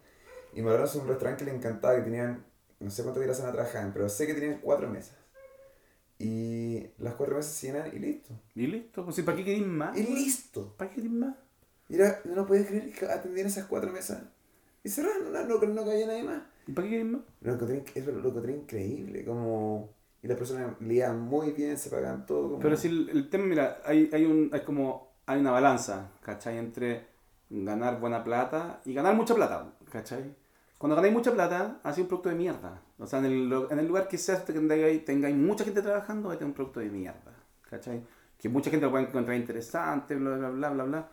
Y 0.55 0.63
me 0.63 0.71
hablaron 0.71 0.91
de 0.91 0.99
un 0.99 1.09
restaurante 1.09 1.45
que 1.45 1.51
le 1.51 1.57
encantaba, 1.57 1.97
que 1.97 2.03
tenían, 2.03 2.45
no 2.81 2.91
sé 2.91 3.03
cuánto 3.03 3.21
días 3.21 3.39
la 3.41 3.53
trabajaban, 3.53 3.93
pero 3.93 4.09
sé 4.09 4.27
que 4.27 4.35
tenían 4.35 4.61
cuatro 4.61 4.89
mesas. 4.89 5.17
Y 6.19 6.87
las 6.99 7.15
cuatro 7.15 7.37
mesas 7.37 7.53
se 7.53 7.69
llenan 7.69 7.95
y 7.95 7.99
listo. 7.99 8.35
Y 8.55 8.67
listo, 8.67 9.05
pues, 9.05 9.19
¿y 9.19 9.23
¿para 9.23 9.37
qué 9.37 9.45
queréis 9.45 9.67
más? 9.67 9.97
Y 9.97 10.03
listo. 10.03 10.75
¿Para 10.77 10.91
qué 10.91 10.97
queréis 10.97 11.15
más? 11.15 11.37
Mira, 11.89 12.21
no 12.25 12.47
podías 12.47 12.67
creer 12.67 12.93
que 12.93 13.07
atendían 13.07 13.47
esas 13.47 13.67
cuatro 13.67 13.93
mesas. 13.93 14.23
Y 14.89 14.91
cerraron, 14.91 15.31
no, 15.31 15.45
no, 15.45 15.67
no 15.67 15.85
cabía 15.85 16.07
nadie 16.07 16.23
más. 16.23 16.41
¿Y 16.67 16.73
para 16.73 16.87
qué 16.87 16.93
queréis 16.93 17.13
más? 17.13 17.21
Lo 17.43 17.53
encontré, 17.53 17.85
es 17.95 18.07
lo, 18.07 18.27
encontré 18.27 18.53
increíble, 18.55 19.23
como... 19.23 19.91
Y 20.23 20.29
las 20.29 20.39
personas 20.39 20.81
leían 20.81 21.21
muy 21.21 21.51
bien, 21.51 21.77
se 21.77 21.91
pagan 21.91 22.25
todo. 22.25 22.53
Como... 22.53 22.59
Pero 22.59 22.75
si 22.75 22.89
el, 22.89 23.11
el 23.11 23.29
tema, 23.29 23.45
mira, 23.45 23.83
hay, 23.85 24.09
hay, 24.11 24.25
un, 24.25 24.49
hay 24.51 24.63
como, 24.63 25.13
hay 25.27 25.41
una 25.41 25.51
balanza, 25.51 26.13
¿cachai? 26.23 26.57
Entre 26.57 27.05
ganar 27.51 28.01
buena 28.01 28.25
plata 28.25 28.81
y 28.87 28.95
ganar 28.95 29.15
mucha 29.15 29.35
plata, 29.35 29.75
¿cachai? 29.93 30.35
Cuando 30.79 30.97
ganáis 30.97 31.13
mucha 31.13 31.33
plata, 31.33 31.81
hace 31.83 32.01
un 32.01 32.07
producto 32.07 32.31
de 32.31 32.37
mierda. 32.37 32.81
O 32.99 33.07
sea, 33.07 33.19
en 33.19 33.27
el, 33.27 33.67
en 33.69 33.79
el 33.79 33.87
lugar 33.87 34.09
que 34.09 34.17
tengáis, 34.17 35.05
tengáis 35.05 35.37
mucha 35.37 35.65
gente 35.65 35.83
trabajando, 35.83 36.29
vais 36.29 36.37
a 36.37 36.39
tener 36.39 36.49
un 36.49 36.55
producto 36.55 36.81
de 36.81 36.89
mierda, 36.89 37.35
¿cachai? 37.69 38.03
Que 38.39 38.49
mucha 38.49 38.71
gente 38.71 38.87
lo 38.87 38.91
puede 38.91 39.05
encontrar 39.05 39.37
interesante, 39.37 40.15
bla, 40.15 40.39
bla, 40.39 40.49
bla, 40.49 40.71
bla, 40.71 40.85
bla. 40.85 41.09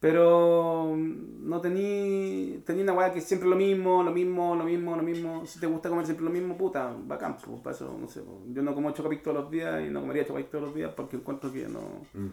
Pero 0.00 0.92
mm, 0.96 1.48
no 1.48 1.60
tení, 1.60 2.62
tenía 2.64 2.84
una 2.84 2.92
weá 2.92 3.12
que 3.12 3.20
siempre 3.20 3.48
lo 3.48 3.56
mismo, 3.56 4.02
lo 4.02 4.12
mismo, 4.12 4.54
lo 4.54 4.64
mismo, 4.64 4.96
lo 4.96 5.02
mismo. 5.02 5.44
Si 5.46 5.58
te 5.60 5.66
gusta 5.66 5.88
comer 5.88 6.04
siempre 6.06 6.24
lo 6.24 6.30
mismo, 6.30 6.56
puta, 6.56 6.94
bacán, 7.04 7.36
pues, 7.44 7.60
para 7.60 7.74
eso, 7.74 7.96
no 8.00 8.06
sé. 8.08 8.20
pues. 8.22 8.36
Yo 8.54 8.62
no 8.62 8.74
como 8.74 8.92
chocapic 8.92 9.22
todos 9.22 9.36
los 9.38 9.50
días 9.50 9.82
y 9.84 9.90
no 9.90 10.00
comería 10.00 10.24
chocapic 10.26 10.50
todos 10.50 10.64
los 10.66 10.74
días 10.74 10.92
porque 10.96 11.16
encuentro 11.16 11.52
que 11.52 11.66
no... 11.68 11.80
Mm. 12.14 12.28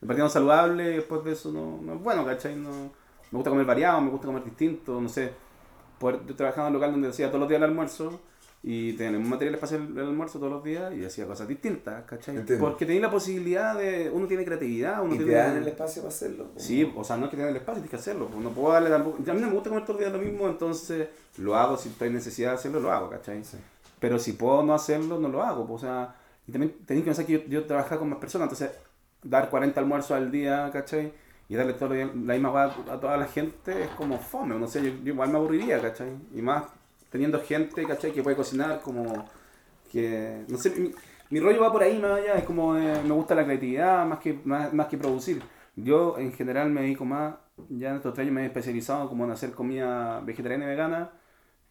Me 0.00 0.06
partía 0.06 0.24
no 0.24 0.30
saludable 0.30 0.92
y 0.92 0.96
después 0.96 1.22
de 1.24 1.32
eso 1.32 1.52
no, 1.52 1.78
no 1.82 1.94
es 1.94 2.02
bueno, 2.02 2.24
¿cachai? 2.24 2.56
No, 2.56 2.70
me 2.70 3.36
gusta 3.36 3.50
comer 3.50 3.66
variado, 3.66 4.00
me 4.00 4.10
gusta 4.10 4.26
comer 4.26 4.44
distinto, 4.44 4.98
no 5.00 5.08
sé. 5.10 5.30
Poder- 5.98 6.24
yo 6.26 6.34
trabajaba 6.36 6.68
en 6.68 6.74
un 6.74 6.80
local 6.80 6.92
donde 6.92 7.08
hacía 7.08 7.28
todos 7.28 7.40
los 7.40 7.48
días 7.50 7.58
el 7.58 7.64
almuerzo 7.68 8.20
y 8.62 8.92
tenía 8.92 9.18
materiales 9.18 9.58
para 9.58 9.74
hacer 9.74 9.80
el 9.90 9.98
almuerzo 10.06 10.38
todos 10.38 10.52
los 10.52 10.62
días 10.62 10.92
y 10.94 11.02
hacía 11.04 11.26
cosas 11.26 11.48
distintas, 11.48 12.04
¿cachai? 12.04 12.36
Entiendo. 12.36 12.62
Porque 12.62 12.84
tenía 12.84 13.00
la 13.02 13.10
posibilidad 13.10 13.74
de... 13.74 14.10
Uno 14.10 14.26
tiene 14.26 14.44
creatividad, 14.44 15.02
uno 15.02 15.14
Y 15.14 15.18
te 15.18 15.24
tiene... 15.24 15.38
dan 15.40 15.56
el 15.56 15.68
espacio 15.68 16.02
para 16.02 16.14
hacerlo. 16.14 16.44
po. 16.52 16.60
Sí, 16.60 16.92
o 16.94 17.02
sea, 17.02 17.16
no 17.16 17.24
es 17.24 17.30
que 17.30 17.36
tenga 17.38 17.48
el 17.48 17.56
espacio, 17.56 17.76
tienes 17.82 17.90
que 17.90 17.96
hacerlo. 17.96 18.26
pues, 18.26 18.44
No 18.44 18.50
puedo 18.50 18.72
darle 18.74 18.90
tampoco. 18.90 19.16
A 19.18 19.34
mí 19.34 19.40
no 19.40 19.46
me 19.48 19.54
gusta 19.54 19.70
comer 19.70 19.84
todos 19.86 20.00
los 20.00 20.10
días 20.10 20.20
lo 20.20 20.30
mismo, 20.30 20.46
entonces 20.48 21.08
lo 21.38 21.56
hago. 21.56 21.78
Si 21.78 21.88
estoy 21.88 22.08
en 22.08 22.14
necesidad 22.14 22.50
de 22.50 22.54
hacerlo, 22.56 22.80
lo 22.80 22.92
hago, 22.92 23.08
¿cachai? 23.08 23.42
Sí. 23.44 23.56
Pero 23.98 24.18
si 24.18 24.32
puedo 24.34 24.62
no 24.62 24.74
hacerlo, 24.74 25.18
no 25.18 25.28
lo 25.28 25.42
hago. 25.42 25.66
pues, 25.66 25.82
o 25.82 25.86
sea, 25.86 26.14
y 26.46 26.52
también 26.52 26.74
tenéis 26.84 27.04
que 27.04 27.10
pensar 27.10 27.24
que 27.26 27.32
yo, 27.32 27.40
yo 27.48 27.64
trabajaba 27.64 27.98
con 28.00 28.10
más 28.10 28.18
personas, 28.18 28.46
entonces 28.52 28.70
dar 29.22 29.48
40 29.48 29.80
almuerzos 29.80 30.10
al 30.12 30.30
día, 30.30 30.68
¿cachai? 30.70 31.12
Y 31.48 31.54
darle 31.54 31.72
todo 31.72 31.94
la 31.94 32.04
misma 32.34 32.50
hueá 32.52 32.74
a 32.90 33.00
toda 33.00 33.16
la 33.16 33.26
gente 33.26 33.84
es 33.84 33.88
como 33.90 34.18
fome, 34.18 34.54
no 34.58 34.66
sé, 34.68 34.82
yo, 34.82 34.90
yo 35.02 35.12
igual 35.14 35.30
me 35.30 35.38
aburriría, 35.38 35.80
¿cachai? 35.80 36.10
Y 36.34 36.42
más 36.42 36.64
teniendo 37.10 37.40
gente, 37.40 37.84
¿cachai? 37.86 38.12
Que 38.12 38.22
puede 38.22 38.36
cocinar 38.36 38.80
como 38.80 39.26
que, 39.90 40.44
no 40.48 40.58
sé, 40.58 40.70
mi, 40.70 40.92
mi 41.30 41.40
rollo 41.40 41.60
va 41.60 41.72
por 41.72 41.82
ahí 41.82 41.98
más 41.98 42.18
allá, 42.18 42.34
es 42.34 42.44
como 42.44 42.76
eh, 42.76 43.00
me 43.04 43.12
gusta 43.12 43.34
la 43.34 43.44
creatividad 43.44 44.06
más 44.06 44.18
que, 44.20 44.40
más, 44.44 44.72
más 44.72 44.86
que 44.88 44.98
producir. 44.98 45.42
Yo 45.76 46.18
en 46.18 46.32
general 46.32 46.70
me 46.70 46.82
dedico 46.82 47.04
más, 47.04 47.36
ya 47.68 47.90
en 47.90 47.96
estos 47.96 48.14
tres 48.14 48.24
años 48.24 48.34
me 48.34 48.42
he 48.42 48.46
especializado 48.46 49.08
como 49.08 49.24
en 49.24 49.30
hacer 49.30 49.52
comida 49.52 50.20
vegetariana 50.20 50.64
y 50.64 50.68
vegana, 50.68 51.10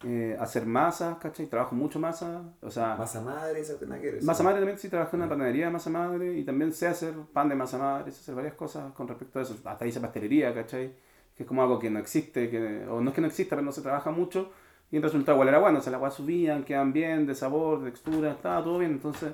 eh, 0.02 0.34
hacer 0.40 0.64
masas, 0.64 1.18
¿cachai? 1.18 1.46
Trabajo 1.46 1.74
mucho 1.74 1.98
masa, 1.98 2.42
o 2.62 2.70
sea, 2.70 2.96
Masa 2.96 3.20
madre, 3.20 3.62
que. 4.00 4.18
Masa 4.22 4.42
madre 4.42 4.58
también 4.60 4.78
sí 4.78 4.88
trabajé 4.88 5.16
en 5.16 5.22
una 5.22 5.28
panadería 5.28 5.66
de 5.66 5.72
masa 5.72 5.90
madre 5.90 6.38
y 6.38 6.44
también 6.44 6.72
sé 6.72 6.86
hacer 6.86 7.12
pan 7.34 7.50
de 7.50 7.54
masa 7.54 7.76
madre, 7.76 8.10
sé 8.10 8.20
hacer 8.20 8.34
varias 8.34 8.54
cosas 8.54 8.92
con 8.94 9.06
respecto 9.06 9.38
a 9.38 9.42
eso. 9.42 9.56
Hasta 9.62 9.86
hice 9.86 10.00
pastelería, 10.00 10.54
¿cachai? 10.54 10.94
Que 11.36 11.42
es 11.42 11.46
como 11.46 11.62
algo 11.62 11.78
que 11.78 11.90
no 11.90 11.98
existe, 11.98 12.48
que, 12.48 12.86
o 12.88 13.02
no 13.02 13.10
es 13.10 13.14
que 13.14 13.20
no 13.20 13.26
exista, 13.26 13.56
pero 13.56 13.66
no 13.66 13.72
se 13.72 13.82
trabaja 13.82 14.10
mucho. 14.10 14.50
Y 14.90 14.96
el 14.96 15.02
resultado 15.02 15.36
igual 15.36 15.48
era 15.48 15.58
bueno, 15.58 15.78
o 15.78 15.82
sea, 15.82 15.92
las 15.92 15.98
aguas 15.98 16.14
subían, 16.14 16.64
quedan 16.64 16.92
bien, 16.92 17.26
de 17.26 17.34
sabor, 17.34 17.80
de 17.80 17.90
textura, 17.90 18.32
estaba 18.32 18.62
todo 18.62 18.78
bien. 18.78 18.92
Entonces 18.92 19.32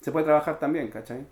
se 0.00 0.12
puede 0.12 0.26
trabajar 0.26 0.58
también, 0.58 0.88
¿cachai? 0.88 1.26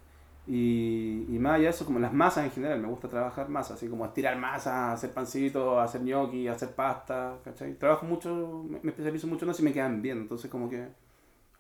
Y, 0.47 1.27
y 1.29 1.39
más 1.39 1.57
allá 1.57 1.71
eso, 1.71 1.85
como 1.85 1.99
las 1.99 2.13
masas 2.13 2.45
en 2.47 2.51
general, 2.51 2.81
me 2.81 2.89
gusta 2.89 3.09
trabajar 3.09 3.51
masas, 3.51 3.77
así 3.77 3.89
como 3.89 4.07
estirar 4.07 4.39
masa, 4.39 4.93
hacer 4.93 5.13
pancitos, 5.13 5.79
hacer 5.79 6.01
gnocchi, 6.03 6.49
hacer 6.49 6.71
pasta, 6.75 7.39
¿cachai? 7.45 7.75
Trabajo 7.75 8.07
mucho, 8.07 8.65
me, 8.67 8.79
especializo 8.79 9.27
mucho 9.27 9.45
en 9.45 9.51
eso 9.51 9.61
y 9.61 9.67
me 9.67 9.73
quedan 9.75 10.01
bien, 10.01 10.19
entonces 10.19 10.51
como 10.51 10.71
que 10.71 10.89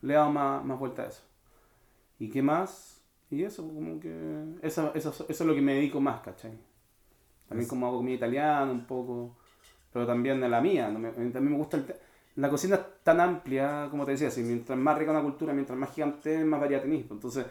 le 0.00 0.12
he 0.14 0.16
dado 0.16 0.30
más, 0.30 0.64
más 0.64 0.78
vuelta 0.78 1.02
a 1.02 1.06
eso. 1.06 1.22
¿Y 2.18 2.30
qué 2.30 2.42
más? 2.42 3.02
Y 3.30 3.44
eso, 3.44 3.62
como 3.62 4.00
que. 4.00 4.10
Eso, 4.62 4.92
eso, 4.94 5.10
eso 5.10 5.24
es 5.28 5.40
lo 5.40 5.54
que 5.54 5.60
me 5.60 5.74
dedico 5.74 6.00
más, 6.00 6.20
¿cachai? 6.22 6.58
También 7.48 7.68
como 7.68 7.86
hago 7.86 7.98
comida 7.98 8.16
italiana 8.16 8.70
un 8.70 8.86
poco, 8.86 9.36
pero 9.92 10.06
también 10.06 10.40
de 10.40 10.48
la 10.48 10.60
mía. 10.60 10.86
también 10.86 11.50
me 11.50 11.56
gusta 11.56 11.76
el. 11.78 11.94
La 12.36 12.48
cocina 12.48 12.76
es 12.76 12.82
tan 13.02 13.20
amplia, 13.20 13.88
como 13.90 14.04
te 14.04 14.12
decía, 14.12 14.30
mientras 14.44 14.78
más 14.78 14.96
rica 14.96 15.10
una 15.10 15.22
cultura, 15.22 15.52
mientras 15.52 15.76
más 15.76 15.92
gigante, 15.92 16.44
más 16.44 16.60
variedad 16.60 16.82
tenés. 16.82 17.02
pues. 17.02 17.16
Entonces, 17.16 17.46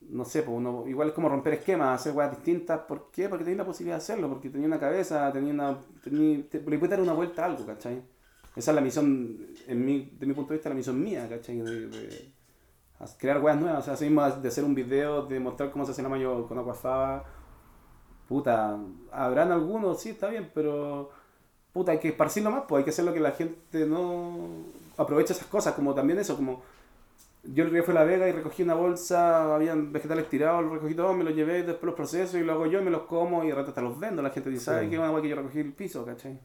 no 0.00 0.24
sé, 0.24 0.42
pues 0.42 0.56
uno, 0.56 0.84
igual 0.88 1.08
es 1.08 1.14
como 1.14 1.28
romper 1.28 1.54
esquemas, 1.54 2.00
hacer 2.00 2.12
cosas 2.12 2.32
distintas. 2.32 2.80
¿Por 2.80 3.10
qué? 3.12 3.28
Porque 3.28 3.44
tenés 3.44 3.58
la 3.58 3.66
posibilidad 3.66 3.96
de 3.96 4.02
hacerlo, 4.02 4.28
porque 4.28 4.50
tenía 4.50 4.66
una 4.66 4.80
cabeza, 4.80 5.30
tenía 5.32 5.52
una. 5.52 5.78
Tenía, 6.02 6.48
te, 6.48 6.58
le 6.58 6.78
puedes 6.78 6.90
dar 6.90 7.00
una 7.00 7.12
vuelta 7.12 7.42
a 7.42 7.46
algo, 7.46 7.64
¿cachai? 7.66 8.02
Esa 8.56 8.70
es 8.70 8.74
la 8.74 8.80
misión, 8.80 9.46
en 9.66 9.84
mi, 9.84 10.10
de 10.18 10.26
mi 10.26 10.32
punto 10.34 10.50
de 10.50 10.56
vista, 10.56 10.70
la 10.70 10.74
misión 10.74 11.00
mía, 11.02 11.28
¿cachai? 11.28 11.58
De, 11.58 11.86
de 11.88 12.32
crear 13.18 13.42
weas 13.42 13.60
nuevas, 13.60 13.80
o 13.80 13.82
sea, 13.82 13.94
así 13.94 14.04
mismo 14.06 14.28
de 14.28 14.48
hacer 14.48 14.64
un 14.64 14.74
video, 14.74 15.26
de 15.26 15.38
mostrar 15.38 15.70
cómo 15.70 15.84
se 15.84 15.92
hace 15.92 16.02
la 16.02 16.08
mayo 16.08 16.46
con 16.48 16.58
aquafaba. 16.58 17.24
Puta, 18.28 18.78
habrán 19.12 19.52
algunos, 19.52 20.00
sí, 20.00 20.10
está 20.10 20.28
bien, 20.28 20.50
pero 20.54 21.10
puta, 21.76 21.92
hay 21.92 21.98
que 21.98 22.08
esparcirlo 22.08 22.50
más, 22.50 22.62
pues 22.66 22.78
hay 22.78 22.84
que 22.84 22.90
hacer 22.90 23.04
lo 23.04 23.12
que 23.12 23.20
la 23.20 23.32
gente 23.32 23.84
no 23.84 24.38
aproveche 24.96 25.34
esas 25.34 25.46
cosas, 25.46 25.74
como 25.74 25.92
también 25.92 26.18
eso, 26.18 26.34
como 26.34 26.62
yo 27.52 27.64
el 27.64 27.72
día 27.72 27.82
fui 27.82 27.92
a 27.92 28.00
La 28.00 28.04
Vega 28.04 28.28
y 28.28 28.32
recogí 28.32 28.62
una 28.62 28.74
bolsa, 28.74 29.54
habían 29.54 29.92
vegetales 29.92 30.28
tirados, 30.28 30.62
los 30.64 30.72
recogí 30.74 30.94
todos, 30.94 31.16
me 31.16 31.24
los 31.24 31.34
llevé, 31.34 31.62
después 31.62 31.84
los 31.84 31.94
proceso 31.94 32.38
y 32.38 32.44
lo 32.44 32.52
hago 32.52 32.66
yo 32.66 32.80
y 32.80 32.84
me 32.84 32.90
los 32.90 33.02
como 33.02 33.44
y 33.44 33.48
de 33.48 33.54
rato 33.54 33.68
hasta 33.68 33.82
los 33.82 33.98
vendo. 33.98 34.22
La 34.22 34.30
gente 34.30 34.50
dice, 34.50 34.60
Sí. 34.60 34.66
¿sabes 34.66 34.90
qué? 34.90 34.98
Una 34.98 35.10
wea 35.12 35.22
que 35.22 35.28
yo 35.28 35.36
recogí 35.36 35.60
el 35.60 35.72
piso, 35.72 36.04
¿cachai? 36.04 36.38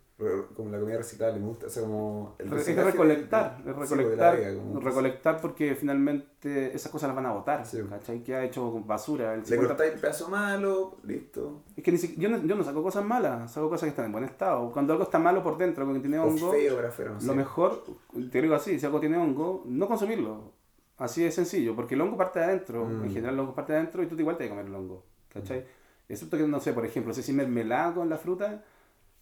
Como 0.55 0.69
la 0.69 0.79
comida 0.79 0.97
reciclable, 0.97 1.39
me 1.39 1.47
gusta. 1.47 1.65
O 1.65 1.69
sea, 1.69 1.81
como. 1.81 2.35
el 2.37 2.45
Es 2.53 2.75
recolectar, 2.75 3.55
es 3.59 3.65
sí, 3.65 3.71
pues, 3.75 3.89
recolectar, 3.89 4.37
vida, 4.37 4.53
como- 4.55 4.79
recolectar 4.79 5.41
porque 5.41 5.73
finalmente 5.73 6.75
esas 6.75 6.91
cosas 6.91 7.07
las 7.09 7.15
van 7.15 7.25
a 7.25 7.31
botar, 7.33 7.65
Sí. 7.65 7.79
¿cachai? 7.89 8.23
Que 8.23 8.35
ha 8.35 8.43
hecho 8.43 8.71
basura. 8.85 9.33
El 9.33 9.39
Le 9.39 9.45
50 9.47 9.67
cortáis 9.69 9.93
el 9.93 9.99
pedazo 9.99 10.29
malo, 10.29 10.97
listo. 11.03 11.63
Es 11.75 11.83
que 11.83 11.91
ni 11.91 11.97
si- 11.97 12.15
yo, 12.17 12.29
no, 12.29 12.37
yo 12.45 12.55
no 12.55 12.63
saco 12.63 12.83
cosas 12.83 13.03
malas, 13.03 13.51
saco 13.51 13.67
cosas 13.69 13.85
que 13.85 13.89
están 13.89 14.05
en 14.05 14.11
buen 14.11 14.23
estado. 14.25 14.71
Cuando 14.71 14.93
algo 14.93 15.05
está 15.05 15.17
malo 15.17 15.41
por 15.41 15.57
dentro, 15.57 15.85
porque 15.85 16.01
tiene 16.01 16.19
O 16.19 16.25
hongo, 16.25 16.51
feo 16.51 16.75
para 16.75 16.89
afuera, 16.89 17.11
no 17.19 17.25
lo 17.25 17.33
mejor, 17.35 17.83
te 18.31 18.41
digo 18.41 18.53
así, 18.53 18.79
si 18.79 18.85
algo 18.85 18.99
tiene 18.99 19.17
hongo, 19.17 19.63
no 19.65 19.87
consumirlo. 19.87 20.60
Así 21.01 21.23
de 21.23 21.31
sencillo, 21.31 21.75
porque 21.75 21.95
el 21.95 22.01
hongo 22.01 22.15
parte 22.17 22.39
de 22.39 22.45
adentro. 22.45 22.85
Mm. 22.85 23.03
En 23.05 23.09
general 23.11 23.33
el 23.33 23.39
hongo 23.39 23.55
parte 23.55 23.73
de 23.73 23.79
adentro 23.79 24.03
y 24.03 24.07
tú 24.07 24.15
igual 24.19 24.37
te 24.37 24.43
vas 24.43 24.51
a 24.51 24.55
comer 24.55 24.67
el 24.67 24.75
hongo. 24.75 25.03
¿Cachai? 25.29 25.65
Excepto 26.07 26.37
que, 26.37 26.47
no 26.47 26.59
sé, 26.59 26.73
por 26.73 26.85
ejemplo, 26.85 27.13
si 27.13 27.33
mermelada 27.33 27.93
con 27.93 28.09
la 28.09 28.17
fruta, 28.17 28.63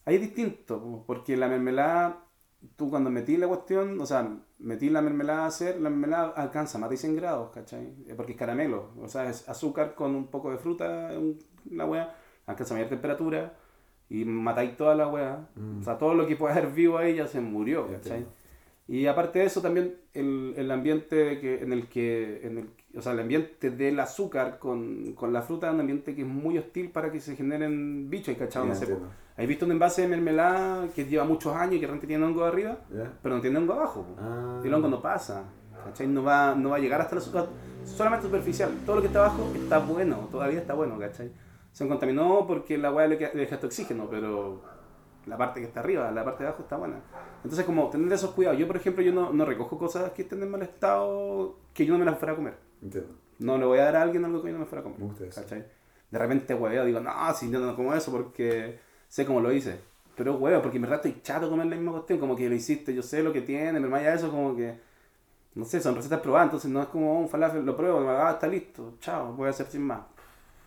ahí 0.05 0.15
es 0.15 0.21
distinto, 0.21 0.81
po, 0.81 1.03
porque 1.05 1.37
la 1.37 1.47
mermelada, 1.47 2.23
tú 2.75 2.89
cuando 2.89 3.09
metí 3.11 3.37
la 3.37 3.47
cuestión, 3.47 4.01
o 4.01 4.05
sea, 4.07 4.27
metí 4.57 4.89
la 4.89 5.01
mermelada 5.01 5.43
a 5.43 5.47
hacer, 5.47 5.79
la 5.79 5.89
mermelada 5.91 6.29
alcanza 6.29 6.79
más 6.79 6.89
de 6.89 6.97
100 6.97 7.15
grados, 7.15 7.51
¿cachai? 7.51 7.93
Eh, 8.07 8.13
Porque 8.17 8.31
es 8.33 8.37
caramelo, 8.37 8.89
o 8.99 9.07
sea, 9.07 9.29
es 9.29 9.47
azúcar 9.47 9.93
con 9.95 10.15
un 10.15 10.27
poco 10.27 10.49
de 10.51 10.57
fruta, 10.57 11.11
un- 11.15 11.37
la 11.69 11.85
wea, 11.85 12.15
alcanza 12.47 12.73
mayor 12.73 12.89
temperatura 12.89 13.53
y 14.09 14.25
matáis 14.25 14.75
toda 14.75 14.95
la 14.95 15.07
wea. 15.07 15.47
Mm. 15.55 15.81
O 15.81 15.83
sea, 15.83 15.97
todo 15.99 16.15
lo 16.15 16.25
que 16.25 16.35
puede 16.35 16.53
haber 16.53 16.71
vivo 16.71 16.97
ahí 16.97 17.15
ya 17.15 17.27
se 17.27 17.39
murió, 17.39 17.83
¿cachai? 17.83 17.97
entiendo. 18.17 18.31
Y 18.91 19.05
aparte 19.05 19.37
de 19.39 19.45
eso, 19.45 19.61
también 19.61 19.95
el, 20.15 20.55
el 20.57 20.71
ambiente 20.71 21.39
que, 21.39 21.61
en 21.61 21.71
el 21.73 21.87
que, 21.87 22.41
en 22.43 22.57
el, 22.57 22.69
o 22.97 23.01
sea, 23.03 23.11
el 23.11 23.19
ambiente 23.19 23.69
del 23.69 23.99
azúcar 23.99 24.57
con, 24.57 25.13
con 25.13 25.31
la 25.31 25.43
fruta 25.43 25.67
es 25.67 25.75
un 25.75 25.79
ambiente 25.81 26.15
que 26.15 26.21
es 26.23 26.27
muy 26.27 26.57
hostil 26.57 26.89
para 26.89 27.11
que 27.11 27.19
se 27.19 27.35
generen 27.35 28.09
bichos, 28.09 28.35
¿cachai? 28.35 28.63
Ya 28.63 28.69
No 28.69 28.75
sé. 28.75 28.97
¿Has 29.37 29.47
visto 29.47 29.65
un 29.67 29.73
envase 29.73 30.01
de 30.01 30.07
mermelada 30.07 30.87
que 30.95 31.05
lleva 31.05 31.23
muchos 31.23 31.55
años 31.55 31.75
y 31.75 31.79
que 31.79 31.85
realmente 31.85 32.07
tiene 32.07 32.25
hongo 32.25 32.43
arriba? 32.43 32.79
¿Ya? 32.91 33.13
Pero 33.21 33.35
no 33.35 33.41
tiene 33.41 33.59
hongo 33.59 33.73
abajo. 33.73 34.07
Ah. 34.17 34.59
Y 34.63 34.67
el 34.67 34.73
hongo 34.73 34.87
no 34.89 35.01
pasa, 35.03 35.43
¿cachai? 35.85 36.07
No 36.07 36.23
va, 36.23 36.55
no 36.55 36.71
va 36.71 36.77
a 36.77 36.79
llegar 36.79 36.99
hasta 36.99 37.13
el 37.15 37.21
azúcar, 37.21 37.47
solamente 37.85 38.25
superficial. 38.25 38.71
Todo 38.87 38.95
lo 38.95 39.01
que 39.03 39.07
está 39.07 39.19
abajo 39.19 39.51
está 39.55 39.77
bueno, 39.77 40.27
todavía 40.31 40.59
está 40.59 40.73
bueno, 40.73 40.97
¿cachai? 40.97 41.31
Se 41.71 41.87
contaminó 41.87 42.47
porque 42.47 42.77
la 42.79 42.89
queda- 42.91 43.31
le 43.35 43.41
deja 43.41 43.53
este 43.55 43.67
oxígeno, 43.67 44.07
pero 44.09 44.63
la 45.29 45.37
parte 45.37 45.61
que 45.61 45.67
está 45.67 45.79
arriba, 45.79 46.11
la 46.11 46.25
parte 46.25 46.43
de 46.43 46.49
abajo 46.49 46.63
está 46.63 46.75
buena. 46.75 46.99
Entonces, 47.43 47.65
como 47.65 47.89
tener 47.89 48.11
esos 48.11 48.31
cuidados. 48.31 48.59
Yo, 48.59 48.67
por 48.67 48.75
ejemplo, 48.75 49.01
yo 49.01 49.13
no, 49.13 49.31
no 49.31 49.45
recojo 49.45 49.77
cosas 49.77 50.11
que 50.11 50.23
estén 50.23 50.43
en 50.43 50.51
mal 50.51 50.61
estado 50.61 51.55
que 51.73 51.85
yo 51.85 51.93
no 51.93 51.99
me 51.99 52.05
las 52.05 52.17
fuera 52.17 52.33
a 52.33 52.35
comer. 52.35 52.55
Entiendo. 52.81 53.13
No 53.39 53.57
le 53.57 53.65
voy 53.65 53.79
a 53.79 53.85
dar 53.85 53.95
a 53.95 54.01
alguien 54.01 54.25
algo 54.25 54.41
que 54.41 54.47
yo 54.47 54.53
no 54.53 54.59
me 54.59 54.65
fuera 54.65 54.81
a 54.81 54.83
comer. 54.83 54.99
Me 54.99 55.05
gusta 55.05 55.25
eso. 55.25 55.41
¿cachai? 55.41 55.65
De 56.11 56.19
repente, 56.19 56.53
hueveo, 56.53 56.83
digo, 56.85 56.99
no, 56.99 57.11
si 57.33 57.49
yo 57.49 57.59
no 57.59 57.75
como 57.75 57.93
eso 57.93 58.11
porque 58.11 58.79
sé 59.07 59.25
cómo 59.25 59.39
lo 59.39 59.51
hice. 59.53 59.79
Pero, 60.15 60.35
huevo, 60.35 60.61
porque 60.61 60.77
en 60.77 60.81
verdad 60.81 60.97
estoy 60.97 61.21
chato 61.21 61.45
de 61.45 61.51
comer 61.51 61.67
la 61.67 61.75
misma 61.77 61.93
cuestión, 61.93 62.19
como 62.19 62.35
que 62.35 62.49
lo 62.49 62.55
hiciste, 62.55 62.93
yo 62.93 63.01
sé 63.01 63.23
lo 63.23 63.31
que 63.31 63.41
tiene, 63.41 63.79
pero 63.79 63.89
más 63.89 64.01
allá 64.01 64.09
de 64.09 64.15
eso, 64.17 64.29
como 64.29 64.53
que, 64.53 64.77
no 65.55 65.63
sé, 65.63 65.79
son 65.79 65.95
recetas 65.95 66.19
probadas, 66.19 66.47
entonces 66.47 66.69
no 66.69 66.81
es 66.81 66.87
como 66.89 67.17
"Oh, 67.17 67.21
un 67.21 67.29
falafel, 67.29 67.65
lo 67.65 67.77
pruebo, 67.77 68.09
ah, 68.09 68.31
está 68.31 68.47
listo, 68.47 68.95
chao, 68.99 69.31
voy 69.33 69.47
a 69.47 69.51
hacer 69.51 69.67
sin 69.67 69.83
más. 69.83 70.01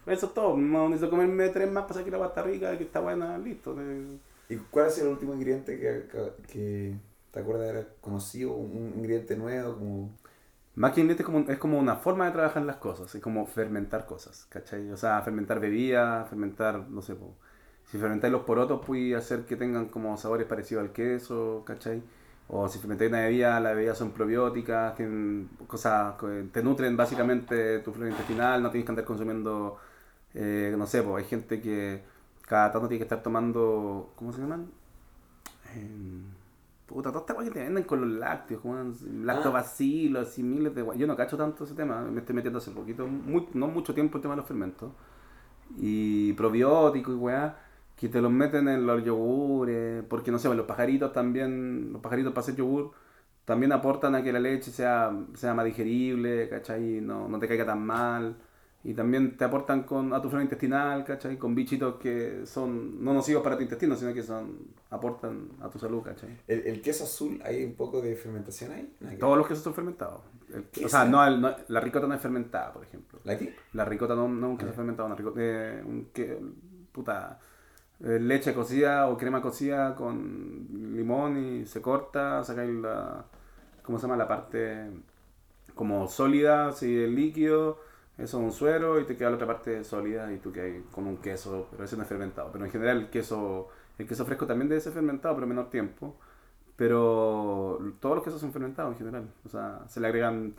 Eso 0.07 0.27
es 0.27 0.35
todo, 0.35 0.57
no 0.57 0.89
necesito 0.89 1.11
comerme 1.11 1.51
tres 1.51 1.71
más 1.71 1.83
para 1.83 1.95
saber 1.95 2.11
que 2.11 2.19
la 2.19 2.27
está 2.27 2.43
rica, 2.43 2.79
que 2.79 2.85
está 2.85 3.01
buena, 3.01 3.37
listo. 3.37 3.77
¿Y 4.53 4.57
cuál 4.71 4.87
ha 4.87 4.91
sido 4.91 5.07
el 5.07 5.15
último 5.15 5.33
ingrediente 5.33 5.79
que, 5.79 6.09
que, 6.53 6.95
te 7.31 7.41
acuerdas 7.41 7.71
haber 7.71 7.95
conocido? 8.03 8.53
¿Un, 8.53 8.93
ingrediente 8.97 9.35
nuevo? 9.35 10.11
Más 10.75 10.93
que 10.93 11.01
ingrediente 11.01 11.23
es 11.23 11.27
como, 11.27 11.51
es 11.51 11.59
como 11.59 11.79
una 11.79 11.97
forma 11.97 12.27
de 12.27 12.33
trabajar 12.33 12.63
las 12.63 12.77
cosas, 12.77 13.15
es 13.15 13.23
como 13.23 13.47
fermentar 13.47 14.05
cosas, 14.05 14.47
¿cachai? 14.51 14.91
O 14.91 14.97
sea, 14.99 15.23
fermentar 15.23 15.59
bebidas, 15.59 16.29
fermentar, 16.29 16.87
no 16.91 17.01
sé, 17.01 17.17
si 17.91 17.97
fermentáis 17.97 18.31
los 18.31 18.43
porotos, 18.43 18.85
puedes 18.85 19.17
hacer 19.17 19.45
que 19.47 19.57
tengan 19.57 19.89
como 19.89 20.17
sabores 20.19 20.47
parecidos 20.47 20.85
al 20.85 20.93
queso, 20.93 21.63
¿cachai? 21.67 22.03
O 22.49 22.69
si 22.69 22.79
fermentáis 22.79 23.11
una 23.11 23.21
bebida, 23.23 23.59
las 23.59 23.75
bebidas 23.75 23.97
son 23.97 24.11
probióticas, 24.13 24.95
tienen 24.97 25.49
cosas 25.67 26.15
te 26.53 26.63
nutren 26.63 26.95
básicamente 26.97 27.79
tu 27.79 27.93
flora 27.93 28.11
intestinal, 28.11 28.63
no 28.63 28.71
tienes 28.71 28.85
que 28.85 28.93
andar 28.93 29.05
consumiendo, 29.07 29.79
eh, 30.35 30.75
no 30.77 30.87
sé, 30.87 31.03
hay 31.17 31.25
gente 31.25 31.61
que 31.63 32.12
cada 32.53 32.71
tanto 32.71 32.87
tiene 32.87 32.99
que 32.99 33.05
estar 33.05 33.23
tomando, 33.23 34.13
¿cómo 34.15 34.31
se 34.31 34.43
llaman? 34.43 34.71
Em, 35.75 36.23
Puta, 36.87 37.11
toda 37.11 37.21
esta 37.21 37.45
que 37.45 37.51
te 37.51 37.61
venden 37.61 37.85
con 37.85 38.03
los 38.03 38.11
lácteos, 38.21 38.61
como 38.61 38.77
lactobacilos 39.25 40.39
y 40.39 40.43
miles 40.43 40.75
de. 40.75 40.85
Yo 40.99 41.07
no 41.07 41.17
cacho 41.17 41.39
tanto 41.39 41.65
ese 41.65 41.75
tema, 41.75 42.03
me 42.03 42.21
estoy 42.21 42.35
metiendo 42.35 42.59
hace 42.59 42.71
poquito, 42.73 43.07
muy, 43.07 43.49
no 43.55 43.69
mucho 43.69 43.95
tiempo 43.95 44.19
el 44.19 44.23
tema 44.23 44.35
de 44.35 44.39
los 44.39 44.47
fermentos. 44.47 44.93
Y 45.79 46.35
probióticos 46.35 47.15
y 47.15 47.19
weá, 47.19 47.59
que 47.97 48.09
te 48.11 48.21
los 48.21 48.31
meten 48.31 48.69
en 48.69 48.87
los 48.87 49.03
yogures, 49.05 50.05
porque 50.09 50.31
no 50.31 50.39
sé, 50.39 50.49
pues, 50.49 50.59
los 50.59 50.67
pajaritos 50.67 51.13
también, 51.15 51.93
los 51.93 52.03
pajaritos 52.03 52.33
para 52.33 52.43
hacer 52.43 52.57
yogur, 52.57 52.93
también 53.47 53.73
aportan 53.73 54.15
a 54.15 54.23
que 54.23 54.33
la 54.33 54.41
leche 54.41 54.71
sea, 54.71 55.13
sea 55.35 55.55
más 55.55 55.65
digerible, 55.65 56.49
¿cachai? 56.51 57.01
No, 57.01 57.29
no 57.29 57.39
te 57.39 57.49
caiga 57.49 57.65
tan 57.67 57.85
mal. 57.87 58.37
Y 58.85 58.95
también 58.95 59.37
te 59.37 59.45
aportan 59.45 59.85
con, 59.85 60.13
a 60.13 60.21
tu 60.21 60.29
flora 60.29 60.43
intestinal, 60.43 61.05
¿cachai? 61.05 61.37
Con 61.39 61.55
bichitos 61.55 61.97
que 62.01 62.45
son 62.47 63.03
no 63.05 63.15
nocivos 63.15 63.43
para 63.43 63.57
tu 63.57 63.63
intestino, 63.63 63.95
sino 63.95 64.13
que 64.13 64.23
son 64.25 64.59
aportan 64.91 65.51
a 65.61 65.71
tu 65.71 65.79
salud, 65.79 66.03
¿cachai? 66.03 66.37
¿El, 66.49 66.67
el 66.67 66.83
queso 66.83 67.05
azul, 67.05 67.41
hay 67.45 67.65
un 67.65 67.75
poco 67.75 68.01
de 68.01 68.17
fermentación 68.17 68.73
ahí? 68.73 68.93
Todos 69.21 69.39
los 69.39 69.47
quesos 69.47 69.63
son 69.63 69.75
fermentados. 69.75 70.23
El- 70.53 70.65
¿Qué 70.65 70.85
o 70.85 70.89
sea, 70.89 71.05
no, 71.05 71.25
el- 71.25 71.41
no- 71.41 71.55
la 71.69 71.81
ricota 71.81 72.09
no 72.09 72.15
es 72.15 72.21
fermentada, 72.21 72.73
por 72.73 72.83
ejemplo. 72.83 73.21
¿La 73.25 73.39
qué? 73.39 73.55
La 73.73 73.85
ricota 73.85 74.17
no, 74.17 74.29
no 74.29 74.47
es 74.47 74.51
un 74.53 74.59
queso 74.59 74.73
fermentado, 74.73 75.07
una 75.07 75.15
ricota, 75.15 75.39
eh, 75.41 75.83
un 75.87 76.07
que, 76.13 76.39
puta, 76.91 77.39
eh, 78.01 78.19
leche 78.21 78.53
cocida 78.53 79.09
o 79.09 79.17
crema 79.17 79.41
cocida 79.41 79.95
con 79.95 80.67
limón 80.97 81.39
y 81.39 81.67
se 81.67 81.81
corta, 81.81 82.43
sacáis 82.43 82.75
la, 82.75 83.25
¿cómo 83.85 83.99
se 83.99 84.03
llama? 84.09 84.17
La 84.17 84.27
parte 84.27 84.91
como 85.75 86.07
sólida, 86.09 86.69
así 86.69 86.95
el 87.05 87.15
líquido, 87.15 87.79
eso 88.19 88.39
es 88.39 88.45
un 88.45 88.53
suero 88.53 89.01
y 89.01 89.05
te 89.05 89.17
queda 89.17 89.31
la 89.31 89.37
otra 89.37 89.47
parte 89.47 89.83
sólida 89.85 90.33
y 90.33 90.39
tú 90.39 90.53
quedas 90.53 90.83
con 90.93 91.07
un 91.07 91.17
queso, 91.19 91.69
pero 91.71 91.85
ese 91.85 91.97
no 91.97 92.03
es 92.03 92.09
fermentado. 92.09 92.51
Pero 92.53 92.65
en 92.65 92.71
general 92.71 92.99
el 92.99 93.11
queso, 93.11 93.69
el 93.99 94.07
queso 94.07 94.25
fresco 94.25 94.47
también 94.47 94.69
debe 94.69 94.81
ser 94.81 94.93
fermentado, 94.93 95.35
pero 95.35 95.45
en 95.45 95.49
menor 95.51 95.71
tiempo. 95.71 96.17
Pero 96.77 97.79
todos 98.01 98.17
los 98.17 98.25
quesos 98.25 98.41
son 98.41 98.53
fermentados 98.53 98.93
en 98.93 98.99
general. 98.99 99.29
O 99.45 99.49
sea, 99.49 99.85
se 99.89 100.01
le 100.01 100.07
agregan, 100.09 100.55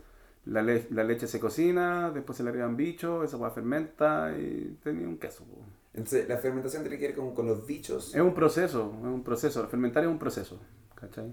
la, 0.46 0.62
le- 0.62 0.86
la 0.90 1.04
leche 1.04 1.26
se 1.26 1.40
cocina, 1.40 2.10
después 2.10 2.36
se 2.36 2.42
le 2.44 2.50
agregan 2.50 2.76
bichos, 2.76 3.24
esa 3.24 3.36
hueá 3.36 3.50
fermenta 3.50 4.32
y 4.38 4.76
tenía 4.82 5.06
un 5.08 5.18
queso. 5.18 5.44
po. 5.44 5.58
Entonces, 5.92 6.28
la 6.28 6.38
fermentación 6.38 6.82
tiene 6.82 6.98
que 6.98 7.08
ver 7.08 7.16
con, 7.16 7.34
con 7.34 7.46
los 7.46 7.66
bichos. 7.66 8.14
Es 8.14 8.20
un 8.20 8.34
proceso, 8.34 8.92
es 9.00 9.06
un 9.06 9.22
proceso. 9.22 9.66
Fermentar 9.68 10.02
es 10.04 10.08
un 10.10 10.18
proceso, 10.18 10.58
¿cachai? 10.94 11.32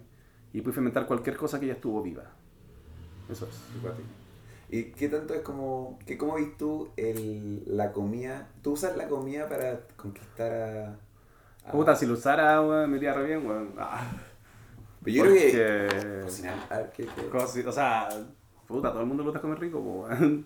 Y 0.53 0.61
puedes 0.61 0.75
fermentar 0.75 1.07
cualquier 1.07 1.37
cosa 1.37 1.59
que 1.59 1.67
ya 1.67 1.73
estuvo 1.73 2.01
viva. 2.01 2.23
Eso 3.29 3.45
es. 3.47 4.20
¿Y 4.73 4.85
qué 4.93 5.09
tanto 5.09 5.33
es 5.33 5.41
como, 5.41 5.99
que 6.05 6.17
cómo 6.17 6.35
ves 6.35 6.57
tú 6.57 6.89
el, 6.97 7.63
la 7.67 7.91
comida? 7.91 8.47
¿Tú 8.61 8.71
usas 8.73 8.95
la 8.97 9.07
comida 9.09 9.47
para 9.49 9.81
conquistar 9.97 10.51
a... 10.53 10.99
a- 11.67 11.71
Puta, 11.71 11.95
si 11.95 12.05
lo 12.05 12.13
usara, 12.13 12.61
weón, 12.61 12.89
me 12.89 12.97
iría 12.97 13.13
re 13.13 13.25
bien, 13.25 13.45
weón. 13.45 13.73
Ah, 13.77 14.09
Pero 15.03 15.15
yo 15.17 15.23
creo 15.23 15.35
que... 15.35 16.21
Cocinar, 16.23 16.55
a 16.69 16.77
ver, 16.77 16.91
¿qué, 16.95 17.03
qué? 17.05 17.29
Cosi- 17.29 17.65
O 17.67 17.71
sea, 17.71 18.07
puta, 18.67 18.91
todo 18.91 19.01
el 19.01 19.07
mundo 19.07 19.23
le 19.23 19.29
gusta 19.29 19.41
comer 19.41 19.59
rico, 19.59 19.79
weón. 19.79 20.45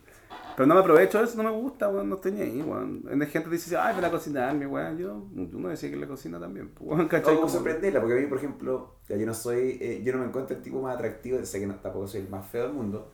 Pero 0.55 0.67
no 0.67 0.73
me 0.73 0.79
aprovecho 0.79 1.19
de 1.19 1.25
eso, 1.25 1.37
no 1.37 1.43
me 1.43 1.55
gusta, 1.55 1.89
weón, 1.89 2.09
no 2.09 2.15
estoy 2.15 2.31
ni 2.31 2.41
ahí, 2.41 2.61
weón. 2.63 3.03
Hay 3.09 3.17
gente 3.27 3.47
que 3.49 3.55
dice, 3.55 3.77
ay, 3.77 3.95
ven 3.95 4.05
a 4.05 4.09
cocinarme, 4.11 4.65
weón. 4.65 4.97
Yo, 4.97 5.13
uno 5.35 5.69
decía 5.69 5.89
que 5.91 5.97
la 5.97 6.07
cocina 6.07 6.39
también, 6.39 6.71
weón, 6.79 7.01
O 7.01 7.07
¿cachai? 7.09 7.35
como 7.35 7.41
Como- 7.41 7.49
sorprenderla, 7.53 7.99
porque 8.01 8.17
a 8.17 8.21
mí, 8.21 8.27
por 8.27 8.39
ejemplo, 8.39 8.95
ya 9.07 9.17
yo 9.17 9.25
no 9.27 9.33
soy, 9.35 9.77
eh, 9.79 10.01
yo 10.03 10.13
no 10.13 10.19
me 10.19 10.25
encuentro 10.25 10.55
el 10.57 10.63
tipo 10.63 10.81
más 10.81 10.95
atractivo, 10.95 11.43
sé 11.45 11.59
que 11.59 11.67
no, 11.67 11.75
tampoco 11.75 12.07
soy 12.07 12.21
el 12.21 12.29
más 12.29 12.47
feo 12.47 12.63
del 12.63 12.73
mundo, 12.73 13.11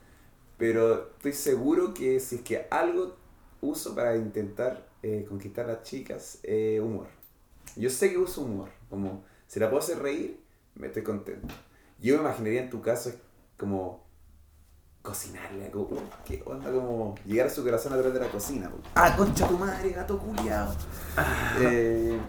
pero 0.62 1.08
estoy 1.14 1.34
seguro 1.34 1.92
que 1.92 2.20
si 2.20 2.36
es 2.36 2.42
que 2.42 2.68
algo 2.70 3.16
uso 3.62 3.96
para 3.96 4.16
intentar 4.16 4.88
eh, 5.02 5.26
conquistar 5.28 5.66
a 5.66 5.70
las 5.70 5.82
chicas, 5.82 6.38
eh, 6.44 6.80
humor. 6.80 7.08
Yo 7.76 7.90
sé 7.90 8.12
que 8.12 8.20
uso 8.20 8.42
humor, 8.44 8.70
como 8.88 9.24
si 9.48 9.60
la 9.60 9.72
puedo 9.72 9.82
hacer 9.82 9.98
reír, 9.98 10.40
me 10.76 10.86
estoy 10.86 11.02
contento. 11.02 11.48
Yo 11.98 12.14
me 12.18 12.22
imaginaría 12.22 12.62
en 12.62 12.70
tu 12.70 12.80
caso 12.80 13.12
como 13.58 14.06
cocinarle, 15.02 15.72
como, 15.72 16.00
¿qué 16.26 16.44
onda? 16.46 16.72
Como 16.72 17.16
llegar 17.26 17.48
a 17.48 17.50
su 17.50 17.64
corazón 17.64 17.94
a 17.94 17.96
través 17.96 18.14
de 18.14 18.20
la 18.20 18.32
cocina. 18.32 18.72
Ah, 18.94 19.16
concha 19.18 19.48
tu 19.48 19.58
madre, 19.58 19.90
gato 19.90 20.20
culiao. 20.20 20.76
eh, 21.60 22.20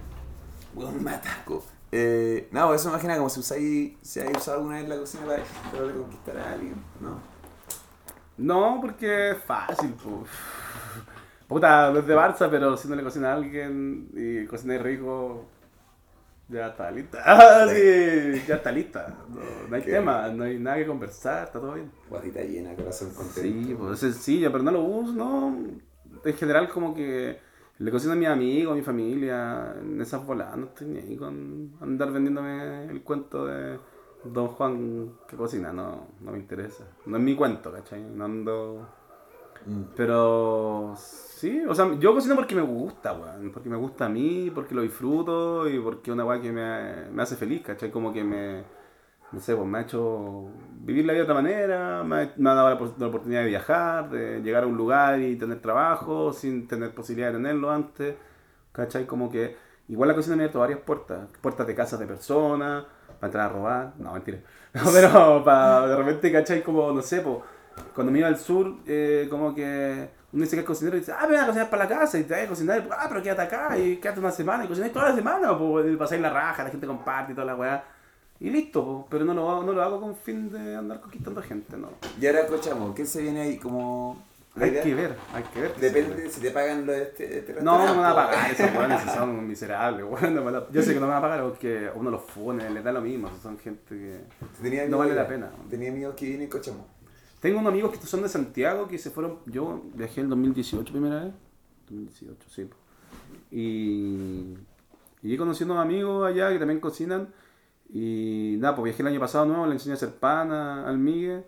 Weón, 0.74 1.04
me 1.04 1.10
ataco. 1.10 1.62
Eh, 1.90 2.48
no, 2.50 2.72
eso 2.72 2.88
me 2.88 2.94
imagina 2.94 3.18
como 3.18 3.28
si 3.28 3.40
usáis, 3.40 3.92
si 4.00 4.20
hay 4.20 4.32
usado 4.34 4.56
alguna 4.56 4.78
vez 4.78 4.88
la 4.88 4.96
cocina 4.96 5.24
para 5.26 5.82
de 5.82 5.92
conquistar 5.92 6.38
a 6.38 6.52
alguien, 6.52 6.82
¿no? 6.98 7.31
No, 8.38 8.78
porque 8.80 9.30
es 9.30 9.38
fácil, 9.44 9.92
po. 9.94 10.24
Puta, 11.46 11.90
no 11.92 11.98
es 11.98 12.06
de 12.06 12.16
Barça, 12.16 12.48
pero 12.50 12.76
si 12.76 12.88
no 12.88 12.96
le 12.96 13.02
cocina 13.02 13.30
a 13.30 13.34
alguien 13.34 14.08
y 14.14 14.46
cocina 14.46 14.78
rico, 14.78 15.44
ya 16.48 16.68
está 16.68 16.90
lista. 16.90 17.22
Ah, 17.26 17.66
sí, 17.68 18.42
ya 18.46 18.56
está 18.56 18.72
lista. 18.72 19.14
No, 19.28 19.68
no 19.68 19.76
hay 19.76 19.82
Qué 19.82 19.90
tema, 19.92 20.28
no 20.28 20.44
hay 20.44 20.58
nada 20.58 20.78
que 20.78 20.86
conversar, 20.86 21.44
está 21.44 21.60
todo 21.60 21.74
bien. 21.74 21.90
Guatita 22.08 22.40
llena, 22.42 22.74
corazón 22.74 23.12
contento. 23.14 23.40
Sí, 23.42 23.76
pues 23.78 23.92
es 23.92 24.14
sencillo, 24.14 24.50
pero 24.50 24.64
no 24.64 24.70
lo 24.70 24.82
uso, 24.82 25.12
no. 25.12 25.56
En 26.24 26.34
general, 26.34 26.68
como 26.68 26.94
que 26.94 27.38
le 27.78 27.90
cocino 27.90 28.12
a 28.12 28.16
mis 28.16 28.28
amigos, 28.28 28.72
a 28.72 28.76
mi 28.76 28.82
familia, 28.82 29.74
en 29.80 30.00
esas 30.00 30.24
bolas. 30.24 30.56
No 30.56 30.66
estoy 30.66 30.88
ni 30.88 31.00
ahí 31.00 31.16
con 31.16 31.72
andar 31.80 32.12
vendiéndome 32.12 32.86
el 32.86 33.02
cuento 33.02 33.46
de 33.46 33.78
Don 34.24 34.48
Juan 34.48 35.18
que 35.28 35.36
cocina, 35.36 35.72
no, 35.72 36.08
no 36.20 36.32
me 36.32 36.38
interesa. 36.38 36.84
No 37.06 37.16
es 37.16 37.22
mi 37.22 37.34
cuento, 37.34 37.72
¿cachai? 37.72 38.02
No 38.02 38.24
ando. 38.24 38.88
Mm. 39.66 39.82
Pero 39.96 40.94
sí, 40.96 41.62
o 41.68 41.74
sea, 41.74 41.94
yo 41.98 42.14
cocino 42.14 42.34
porque 42.36 42.54
me 42.54 42.62
gusta, 42.62 43.12
weón. 43.14 43.50
Porque 43.52 43.68
me 43.68 43.76
gusta 43.76 44.06
a 44.06 44.08
mí, 44.08 44.50
porque 44.54 44.74
lo 44.74 44.82
disfruto 44.82 45.68
y 45.68 45.78
porque 45.80 46.10
es 46.10 46.14
una 46.14 46.24
weá 46.24 46.40
que 46.40 46.52
me, 46.52 47.10
me 47.10 47.22
hace 47.22 47.36
feliz, 47.36 47.62
¿cachai? 47.62 47.90
Como 47.90 48.12
que 48.12 48.24
me, 48.24 48.64
no 49.32 49.40
sé, 49.40 49.56
pues 49.56 49.66
me 49.68 49.78
ha 49.78 49.82
hecho 49.82 50.48
vivir 50.82 51.06
la 51.06 51.12
vida 51.14 51.20
de 51.24 51.30
otra 51.30 51.34
manera, 51.42 52.04
me 52.04 52.16
ha, 52.16 52.34
me 52.36 52.50
ha 52.50 52.54
dado 52.54 52.70
la, 52.70 52.78
opor- 52.80 52.94
la 52.98 53.06
oportunidad 53.08 53.42
de 53.42 53.48
viajar, 53.48 54.10
de 54.10 54.40
llegar 54.42 54.64
a 54.64 54.66
un 54.66 54.76
lugar 54.76 55.20
y 55.20 55.36
tener 55.36 55.60
trabajo 55.62 56.32
sin 56.32 56.68
tener 56.68 56.94
posibilidad 56.94 57.28
de 57.30 57.38
tenerlo 57.38 57.70
antes, 57.70 58.16
¿cachai? 58.72 59.06
Como 59.06 59.30
que 59.30 59.56
igual 59.88 60.08
la 60.08 60.14
cocina 60.14 60.36
me 60.36 60.42
ha 60.42 60.46
abierto 60.46 60.60
varias 60.60 60.80
puertas, 60.80 61.28
puertas 61.40 61.66
de 61.66 61.74
casas 61.74 62.00
de 62.00 62.06
personas, 62.06 62.84
para 63.22 63.28
entrar 63.28 63.46
a 63.46 63.48
robar, 63.50 63.92
no, 63.98 64.14
mentira, 64.14 64.38
No, 64.74 64.82
pero 64.92 65.44
para 65.44 65.86
de 65.86 65.96
repente, 65.96 66.32
¿cachai? 66.32 66.60
Como, 66.60 66.90
no 66.90 67.02
sé, 67.02 67.20
pues, 67.20 67.36
cuando 67.94 68.10
me 68.10 68.18
iba 68.18 68.26
al 68.26 68.36
sur, 68.36 68.78
eh, 68.84 69.28
como 69.30 69.54
que 69.54 70.10
uno 70.32 70.42
dice 70.42 70.56
que 70.56 70.60
es 70.62 70.66
cocinero 70.66 70.96
y 70.96 71.00
dice, 71.00 71.12
ah, 71.16 71.24
ven 71.28 71.38
a 71.38 71.46
cocinar 71.46 71.70
para 71.70 71.84
la 71.84 71.88
casa 71.88 72.18
y 72.18 72.24
te 72.24 72.34
vas 72.34 72.42
a 72.42 72.48
cocinar, 72.48 72.88
ah, 72.90 73.06
pero 73.08 73.22
quédate 73.22 73.42
acá 73.42 73.78
y 73.78 73.98
quédate 73.98 74.18
una 74.18 74.32
semana 74.32 74.64
y 74.64 74.68
cocináis 74.68 74.92
toda 74.92 75.10
la 75.10 75.14
semana, 75.14 75.56
pues, 75.56 75.96
pasáis 75.96 76.20
la 76.20 76.30
raja, 76.30 76.64
la 76.64 76.70
gente 76.70 76.84
comparte 76.84 77.30
y 77.30 77.34
toda 77.36 77.46
la 77.46 77.54
weá. 77.54 77.84
Y 78.40 78.50
listo, 78.50 78.84
po. 78.84 79.06
pero 79.08 79.24
no 79.24 79.34
lo, 79.34 79.48
hago, 79.48 79.62
no 79.62 79.72
lo 79.72 79.82
hago 79.84 80.00
con 80.00 80.16
fin 80.16 80.50
de 80.50 80.74
andar 80.74 81.00
conquistando 81.00 81.40
gente, 81.42 81.76
no. 81.76 81.90
Y 82.20 82.26
ahora, 82.26 82.48
cochamo, 82.48 82.92
¿qué 82.92 83.06
se 83.06 83.22
viene 83.22 83.42
ahí 83.42 83.56
como... 83.56 84.20
Hay 84.54 84.68
idea? 84.70 84.82
que 84.82 84.94
ver, 84.94 85.16
hay 85.32 85.42
que 85.44 85.60
ver. 85.62 85.74
Depende 85.76 86.28
si 86.30 86.40
te 86.42 86.50
pagan 86.50 86.84
lo 86.86 86.92
de 86.92 87.02
este, 87.04 87.38
este 87.38 87.54
No, 87.62 87.78
no 87.86 87.94
me 87.94 88.00
van 88.02 88.12
a 88.12 88.14
pagar 88.14 88.50
esos 88.50 88.70
weones, 88.76 89.00
si 89.00 89.08
son 89.08 89.46
miserables, 89.48 90.04
weón. 90.06 90.34
no 90.34 90.70
Yo 90.70 90.82
sé 90.82 90.92
que 90.92 91.00
no 91.00 91.06
me 91.06 91.12
van 91.12 91.18
a 91.18 91.28
pagar 91.28 91.42
porque 91.42 91.90
uno 91.94 92.10
los 92.10 92.22
pone, 92.22 92.68
les 92.68 92.84
da 92.84 92.92
lo 92.92 93.00
mismo, 93.00 93.30
son 93.42 93.58
gente 93.58 93.80
que... 94.60 94.88
No 94.88 94.98
vale 94.98 95.14
la 95.14 95.26
pena. 95.26 95.50
Tenía 95.70 95.90
amigos 95.90 96.14
que 96.14 96.26
vienen 96.26 96.48
cochamo. 96.48 96.86
Tengo 97.40 97.58
unos 97.60 97.72
amigos 97.72 97.98
que 97.98 98.06
son 98.06 98.22
de 98.22 98.28
Santiago 98.28 98.86
que 98.86 98.98
se 98.98 99.10
fueron. 99.10 99.38
Yo 99.46 99.82
viajé 99.94 100.20
en 100.20 100.28
2018 100.28 100.92
primera 100.92 101.24
vez. 101.24 101.32
2018, 101.88 102.48
sí. 102.50 102.68
Y. 103.50 104.54
Y 105.22 105.34
he 105.34 105.38
conocido 105.38 105.72
unos 105.72 105.82
amigos 105.84 106.26
allá 106.26 106.50
que 106.50 106.58
también 106.58 106.78
cocinan. 106.80 107.28
Y 107.92 108.56
nada, 108.58 108.74
pues 108.74 108.84
viajé 108.84 109.02
el 109.02 109.08
año 109.08 109.20
pasado 109.20 109.44
nuevo, 109.44 109.66
le 109.66 109.72
enseñé 109.74 109.92
a 109.92 109.96
hacer 109.96 110.14
pan 110.14 110.50
a- 110.52 110.88
al 110.88 110.98
Migue. 110.98 111.44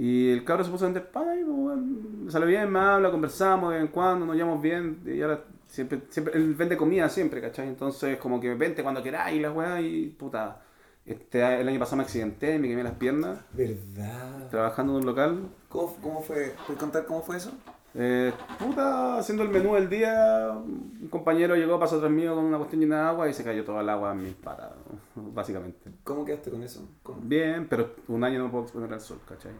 Y 0.00 0.30
el 0.30 0.44
cabro 0.44 0.62
se 0.62 0.70
puso 0.70 0.84
a 0.84 0.88
vender 0.88 1.10
pan 1.10 1.40
y 1.40 1.42
pues, 1.42 1.56
bueno, 1.56 1.82
me 2.22 2.30
salió 2.30 2.46
bien, 2.46 2.70
me 2.70 2.78
habla, 2.78 3.10
conversamos 3.10 3.70
de 3.70 3.78
vez 3.78 3.84
en 3.84 3.90
cuando, 3.90 4.26
nos 4.26 4.36
llevamos 4.36 4.62
bien. 4.62 5.00
Y 5.04 5.20
ahora 5.22 5.42
siempre, 5.66 6.02
siempre, 6.08 6.34
él 6.36 6.54
vende 6.54 6.76
comida 6.76 7.08
siempre, 7.08 7.40
¿cachai? 7.40 7.66
Entonces, 7.66 8.16
como 8.18 8.40
que 8.40 8.54
vente 8.54 8.84
cuando 8.84 9.02
queráis, 9.02 9.42
la 9.42 9.50
weá, 9.50 9.80
y 9.80 10.06
puta. 10.10 10.60
Este, 11.04 11.42
el 11.60 11.66
año 11.66 11.80
pasado 11.80 11.96
me 11.96 12.04
accidenté, 12.04 12.60
me 12.60 12.68
quemé 12.68 12.84
las 12.84 12.92
piernas, 12.92 13.40
¿Verdad? 13.52 14.48
trabajando 14.50 14.92
en 14.92 14.98
un 15.00 15.06
local. 15.06 15.48
¿Cómo, 15.68 15.96
cómo 16.00 16.22
fue? 16.22 16.54
¿Puedes 16.64 16.80
contar 16.80 17.04
cómo 17.04 17.22
fue 17.22 17.38
eso? 17.38 17.50
Eh, 17.96 18.32
puta, 18.56 19.18
haciendo 19.18 19.42
el 19.42 19.48
menú 19.48 19.74
del 19.74 19.88
día, 19.88 20.52
un 20.54 21.08
compañero 21.10 21.56
llegó, 21.56 21.80
pasó 21.80 21.96
atrás 21.96 22.12
mío 22.12 22.36
con 22.36 22.44
una 22.44 22.58
cuestión 22.58 22.82
llena 22.82 23.00
de 23.00 23.08
agua 23.08 23.28
y 23.28 23.34
se 23.34 23.42
cayó 23.42 23.64
todo 23.64 23.80
el 23.80 23.88
agua 23.88 24.12
en 24.12 24.22
mis 24.22 24.34
patas, 24.34 24.70
básicamente. 25.16 25.90
¿Cómo 26.04 26.24
quedaste 26.24 26.52
con 26.52 26.62
eso? 26.62 26.86
¿Cómo? 27.02 27.20
Bien, 27.20 27.66
pero 27.68 27.96
un 28.06 28.22
año 28.22 28.38
no 28.38 28.48
puedo 28.48 28.62
exponer 28.62 28.92
al 28.92 29.00
sol, 29.00 29.18
¿cachai? 29.26 29.50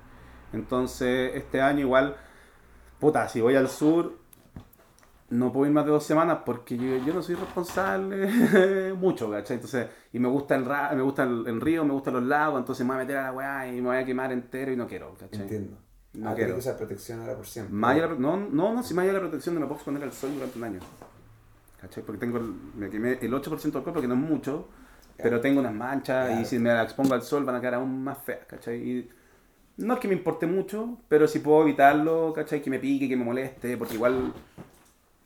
Entonces, 0.53 1.33
este 1.35 1.61
año 1.61 1.81
igual, 1.81 2.17
puta, 2.99 3.29
si 3.29 3.41
voy 3.41 3.55
al 3.57 3.69
sur, 3.69 4.19
no 5.31 5.53
puedo 5.53 5.67
ir 5.67 5.73
más 5.73 5.85
de 5.85 5.91
dos 5.91 6.05
semanas 6.05 6.39
porque 6.47 6.77
yo, 6.79 6.97
yo 7.05 7.13
no 7.13 7.23
soy 7.23 7.35
responsable 7.35 8.95
mucho, 8.99 9.31
¿cachai? 9.31 9.57
Entonces, 9.57 9.87
y 10.13 10.19
me 10.19 10.29
gusta 10.29 10.57
el, 10.57 10.65
ra- 10.65 10.93
me 10.95 11.03
gusta 11.03 11.25
el, 11.25 11.47
el 11.47 11.61
río, 11.61 11.85
me 11.85 11.93
gustan 11.93 12.15
los 12.15 12.23
lagos, 12.23 12.59
entonces 12.61 12.87
me 12.87 12.95
voy 12.95 13.03
a 13.03 13.05
meter 13.05 13.17
a 13.19 13.23
la 13.25 13.33
weá 13.33 13.69
y 13.69 13.81
me 13.81 13.89
voy 13.89 13.97
a 13.99 14.05
quemar 14.07 14.33
entero 14.33 14.73
y 14.73 14.77
no 14.77 14.87
quiero, 14.87 15.15
¿cachai? 15.21 15.43
Entiendo. 15.43 15.77
No 16.15 16.31
ah, 16.31 16.35
quiero. 16.35 16.55
que 16.55 16.59
usar 16.61 16.77
protección 16.79 17.21
ahora 17.21 17.37
por 17.37 17.47
siempre. 17.47 17.75
De 17.77 18.01
la- 18.01 18.09
no, 18.09 18.37
no, 18.39 18.73
no, 18.75 18.83
si 18.83 18.95
más 18.95 19.03
allá 19.03 19.13
de 19.13 19.19
la 19.19 19.25
protección 19.29 19.55
no 19.55 19.61
me 19.61 19.67
puedo 19.67 19.77
exponer 19.77 20.03
al 20.03 20.13
sol 20.13 20.33
durante 20.35 20.57
un 20.59 20.65
año. 20.65 20.81
¿Cachai? 21.81 22.03
Porque 22.03 22.19
tengo, 22.21 22.39
el- 22.39 22.55
me 22.75 22.89
quemé 22.89 23.19
el 23.21 23.33
8% 23.35 23.79
del 23.79 23.83
cuerpo, 23.85 24.01
que 24.01 24.09
no 24.09 24.15
es 24.15 24.21
mucho, 24.21 24.67
pero 25.17 25.41
tengo 25.41 25.61
unas 25.61 25.75
manchas 25.75 26.27
Claro. 26.27 26.41
y 26.41 26.45
si 26.47 26.59
me 26.59 26.71
la 26.71 26.83
expongo 26.85 27.13
al 27.15 27.23
sol 27.23 27.45
van 27.45 27.57
a 27.57 27.61
quedar 27.61 27.75
aún 27.75 28.03
más 28.03 28.19
feas, 28.19 28.47
¿cachai? 28.47 28.77
Y 28.79 29.11
no 29.79 29.95
es 29.95 30.01
que 30.01 30.09
me 30.09 30.15
importe 30.15 30.47
mucho, 30.47 30.99
pero 31.09 31.27
si 31.27 31.39
puedo 31.39 31.63
evitarlo, 31.63 32.33
¿cachai? 32.35 32.61
Que 32.63 32.71
me 32.71 32.79
pique, 32.79 33.09
que 33.09 33.17
me 33.17 33.25
moleste, 33.25 33.77
porque 33.77 33.95
igual 33.95 34.33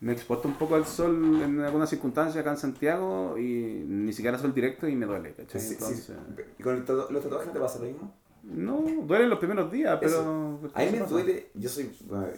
me 0.00 0.12
expuesto 0.12 0.48
un 0.48 0.54
poco 0.54 0.74
al 0.74 0.84
sol 0.86 1.40
en 1.42 1.60
algunas 1.60 1.88
circunstancias 1.90 2.40
acá 2.40 2.50
en 2.50 2.56
Santiago 2.56 3.36
y 3.38 3.84
ni 3.86 4.12
siquiera 4.12 4.38
sol 4.38 4.52
directo 4.54 4.86
y 4.88 4.96
me 4.96 5.06
duele, 5.06 5.32
¿cachai? 5.34 5.60
Sí, 5.60 5.68
sí. 5.68 5.74
Entonces, 5.74 6.12
¿Y 6.58 6.62
con 6.62 6.76
el 6.76 6.84
tatu- 6.84 7.08
los 7.10 7.22
tatuajes 7.22 7.52
te 7.52 7.58
pasa 7.60 7.78
lo 7.80 7.84
mismo? 7.86 8.14
no, 8.44 8.82
duele 9.06 9.28
los 9.28 9.38
primeros 9.38 9.70
días, 9.70 9.96
pero... 10.00 10.58
Después 10.60 10.72
A 10.74 10.80
mí 10.90 10.92
me 10.96 10.98
pasa. 11.04 11.12
duele, 11.14 11.50
yo 11.54 11.68
soy, 11.68 11.90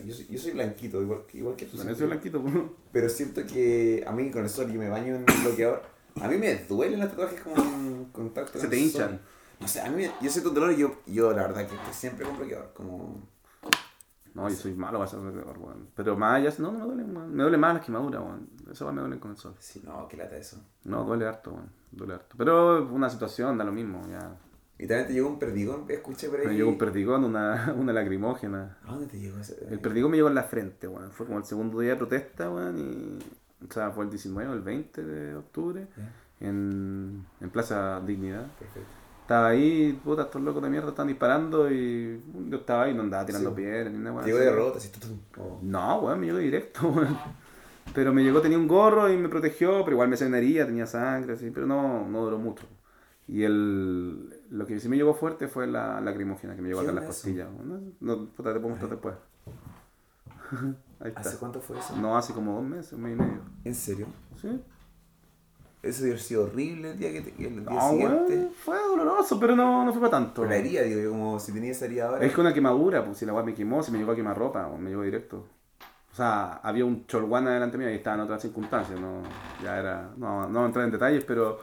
yo 0.04 0.14
soy, 0.14 0.26
yo 0.28 0.38
soy 0.38 0.50
blanquito, 0.52 1.00
igual, 1.00 1.20
igual 1.32 1.56
que 1.56 1.64
tú. 1.64 1.78
Bueno, 1.78 1.94
soy 1.94 2.06
blanquito, 2.06 2.42
pues. 2.42 2.54
Pero 2.92 3.08
siento 3.08 3.40
que 3.46 4.04
a 4.06 4.12
mí 4.12 4.30
con 4.30 4.42
el 4.42 4.50
sol 4.50 4.70
yo 4.70 4.78
me 4.78 4.90
baño 4.90 5.14
en 5.16 5.24
bloqueador. 5.42 5.82
A 6.20 6.28
mí 6.28 6.36
me 6.36 6.54
duelen 6.68 7.00
los 7.00 7.08
tatuajes 7.08 7.40
con 7.40 8.04
contacto 8.12 8.52
Se 8.58 8.66
con 8.66 8.70
te 8.70 8.76
el 8.76 8.82
hinchan. 8.82 9.20
No 9.64 9.68
sé, 9.68 9.80
a 9.80 9.88
mí 9.88 9.96
me- 9.96 10.12
yo 10.20 10.30
siento 10.30 10.50
dolor 10.50 10.72
y 10.72 10.76
yo, 10.76 10.96
yo 11.06 11.32
la 11.32 11.46
verdad 11.46 11.66
que 11.66 11.74
siempre 11.94 12.26
con 12.26 12.36
bloqueador. 12.36 12.74
Como... 12.74 13.26
No, 14.34 14.46
yo 14.50 14.56
soy 14.56 14.74
malo 14.74 14.98
para 14.98 15.04
hacer 15.08 15.20
bloqueador, 15.20 15.58
weón. 15.58 15.88
Pero 15.96 16.18
más 16.18 16.34
allá, 16.34 16.52
no, 16.58 16.70
no 16.70 16.80
me 16.80 16.84
duele, 16.84 17.04
weón. 17.04 17.34
Me 17.34 17.42
duele 17.44 17.56
más 17.56 17.72
las 17.76 17.82
quemaduras, 17.86 18.20
weón. 18.20 18.50
Eso 18.70 18.92
me 18.92 19.00
duele 19.00 19.18
con 19.18 19.30
el 19.30 19.38
sol. 19.38 19.54
Sí, 19.58 19.80
no, 19.86 20.06
qué 20.06 20.18
lata 20.18 20.36
eso. 20.36 20.58
No, 20.84 21.02
duele 21.04 21.26
harto, 21.26 21.52
weón. 21.52 21.70
Duele 21.92 22.12
harto. 22.12 22.34
Pero 22.36 22.86
una 22.92 23.08
situación, 23.08 23.56
da 23.56 23.64
lo 23.64 23.72
mismo, 23.72 24.02
ya. 24.10 24.36
Y 24.76 24.86
también 24.86 25.06
te 25.06 25.14
llegó 25.14 25.28
un 25.28 25.38
perdigón, 25.38 25.86
escuché 25.88 26.28
por 26.28 26.40
ahí. 26.40 26.46
Me 26.46 26.54
llegó 26.56 26.68
un 26.68 26.76
perdigón, 26.76 27.24
una, 27.24 27.72
una 27.78 27.94
lacrimógena. 27.94 28.76
¿A 28.84 28.90
dónde 28.90 29.06
te 29.06 29.18
llegó 29.18 29.38
ese? 29.38 29.66
El 29.70 29.80
perdigón 29.80 30.10
me 30.10 30.18
llegó 30.18 30.28
en 30.28 30.34
la 30.34 30.42
frente, 30.44 30.86
weón. 30.88 31.10
Fue 31.10 31.24
como 31.24 31.38
el 31.38 31.44
segundo 31.44 31.80
día 31.80 31.92
de 31.92 31.96
protesta, 31.96 32.50
weón. 32.50 32.76
Y, 32.78 33.64
o 33.66 33.72
sea, 33.72 33.92
fue 33.92 34.04
el 34.04 34.10
19 34.10 34.50
o 34.50 34.52
el 34.52 34.60
20 34.60 35.02
de 35.02 35.36
octubre. 35.36 35.86
En, 36.40 37.24
en 37.40 37.50
Plaza 37.50 38.02
Dignidad. 38.04 38.46
Perfecto. 38.58 39.03
Estaba 39.24 39.48
ahí, 39.48 39.98
puta, 40.04 40.24
estos 40.24 40.42
locos 40.42 40.62
de 40.62 40.68
mierda 40.68 40.90
estaban 40.90 41.08
disparando 41.08 41.70
y 41.72 42.22
yo 42.50 42.58
estaba 42.58 42.82
ahí, 42.82 42.92
no 42.92 43.00
andaba 43.04 43.24
tirando 43.24 43.50
Sí. 43.50 43.56
piedras 43.56 43.90
ni 43.90 43.98
nada. 43.98 44.22
Llegó 44.22 44.36
de 44.38 44.52
rota, 44.52 44.76
así, 44.76 44.90
tutum, 44.90 45.18
como- 45.34 45.60
No, 45.62 46.00
weón, 46.00 46.20
me 46.20 46.26
llegó 46.26 46.38
directo, 46.38 46.88
weón. 46.90 47.16
Pero 47.94 48.12
me 48.12 48.22
llegó, 48.22 48.42
tenía 48.42 48.58
un 48.58 48.68
gorro 48.68 49.10
y 49.10 49.16
me 49.16 49.30
protegió, 49.30 49.82
pero 49.82 49.92
igual 49.92 50.08
me 50.10 50.18
sandaría, 50.18 50.66
tenía 50.66 50.86
sangre, 50.86 51.32
así, 51.34 51.50
pero 51.50 51.66
no, 51.66 52.06
no 52.06 52.22
duró 52.22 52.38
mucho. 52.38 52.66
Y 53.26 53.44
el, 53.44 54.42
lo 54.50 54.66
que 54.66 54.78
sí 54.78 54.90
me 54.90 54.96
llegó 54.96 55.14
fuerte 55.14 55.48
fue 55.48 55.66
la 55.66 56.02
lacrimógena 56.02 56.54
que 56.54 56.60
me 56.60 56.68
llegó 56.68 56.80
¿Qué 56.80 56.88
acá 56.88 56.90
en 56.90 56.96
las 56.96 57.06
costillas. 57.06 57.48
No, 57.64 57.80
no, 58.00 58.26
puta, 58.26 58.52
te 58.52 58.60
puedo 58.60 58.68
mostrar 58.76 58.90
después. 58.90 59.14
Ahí 61.00 61.08
está. 61.08 61.20
¿Hace 61.20 61.38
cuánto 61.38 61.60
fue 61.60 61.78
eso? 61.78 61.96
No, 61.96 62.16
hace 62.16 62.34
como 62.34 62.54
dos 62.56 62.64
meses, 62.64 62.92
un 62.92 63.02
mes 63.02 63.12
y 63.14 63.16
medio. 63.16 63.40
¿En 63.64 63.74
serio? 63.74 64.06
¿Sí? 64.40 64.60
Eso 65.85 65.99
debe 66.03 66.12
haber 66.14 66.20
sido 66.22 66.45
horrible 66.45 66.91
el 66.93 66.99
día, 66.99 67.12
que 67.12 67.20
te- 67.20 67.47
el 67.47 67.64
día 67.66 67.74
No, 67.74 67.91
siguiente. 67.91 68.49
fue 68.64 68.76
doloroso, 68.78 69.39
pero 69.39 69.55
no, 69.55 69.85
no 69.85 69.93
fue 69.93 70.01
para 70.01 70.11
tanto. 70.12 70.43
Pero 70.43 70.51
la 70.51 70.57
herida, 70.57 70.82
digo 70.82 71.01
yo, 71.01 71.11
como 71.11 71.39
si 71.39 71.53
tenía 71.53 71.72
esa 71.72 71.85
herida 71.85 72.09
ahora. 72.09 72.24
Es 72.24 72.32
que 72.35 72.41
una 72.41 72.55
quemadura, 72.55 73.05
pues 73.05 73.18
si 73.18 73.26
la 73.26 73.32
weá 73.35 73.45
me 73.45 73.55
quemó, 73.55 73.82
si 73.82 73.93
me 73.93 73.99
llegó 73.99 74.12
a 74.12 74.16
quemar 74.16 74.37
ropa, 74.39 74.66
o 74.66 74.78
me 74.78 74.91
llegó 74.91 75.03
directo. 75.03 75.45
O 76.12 76.16
sea, 76.16 76.55
había 76.62 76.85
un 76.85 77.07
cholguana 77.07 77.53
delante 77.55 77.76
mío 77.76 77.91
y 77.91 77.95
estaba 77.95 78.14
en 78.16 78.22
otras 78.22 78.41
circunstancias, 78.41 78.99
no, 79.01 79.22
ya 79.62 79.78
era, 79.78 80.11
no, 80.16 80.43
no 80.49 80.53
voy 80.61 80.62
a 80.62 80.66
entrar 80.66 80.85
en 80.85 80.93
detalles, 80.93 81.24
pero 81.24 81.59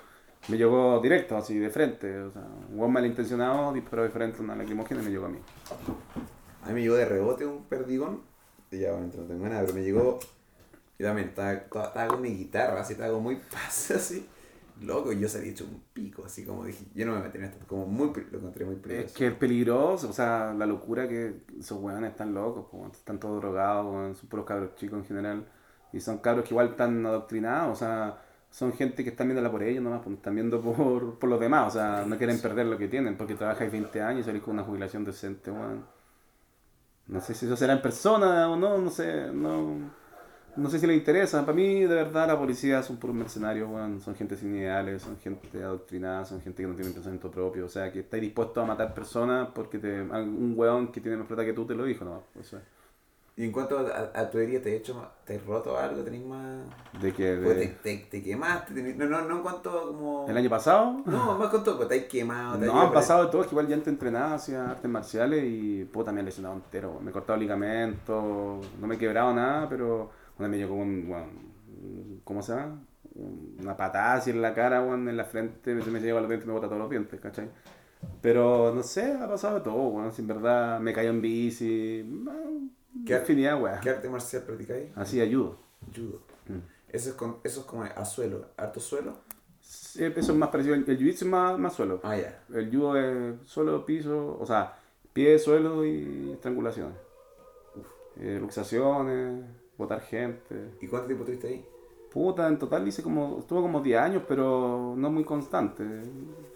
me 0.49 0.57
llegó 0.57 0.99
directo, 0.99 1.37
así 1.37 1.57
de 1.57 1.69
frente, 1.69 2.19
o 2.19 2.31
sea, 2.31 2.41
un 2.69 2.77
buen 2.77 2.91
malintencionado 2.91 3.71
disparó 3.71 4.03
de 4.03 4.09
frente 4.09 4.41
una 4.41 4.55
lacrimógena 4.55 5.01
y 5.01 5.05
me 5.05 5.11
llegó 5.11 5.27
a 5.27 5.29
mí. 5.29 5.39
A 6.63 6.67
mí 6.67 6.73
me 6.73 6.81
llegó 6.81 6.95
de 6.95 7.05
rebote 7.05 7.45
un 7.45 7.63
perdigón. 7.63 8.21
Y 8.71 8.79
ya, 8.79 8.91
bueno, 8.91 9.07
no 9.17 9.23
tengo 9.23 9.47
nada, 9.47 9.61
pero 9.61 9.73
me 9.73 9.83
llegó. 9.83 10.19
Y 11.01 11.03
también 11.03 11.29
estaba, 11.29 11.53
estaba, 11.53 12.07
con 12.09 12.21
mi 12.21 12.29
guitarra, 12.29 12.81
así, 12.81 12.93
estaba 12.93 13.09
como 13.09 13.23
muy 13.23 13.37
pase, 13.37 13.93
así. 13.95 14.29
Loco, 14.81 15.11
yo 15.11 15.27
salí 15.27 15.49
hecho 15.49 15.63
un 15.63 15.81
pico, 15.93 16.23
así 16.23 16.45
como 16.45 16.63
dije, 16.63 16.85
yo 16.93 17.07
no 17.07 17.13
me 17.13 17.21
metí 17.21 17.39
en 17.39 17.45
esto, 17.45 17.65
como 17.65 17.87
muy, 17.87 18.13
lo 18.29 18.37
encontré 18.37 18.65
muy 18.65 18.75
peligroso. 18.75 19.07
Es 19.07 19.13
que 19.13 19.25
es 19.25 19.33
peligroso, 19.33 20.09
o 20.09 20.13
sea, 20.13 20.53
la 20.53 20.67
locura 20.67 21.07
que 21.07 21.41
esos 21.59 21.81
weones 21.81 22.11
están 22.11 22.35
locos, 22.35 22.67
pues, 22.69 22.99
están 22.99 23.19
todos 23.19 23.41
drogados, 23.41 24.15
son 24.15 24.29
puros 24.29 24.45
cabros 24.45 24.75
chicos 24.75 24.99
en 24.99 25.05
general. 25.05 25.47
Y 25.91 25.99
son 25.99 26.19
cabros 26.19 26.45
que 26.45 26.53
igual 26.53 26.69
están 26.69 27.03
adoctrinados, 27.03 27.71
o 27.71 27.79
sea, 27.79 28.21
son 28.51 28.71
gente 28.73 29.03
que 29.03 29.09
están 29.09 29.25
viéndola 29.25 29.49
por 29.49 29.63
ellos 29.63 29.83
nomás, 29.83 30.05
no 30.05 30.13
están 30.13 30.35
viendo 30.35 30.61
por, 30.61 31.17
por 31.17 31.29
los 31.31 31.39
demás, 31.39 31.69
o 31.69 31.79
sea, 31.79 32.05
no 32.05 32.15
quieren 32.19 32.39
perder 32.39 32.67
lo 32.67 32.77
que 32.77 32.87
tienen, 32.87 33.17
porque 33.17 33.33
trabajáis 33.33 33.71
20 33.71 34.01
años 34.03 34.21
y 34.21 34.23
salís 34.25 34.43
con 34.43 34.53
una 34.53 34.63
jubilación 34.63 35.03
decente, 35.03 35.49
weón. 35.49 35.83
No 37.07 37.21
sé 37.21 37.33
si 37.33 37.47
eso 37.47 37.57
será 37.57 37.73
en 37.73 37.81
persona 37.81 38.49
o 38.51 38.55
no, 38.55 38.77
no 38.77 38.89
sé, 38.91 39.31
no, 39.33 40.00
no 40.55 40.69
sé 40.69 40.79
si 40.79 40.87
les 40.87 40.97
interesa. 40.97 41.41
Para 41.41 41.55
mí, 41.55 41.81
de 41.81 41.95
verdad, 41.95 42.27
la 42.27 42.37
policía 42.37 42.81
son 42.83 42.97
puros 42.97 43.15
mercenarios, 43.15 43.69
weón. 43.69 44.01
Son 44.01 44.15
gente 44.15 44.35
sin 44.35 44.55
ideales, 44.55 45.01
son 45.01 45.17
gente 45.19 45.63
adoctrinada, 45.63 46.25
son 46.25 46.41
gente 46.41 46.63
que 46.63 46.67
no 46.67 46.75
tiene 46.75 46.91
pensamiento 46.91 47.29
propio. 47.31 47.65
O 47.65 47.69
sea, 47.69 47.91
que 47.91 47.99
está 48.01 48.17
dispuesto 48.17 48.61
a 48.61 48.65
matar 48.65 48.93
personas 48.93 49.49
porque 49.53 49.79
te, 49.79 50.01
un 50.01 50.53
weón 50.55 50.91
que 50.91 51.01
tiene 51.01 51.17
más 51.17 51.27
plata 51.27 51.45
que 51.45 51.53
tú 51.53 51.65
te 51.65 51.75
lo 51.75 51.83
dijo, 51.85 52.05
no. 52.05 52.23
Eso 52.39 52.57
es. 52.57 52.63
Y 53.37 53.45
en 53.45 53.51
cuanto 53.53 53.79
a, 53.79 54.11
a 54.13 54.29
tu 54.29 54.39
herida, 54.39 54.61
¿te 54.61 54.73
he 54.73 54.75
hecho, 54.75 54.93
más- 54.93 55.07
te 55.25 55.35
he 55.35 55.39
roto 55.39 55.77
algo? 55.77 56.03
¿Tenés 56.03 56.23
más...? 56.25 56.59
De 57.01 57.13
Pues 57.13 57.57
te, 57.57 57.67
te, 57.81 57.97
te 58.11 58.21
quemaste, 58.21 58.73
tenés- 58.73 58.95
no, 58.97 59.05
no, 59.05 59.21
no 59.21 59.37
en 59.37 59.41
cuanto 59.41 59.69
a 59.69 59.87
como... 59.87 60.25
el 60.29 60.35
año 60.35 60.49
pasado. 60.49 61.01
No, 61.05 61.37
más 61.37 61.49
con 61.49 61.63
todo, 61.63 61.77
pues 61.77 61.87
te 61.87 61.99
has 62.01 62.05
quemado. 62.05 62.59
te 62.59 62.65
has 62.65 62.73
No, 62.73 62.81
han 62.81 62.91
pasado 62.91 63.25
de 63.25 63.31
todo, 63.31 63.41
es 63.41 63.47
que 63.47 63.53
igual 63.53 63.67
ya 63.69 63.75
antes 63.75 63.87
entrenaba, 63.87 64.35
hacía 64.35 64.69
artes 64.69 64.91
marciales 64.91 65.45
y 65.45 65.85
puta, 65.85 66.11
he 66.11 66.21
lesionado 66.21 66.55
entero. 66.55 66.99
Me 67.01 67.09
he 67.09 67.13
cortado 67.13 67.39
ligamentos, 67.39 68.65
no 68.79 68.87
me 68.87 68.95
he 68.95 68.97
quebrado 68.97 69.33
nada, 69.33 69.67
pero 69.69 70.11
una 70.41 70.49
me 70.57 70.65
un, 70.65 71.05
weón, 71.09 71.29
un- 71.67 72.21
¿cómo 72.23 72.41
se 72.41 72.53
llama? 72.53 72.81
Un- 73.15 73.57
Una 73.59 73.75
patada 73.77 74.13
así 74.15 74.31
en 74.31 74.41
la 74.41 74.53
cara, 74.53 74.81
weón, 74.81 75.07
en 75.07 75.17
la 75.17 75.25
frente, 75.25 75.73
me, 75.75 75.83
me 75.85 75.99
lleva 75.99 76.19
los 76.21 76.29
dientes 76.29 76.45
y 76.45 76.47
me 76.47 76.53
bota 76.53 76.67
todos 76.67 76.79
los 76.79 76.89
dientes, 76.89 77.19
¿cachai? 77.19 77.49
Pero 78.21 78.73
no 78.73 78.81
sé, 78.83 79.13
ha 79.13 79.27
pasado 79.27 79.55
de 79.55 79.61
todo, 79.61 79.87
weón, 79.89 80.11
si 80.11 80.21
en 80.21 80.27
verdad 80.27 80.79
me 80.79 80.93
cayó 80.93 81.09
en 81.11 81.21
bici, 81.21 82.03
no, 82.07 82.31
¿Qué- 83.05 83.17
infinidad, 83.17 83.61
weón. 83.61 83.79
¿Qué 83.81 83.89
arte 83.89 84.09
marcial 84.09 84.43
practicáis? 84.43 84.89
Así 84.95 85.21
ayudo. 85.21 85.57
Judo. 85.95 86.21
Mm. 86.47 86.57
Eso 86.89 87.09
es, 87.09 87.15
con, 87.15 87.37
eso 87.43 87.61
es 87.61 87.65
como 87.65 87.83
a 87.83 88.05
suelo, 88.05 88.45
harto 88.57 88.79
suelo. 88.79 89.13
Sí, 89.61 90.03
Eso 90.03 90.31
es 90.33 90.37
más 90.37 90.49
parecido, 90.49 90.75
el 90.75 90.83
el 90.89 90.97
jiu-jitsu 90.99 91.13
es 91.13 91.25
más, 91.25 91.57
más 91.57 91.73
suelo. 91.73 91.99
Ah, 92.03 92.17
ya. 92.17 92.43
El 92.53 92.69
judo 92.69 92.97
es 92.97 93.35
suelo, 93.47 93.85
piso, 93.85 94.37
o 94.39 94.45
sea, 94.45 94.77
pie, 95.13 95.37
suelo 95.39 95.85
y 95.85 96.31
estrangulaciones. 96.33 96.97
Eh, 98.17 98.37
luxaciones, 98.41 99.45
botar 99.81 100.01
gente. 100.01 100.71
¿Y 100.81 100.87
cuánto 100.87 101.07
tiempo 101.07 101.23
estuviste 101.23 101.47
ahí? 101.47 101.65
Puta, 102.11 102.47
en 102.49 102.59
total 102.59 102.85
hice 102.85 103.01
como, 103.01 103.39
estuve 103.39 103.61
como 103.61 103.79
10 103.79 103.99
años, 104.01 104.23
pero 104.27 104.93
no 104.97 105.09
muy 105.09 105.23
constante. 105.23 105.83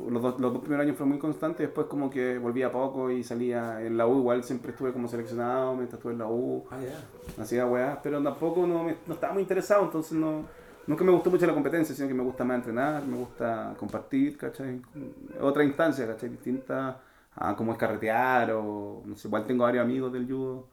Los 0.06 0.22
dos, 0.22 0.38
los 0.40 0.52
dos 0.52 0.62
primeros 0.62 0.84
años 0.84 0.98
fueron 0.98 1.12
muy 1.12 1.20
constantes, 1.20 1.60
después 1.68 1.88
como 1.88 2.10
que 2.10 2.38
volvía 2.38 2.70
poco 2.70 3.10
y 3.10 3.24
salía 3.24 3.82
en 3.82 3.96
la 3.96 4.06
U, 4.06 4.20
igual 4.20 4.44
siempre 4.44 4.72
estuve 4.72 4.92
como 4.92 5.08
seleccionado 5.08 5.74
mientras 5.76 5.98
estuve 6.00 6.12
en 6.12 6.20
la 6.20 6.28
U, 6.28 6.66
Ah, 6.70 6.78
ya. 6.82 7.42
hacía 7.42 7.66
weá, 7.66 8.02
pero 8.04 8.22
tampoco 8.22 8.68
no, 8.68 8.84
me- 8.84 8.98
no 9.08 9.14
estaba 9.14 9.32
muy 9.34 9.44
interesado, 9.44 9.86
entonces 9.86 10.12
no, 10.18 10.44
nunca 10.88 11.06
me 11.06 11.12
gustó 11.14 11.30
mucho 11.32 11.48
la 11.48 11.54
competencia, 11.54 11.96
sino 11.96 12.10
que 12.10 12.14
me 12.14 12.24
gusta 12.24 12.44
más 12.44 12.58
entrenar, 12.58 13.06
me 13.08 13.16
gusta 13.16 13.74
compartir, 13.80 14.38
¿cachai? 14.38 14.82
Otra 15.40 15.64
instancia, 15.64 16.06
¿cachai? 16.06 16.28
Distinta 16.30 17.00
a 17.34 17.56
como 17.56 17.72
es 17.72 17.78
carretear 17.78 18.52
o, 18.52 19.04
no 19.06 19.16
sé, 19.16 19.30
igual 19.30 19.46
tengo 19.46 19.64
varios 19.64 19.86
amigos 19.86 20.12
del 20.12 20.28
judo, 20.30 20.68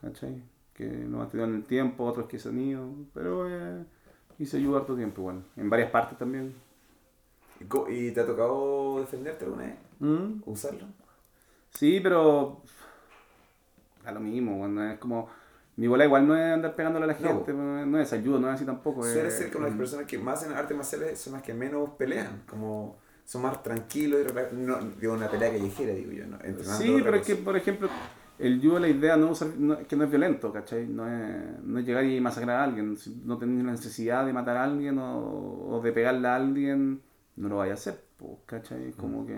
¿cachai? 0.00 0.42
Que 0.76 0.84
no 0.84 1.22
han 1.22 1.30
tenido 1.30 1.48
en 1.48 1.54
el 1.54 1.64
tiempo, 1.64 2.04
otros 2.04 2.26
que 2.26 2.38
se 2.38 2.50
han 2.50 2.58
ido, 2.58 2.86
pero 3.14 3.48
eh, 3.48 3.84
hice 4.38 4.62
judo 4.62 4.76
harto 4.76 4.94
tiempo 4.94 5.22
igual, 5.22 5.42
en 5.56 5.70
varias 5.70 5.90
partes 5.90 6.18
también. 6.18 6.54
¿Y, 7.88 8.10
te 8.10 8.20
ha 8.20 8.26
tocado 8.26 9.00
defenderte 9.00 9.46
alguna 9.46 9.64
vez? 9.64 9.76
¿Mm? 10.00 10.42
¿Usarlo? 10.44 10.86
Sí, 11.70 12.00
pero 12.02 12.60
a 14.04 14.12
lo 14.12 14.20
mismo, 14.20 14.58
bueno, 14.58 14.84
es 14.90 14.98
como 14.98 15.28
mi 15.76 15.88
bola 15.88 16.04
igual 16.04 16.26
no 16.26 16.36
es 16.36 16.54
andar 16.54 16.74
pegándole 16.74 17.04
a 17.04 17.08
la 17.08 17.14
gente, 17.14 17.52
no, 17.52 17.84
no 17.84 18.00
es 18.00 18.12
ayuda, 18.12 18.38
no 18.38 18.48
es 18.48 18.54
así 18.54 18.64
tampoco. 18.64 19.02
Suele 19.02 19.30
ser 19.30 19.50
como 19.50 19.66
las 19.66 19.76
personas 19.76 20.06
que 20.06 20.18
más 20.18 20.42
en 20.44 20.52
artes 20.52 20.76
marciales 20.76 21.18
son 21.18 21.34
las 21.34 21.42
que 21.42 21.52
menos 21.52 21.90
pelean. 21.98 22.44
Como 22.48 22.96
son 23.26 23.42
más 23.42 23.62
tranquilos 23.62 24.20
y 24.22 24.56
no, 24.56 24.78
digo, 24.98 25.12
una 25.12 25.30
pelea 25.30 25.50
callejera, 25.50 25.92
digo 25.92 26.12
yo, 26.12 26.26
¿no? 26.26 26.36
Entrenando 26.36 26.82
Sí, 26.82 27.00
pero 27.02 27.16
es 27.16 27.26
que, 27.26 27.36
por 27.36 27.56
ejemplo, 27.56 27.88
el 28.38 28.60
judo, 28.60 28.78
la 28.80 28.88
idea 28.88 29.16
no, 29.16 29.30
usar- 29.30 29.56
no- 29.56 29.74
es 29.74 29.86
que 29.86 29.96
no 29.96 30.04
es 30.04 30.10
violento, 30.10 30.52
¿cachai? 30.52 30.86
No 30.86 31.06
es, 31.08 31.60
no 31.64 31.78
es 31.78 31.86
llegar 31.86 32.04
y 32.04 32.20
masacrar 32.20 32.60
a 32.60 32.64
alguien. 32.64 32.96
Si 32.96 33.14
no 33.24 33.38
tenés 33.38 33.64
la 33.64 33.72
necesidad 33.72 34.26
de 34.26 34.32
matar 34.32 34.56
a 34.56 34.64
alguien 34.64 34.98
o, 34.98 35.68
o 35.70 35.80
de 35.82 35.92
pegarle 35.92 36.28
a 36.28 36.36
alguien, 36.36 37.00
no 37.36 37.48
lo 37.48 37.56
vaya 37.58 37.72
a 37.72 37.74
hacer, 37.74 38.00
pues, 38.18 38.32
¿cachai? 38.46 38.92
Como 38.92 39.22
Mm. 39.22 39.26
que... 39.26 39.36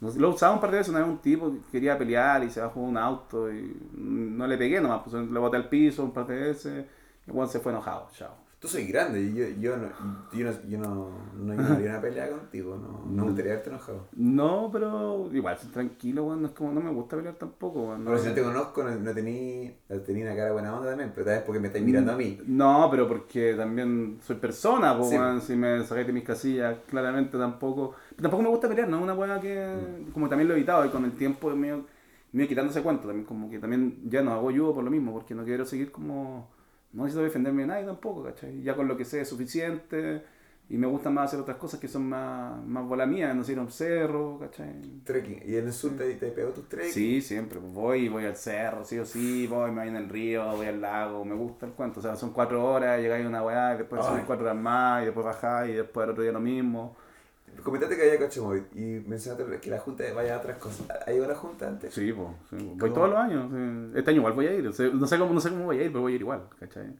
no 0.00 0.10
lo 0.18 0.30
usaba 0.30 0.54
un 0.54 0.60
par 0.60 0.70
de 0.70 0.78
veces, 0.78 0.90
una 0.90 1.00
vez 1.00 1.08
un 1.08 1.18
tipo 1.18 1.52
que 1.52 1.60
quería 1.72 1.98
pelear 1.98 2.42
y 2.44 2.50
se 2.50 2.60
bajó 2.60 2.80
un 2.80 2.96
auto 2.96 3.52
y 3.52 3.76
no 3.94 4.46
le 4.46 4.56
pegué 4.58 4.80
nomás, 4.80 5.02
pues 5.04 5.14
le 5.14 5.38
boté 5.38 5.56
al 5.56 5.68
piso 5.68 6.04
un 6.04 6.12
par 6.12 6.26
de 6.26 6.36
veces 6.36 6.86
y 7.26 7.30
Juan 7.30 7.48
se 7.48 7.60
fue 7.60 7.72
enojado, 7.72 8.08
chao. 8.12 8.34
Tú 8.60 8.68
soy 8.68 8.84
grande 8.84 9.22
y 9.22 9.32
yo, 9.34 9.46
yo, 9.58 9.76
no, 9.78 9.88
yo, 10.34 10.44
no, 10.44 10.68
yo 10.68 10.78
no, 10.78 11.10
no 11.34 11.54
una 11.54 11.98
pelea 11.98 12.28
contigo, 12.28 12.76
no, 12.76 13.06
no 13.06 13.22
me 13.22 13.28
gustaría 13.28 13.52
verte 13.52 13.70
enojado. 13.70 14.06
No, 14.12 14.68
pero 14.70 15.30
igual, 15.32 15.56
tranquilo, 15.72 16.24
weón, 16.24 16.42
no 16.42 16.48
es 16.48 16.52
como, 16.52 16.70
no 16.70 16.82
me 16.82 16.90
gusta 16.90 17.16
pelear 17.16 17.36
tampoco, 17.36 17.84
weón. 17.84 18.04
Pero 18.04 18.18
si 18.18 18.28
no 18.28 18.34
te 18.34 18.42
conozco, 18.42 18.84
no, 18.84 18.94
no 18.94 19.14
tení, 19.14 19.74
una 19.88 20.36
cara 20.36 20.52
buena 20.52 20.76
onda 20.76 20.90
también, 20.90 21.10
pero 21.14 21.24
tal 21.24 21.36
vez 21.36 21.44
porque 21.44 21.58
me 21.58 21.68
estáis 21.68 21.86
mirando 21.86 22.12
a 22.12 22.16
mí. 22.16 22.38
No, 22.46 22.88
pero 22.90 23.08
porque 23.08 23.54
también 23.54 24.18
soy 24.22 24.36
persona, 24.36 24.94
po, 24.94 25.04
Sí. 25.04 25.16
weón, 25.16 25.40
si 25.40 25.56
me 25.56 25.82
saqué 25.82 26.04
de 26.04 26.12
mis 26.12 26.24
casillas, 26.24 26.76
claramente 26.86 27.38
tampoco. 27.38 27.94
Tampoco 28.20 28.42
me 28.42 28.50
gusta 28.50 28.68
pelear, 28.68 28.88
no 28.90 28.98
es 28.98 29.02
una 29.04 29.14
weá 29.14 29.40
que. 29.40 30.04
Como 30.12 30.28
también 30.28 30.48
lo 30.48 30.52
he 30.52 30.58
evitado 30.58 30.84
y 30.84 30.90
con 30.90 31.06
el 31.06 31.12
tiempo 31.12 31.48
me 31.56 31.70
he 31.70 31.82
me 32.32 32.42
he 32.42 32.44
ido 32.44 32.48
quitando 32.48 32.70
ese 32.70 32.82
cuento 32.82 33.06
también, 33.08 33.24
como 33.24 33.50
que 33.50 33.58
también 33.58 34.02
ya 34.04 34.22
no 34.22 34.32
hago 34.32 34.50
yugo 34.50 34.74
por 34.74 34.84
lo 34.84 34.90
mismo, 34.90 35.12
porque 35.12 35.34
no 35.34 35.44
quiero 35.44 35.64
seguir 35.64 35.90
como 35.90 36.48
no 36.92 37.04
necesito 37.04 37.22
defenderme 37.22 37.62
de 37.62 37.68
nadie 37.68 37.84
tampoco, 37.84 38.24
¿cachai? 38.24 38.62
Ya 38.62 38.74
con 38.74 38.88
lo 38.88 38.96
que 38.96 39.04
sé 39.04 39.20
es 39.20 39.28
suficiente 39.28 40.22
y 40.68 40.76
me 40.76 40.86
gusta 40.86 41.10
más 41.10 41.26
hacer 41.26 41.40
otras 41.40 41.56
cosas 41.56 41.80
que 41.80 41.88
son 41.88 42.08
más, 42.08 42.64
más 42.64 42.86
bola 42.86 43.04
mía, 43.04 43.34
no 43.34 43.42
sé, 43.42 43.52
ir 43.52 43.58
a 43.58 43.62
un 43.62 43.72
cerro, 43.72 44.38
¿cachai? 44.38 45.02
Trekking. 45.04 45.42
¿Y 45.44 45.56
en 45.56 45.66
el 45.66 45.72
sur 45.72 45.96
te, 45.96 46.14
te 46.14 46.30
pegó 46.30 46.50
tus 46.50 46.68
trekking? 46.68 46.92
Sí, 46.92 47.20
siempre, 47.20 47.58
pues 47.58 47.72
voy, 47.72 48.08
voy 48.08 48.24
al 48.24 48.36
cerro, 48.36 48.84
sí 48.84 48.96
o 48.98 49.04
sí, 49.04 49.48
voy, 49.48 49.72
me 49.72 49.80
voy 49.80 49.88
en 49.88 49.96
el 49.96 50.08
río, 50.08 50.46
voy 50.54 50.66
al 50.66 50.80
lago, 50.80 51.24
me 51.24 51.34
gusta 51.34 51.66
el 51.66 51.72
cuento, 51.72 51.98
o 51.98 52.02
sea, 52.02 52.14
son 52.14 52.32
cuatro 52.32 52.64
horas, 52.64 53.00
llegáis 53.00 53.24
a 53.24 53.28
una 53.28 53.42
weá, 53.42 53.74
y 53.74 53.78
después 53.78 54.04
son 54.04 54.22
cuatro 54.24 54.46
horas 54.46 54.58
más, 54.58 55.02
y 55.02 55.06
después 55.06 55.26
bajáis, 55.26 55.72
y 55.72 55.76
después 55.76 56.04
al 56.04 56.10
otro 56.10 56.22
día 56.22 56.32
lo 56.32 56.40
mismo. 56.40 56.96
Comentaste 57.62 57.96
que 57.96 58.02
había 58.02 58.18
Cachamoy 58.18 58.64
y 58.74 59.02
mencionaste 59.06 59.60
que 59.60 59.70
la 59.70 59.78
junta 59.78 60.04
vaya 60.14 60.36
a 60.36 60.38
otras 60.38 60.58
cosas. 60.58 60.86
¿Ha 61.06 61.12
ido 61.12 61.24
a 61.24 61.28
la 61.28 61.34
junta 61.34 61.68
antes? 61.68 61.92
Sí, 61.94 62.12
pues, 62.12 62.28
sí, 62.50 62.56
voy 62.56 62.78
¿Cómo? 62.78 62.92
todos 62.92 63.10
los 63.10 63.18
años, 63.18 63.50
sí. 63.50 63.98
este 63.98 64.10
año 64.10 64.18
igual 64.20 64.32
voy 64.34 64.46
a 64.46 64.54
ir, 64.54 64.66
o 64.68 64.72
sea, 64.72 64.88
no 64.92 65.06
sé 65.06 65.18
cómo, 65.18 65.32
no 65.34 65.40
sé 65.40 65.50
cómo 65.50 65.64
voy 65.64 65.78
a 65.78 65.82
ir, 65.82 65.88
pero 65.90 66.02
voy 66.02 66.12
a 66.12 66.14
ir 66.16 66.20
igual, 66.22 66.42
¿cachai? 66.58 66.94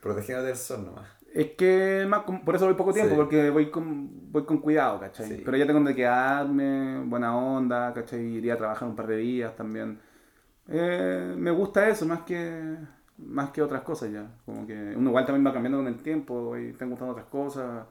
Protegiendo 0.00 0.44
del 0.44 0.56
sol 0.56 0.84
nomás. 0.86 1.08
Es 1.34 1.52
que 1.52 2.04
más 2.08 2.24
por 2.44 2.54
eso 2.54 2.66
voy 2.66 2.74
poco 2.74 2.92
tiempo, 2.92 3.10
Sí. 3.14 3.16
porque 3.16 3.48
voy 3.50 3.70
con, 3.70 4.30
voy 4.32 4.44
con 4.44 4.58
cuidado, 4.58 5.00
¿cachai? 5.00 5.42
Pero 5.44 5.56
ya 5.56 5.64
tengo 5.66 5.78
donde 5.78 5.94
quedarme, 5.94 7.00
buena 7.06 7.36
onda, 7.36 7.92
¿cachai? 7.94 8.20
Iría 8.20 8.54
a 8.54 8.58
trabajar 8.58 8.88
un 8.88 8.94
par 8.96 9.06
de 9.06 9.16
días 9.16 9.56
también. 9.56 9.98
Eh, 10.68 11.34
me 11.36 11.50
gusta 11.50 11.88
eso 11.88 12.06
más 12.06 12.20
que 12.22 12.76
más 13.18 13.50
que 13.50 13.62
otras 13.62 13.82
cosas 13.82 14.10
ya. 14.12 14.26
Como 14.44 14.66
que 14.66 14.74
uno 14.96 15.10
igual 15.10 15.24
también 15.24 15.46
va 15.46 15.52
cambiando 15.52 15.78
con 15.78 15.86
el 15.86 15.96
tiempo 16.02 16.56
y 16.58 16.68
están 16.70 16.90
gustando 16.90 17.12
otras 17.12 17.26
cosas. 17.28 17.86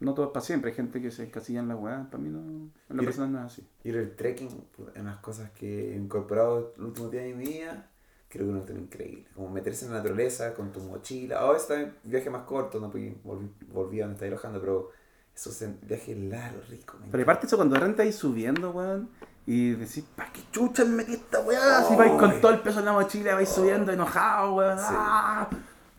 No 0.00 0.14
todo 0.14 0.26
es 0.26 0.32
para 0.32 0.44
siempre, 0.44 0.70
hay 0.70 0.76
gente 0.76 1.00
que 1.02 1.10
se 1.10 1.24
encasilla 1.24 1.60
en 1.60 1.68
la 1.68 1.74
weá, 1.76 2.06
para 2.10 2.22
mí 2.22 2.28
no, 2.30 2.38
en 2.38 2.72
la 2.96 3.02
persona 3.02 3.26
no 3.26 3.38
es 3.40 3.52
así. 3.52 3.66
Ir 3.84 3.98
al 3.98 4.14
trekking, 4.14 4.48
puta, 4.76 4.92
es 4.94 5.00
unas 5.00 5.18
cosas 5.18 5.50
que 5.50 5.92
he 5.92 5.96
incorporado 5.96 6.72
el 6.78 6.84
último 6.84 7.08
día 7.08 7.22
de 7.22 7.34
mi 7.34 7.44
vida, 7.46 7.90
creo 8.28 8.46
que 8.46 8.52
uno 8.52 8.62
es 8.62 8.70
increíble. 8.70 9.26
Como 9.34 9.50
meterse 9.50 9.86
en 9.86 9.92
la 9.92 9.98
naturaleza 9.98 10.54
con 10.54 10.70
tu 10.70 10.80
mochila. 10.80 11.40
Ahora 11.40 11.58
está 11.58 11.80
en 11.80 11.94
viaje 12.04 12.30
más 12.30 12.42
corto, 12.42 12.78
no 12.78 12.90
porque 12.90 13.16
volví, 13.24 13.50
volví 13.72 14.00
a 14.00 14.04
donde 14.04 14.14
estaba 14.14 14.28
alojando, 14.28 14.60
pero 14.60 14.90
esos 15.34 15.60
en- 15.62 15.78
viajes 15.82 16.16
largos, 16.16 16.68
ricos. 16.68 17.00
Pero 17.10 17.22
aparte 17.24 17.46
eso 17.46 17.56
cuando 17.56 17.74
repente 17.76 18.02
ahí 18.02 18.12
subiendo, 18.12 18.70
weón, 18.70 19.08
y 19.46 19.70
decís, 19.70 20.04
¿para 20.14 20.30
qué 20.32 20.42
chucha 20.52 20.84
me 20.84 20.96
metí 20.96 21.14
esta 21.14 21.40
weá? 21.40 21.82
Si 21.82 21.96
vais 21.96 22.12
con 22.12 22.40
todo 22.40 22.52
el 22.52 22.60
peso 22.60 22.78
en 22.80 22.84
la 22.84 22.92
mochila, 22.92 23.34
vais 23.34 23.48
subiendo 23.48 23.90
enojado, 23.90 24.54
weón. 24.54 24.78
Sí. 24.78 24.84
¡ah! 24.90 25.48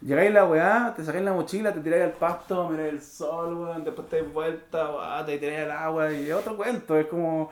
Llegáis 0.01 0.31
la 0.31 0.45
weá, 0.45 0.93
te 0.95 1.03
sacáis 1.03 1.25
la 1.25 1.33
mochila, 1.33 1.73
te 1.73 1.81
tiráis 1.81 2.03
al 2.05 2.11
pasto, 2.13 2.69
miráis 2.69 2.93
el 2.93 3.01
sol, 3.01 3.53
weón, 3.57 3.83
después 3.83 4.07
te 4.07 4.21
dais 4.21 4.33
vuelta, 4.33 4.95
weá, 4.95 5.25
te 5.25 5.37
tiráis 5.37 5.59
al 5.65 5.71
agua 5.71 6.13
y 6.13 6.29
es 6.29 6.33
otro 6.33 6.55
cuento, 6.55 6.97
es 6.97 7.07
como, 7.07 7.49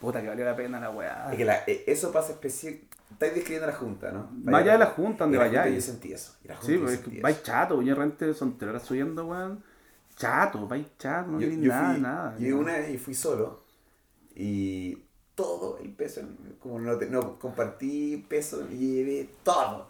puta 0.00 0.22
que 0.22 0.28
valió 0.28 0.44
la 0.46 0.56
pena 0.56 0.80
la 0.80 0.90
weá. 0.90 1.28
Es 1.30 1.36
que 1.36 1.44
la- 1.44 1.62
e- 1.66 1.84
eso 1.86 2.10
pasa 2.10 2.32
especial. 2.32 2.76
Estáis 3.10 3.34
describiendo 3.34 3.66
la 3.66 3.74
junta, 3.74 4.12
¿no? 4.12 4.30
Más 4.44 4.62
allá 4.62 4.72
de 4.72 4.78
la 4.78 4.86
junta, 4.86 5.24
donde 5.24 5.36
vayáis. 5.36 5.74
Yo 5.74 5.80
sentí 5.82 6.12
eso. 6.12 6.36
y 6.44 6.48
la 6.48 6.54
junta 6.56 6.72
Sí, 6.72 6.78
pues 6.78 6.92
es 6.94 7.00
que 7.00 7.20
vais 7.20 7.42
chato, 7.42 7.74
weón, 7.74 7.86
yo 7.86 7.94
de 7.94 8.00
repente 8.00 8.34
son 8.34 8.56
tres 8.56 8.70
horas 8.70 8.82
subiendo, 8.82 9.26
weón. 9.26 9.62
Chato, 10.16 10.66
vais 10.68 10.86
chato, 10.98 11.30
no 11.30 11.40
yo 11.40 11.48
nada, 11.68 11.92
fui, 11.92 12.00
nada. 12.02 12.36
Yo 12.38 12.58
una 12.58 12.72
vez 12.74 12.90
y 12.90 12.98
fui 12.98 13.14
solo 13.14 13.62
y 14.34 14.96
todo 15.34 15.78
el 15.82 15.90
peso, 15.92 16.22
como 16.60 16.78
no, 16.78 16.96
te- 16.96 17.10
no 17.10 17.38
compartí 17.38 18.24
peso 18.28 18.66
y 18.70 18.76
llevé 18.96 19.28
todo. 19.42 19.89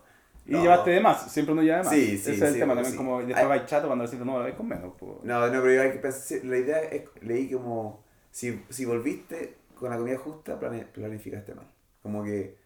Y 0.50 0.54
No. 0.54 0.62
llevaste 0.62 0.90
de 0.90 1.00
más, 1.00 1.32
siempre 1.32 1.52
uno 1.52 1.62
lleva 1.62 1.78
de 1.78 1.84
más. 1.84 1.94
Sí, 1.94 2.06
sí, 2.18 2.32
Ese 2.32 2.32
es 2.34 2.42
el 2.42 2.58
tema 2.58 2.74
también, 2.74 2.96
como 2.96 3.18
Ay. 3.20 3.46
vais 3.46 3.66
chato 3.66 3.86
cuando 3.86 4.04
decís 4.04 4.18
no, 4.20 4.34
vais 4.40 4.54
con 4.56 4.68
menos. 4.68 4.92
pues. 4.98 5.12
No, 5.22 5.46
no, 5.46 5.62
pero 5.62 5.82
hay 5.82 5.92
que 5.92 5.98
pensar, 5.98 6.38
la 6.44 6.58
idea 6.58 6.80
es, 6.82 7.08
leí 7.22 7.50
como, 7.50 8.04
si, 8.30 8.62
si 8.68 8.84
volviste 8.84 9.56
con 9.76 9.90
la 9.90 9.96
comida 9.96 10.18
justa, 10.18 10.58
planificaste 10.58 11.54
mal. 11.54 11.66
Como 12.02 12.24
que 12.24 12.56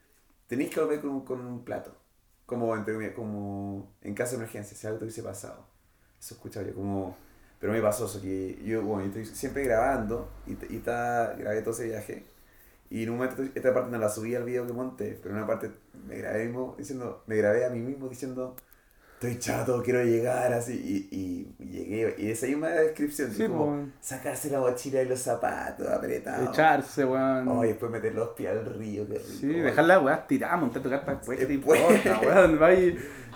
tenéis 0.47 0.71
que 0.71 0.81
volver 0.81 1.01
con, 1.01 1.11
un- 1.11 1.25
con 1.25 1.41
un 1.47 1.65
plato. 1.65 1.95
Como, 2.47 2.75
entre 2.77 3.15
como 3.15 3.95
en 4.03 4.15
caso 4.15 4.33
de 4.33 4.37
emergencia, 4.39 4.77
si 4.77 4.87
algo 4.87 4.99
te 4.99 5.05
hubiese 5.07 5.23
pasado. 5.23 5.67
Eso 6.19 6.35
escuchaba 6.35 6.67
yo, 6.67 6.75
como... 6.75 7.17
Pero 7.61 7.73
me 7.73 7.81
pasó 7.81 8.07
eso, 8.07 8.21
que 8.21 8.61
yo, 8.65 8.83
bueno, 8.83 9.03
yo 9.13 9.21
estoy 9.21 9.37
siempre 9.37 9.65
grabando 9.65 10.31
y, 10.47 10.53
y 10.75 10.79
ta- 10.81 11.35
grabé 11.39 11.63
todo 11.63 11.73
ese 11.73 11.87
viaje. 11.87 12.25
Y 12.95 13.03
en 13.03 13.11
un 13.11 13.17
momento, 13.17 13.43
esta 13.55 13.75
parte 13.75 13.91
no 13.91 13.99
la 13.99 14.09
subí 14.09 14.37
al 14.37 14.45
video 14.45 14.65
que 14.67 14.73
monté, 14.73 15.19
pero 15.21 15.35
en 15.35 15.39
una 15.39 15.47
parte 15.49 15.69
me 16.07 16.17
grabé, 16.17 16.45
mismo 16.45 16.77
diciendo, 16.79 17.25
me 17.27 17.37
grabé 17.37 17.65
a 17.65 17.71
mí 17.71 17.81
mismo 17.81 18.09
diciendo, 18.09 18.55
estoy 19.15 19.37
chato, 19.41 19.83
quiero 19.83 20.05
llegar, 20.05 20.53
así, 20.53 20.75
y, 21.11 21.17
y, 21.17 21.55
y 21.59 21.71
llegué, 21.71 22.15
y 22.19 22.31
esa 22.31 22.47
misma 22.47 22.69
descripción, 22.69 23.33
Sí, 23.33 23.49
como 23.49 23.67
pues. 23.75 23.89
sacarse 24.01 24.49
la 24.49 24.61
mochila 24.61 25.03
y 25.03 25.09
los 25.09 25.19
zapatos 25.19 25.89
apretados. 25.89 26.51
Echarse, 26.51 27.05
weón. 27.05 27.49
Oh, 27.49 27.65
y 27.65 27.69
después 27.69 27.91
meter 27.91 28.15
los 28.15 28.29
pies 28.29 28.51
al 28.53 28.65
río, 28.65 29.05
qué 29.09 29.15
rico. 29.15 29.25
Sí, 29.41 29.49
dejar 29.49 29.87
la 29.87 29.99
weá 29.99 30.25
tirada, 30.27 30.57
montar 30.57 30.81
tu 30.81 30.89
carpa 30.91 31.15
después, 31.17 31.37
¿qué 31.37 31.47
te 31.47 31.55
importa, 31.55 32.21
weón? 32.25 32.61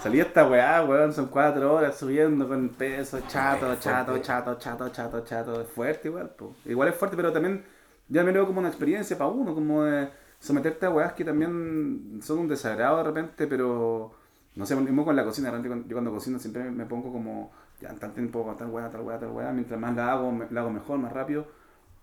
Salí 0.01 0.21
esta 0.21 0.49
weá, 0.49 0.85
weón, 0.85 1.13
son 1.13 1.27
cuatro 1.27 1.75
horas 1.75 1.97
subiendo 1.97 2.47
con 2.47 2.69
peso, 2.69 3.19
chato, 3.27 3.75
chato, 3.81 4.13
fuerte. 4.13 4.27
chato, 4.29 4.55
chato, 4.57 4.89
chato, 4.91 5.25
chato, 5.25 5.61
es 5.63 5.69
fuerte 5.69 6.07
igual, 6.07 6.31
pues. 6.39 6.53
Igual 6.67 6.91
es 6.91 6.95
fuerte, 6.95 7.17
pero 7.17 7.33
también 7.33 7.65
ya 8.09 8.23
me 8.25 8.33
lo 8.33 8.41
veo 8.41 8.47
como 8.47 8.61
una 8.61 8.69
experiencia 8.69 9.17
para 9.19 9.31
uno, 9.31 9.55
como 9.55 9.85
de 9.85 10.09
someterte 10.41 10.87
a 10.87 10.91
weás 10.91 11.13
que 11.15 11.25
también 11.25 12.21
son 12.23 12.39
un 12.41 12.49
desagrado 12.49 12.99
de 12.99 13.05
repente, 13.05 13.47
pero 13.47 14.13
no 14.57 14.67
sé, 14.67 14.75
mismo 14.77 15.05
con 15.05 15.17
la 15.17 15.25
cocina, 15.25 15.49
de 15.49 15.53
repente 15.53 15.69
cuando- 15.69 15.89
yo 15.89 15.95
cuando 15.95 16.11
cocino 16.13 16.39
siempre 16.39 16.71
me 16.71 16.85
pongo 16.87 17.13
como, 17.13 17.51
ya 17.81 17.91
en 17.91 17.99
tal 17.99 18.13
tiempo, 18.13 18.55
tal 18.59 18.71
weá, 18.71 18.91
tal 18.91 19.03
weá, 19.03 19.19
tal 19.19 19.31
weá, 19.31 19.53
mientras 19.53 19.79
más 19.81 19.95
la 19.97 20.13
hago, 20.13 20.33
me- 20.33 20.47
la 20.51 20.61
hago 20.63 20.71
mejor, 20.71 20.99
más 20.99 21.13
rápido, 21.13 21.47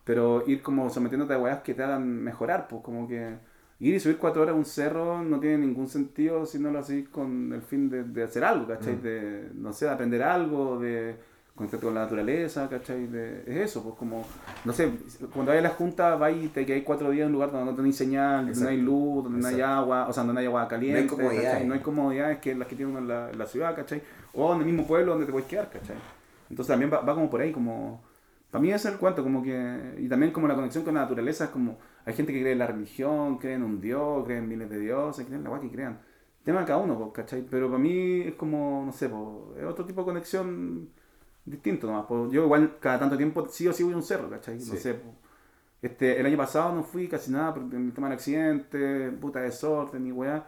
pero 0.03 0.43
ir 0.47 0.61
como 0.61 0.89
sometiéndote 0.89 1.33
a 1.33 1.39
weas 1.39 1.61
que 1.63 1.73
te 1.73 1.83
hagan 1.83 2.07
mejorar, 2.23 2.67
pues 2.67 2.81
como 2.83 3.07
que 3.07 3.35
ir 3.79 3.93
y 3.95 3.99
subir 3.99 4.17
cuatro 4.17 4.41
horas 4.43 4.53
a 4.55 4.57
un 4.57 4.65
cerro 4.65 5.21
no 5.23 5.39
tiene 5.39 5.57
ningún 5.59 5.87
sentido 5.87 6.45
si 6.45 6.59
no 6.59 6.71
lo 6.71 6.79
haces 6.79 7.09
con 7.09 7.51
el 7.53 7.61
fin 7.61 7.89
de, 7.89 8.03
de 8.03 8.23
hacer 8.23 8.43
algo, 8.45 8.67
¿cachai? 8.67 8.95
Mm. 8.95 9.01
De, 9.01 9.49
no 9.55 9.73
sé, 9.73 9.85
de 9.85 9.91
aprender 9.91 10.23
algo, 10.23 10.79
de 10.79 11.15
conectarte 11.55 11.85
con 11.85 11.95
la 11.95 12.01
naturaleza, 12.01 12.67
¿cachai? 12.69 13.07
De, 13.07 13.43
es 13.47 13.69
eso, 13.69 13.81
pues 13.81 13.95
como, 13.95 14.25
no 14.65 14.73
sé, 14.73 14.91
cuando 15.33 15.53
hay 15.53 15.61
la 15.61 15.69
junta, 15.69 16.15
vas 16.15 16.35
y 16.35 16.49
te 16.49 16.65
quedáis 16.65 16.83
cuatro 16.83 17.09
días 17.11 17.21
en 17.21 17.27
un 17.27 17.33
lugar 17.33 17.51
donde 17.51 17.71
no 17.71 17.75
tenéis 17.75 17.95
señal, 17.95 18.45
donde 18.47 18.59
no 18.59 18.67
hay 18.67 18.75
Exacto. 18.75 18.91
luz, 18.91 19.23
donde 19.23 19.39
no 19.39 19.47
hay 19.47 19.55
Exacto. 19.55 19.73
agua, 19.73 20.07
o 20.09 20.13
sea, 20.13 20.23
donde 20.23 20.33
no 20.33 20.39
hay 20.41 20.45
agua 20.47 20.67
caliente, 20.67 21.07
comodidades. 21.07 21.49
¿cachai? 21.51 21.67
No 21.67 21.73
hay 21.73 21.79
comodidades 21.79 22.39
que 22.39 22.55
las 22.55 22.67
que 22.67 22.75
tiene 22.75 22.91
uno 22.91 22.99
en 22.99 23.07
la, 23.07 23.31
en 23.31 23.39
la 23.39 23.45
ciudad, 23.45 23.73
¿cachai? 23.73 24.01
O 24.33 24.53
en 24.53 24.59
el 24.59 24.65
mismo 24.65 24.85
pueblo 24.85 25.13
donde 25.13 25.25
te 25.25 25.31
puedes 25.31 25.47
quedar, 25.47 25.69
¿cachai? 25.69 25.95
Entonces 26.49 26.73
también 26.73 26.91
va, 26.91 26.99
va 27.01 27.13
como 27.15 27.29
por 27.29 27.39
ahí, 27.39 27.51
como... 27.51 28.03
Para 28.51 28.61
mí 28.61 28.69
ese 28.69 28.87
es 28.89 28.93
el 28.93 28.99
cuento, 28.99 29.23
como 29.23 29.41
que... 29.41 29.95
Y 29.97 30.07
también 30.09 30.31
como 30.31 30.47
la 30.47 30.55
conexión 30.55 30.83
con 30.83 30.93
la 30.93 31.01
naturaleza, 31.01 31.45
es 31.45 31.49
como... 31.51 31.77
Hay 32.05 32.13
gente 32.13 32.33
que 32.33 32.41
cree 32.41 32.51
en 32.51 32.59
la 32.59 32.67
religión, 32.67 33.37
cree 33.37 33.55
en 33.55 33.63
un 33.63 33.81
dios, 33.81 34.25
cree 34.25 34.37
en 34.37 34.47
miles 34.47 34.69
de 34.69 34.79
dioses, 34.79 35.25
cree 35.25 35.37
en 35.37 35.43
la 35.43 35.49
guay 35.49 35.61
que 35.61 35.71
crean. 35.71 35.99
Tema 36.43 36.59
de 36.59 36.65
cada 36.65 36.79
uno, 36.79 36.97
pues, 36.97 37.11
¿cachai? 37.13 37.43
Pero 37.49 37.67
para 37.67 37.79
mí 37.79 38.21
es 38.21 38.35
como, 38.35 38.83
no 38.85 38.91
sé, 38.91 39.09
pues, 39.09 39.57
es 39.59 39.65
otro 39.65 39.85
tipo 39.85 40.01
de 40.01 40.05
conexión 40.05 40.89
distinto 41.45 41.87
nomás. 41.87 42.05
pues. 42.07 42.31
Yo 42.31 42.43
igual 42.45 42.77
cada 42.79 42.99
tanto 42.99 43.17
tiempo 43.17 43.47
sí 43.49 43.67
o 43.67 43.73
sí 43.73 43.83
voy 43.83 43.93
a 43.93 43.97
un 43.97 44.03
cerro, 44.03 44.29
¿cachai? 44.29 44.63
No 44.65 44.75
Sí. 44.75 44.77
sé, 44.77 44.95
pues, 44.95 45.15
este, 45.81 46.19
el 46.19 46.25
año 46.25 46.37
pasado 46.37 46.73
no 46.75 46.83
fui 46.83 47.07
casi 47.07 47.31
nada 47.31 47.53
por 47.53 47.63
el 47.63 47.93
tema 47.93 48.07
del 48.09 48.15
accidente, 48.17 49.11
puta 49.21 49.41
desorden 49.41 50.03
ni 50.03 50.11
weá. 50.11 50.47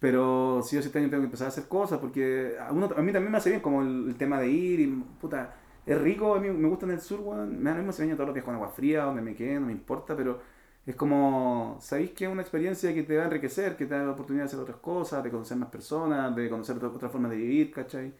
Pero 0.00 0.62
sí 0.64 0.76
o 0.76 0.82
sí 0.82 0.88
este 0.88 0.98
año 0.98 1.10
tengo 1.10 1.22
que 1.22 1.26
empezar 1.26 1.46
a 1.46 1.48
hacer 1.48 1.68
cosas 1.68 1.98
porque 2.00 2.56
a, 2.60 2.72
uno, 2.72 2.86
a 2.96 3.02
mí 3.02 3.12
también 3.12 3.30
me 3.32 3.38
hace 3.38 3.50
bien 3.50 3.62
como 3.62 3.82
el, 3.82 4.08
el 4.08 4.16
tema 4.16 4.40
de 4.40 4.48
ir 4.48 4.80
y 4.80 4.86
puta, 5.20 5.54
es 5.86 6.00
rico, 6.00 6.34
a 6.34 6.40
mí 6.40 6.50
me 6.50 6.68
gusta 6.68 6.86
en 6.86 6.92
el 6.92 7.00
sur, 7.00 7.20
weón. 7.20 7.58
Me 7.62 7.70
da 7.70 7.76
lo 7.76 7.78
mismo 7.82 7.92
si 7.92 8.02
baño 8.02 8.14
todos 8.16 8.28
los 8.28 8.34
días 8.34 8.44
con 8.44 8.54
agua 8.54 8.68
fría, 8.70 9.04
donde 9.04 9.22
me 9.22 9.34
quede, 9.34 9.60
no 9.60 9.66
me 9.66 9.72
importa, 9.72 10.16
pero 10.16 10.40
es 10.86 10.96
como, 10.96 11.78
sabéis 11.80 12.10
que 12.12 12.24
es 12.26 12.30
una 12.32 12.42
experiencia 12.42 12.92
que 12.94 13.02
te 13.04 13.16
va 13.16 13.22
a 13.22 13.26
enriquecer, 13.26 13.76
que 13.76 13.86
te 13.86 13.94
da 13.94 14.04
la 14.04 14.12
oportunidad 14.12 14.44
de 14.44 14.48
hacer 14.48 14.60
otras 14.60 14.78
cosas, 14.78 15.22
de 15.22 15.30
conocer 15.30 15.56
más 15.56 15.70
personas, 15.70 16.34
de 16.34 16.50
conocer 16.50 16.76
otra, 16.76 16.88
otra 16.88 17.08
forma 17.08 17.28
de 17.28 17.36
vivir, 17.36 17.70
¿cachai? 17.72 18.12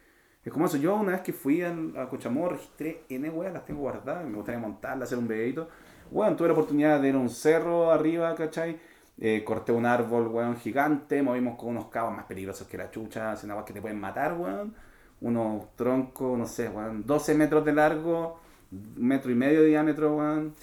Es 0.44 0.52
como 0.52 0.66
eso, 0.66 0.76
yo 0.76 0.96
una 0.96 1.12
vez 1.12 1.20
que 1.20 1.32
fui 1.32 1.62
a 1.62 1.72
Cochamó, 2.10 2.48
registré 2.48 3.04
N 3.08 3.30
weas, 3.30 3.52
las 3.52 3.64
tengo 3.64 3.80
guardadas, 3.80 4.24
me 4.26 4.34
gustaría 4.34 4.60
montarlas, 4.60 5.08
hacer 5.08 5.18
un 5.18 5.28
videito. 5.28 5.68
Bueno, 6.10 6.34
tuve 6.34 6.48
la 6.48 6.54
oportunidad 6.54 7.00
de 7.00 7.10
ir 7.10 7.14
a 7.14 7.18
un 7.18 7.30
cerro 7.30 7.92
arriba, 7.92 8.34
¿cachai? 8.34 8.78
Eh, 9.18 9.44
corté 9.44 9.70
un 9.70 9.86
árbol, 9.86 10.26
weón, 10.26 10.56
gigante, 10.56 11.22
movimos 11.22 11.56
con 11.56 11.68
unos 11.68 11.86
cabos 11.86 12.16
más 12.16 12.24
peligrosos 12.24 12.66
que 12.66 12.76
la 12.76 12.90
chucha, 12.90 13.30
hacen 13.32 13.52
aguas 13.52 13.64
que 13.64 13.72
te 13.72 13.80
pueden 13.80 14.00
matar, 14.00 14.34
weón. 14.36 14.74
Unos 15.20 15.76
troncos, 15.76 16.36
no 16.36 16.46
sé, 16.46 16.68
weón, 16.68 17.06
12 17.06 17.34
metros 17.36 17.64
de 17.64 17.72
largo, 17.72 18.40
metro 18.96 19.30
y 19.30 19.36
medio 19.36 19.60
de 19.62 19.68
diámetro, 19.68 20.16
weón. 20.16 20.54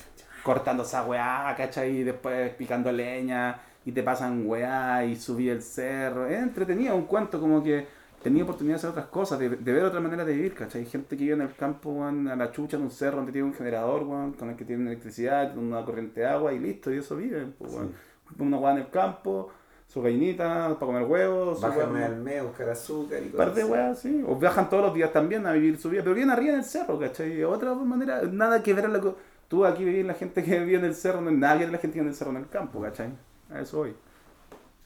Cortando 0.44 0.84
esa 0.84 1.06
weá, 1.06 1.54
¿cachai? 1.56 2.00
Y 2.00 2.04
después 2.04 2.54
picando 2.56 2.92
leña, 2.92 3.62
y 3.86 3.94
te 3.94 4.04
pasan 4.04 4.46
weá, 4.46 5.06
y 5.06 5.16
subí 5.16 5.48
el 5.48 5.62
cerro. 5.62 6.28
Es 6.28 6.42
entretenido, 6.42 6.96
un 6.98 7.06
cuento 7.06 7.40
como 7.40 7.64
que 7.64 7.88
tenía 8.24 8.44
oportunidad 8.44 8.76
de 8.76 8.78
hacer 8.80 8.90
otras 8.92 9.06
cosas, 9.08 9.40
de, 9.40 9.50
de 9.50 9.74
ver 9.74 9.84
otra 9.84 10.00
manera 10.00 10.26
de 10.26 10.34
vivir, 10.34 10.54
¿cachai? 10.54 10.86
Gente 10.86 11.16
que 11.18 11.24
vive 11.24 11.36
en 11.36 11.42
el 11.42 11.56
campo, 11.56 12.04
a 12.06 12.12
la 12.12 12.52
chucha, 12.52 12.78
en 12.78 12.84
un 12.84 12.92
cerro 12.92 13.18
donde 13.18 13.32
tiene 13.32 13.48
un 13.48 13.54
generador, 13.54 14.04
weón, 14.04 14.34
con 14.34 14.50
el 14.50 14.56
que 14.56 14.66
tiene 14.66 14.86
electricidad, 14.88 15.58
una 15.58 15.84
corriente 15.86 16.22
de 16.22 16.28
agua, 16.28 16.54
y 16.54 16.60
listo, 16.60 16.94
y 16.94 16.98
eso 16.98 17.16
viven, 17.16 17.54
pues, 17.58 17.74
weón. 17.74 17.92
Una 18.38 18.58
weá 18.58 18.74
en 18.74 18.78
el 18.80 18.90
campo, 18.90 19.50
su 19.88 20.02
gallinita 20.04 20.76
para 20.80 20.86
comer 20.86 21.04
huevos, 21.04 21.60
weá- 21.70 22.06
al 22.06 22.18
mes, 22.18 22.44
buscar 22.44 22.70
azúcar 22.70 23.20
y 23.24 23.26
un 23.28 23.32
par 23.32 23.50
cosas 23.50 23.56
de 23.56 23.62
así. 23.64 23.72
weas, 23.72 24.00
sí. 24.00 24.24
O 24.28 24.36
viajan 24.36 24.70
todos 24.70 24.84
los 24.84 24.94
días 24.94 25.12
también 25.12 25.48
a 25.48 25.52
vivir 25.54 25.80
su 25.80 25.90
vida, 25.90 26.04
pero 26.04 26.14
viven 26.14 26.30
arriba 26.30 26.54
en 26.54 26.60
el 26.60 26.66
cerro, 26.66 27.00
¿cachai? 27.00 27.44
Otra 27.44 27.74
manera, 27.74 28.22
nada 28.24 28.62
que 28.62 28.74
ver 28.74 28.86
a 28.86 28.90
lo 28.90 29.02
que... 29.02 29.20
Tú 29.48 29.66
aquí 29.66 29.84
vivís 29.84 30.06
la 30.06 30.14
gente 30.14 30.44
que 30.44 30.60
vive 30.60 30.78
en 30.78 30.86
el 30.86 30.94
cerro, 30.94 31.22
no 31.22 31.30
hay 31.32 31.36
nada 31.38 31.54
que 31.58 31.64
ver 31.64 31.72
la 31.72 31.80
gente 31.80 31.94
que 31.96 32.00
vive 32.02 32.10
en 32.10 32.14
el 32.14 32.16
cerro 32.16 32.30
en 32.30 32.38
el 32.38 32.48
campo, 32.50 32.80
¿cachai? 32.82 33.10
A 33.52 33.62
eso 33.62 33.78
voy. 33.80 33.96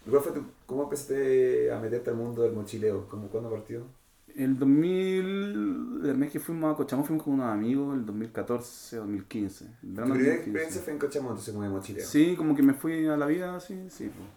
¿Cuál 0.10 0.22
fue 0.22 0.32
tu- 0.34 0.46
¿Cómo 0.66 0.84
empezaste 0.84 1.72
a 1.72 1.80
meterte 1.80 2.10
al 2.10 2.18
mundo 2.18 2.44
del 2.44 2.54
mochileo? 2.54 3.08
¿Cómo, 3.08 3.28
¿Cuándo 3.30 3.50
partió? 3.50 3.84
El 4.36 4.58
2000, 4.58 6.02
el 6.06 6.18
mes 6.18 6.32
que 6.32 6.40
fuimos 6.40 6.74
a 6.74 6.76
Cochamó 6.76 7.04
fuimos 7.04 7.24
con 7.24 7.36
unos 7.36 7.46
amigos, 7.48 7.96
el 7.96 8.06
2014, 8.06 8.98
2015. 8.98 9.66
el 9.66 9.72
Tu 9.72 9.78
primera 10.02 10.06
2015. 10.06 10.34
experiencia 10.40 10.82
fue 10.82 10.94
en 10.94 11.00
Cochamó, 11.00 11.30
entonces 11.30 11.54
como 11.54 11.64
de 11.64 11.70
mochileo. 11.70 12.06
Sí, 12.06 12.36
como 12.36 12.56
que 12.56 12.64
me 12.64 12.74
fui 12.74 13.08
a 13.08 13.16
la 13.16 13.28
vida 13.28 13.56
así, 13.56 13.76
sí. 13.90 14.06
pues. 14.06 14.28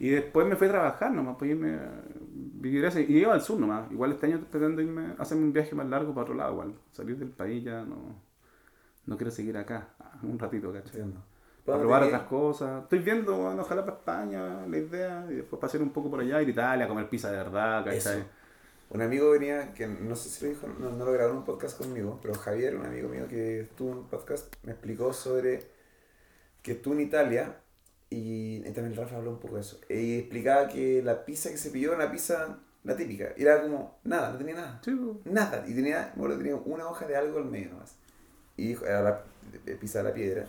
Y 0.00 0.10
después 0.10 0.46
me 0.46 0.54
fui 0.54 0.68
a 0.68 0.70
trabajar 0.70 1.10
nomás, 1.12 1.34
pues 1.36 1.50
irme 1.50 1.74
a 1.74 1.90
vivir 2.60 2.84
ese. 2.84 3.02
Y 3.02 3.18
iba 3.18 3.34
al 3.34 3.42
sur 3.42 3.58
nomás. 3.58 3.90
Igual 3.90 4.12
este 4.12 4.26
año 4.26 4.40
pretendo 4.48 4.80
irme, 4.80 5.14
hacerme 5.18 5.42
un 5.44 5.52
viaje 5.52 5.74
más 5.74 5.88
largo 5.88 6.14
para 6.14 6.22
otro 6.22 6.34
lado, 6.36 6.52
igual. 6.52 6.74
Salir 6.92 7.16
del 7.18 7.30
país 7.30 7.64
ya 7.64 7.82
no. 7.84 8.14
No 9.06 9.16
quiero 9.16 9.30
seguir 9.32 9.56
acá, 9.56 9.88
un 10.22 10.38
ratito, 10.38 10.72
¿cachai? 10.72 11.00
Entiendo. 11.00 11.22
Para 11.68 11.80
¿Dónde 11.80 11.88
probar 11.90 12.04
otras 12.04 12.22
cosas. 12.22 12.82
Estoy 12.84 13.00
viendo, 13.00 13.36
bueno, 13.36 13.60
ojalá 13.60 13.84
para 13.84 13.98
España, 13.98 14.66
la 14.66 14.78
idea. 14.78 15.26
Y 15.28 15.34
después 15.34 15.60
pasear 15.60 15.82
un 15.82 15.90
poco 15.90 16.08
por 16.08 16.20
allá, 16.20 16.40
ir 16.40 16.48
a 16.48 16.50
Italia, 16.50 16.86
a 16.86 16.88
comer 16.88 17.10
pizza 17.10 17.30
de 17.30 17.36
verdad, 17.36 17.84
¿cachai? 17.84 18.24
Un 18.88 19.02
amigo 19.02 19.32
venía, 19.32 19.74
que 19.74 19.86
no 19.86 20.16
sé 20.16 20.30
si 20.30 20.46
lo 20.46 20.50
dijo, 20.50 20.66
no, 20.66 20.90
no 20.92 21.04
lo 21.04 21.12
grabó 21.12 21.32
en 21.32 21.36
un 21.36 21.44
podcast 21.44 21.76
conmigo, 21.76 22.18
pero 22.22 22.32
Javier, 22.32 22.74
un 22.74 22.86
amigo 22.86 23.10
mío 23.10 23.28
que 23.28 23.60
estuvo 23.60 23.92
en 23.92 23.98
un 23.98 24.08
podcast, 24.08 24.50
me 24.62 24.72
explicó 24.72 25.12
sobre 25.12 25.60
que 26.62 26.72
estuvo 26.72 26.94
en 26.94 27.00
Italia 27.00 27.56
y, 28.08 28.66
y 28.66 28.72
también 28.72 28.96
Rafa 28.96 29.16
habló 29.16 29.32
un 29.32 29.38
poco 29.38 29.56
de 29.56 29.60
eso. 29.60 29.78
Y 29.90 30.20
explicaba 30.20 30.68
que 30.68 31.02
la 31.02 31.26
pizza 31.26 31.50
que 31.50 31.58
se 31.58 31.70
pidió 31.70 31.92
era 31.92 32.02
una 32.02 32.10
pizza, 32.10 32.60
la 32.84 32.96
típica, 32.96 33.34
era 33.36 33.60
como 33.60 33.98
nada, 34.04 34.32
no 34.32 34.38
tenía 34.38 34.54
nada. 34.54 34.80
Sí. 34.82 34.98
Nada, 35.26 35.66
y 35.68 35.74
tenía, 35.74 36.14
bueno, 36.16 36.34
tenía 36.38 36.56
una 36.56 36.88
hoja 36.88 37.06
de 37.06 37.14
algo 37.14 37.36
al 37.36 37.44
medio 37.44 37.72
nomás. 37.72 37.94
Y 38.56 38.68
dijo, 38.68 38.86
era 38.86 39.02
la 39.02 39.22
pizza 39.78 39.98
de 39.98 40.04
la 40.04 40.14
piedra, 40.14 40.48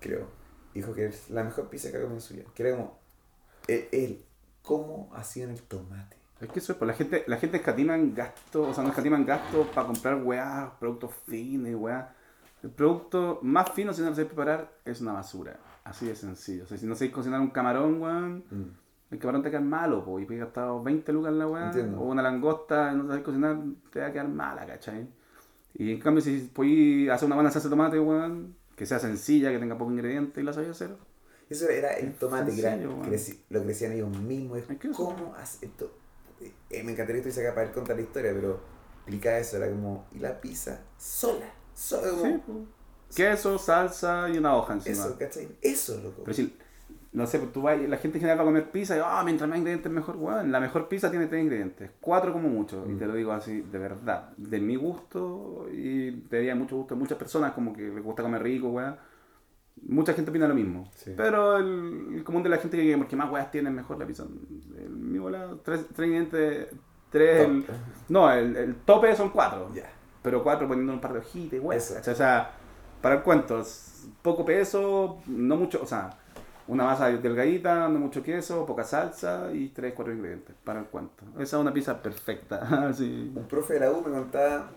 creo. 0.00 0.26
Dijo 0.74 0.92
que 0.94 1.06
es 1.06 1.30
la 1.30 1.44
mejor 1.44 1.68
pizza 1.68 1.90
que 1.90 1.96
ha 1.96 2.00
comido 2.00 2.16
en 2.16 2.20
su 2.22 2.34
vida. 2.34 2.44
Que 2.54 2.62
era 2.66 2.76
como, 2.76 2.98
él, 3.68 3.88
él, 3.92 4.24
cómo 4.62 5.10
hacían 5.14 5.50
el 5.50 5.62
tomate. 5.62 6.16
Es 6.40 6.48
que 6.48 6.58
eso 6.60 6.72
es, 6.72 6.78
pues 6.78 6.86
la 6.88 6.94
gente, 6.94 7.24
la 7.26 7.36
gente 7.36 7.58
escatima 7.58 7.94
en 7.94 8.14
gastos, 8.14 8.68
o 8.68 8.72
sea, 8.74 8.82
no 8.82 8.90
escatima 8.90 9.16
en 9.16 9.26
gastos 9.26 9.66
para 9.68 9.86
comprar 9.86 10.22
weá, 10.22 10.72
productos 10.78 11.12
finos, 11.26 11.74
weá. 11.80 12.14
El 12.62 12.70
producto 12.70 13.40
más 13.42 13.70
fino, 13.72 13.92
si 13.92 14.00
no 14.00 14.08
lo 14.08 14.14
sabes 14.14 14.28
preparar, 14.28 14.72
es 14.84 15.00
una 15.00 15.12
basura. 15.12 15.58
Así 15.84 16.06
de 16.06 16.14
sencillo. 16.14 16.64
O 16.64 16.66
sea, 16.66 16.78
si 16.78 16.86
no 16.86 16.94
sabéis 16.94 17.12
cocinar 17.12 17.40
un 17.40 17.50
camarón, 17.50 18.00
weón, 18.00 18.44
Mm. 18.50 18.64
el 19.10 19.18
camarón 19.18 19.42
te 19.42 19.50
queda 19.50 19.60
malo, 19.60 20.04
po, 20.04 20.18
y 20.20 20.24
puedes 20.24 20.42
gastado 20.42 20.82
20 20.82 21.12
lucas 21.12 21.32
en 21.32 21.38
la 21.38 21.46
weá, 21.46 21.70
o 21.98 22.04
una 22.04 22.22
langosta, 22.22 22.92
no 22.92 23.06
sabes 23.08 23.22
cocinar, 23.24 23.58
te 23.90 24.00
va 24.00 24.06
a 24.06 24.12
quedar 24.12 24.28
mala, 24.28 24.64
¿cachai? 24.66 25.08
Y 25.74 25.92
en 25.92 26.00
cambio, 26.00 26.22
si 26.22 26.50
podéis 26.54 27.10
hacer 27.10 27.26
una 27.26 27.34
buena 27.36 27.50
salsa 27.50 27.68
de 27.68 27.70
tomate, 27.76 27.98
weón, 28.00 28.54
que 28.80 28.86
sea 28.86 28.98
sencilla, 28.98 29.50
que 29.50 29.58
tenga 29.58 29.76
pocos 29.76 29.92
ingredientes 29.92 30.40
y 30.40 30.42
la 30.42 30.54
sabéis 30.54 30.70
hacer, 30.70 30.96
Eso 31.50 31.68
era 31.68 31.92
el 31.98 32.14
tomate, 32.14 32.50
que 32.50 32.62
creci- 32.62 33.40
lo 33.50 33.62
crecían 33.62 33.92
ellos 33.92 34.08
mismos. 34.08 34.58
¿Cómo 34.96 35.34
hace 35.36 35.66
esto? 35.66 35.92
Eh, 36.70 36.82
me 36.82 36.92
encantaría 36.92 37.22
que 37.22 37.28
estuviese 37.28 37.46
acá 37.46 37.54
para 37.54 37.66
él 37.66 37.74
contar 37.74 37.96
la 37.96 38.00
historia, 38.02 38.32
pero 38.32 38.58
explica 39.00 39.38
eso. 39.38 39.58
Era 39.58 39.68
como, 39.68 40.06
y 40.12 40.18
la 40.20 40.40
pizza 40.40 40.80
sola. 40.96 41.52
sola 41.74 42.08
como, 42.10 42.24
Sí, 42.24 42.42
po. 42.46 42.64
Queso, 43.14 43.58
salsa 43.58 44.30
y 44.30 44.38
una 44.38 44.56
hoja 44.56 44.72
encima. 44.72 44.96
eso, 45.04 45.18
¿cachai? 45.18 45.48
Eso, 45.60 46.00
loco. 46.00 46.22
Pero 46.24 46.34
si, 46.34 46.56
no 47.12 47.26
sé, 47.26 47.38
pues 47.40 47.52
tú 47.52 47.62
vas, 47.62 47.76
la 47.80 47.96
gente 47.96 48.18
en 48.18 48.20
general 48.22 48.38
va 48.38 48.42
a 48.42 48.46
comer 48.46 48.70
pizza 48.70 48.96
y, 48.96 49.00
ah, 49.04 49.22
mientras 49.24 49.48
más 49.50 49.58
ingredientes 49.58 49.90
mejor, 49.90 50.16
weón. 50.16 50.52
La 50.52 50.60
mejor 50.60 50.86
pizza 50.88 51.10
tiene 51.10 51.26
tres 51.26 51.42
ingredientes, 51.42 51.90
cuatro 52.00 52.32
como 52.32 52.48
mucho. 52.48 52.84
Y 52.88 52.92
Mm. 52.92 52.98
te 52.98 53.06
lo 53.06 53.14
digo 53.14 53.32
así, 53.32 53.62
de 53.62 53.78
verdad. 53.78 54.30
De 54.36 54.60
mi 54.60 54.76
gusto 54.76 55.66
y 55.72 56.12
te 56.28 56.36
diría 56.38 56.54
mucho 56.54 56.76
gusto 56.76 56.94
muchas 56.96 57.18
personas, 57.18 57.52
como 57.52 57.72
que 57.72 57.82
les 57.82 58.02
gusta 58.04 58.22
comer 58.22 58.42
rico, 58.42 58.68
weón. 58.68 58.96
Mucha 59.82 60.12
gente 60.12 60.30
opina 60.30 60.46
lo 60.46 60.54
mismo. 60.54 60.90
Sí. 60.94 61.12
Pero 61.16 61.56
el, 61.56 62.16
el 62.16 62.24
común 62.24 62.42
de 62.42 62.50
la 62.50 62.58
gente 62.58 62.76
que 62.76 62.96
porque 62.98 63.16
más 63.16 63.30
weas 63.30 63.50
tienen 63.50 63.74
mejor 63.74 63.98
la 63.98 64.06
pizza. 64.06 64.24
El, 64.76 64.90
mi 64.90 65.18
bola, 65.18 65.56
tres, 65.64 65.86
tres 65.94 66.06
ingredientes, 66.08 66.68
tres. 67.10 67.48
el- 67.48 67.64
no, 68.08 68.30
el, 68.30 68.56
el 68.56 68.74
tope 68.84 69.16
son 69.16 69.30
cuatro. 69.30 69.70
Ya. 69.74 69.90
Pero 70.22 70.42
cuatro 70.42 70.68
poniendo 70.68 70.92
un 70.92 71.00
par 71.00 71.14
de 71.14 71.20
hojitas. 71.20 71.60
Eso. 71.90 72.10
O 72.10 72.14
sea, 72.14 72.50
para 73.00 73.16
el 73.16 73.22
cuento, 73.22 73.64
poco 74.20 74.44
peso, 74.44 75.22
no 75.26 75.56
mucho, 75.56 75.80
o 75.82 75.86
sea, 75.86 76.10
una 76.70 76.84
masa 76.84 77.10
delgadita, 77.10 77.88
no 77.88 77.98
mucho 77.98 78.22
queso, 78.22 78.64
poca 78.64 78.84
salsa 78.84 79.50
y 79.52 79.68
tres, 79.70 79.92
cuatro 79.94 80.12
ingredientes 80.14 80.54
para 80.64 80.80
el 80.80 80.86
cuento. 80.86 81.24
Esa 81.34 81.56
es 81.56 81.60
una 81.60 81.72
pizza 81.72 82.00
perfecta. 82.00 82.58
así. 82.88 83.32
Un 83.34 83.46
profe 83.48 83.74
de 83.74 83.80
la 83.80 83.90
U 83.92 84.02
me 84.02 84.10
contaba, 84.10 84.70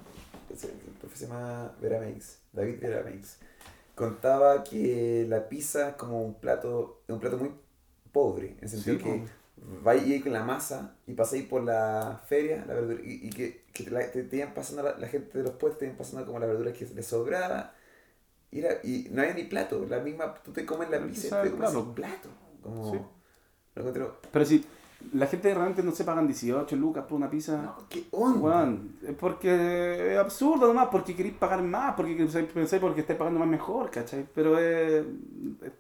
el 0.50 0.94
profe 1.00 1.18
se 1.18 1.28
llama 1.28 1.72
Vera 1.80 2.00
Meix, 2.00 2.40
David 2.52 2.80
Vera 2.82 3.04
Meix, 3.04 3.38
contaba 3.96 4.64
que 4.64 5.26
la 5.30 5.48
pizza 5.50 5.90
es 5.90 5.96
como 5.96 6.24
un 6.24 6.36
plato, 6.36 7.02
es 7.08 7.14
un 7.14 7.20
plato 7.20 7.38
muy 7.38 7.52
pobre, 8.12 8.52
en 8.58 8.64
el 8.64 8.70
sentido 8.70 8.98
Sí, 8.98 9.00
que 9.00 9.24
vais 9.84 10.24
con 10.24 10.34
la 10.34 10.44
masa 10.44 10.96
y 11.08 11.14
pasáis 11.14 11.46
por 11.46 11.64
la 11.64 12.22
feria, 12.28 12.66
la 12.68 12.74
verdura, 12.76 13.02
y, 13.04 13.28
y 13.28 13.30
que, 13.30 13.66
que 13.74 13.84
te, 13.84 13.92
la, 13.92 14.12
te, 14.12 14.24
te 14.24 14.38
iban 14.38 14.54
pasando, 14.54 14.84
la, 14.84 14.98
la 14.98 15.08
gente 15.08 15.38
de 15.38 15.44
los 15.44 15.54
puestos 15.54 15.80
te 15.80 15.86
iban 15.86 15.98
pasando 15.98 16.26
como 16.26 16.40
la 16.40 16.48
verdura 16.48 16.74
que 16.74 16.86
les 16.86 17.06
sobraba, 17.08 17.74
y, 18.54 18.60
era- 18.60 18.80
y 18.84 19.08
no 19.12 19.22
había 19.22 19.34
ni 19.34 19.44
plato, 19.44 19.86
la 19.90 20.00
misma, 20.00 20.34
tú 20.36 20.52
te 20.52 20.66
comes 20.66 20.90
la 20.90 21.00
pizza 21.00 21.42
y 21.42 21.50
te 21.50 21.52
comes 21.52 21.72
plato. 21.72 21.88
el 21.88 21.94
plato, 21.94 22.30
como, 22.62 22.92
Sí. 22.94 23.00
lo 23.76 24.18
Pero 24.32 24.46
si 24.46 24.66
la 25.12 25.28
gente 25.28 25.54
realmente 25.54 25.84
no 25.84 25.92
se 25.92 26.06
pagan 26.06 26.28
18 26.28 26.76
lucas 26.78 27.04
por 27.06 27.18
una 27.18 27.30
pizza. 27.30 27.58
no, 27.58 27.76
¿qué 27.90 28.06
onda? 28.12 28.74
Es 29.06 29.16
porque 29.16 30.14
es 30.14 30.18
absurdo 30.18 30.68
nomás, 30.68 30.88
porque 30.90 31.14
queréis 31.16 31.36
pagar 31.36 31.62
más, 31.62 31.94
porque 31.96 32.16
pensáis 32.16 32.80
porque 32.82 33.02
estáis 33.02 33.20
pagando 33.20 33.40
más 33.40 33.50
mejor, 33.50 33.90
¿cachai? 33.92 34.26
Pero 34.34 34.58
es, 34.58 35.04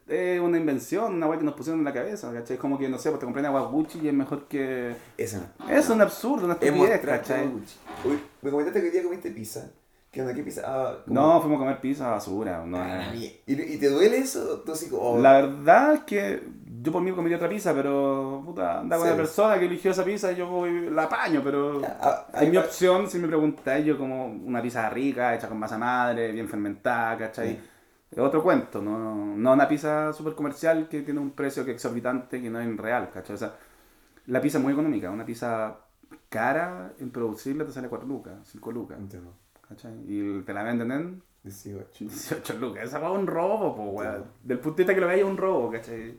es 0.07 0.41
una 0.41 0.57
invención, 0.57 1.13
una 1.13 1.27
weá 1.27 1.39
que 1.39 1.45
nos 1.45 1.53
pusieron 1.53 1.79
en 1.79 1.85
la 1.85 1.93
cabeza, 1.93 2.33
¿cachai? 2.33 2.57
Como 2.57 2.77
que, 2.77 2.89
no 2.89 2.97
sé, 2.97 3.09
pues 3.11 3.19
te 3.21 3.25
compré 3.25 3.39
una 3.41 3.49
agua 3.49 3.61
Gucci 3.69 3.99
y 3.99 4.07
es 4.09 4.13
mejor 4.13 4.47
que... 4.47 4.93
Esa. 5.17 5.53
Es 5.69 5.89
un 5.89 6.01
absurdo, 6.01 6.45
una 6.45 6.55
Es 6.55 6.63
estupidez, 6.63 6.99
¿cachai? 7.01 7.47
Gucci. 7.47 7.77
Uy, 8.05 8.19
me 8.41 8.51
comentaste 8.51 8.81
que 8.81 8.87
hoy 8.87 8.91
día 8.91 9.03
comiste 9.03 9.31
pizza. 9.31 9.71
¿Qué 10.13 10.21
onda? 10.21 10.33
¿Qué 10.35 10.43
pizza? 10.43 10.61
Ah, 10.65 10.97
No, 11.07 11.41
fuimos 11.41 11.57
a 11.57 11.59
comer 11.63 11.81
pizza 11.81 12.11
basura. 12.11 12.63
No, 12.65 12.77
Ah. 12.77 13.13
¿Y, 13.15 13.41
¿Y 13.47 13.77
te 13.79 13.89
duele 13.89 14.17
eso? 14.19 14.61
Tú 14.61 14.71
así 14.71 14.87
oh, 14.93 15.17
La 15.19 15.33
verdad 15.41 15.93
es 15.95 15.99
que 16.01 16.43
yo 16.83 16.91
por 16.91 17.01
mí 17.01 17.11
comería 17.11 17.37
otra 17.37 17.49
pizza, 17.49 17.73
pero 17.73 18.43
puta, 18.45 18.81
anda 18.81 18.97
con 18.97 19.07
Sí. 19.07 19.11
una 19.13 19.17
persona 19.23 19.57
que 19.57 19.65
eligió 19.65 19.89
esa 19.91 20.03
pizza 20.05 20.31
y 20.31 20.35
yo 20.35 20.47
voy- 20.47 20.89
la 20.91 21.03
apaño, 21.03 21.41
pero 21.43 21.81
Ah, 21.83 22.27
ah, 22.31 22.41
es 22.43 22.49
mi 22.49 22.57
ah, 22.57 22.59
opción 22.59 23.09
si 23.09 23.17
me 23.17 23.27
preguntáis 23.27 23.85
yo 23.85 23.97
como 23.97 24.27
una 24.27 24.61
pizza 24.61 24.87
rica, 24.89 25.33
hecha 25.33 25.47
con 25.49 25.57
masa 25.57 25.77
madre, 25.79 26.31
bien 26.31 26.47
fermentada, 26.47 27.17
¿cachai? 27.17 27.49
Sí. 27.55 27.59
Es 28.11 28.19
otro 28.19 28.43
cuento, 28.43 28.81
no, 28.83 29.35
no 29.35 29.53
una 29.53 29.67
pizza 29.67 30.13
súper 30.13 30.35
comercial 30.35 30.87
que 30.87 31.01
tiene 31.01 31.19
un 31.19 31.31
precio 31.31 31.65
que 31.65 31.71
es 31.71 31.75
exorbitante 31.77 32.39
que 32.39 32.49
no 32.51 32.59
es 32.59 32.77
real, 32.77 33.09
¿cachai? 33.11 33.33
O 33.35 33.39
sea, 33.39 33.53
la 34.27 34.39
pizza 34.41 34.59
es 34.59 34.63
muy 34.63 34.73
económica, 34.73 35.09
una 35.09 35.25
pizza 35.25 35.77
cara 36.29 36.93
en 36.99 37.09
producirla 37.09 37.65
te 37.65 37.71
sale 37.71 37.87
4 37.89 38.07
lucas, 38.07 38.35
5 38.43 38.71
lucas, 38.71 38.99
Entiendo. 38.99 39.33
¿Cachai? 39.75 39.93
Y 40.07 40.41
te 40.41 40.53
la 40.53 40.63
venden 40.63 40.91
en 40.91 41.23
18. 41.43 42.05
18 42.05 42.53
lucas, 42.55 42.85
esa 42.85 42.97
es 42.97 43.17
un 43.17 43.27
robo, 43.27 43.75
po, 43.75 43.83
weón. 43.83 44.25
Del 44.43 44.59
punto 44.59 44.77
de 44.77 44.83
vista 44.83 44.95
que 44.95 45.01
lo 45.01 45.09
es 45.11 45.23
un 45.23 45.37
robo, 45.37 45.71
¿cachai? 45.71 46.17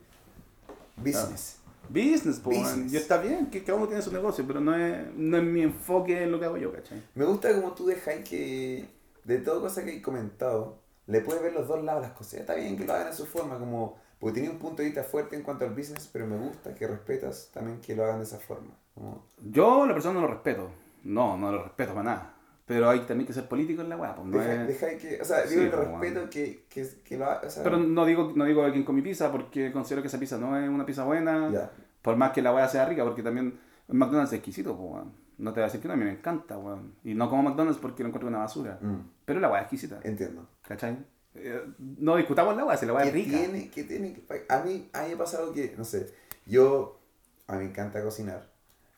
Business. 0.97 1.61
Business, 1.89 2.39
po, 2.41 2.51
Business. 2.51 2.77
weón. 2.77 2.89
Y 2.91 2.97
está 2.97 3.19
bien, 3.19 3.47
que 3.47 3.63
cada 3.65 3.79
uno 3.79 3.87
tiene 3.87 4.03
su 4.03 4.13
negocio, 4.13 4.45
pero 4.47 4.61
no 4.61 4.77
es, 4.77 5.07
no 5.15 5.37
es 5.37 5.43
mi 5.43 5.63
enfoque 5.63 6.23
en 6.23 6.33
lo 6.33 6.39
que 6.39 6.47
hago 6.47 6.57
yo, 6.57 6.73
¿cachai? 6.73 7.03
Me 7.15 7.25
gusta 7.25 7.55
como 7.55 7.73
tú 7.73 7.87
dejas 7.87 8.17
que... 8.29 8.87
De 9.25 9.39
todo 9.39 9.63
cosa 9.63 9.83
que 9.83 9.97
he 9.97 10.03
comentado, 10.03 10.81
le 11.07 11.23
puedes 11.23 11.43
ver 11.43 11.55
los 11.55 11.67
dos 11.67 11.83
lados 11.83 12.03
de 12.03 12.09
las 12.09 12.17
cosas. 12.17 12.41
Está 12.41 12.55
bien 12.55 12.77
que 12.77 12.85
lo 12.85 12.93
hagan 12.93 13.09
a 13.09 13.13
su 13.13 13.25
forma, 13.25 13.59
como... 13.59 13.97
Porque 14.19 14.41
tiene 14.41 14.51
un 14.51 14.59
punto 14.59 14.83
de 14.83 14.89
vista 14.89 15.03
fuerte 15.03 15.37
en 15.37 15.43
cuanto 15.43 15.65
al 15.65 15.75
business, 15.75 16.09
pero 16.13 16.27
me 16.27 16.37
gusta 16.37 16.75
que 16.75 16.87
respetas 16.87 17.51
también 17.53 17.81
que 17.81 17.95
lo 17.97 18.05
hagan 18.05 18.19
de 18.19 18.25
esa 18.25 18.39
forma. 18.39 18.75
Como, 18.95 19.25
Yo, 19.43 19.87
la 19.87 19.93
persona, 19.93 20.15
no 20.15 20.27
lo 20.27 20.33
respeto. 20.35 20.71
No, 21.05 21.37
no 21.37 21.53
lo 21.53 21.63
respeto 21.65 21.93
para 21.93 22.05
nada. 22.05 22.35
Pero 22.67 22.89
hay 22.89 23.01
también 23.01 23.27
que 23.27 23.35
ser 23.35 23.47
político 23.47 23.83
en 23.83 23.91
la 23.91 23.97
weá, 23.99 24.15
pues, 24.15 24.27
no 24.27 24.39
deja, 24.39 24.63
es- 24.63 24.69
deja 24.69 24.97
que... 24.99 25.21
O 25.21 25.25
sea, 25.25 25.43
digo, 25.43 25.61
Sí, 25.61 25.67
el 25.67 25.71
po, 25.71 25.77
respeto 26.01 26.31
que, 26.31 26.65
que, 26.71 26.89
que 27.05 27.19
lo 27.19 27.27
haga... 27.27 27.47
O 27.47 27.51
sea, 27.51 27.63
Pero 27.63 27.77
no 27.79 28.07
digo, 28.07 28.33
no 28.35 28.45
digo 28.47 28.65
a 28.65 28.73
quien 28.73 28.85
con 28.85 28.95
mi 28.95 29.03
pizza, 29.03 29.31
porque 29.31 29.71
considero 29.71 30.01
que 30.01 30.09
esa 30.09 30.19
pizza 30.19 30.39
no 30.39 30.59
es 30.59 30.67
una 30.69 30.87
pizza 30.87 31.05
buena. 31.05 31.71
Por 32.01 32.17
más 32.17 32.33
que 32.33 32.41
la 32.43 32.55
weá 32.55 32.67
sea 32.69 32.87
rica, 32.87 33.05
porque 33.05 33.23
también 33.23 33.59
McDonald's 33.89 34.33
es 34.33 34.39
exquisito, 34.39 34.77
pues, 34.77 34.93
weón. 34.93 35.13
No 35.37 35.53
te 35.53 35.61
voy 35.61 35.65
a 35.65 35.67
decir 35.67 35.81
que 35.81 35.89
no, 35.89 35.95
a 35.95 35.97
mí 35.97 36.05
me 36.05 36.13
encanta, 36.13 36.57
weón. 36.57 36.95
Y 37.05 37.13
no 37.15 37.29
como 37.29 37.43
McDonald's 37.43 37.81
porque 37.81 38.03
lo 38.03 38.09
encuentro 38.09 38.29
una 38.29 38.39
basura. 38.39 38.79
Mm, 38.81 39.01
Pero 39.27 39.41
la 39.41 39.49
weá 39.51 39.61
es 39.61 39.65
exquisita. 39.65 40.01
entiendo. 40.05 40.49
¿Cachai? 40.67 40.97
Eh, 41.35 41.61
no 41.99 42.17
discutamos 42.17 42.57
la 42.57 42.65
weá, 42.65 42.77
si 42.79 42.87
la 42.87 42.93
weá 42.95 43.03
¿Qué 43.03 43.09
es 43.09 43.15
rica. 43.15 43.39
tiene, 43.39 43.69
qué 43.69 43.85
tiene 43.85 44.15
que- 44.15 44.25
A 44.49 44.61
mí, 44.63 44.89
a 44.93 45.03
mí 45.03 45.09
me 45.11 45.17
pasa 45.17 45.39
algo 45.39 45.53
que, 45.53 45.75
no 45.77 45.85
sé, 45.85 46.07
yo, 46.47 47.01
a 47.49 47.55
mí 47.57 47.65
me 47.65 47.71
encanta 47.71 48.03
cocinar, 48.03 48.49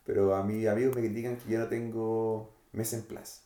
pero 0.05 0.35
a 0.35 0.43
mis 0.43 0.67
amigos 0.67 0.95
me 0.95 1.01
critican 1.01 1.35
que 1.37 1.49
yo 1.51 1.59
no 1.59 1.65
tengo 1.67 2.53
mes 2.73 2.93
en 2.93 3.01
place. 3.01 3.41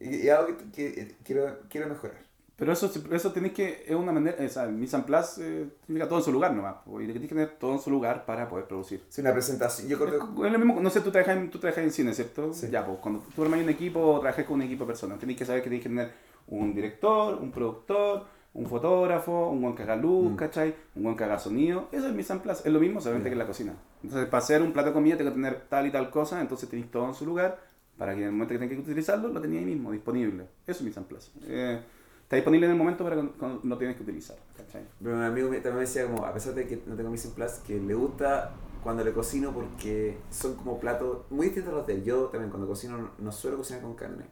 Y, 0.00 0.28
algo 0.28 0.56
que, 0.56 0.70
que 0.72 1.16
quiero, 1.24 1.58
quiero 1.68 1.88
mejorar. 1.88 2.30
Pero 2.56 2.72
eso, 2.74 2.92
eso 3.10 3.32
tenés 3.32 3.52
que, 3.52 3.84
es 3.86 3.94
una 3.94 4.12
manera, 4.12 4.36
o 4.44 4.48
sea, 4.48 4.64
el 4.64 4.72
mise 4.72 4.94
en 4.94 5.04
place 5.04 5.40
eh, 5.42 5.66
significa 5.86 6.06
todo 6.06 6.18
en 6.18 6.24
su 6.26 6.30
lugar 6.30 6.52
nomás, 6.52 6.76
y 6.86 7.04
tienes 7.04 7.22
que 7.22 7.28
tener 7.28 7.56
todo 7.58 7.72
en 7.72 7.78
su 7.80 7.90
lugar 7.90 8.26
para 8.26 8.50
poder 8.50 8.66
producir. 8.66 9.02
Es 9.08 9.18
una 9.18 9.32
presentación, 9.32 9.88
yo 9.88 9.98
creo 9.98 10.46
es 10.46 10.52
lo 10.52 10.58
mismo, 10.58 10.78
no 10.78 10.90
sé, 10.90 11.00
tú 11.00 11.10
trabajas 11.10 11.38
en, 11.38 11.50
tú 11.50 11.58
trabajas 11.58 11.84
en 11.84 11.90
cine, 11.90 12.12
¿cierto? 12.12 12.52
Sí. 12.52 12.68
Ya, 12.70 12.84
pues 12.84 12.98
cuando 12.98 13.24
tú 13.34 13.42
armas 13.42 13.60
un 13.62 13.68
equipo, 13.70 14.20
trabajas 14.20 14.44
con 14.44 14.56
un 14.56 14.62
equipo 14.62 14.84
de 14.84 14.88
personas, 14.88 15.18
tenés 15.18 15.38
que 15.38 15.46
saber 15.46 15.62
que 15.62 15.70
tienes 15.70 15.82
que 15.82 15.88
tener 15.88 16.12
un 16.48 16.74
director, 16.74 17.36
un 17.36 17.50
productor, 17.50 18.26
un 18.52 18.66
fotógrafo, 18.66 19.48
un 19.48 19.62
buen 19.62 19.74
que 19.74 19.84
haga 19.84 19.96
luz, 19.96 20.32
Mm. 20.32 20.36
¿cachai? 20.36 20.74
Un 20.96 21.04
buen 21.04 21.16
que 21.16 21.24
haga 21.24 21.38
sonido. 21.38 21.88
Eso 21.92 22.08
es 22.08 22.14
mise 22.14 22.32
en 22.32 22.40
place. 22.40 22.62
Es 22.66 22.72
lo 22.74 22.80
mismo, 22.80 23.00
solamente 23.00 23.28
que 23.30 23.34
en 23.34 23.38
la 23.38 23.46
cocina. 23.46 23.74
Entonces, 24.02 24.28
para 24.28 24.42
hacer 24.42 24.60
un 24.60 24.72
plato 24.72 24.88
de 24.88 24.92
comida, 24.94 25.16
tengo 25.16 25.30
que 25.30 25.36
tener 25.36 25.62
tal 25.68 25.86
y 25.86 25.92
tal 25.92 26.10
cosa, 26.10 26.40
entonces 26.40 26.68
tenéis 26.68 26.90
todo 26.90 27.06
en 27.06 27.14
su 27.14 27.24
lugar, 27.24 27.58
para 28.00 28.14
que 28.14 28.22
en 28.22 28.28
el 28.28 28.32
momento 28.32 28.54
que 28.54 28.58
tenga 28.58 28.74
que 28.74 28.80
utilizarlo, 28.80 29.28
lo 29.28 29.42
tenéis 29.42 29.60
ahí 29.60 29.66
mismo, 29.66 29.92
disponible. 29.92 30.46
Eso 30.66 30.86
es 30.86 30.96
en 30.96 31.04
place. 31.04 31.30
Eh, 31.42 31.78
está 32.22 32.34
disponible 32.34 32.64
en 32.64 32.72
el 32.72 32.78
momento 32.78 33.04
para 33.04 33.14
cuando, 33.14 33.34
cuando 33.34 33.60
lo 33.62 33.76
tienes 33.76 33.94
que 33.94 34.02
utilizar, 34.04 34.38
¿cachai? 34.56 34.84
Pero 35.02 35.16
un 35.16 35.22
amigo 35.22 35.48
también 35.48 35.74
me 35.74 35.80
decía, 35.80 36.06
como, 36.06 36.24
a 36.24 36.32
pesar 36.32 36.54
de 36.54 36.66
que 36.66 36.82
no 36.86 36.96
tengo 36.96 37.14
en 37.14 37.30
Place, 37.32 37.60
que 37.66 37.78
le 37.78 37.92
gusta 37.92 38.54
cuando 38.82 39.04
le 39.04 39.12
cocino 39.12 39.52
porque 39.52 40.16
son 40.30 40.54
como 40.54 40.80
platos 40.80 41.30
muy 41.30 41.48
distintos 41.48 41.74
a 41.74 41.76
los 41.76 41.86
de 41.86 41.92
él. 41.92 42.04
Yo 42.04 42.28
también 42.28 42.48
cuando 42.48 42.66
cocino 42.66 42.96
no, 42.96 43.10
no 43.18 43.32
suelo 43.32 43.58
cocinar 43.58 43.82
con 43.82 43.94
carne. 43.94 44.24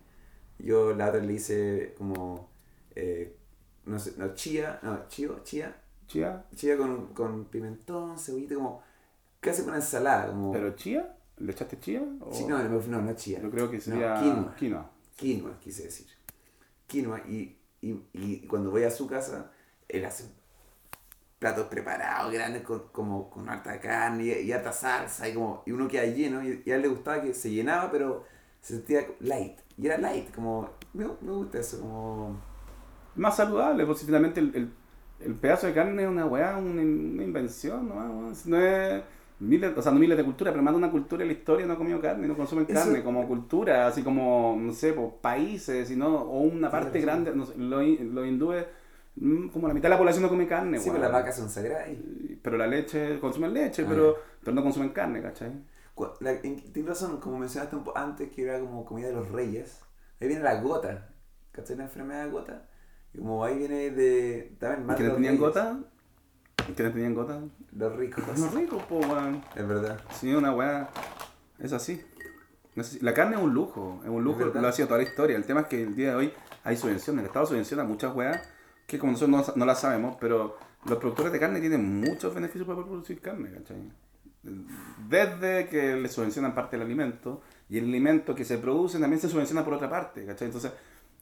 Yo 0.59 0.95
la 0.95 1.11
otra 1.11 1.21
le 1.21 1.35
hice 1.35 1.95
como, 1.99 2.49
eh, 2.95 3.37
no 3.85 3.99
sé, 3.99 4.15
no, 4.17 4.35
chía, 4.35 4.81
no, 4.83 5.07
chío, 5.09 5.41
chía, 5.45 5.77
¿Chía? 6.07 6.43
chía 6.57 6.79
con, 6.79 7.09
con 7.09 7.45
pimentón, 7.45 8.19
cebollita, 8.19 8.55
como 8.55 8.83
casi 9.41 9.61
una 9.61 9.77
ensalada, 9.77 10.29
como... 10.29 10.53
¿Pero 10.53 10.75
chía? 10.75 11.18
¿Le 11.41 11.53
echaste 11.53 11.79
chía? 11.79 12.03
O- 12.21 12.31
chi- 12.33 12.45
no, 12.45 12.59
no, 12.63 12.81
no, 12.81 13.03
no 13.03 13.13
chía. 13.15 13.41
Yo 13.41 13.51
creo 13.51 13.71
que 13.71 13.81
sería 13.81 14.15
No, 14.15 14.21
quinoa. 14.23 14.55
quinoa. 14.57 14.91
quinoa, 15.17 15.59
quise 15.61 15.85
decir. 15.85 16.07
Quinoa, 16.87 17.21
y, 17.29 17.59
y, 17.81 18.03
y 18.13 18.47
cuando 18.47 18.71
voy 18.71 18.85
a 18.85 18.91
su 18.91 19.07
casa, 19.07 19.53
él 19.89 20.05
hace 20.05 20.25
platos 21.39 21.69
preparados, 21.69 22.33
grandes, 22.33 22.63
con, 22.63 22.89
como 22.91 23.31
con 23.31 23.49
harta 23.49 23.79
carne 23.81 24.25
y, 24.25 24.31
y 24.49 24.53
harta 24.53 24.73
salsa, 24.73 25.29
y, 25.29 25.35
como, 25.35 25.63
y 25.67 25.71
uno 25.73 25.87
queda 25.87 26.05
lleno, 26.07 26.43
y, 26.43 26.63
y 26.65 26.71
a 26.73 26.77
él 26.77 26.83
le 26.83 26.89
gustaba 26.89 27.23
que 27.23 27.33
se 27.35 27.51
llenaba, 27.51 27.91
pero 27.91 28.25
se 28.61 28.75
sentía 28.77 29.07
light. 29.21 29.59
Y 29.77 29.87
era 29.87 29.99
light, 29.99 30.35
como, 30.35 30.71
me, 30.95 31.05
me 31.21 31.33
gusta 31.33 31.59
eso, 31.61 31.81
como... 31.81 32.41
Más 33.15 33.37
saludable, 33.37 33.87
si 33.95 34.07
finalmente 34.07 34.41
el, 34.41 34.55
el, 34.55 34.73
el 35.21 35.35
pedazo 35.35 35.67
de 35.69 35.75
carne 35.75 36.03
es 36.03 36.09
una 36.09 36.27
weá, 36.27 36.57
una, 36.57 36.83
una 36.83 37.25
invención, 37.25 37.89
¿no? 37.89 38.33
No 38.45 38.61
es 38.61 39.03
miles, 39.41 39.73
o 39.77 39.83
sea, 39.83 39.93
no 39.93 39.99
miles 39.99 40.17
de 40.19 40.25
cultura, 40.25 40.51
pero 40.51 40.63
más 40.63 40.73
de 40.75 40.79
una 40.79 40.91
cultura 40.91 41.23
en 41.23 41.29
la 41.29 41.35
historia 41.35 41.67
no 41.67 41.75
ha 41.75 41.77
comido 41.77 42.01
carne, 42.01 42.27
no 42.27 42.37
consumen 42.37 42.67
Eso- 42.69 42.75
carne 42.75 43.03
como 43.05 43.27
cultura, 43.29 43.87
así 43.87 44.03
como, 44.03 44.57
no 44.61 44.73
sé, 44.73 44.93
pues, 44.93 45.09
países, 45.21 45.89
sino, 45.89 46.09
o 46.23 46.41
una 46.41 46.71
parte 46.71 46.89
razón. 46.99 47.03
grande, 47.03 47.35
no 47.35 47.47
sé, 47.47 47.55
los, 47.57 47.83
los 48.01 48.27
hindúes, 48.27 48.65
mm, 49.17 49.49
como 49.49 49.69
la 49.69 49.75
mitad 49.75 49.85
de 49.85 49.91
la 49.91 49.99
población 49.99 50.23
no 50.23 50.29
come 50.29 50.47
carne, 50.47 50.79
Sí, 50.79 50.89
weón. 50.91 51.01
pero 51.01 51.13
las 51.13 51.21
vacas 51.21 51.37
son 51.37 51.49
sagradas. 51.51 51.89
y- 51.91 52.39
Pero 52.43 52.57
la 52.57 52.67
leche, 52.67 53.19
consumen 53.21 53.53
leche, 53.55 53.83
Ah, 53.83 53.87
pero, 53.89 54.17
pero 54.43 54.55
no 54.55 54.63
consumen 54.63 54.91
carne, 54.91 55.21
¿cachai? 55.23 55.53
la- 56.21 56.41
Tienes 56.41 56.87
razón, 56.87 57.19
como 57.19 57.39
mencionaste 57.39 57.75
un 57.77 57.83
poco 57.85 57.99
antes, 57.99 58.31
que 58.31 58.43
era 58.43 58.61
como 58.61 58.85
comida 58.85 59.09
de 59.09 59.15
los 59.15 59.31
reyes. 59.31 59.81
Ahí 60.21 60.29
viene 60.29 60.43
la 60.45 60.61
gota, 60.61 61.09
¿cachai? 61.53 61.77
La 61.77 61.85
enfermedad 61.85 62.25
de 62.25 62.31
gota. 62.31 62.69
Y 63.13 63.19
como 63.19 63.45
ahí 63.45 63.57
viene 63.59 63.91
de... 63.91 64.55
También 64.61 64.83
¿Y 64.83 64.85
más 64.87 64.97
de 64.97 65.05
¿Quiénes 65.05 65.09
los 65.09 65.17
tenían 65.17 65.35
reyes. 65.35 65.41
gota? 65.41 65.79
¿Quiénes 66.77 66.95
tenían 66.95 67.15
gota? 67.15 67.41
Los 67.73 67.97
ricos. 67.97 68.25
Los 68.39 68.55
ricos, 68.55 68.83
po, 68.85 68.99
weón. 68.99 69.43
Es 69.55 69.67
verdad. 69.67 70.01
Sí, 70.19 70.35
una 70.35 70.53
weá. 70.53 70.91
Es 71.59 71.73
así. 71.73 72.05
La 73.01 73.13
carne 73.15 73.37
es 73.37 73.43
un 73.43 73.53
lujo, 73.53 74.01
es 74.05 74.09
un 74.09 74.23
lujo, 74.23 74.47
Es 74.47 74.55
lo 74.55 74.69
ha 74.69 74.73
sido 74.73 74.87
toda 74.87 74.99
la 74.99 75.09
historia. 75.09 75.37
El 75.37 75.45
tema 75.45 75.63
es 75.63 75.67
que 75.67 75.83
el 75.83 75.97
día 75.97 76.11
de 76.11 76.15
hoy 76.15 76.33
hay 76.63 76.77
subvenciones. 76.77 77.23
El 77.23 77.27
Estado 77.27 77.47
subvenciona 77.47 77.83
muchas 77.85 78.15
weas 78.15 78.41
que 78.87 78.99
como 78.99 79.13
nosotros 79.13 79.49
no, 79.49 79.55
no 79.55 79.67
las 79.67 79.81
sabemos, 79.81 80.17
pero 80.19 80.57
los 80.87 80.99
productores 80.99 81.31
de 81.31 81.39
carne 81.39 81.61
tienen 81.61 82.01
muchos 82.01 82.35
beneficios 82.35 82.67
para 82.67 82.77
poder 82.77 82.89
producir 82.89 83.21
carne, 83.21 83.51
¿cachai? 83.53 83.93
Desde 85.09 85.69
que 85.69 85.97
le 85.97 86.09
subvencionan 86.09 86.55
parte 86.55 86.77
del 86.77 86.87
alimento 86.87 87.43
y 87.69 87.77
el 87.77 87.85
alimento 87.85 88.35
que 88.35 88.47
se 88.47 88.57
produce 88.57 88.99
también 88.99 89.21
se 89.21 89.29
subvenciona 89.29 89.63
por 89.63 89.75
otra 89.75 89.91
parte, 89.91 90.25
¿cachai? 90.25 90.47
Entonces, 90.47 90.73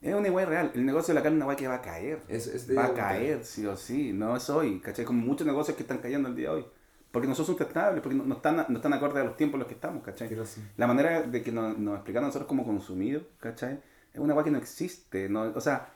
es 0.03 0.15
una 0.15 0.31
weá 0.31 0.47
real. 0.47 0.71
El 0.75 0.85
negocio 0.87 1.13
de 1.13 1.21
la 1.21 1.23
carne 1.23 1.37
es 1.39 1.43
una 1.43 1.47
weá 1.47 1.57
que 1.57 1.69
va 1.69 1.75
a 1.77 1.83
caer. 1.83 2.21
Es, 2.29 2.47
es 2.47 2.67
de 2.67 2.75
Va 2.75 2.87
a 2.87 2.95
caer, 2.95 3.45
sí 3.45 3.67
o 3.67 3.77
sí, 3.77 4.13
no 4.13 4.37
es 4.37 4.49
hoy, 4.51 4.81
¿cachai? 4.81 5.05
Como 5.05 5.21
muchos 5.25 5.47
negocios 5.47 5.77
que 5.77 5.83
están 5.83 5.99
cayendo 5.99 6.29
el 6.29 6.37
día 6.37 6.51
de 6.51 6.57
hoy. 6.57 6.67
Porque 7.11 7.27
no 7.29 7.35
son 7.35 7.47
sustentables, 7.47 8.03
porque 8.03 8.17
no, 8.17 8.25
no 8.25 8.35
están, 8.37 8.67
no 8.69 8.77
están 8.77 8.93
acordes 8.93 9.23
a 9.23 9.25
los 9.25 9.37
tiempos 9.37 9.55
en 9.55 9.61
los 9.61 9.69
que 9.69 9.75
estamos, 9.75 10.03
¿cachai? 10.05 10.29
La 10.77 10.87
manera 10.87 11.23
de 11.23 11.43
que 11.43 11.51
nos, 11.51 11.79
nos 11.79 11.95
explicaron 11.97 12.25
a 12.25 12.29
nosotros 12.29 12.47
como 12.49 12.65
consumidos, 12.65 13.23
¿cachai? 13.41 13.81
Es 14.13 14.21
una 14.21 14.35
cosa 14.35 14.45
que 14.45 14.51
no 14.51 14.59
existe, 14.59 15.29
no, 15.29 15.43
o 15.55 15.61
sea, 15.61 15.89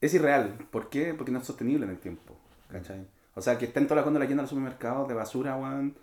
es 0.00 0.14
irreal. 0.14 0.56
¿Por 0.70 0.88
qué? 0.88 1.14
Porque 1.14 1.32
no 1.32 1.38
es 1.40 1.46
sostenible 1.46 1.84
en 1.84 1.90
el 1.92 1.98
tiempo, 1.98 2.36
¿cachai? 2.70 3.06
O 3.34 3.40
sea, 3.40 3.58
que 3.58 3.66
estén 3.66 3.84
todas 3.86 3.96
las 3.96 4.04
góndolas 4.04 4.28
llenas 4.28 4.42
de 4.42 4.44
los 4.44 4.50
supermercados 4.50 5.08
de 5.08 5.14
basura, 5.14 5.56
weón. 5.56 5.96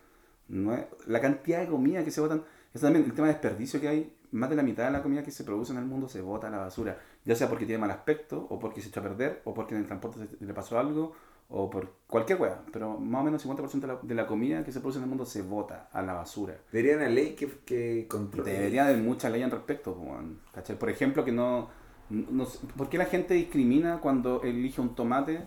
No 0.47 0.73
es- 0.76 0.85
la 1.07 1.22
cantidad 1.22 1.61
de 1.61 1.68
comida 1.68 2.03
que 2.03 2.11
se 2.11 2.22
botan, 2.22 2.43
eso 2.73 2.85
también, 2.85 3.06
el 3.06 3.14
tema 3.14 3.27
de 3.27 3.34
desperdicio 3.34 3.80
que 3.81 3.88
hay, 3.88 4.14
más 4.35 4.49
de 4.49 4.55
la 4.55 4.63
mitad 4.63 4.85
de 4.85 4.91
la 4.91 5.01
comida 5.03 5.23
que 5.23 5.31
se 5.31 5.43
produce 5.43 5.71
en 5.71 5.79
el 5.79 5.85
mundo 5.85 6.07
se 6.07 6.21
bota 6.21 6.47
a 6.47 6.49
la 6.51 6.57
basura. 6.57 6.99
Ya 7.23 7.35
sea 7.35 7.49
porque 7.49 7.65
tiene 7.65 7.79
mal 7.79 7.91
aspecto, 7.91 8.45
o 8.49 8.59
porque 8.59 8.81
se 8.81 8.89
echó 8.89 8.99
a 8.99 9.03
perder, 9.03 9.41
o 9.45 9.53
porque 9.53 9.75
en 9.75 9.81
el 9.81 9.87
transporte 9.87 10.19
se- 10.27 10.45
le 10.45 10.53
pasó 10.53 10.77
algo, 10.79 11.13
o 11.49 11.69
por 11.69 11.91
cualquier 12.07 12.41
weá. 12.41 12.61
Pero 12.71 12.97
más 12.99 13.21
o 13.21 13.23
menos 13.23 13.41
el 13.43 13.49
50% 13.49 13.87
de 13.87 13.93
la, 13.93 13.99
de 14.01 14.15
la 14.15 14.27
comida 14.27 14.63
que 14.63 14.71
se 14.71 14.79
produce 14.79 14.97
en 14.99 15.03
el 15.03 15.09
mundo 15.09 15.25
se 15.25 15.41
bota 15.41 15.89
a 15.91 16.01
la 16.01 16.13
basura. 16.13 16.55
Debería 16.71 16.95
haber 16.95 17.07
una 17.07 17.15
ley 17.15 17.35
que, 17.35 17.47
que 17.65 18.07
controle. 18.09 18.51
Debería 18.51 18.85
haber 18.87 18.97
mucha 18.97 19.29
ley 19.29 19.43
al 19.43 19.51
respecto, 19.51 19.91
weón, 19.93 20.39
¿cachai? 20.53 20.77
Por 20.77 20.89
ejemplo, 20.89 21.23
que 21.23 21.31
no, 21.31 21.69
no 22.09 22.45
sé, 22.45 22.59
¿Por 22.75 22.89
qué 22.89 22.97
la 22.97 23.05
gente 23.05 23.33
discrimina 23.35 23.99
cuando 23.99 24.41
elige 24.43 24.81
un 24.81 24.95
tomate 24.95 25.41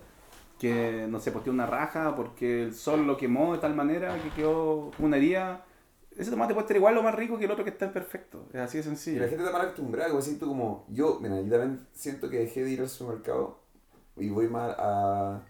que, 0.59 1.07
no 1.09 1.21
sé, 1.21 1.31
pues 1.31 1.45
tiene 1.45 1.55
una 1.55 1.67
raja, 1.67 2.15
porque 2.17 2.65
el 2.65 2.75
sol 2.75 3.07
lo 3.07 3.17
quemó 3.17 3.53
de 3.53 3.59
tal 3.61 3.75
manera 3.75 4.21
que 4.23 4.31
quedó 4.31 4.91
una 4.99 5.17
herida? 5.17 5.65
Ese 6.19 6.31
tomate 6.31 6.53
puede 6.53 6.65
estar 6.65 6.77
igual 6.77 6.99
o 6.99 7.03
más 7.03 7.15
rico 7.15 7.39
que 7.39 7.45
el 7.45 7.51
otro 7.51 7.65
que 7.65 7.71
está 7.71 7.93
perfecto. 7.93 8.47
Es 8.53 8.61
así 8.61 8.79
de 8.79 8.81
Y 8.83 8.85
sencillo. 8.85 9.23
la 9.23 9.29
gente 9.29 9.45
está 9.45 9.53
mal 9.57 9.63
acostumbrada, 9.67 10.11
como 10.11 10.21
siento 10.21 10.47
como, 10.47 10.85
yo, 10.89 11.19
mira, 11.21 11.41
yo 11.41 11.51
también 11.51 11.87
siento 11.93 12.29
que 12.29 12.39
dejé 12.41 12.65
de 12.65 12.71
ir 12.71 12.81
al 12.81 12.89
supermercado 12.89 13.61
y 14.17 14.29
voy 14.29 14.49
más 14.49 14.75
a, 14.79 15.43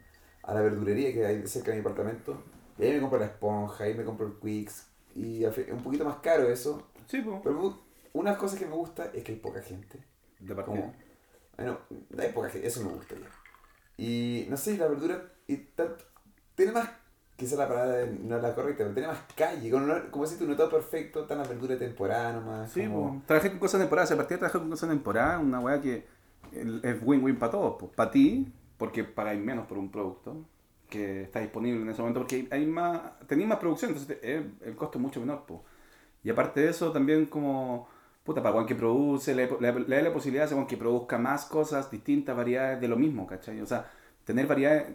a 0.43 0.55
la 0.55 0.61
verdurería 0.61 1.13
que 1.13 1.25
hay 1.27 1.47
cerca 1.47 1.71
de 1.71 1.79
mi 1.79 1.81
apartamento. 1.81 2.37
Y 2.79 2.85
ahí 2.85 2.93
me 2.93 3.01
compro 3.01 3.19
la 3.19 3.25
esponja, 3.27 3.85
ahí 3.85 3.95
me 3.95 4.05
compro 4.05 4.27
el 4.27 4.35
Quicks. 4.35 4.87
Y 5.15 5.43
es 5.45 5.57
un 5.73 5.83
poquito 5.83 6.05
más 6.05 6.17
caro 6.17 6.49
eso. 6.49 6.87
Sí, 7.07 7.23
pues. 7.23 7.41
Pero 7.43 7.55
me 7.57 7.63
gu- 7.63 7.77
una 8.13 8.37
cosa 8.37 8.59
que 8.59 8.67
me 8.67 8.75
gusta 8.75 9.07
es 9.15 9.25
que 9.25 9.33
hay 9.33 9.39
poca 9.39 9.63
gente. 9.63 10.05
De 10.39 10.55
partida. 10.55 10.77
Como, 10.83 10.95
bueno, 11.57 11.79
hay 12.19 12.33
poca 12.33 12.51
gente, 12.51 12.69
eso 12.69 12.85
me 12.85 12.93
gusta 12.93 13.15
ya. 13.17 13.27
Y 13.97 14.47
no 14.49 14.57
sé, 14.57 14.77
la 14.77 14.87
verdura 14.87 15.33
y 15.49 15.57
tanto, 15.57 16.05
tiene 16.55 16.73
más, 16.73 16.89
quizá 17.39 17.57
la 17.57 17.69
palabra 17.69 18.05
no 18.25 18.37
es 18.37 18.43
la 18.43 18.55
correcta, 18.55 18.83
pero 18.85 18.93
tiene 18.95 19.09
más 19.09 19.21
calle. 19.37 19.71
Como, 19.71 19.87
como 20.11 20.25
decís 20.25 20.39
tú, 20.39 20.47
no 20.47 20.57
todo 20.57 20.69
perfecto, 20.69 21.23
está 21.23 21.35
la 21.37 21.45
verdura 21.45 21.75
de 21.77 21.87
temporada 21.87 22.33
nomás. 22.35 22.73
Sí, 22.73 22.85
como- 22.87 23.13
pues. 23.15 23.27
Trabajé 23.27 23.51
con 23.51 23.59
cosas 23.61 23.81
temporadas, 23.81 24.11
a 24.11 24.17
partir 24.17 24.35
de 24.37 24.39
trabajar 24.41 24.61
con 24.61 24.71
cosas 24.71 24.89
temporadas, 24.91 25.43
una 25.43 25.61
weá 25.61 25.81
que 25.81 26.05
es 26.53 26.97
win-win 27.03 27.37
para 27.39 27.53
todos. 27.53 27.77
Pues. 27.79 27.93
Para 27.95 28.11
ti, 28.11 28.53
porque 28.77 29.05
pagáis 29.05 29.41
menos 29.41 29.67
por 29.67 29.79
un 29.79 29.91
producto 29.91 30.37
que 30.91 31.23
está 31.23 31.41
disponible 31.41 31.81
en 31.83 31.89
ese 31.91 32.01
momento, 32.03 32.21
porque 32.21 32.49
hay 32.51 32.67
más, 32.67 33.01
tenéis 33.27 33.49
más 33.49 33.59
producción, 33.59 33.91
entonces 33.93 34.21
te- 34.21 34.37
el, 34.37 34.55
el 34.65 34.75
costo 34.75 34.99
es 34.99 35.03
mucho 35.03 35.21
menor. 35.21 35.45
Pues. 35.47 35.61
Y 36.25 36.31
aparte 36.31 36.61
de 36.63 36.71
eso, 36.71 36.91
también 36.91 37.27
como, 37.27 37.89
puta, 38.25 38.43
para 38.43 38.55
Juan 38.55 38.67
que 38.67 38.75
produce, 38.75 39.35
le, 39.35 39.49
le, 39.61 39.73
le 39.81 39.97
da 39.97 40.03
la 40.03 40.13
posibilidad 40.13 40.47
a 40.51 40.55
Juan 40.55 40.67
que 40.67 40.77
produzca 40.77 41.19
más 41.19 41.45
cosas, 41.45 41.91
distintas 41.91 42.37
variedades 42.37 42.81
de 42.81 42.89
lo 42.89 42.97
mismo, 42.97 43.27
¿cachai? 43.27 43.61
O 43.61 43.67
sea, 43.67 43.91
tener 44.25 44.47
variedades, 44.47 44.89
es 44.89 44.95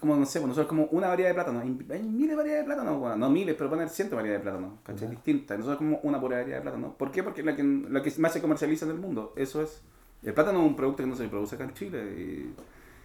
como, 0.00 0.16
no 0.16 0.24
sé, 0.24 0.40
pues 0.40 0.48
nosotros 0.48 0.68
como 0.68 0.84
una 0.86 1.08
variedad 1.08 1.30
de 1.30 1.34
plátano, 1.34 1.60
hay, 1.60 1.68
miles 1.68 2.30
de 2.30 2.34
variedades 2.34 2.64
de 2.64 2.64
plátano, 2.64 2.98
weón. 2.98 3.20
no 3.20 3.28
miles, 3.28 3.54
pero 3.56 3.68
poner 3.68 3.90
cientos 3.90 4.12
de 4.12 4.16
variedades 4.16 4.44
de 4.44 4.50
plátano, 4.50 4.78
¿cachai? 4.82 5.08
Ya. 5.08 5.10
Distintas, 5.10 5.58
nosotros 5.58 5.78
como 5.78 6.00
una 6.02 6.18
pura 6.18 6.38
variedad 6.38 6.58
de 6.58 6.62
plátano. 6.62 6.96
¿Por 6.96 7.10
qué? 7.10 7.22
Porque 7.22 7.42
es 7.42 7.46
la 7.46 7.54
que, 7.54 7.62
la 7.62 8.02
que 8.02 8.12
más 8.18 8.32
se 8.32 8.40
comercializa 8.40 8.86
en 8.86 8.92
el 8.92 8.98
mundo, 8.98 9.34
eso 9.36 9.62
es. 9.62 9.82
El 10.22 10.32
plátano 10.32 10.60
es 10.60 10.66
un 10.66 10.76
producto 10.76 11.02
que 11.02 11.08
no 11.08 11.16
se 11.16 11.28
produce 11.28 11.56
acá 11.56 11.64
en 11.64 11.74
Chile, 11.74 11.98
y 12.16 12.54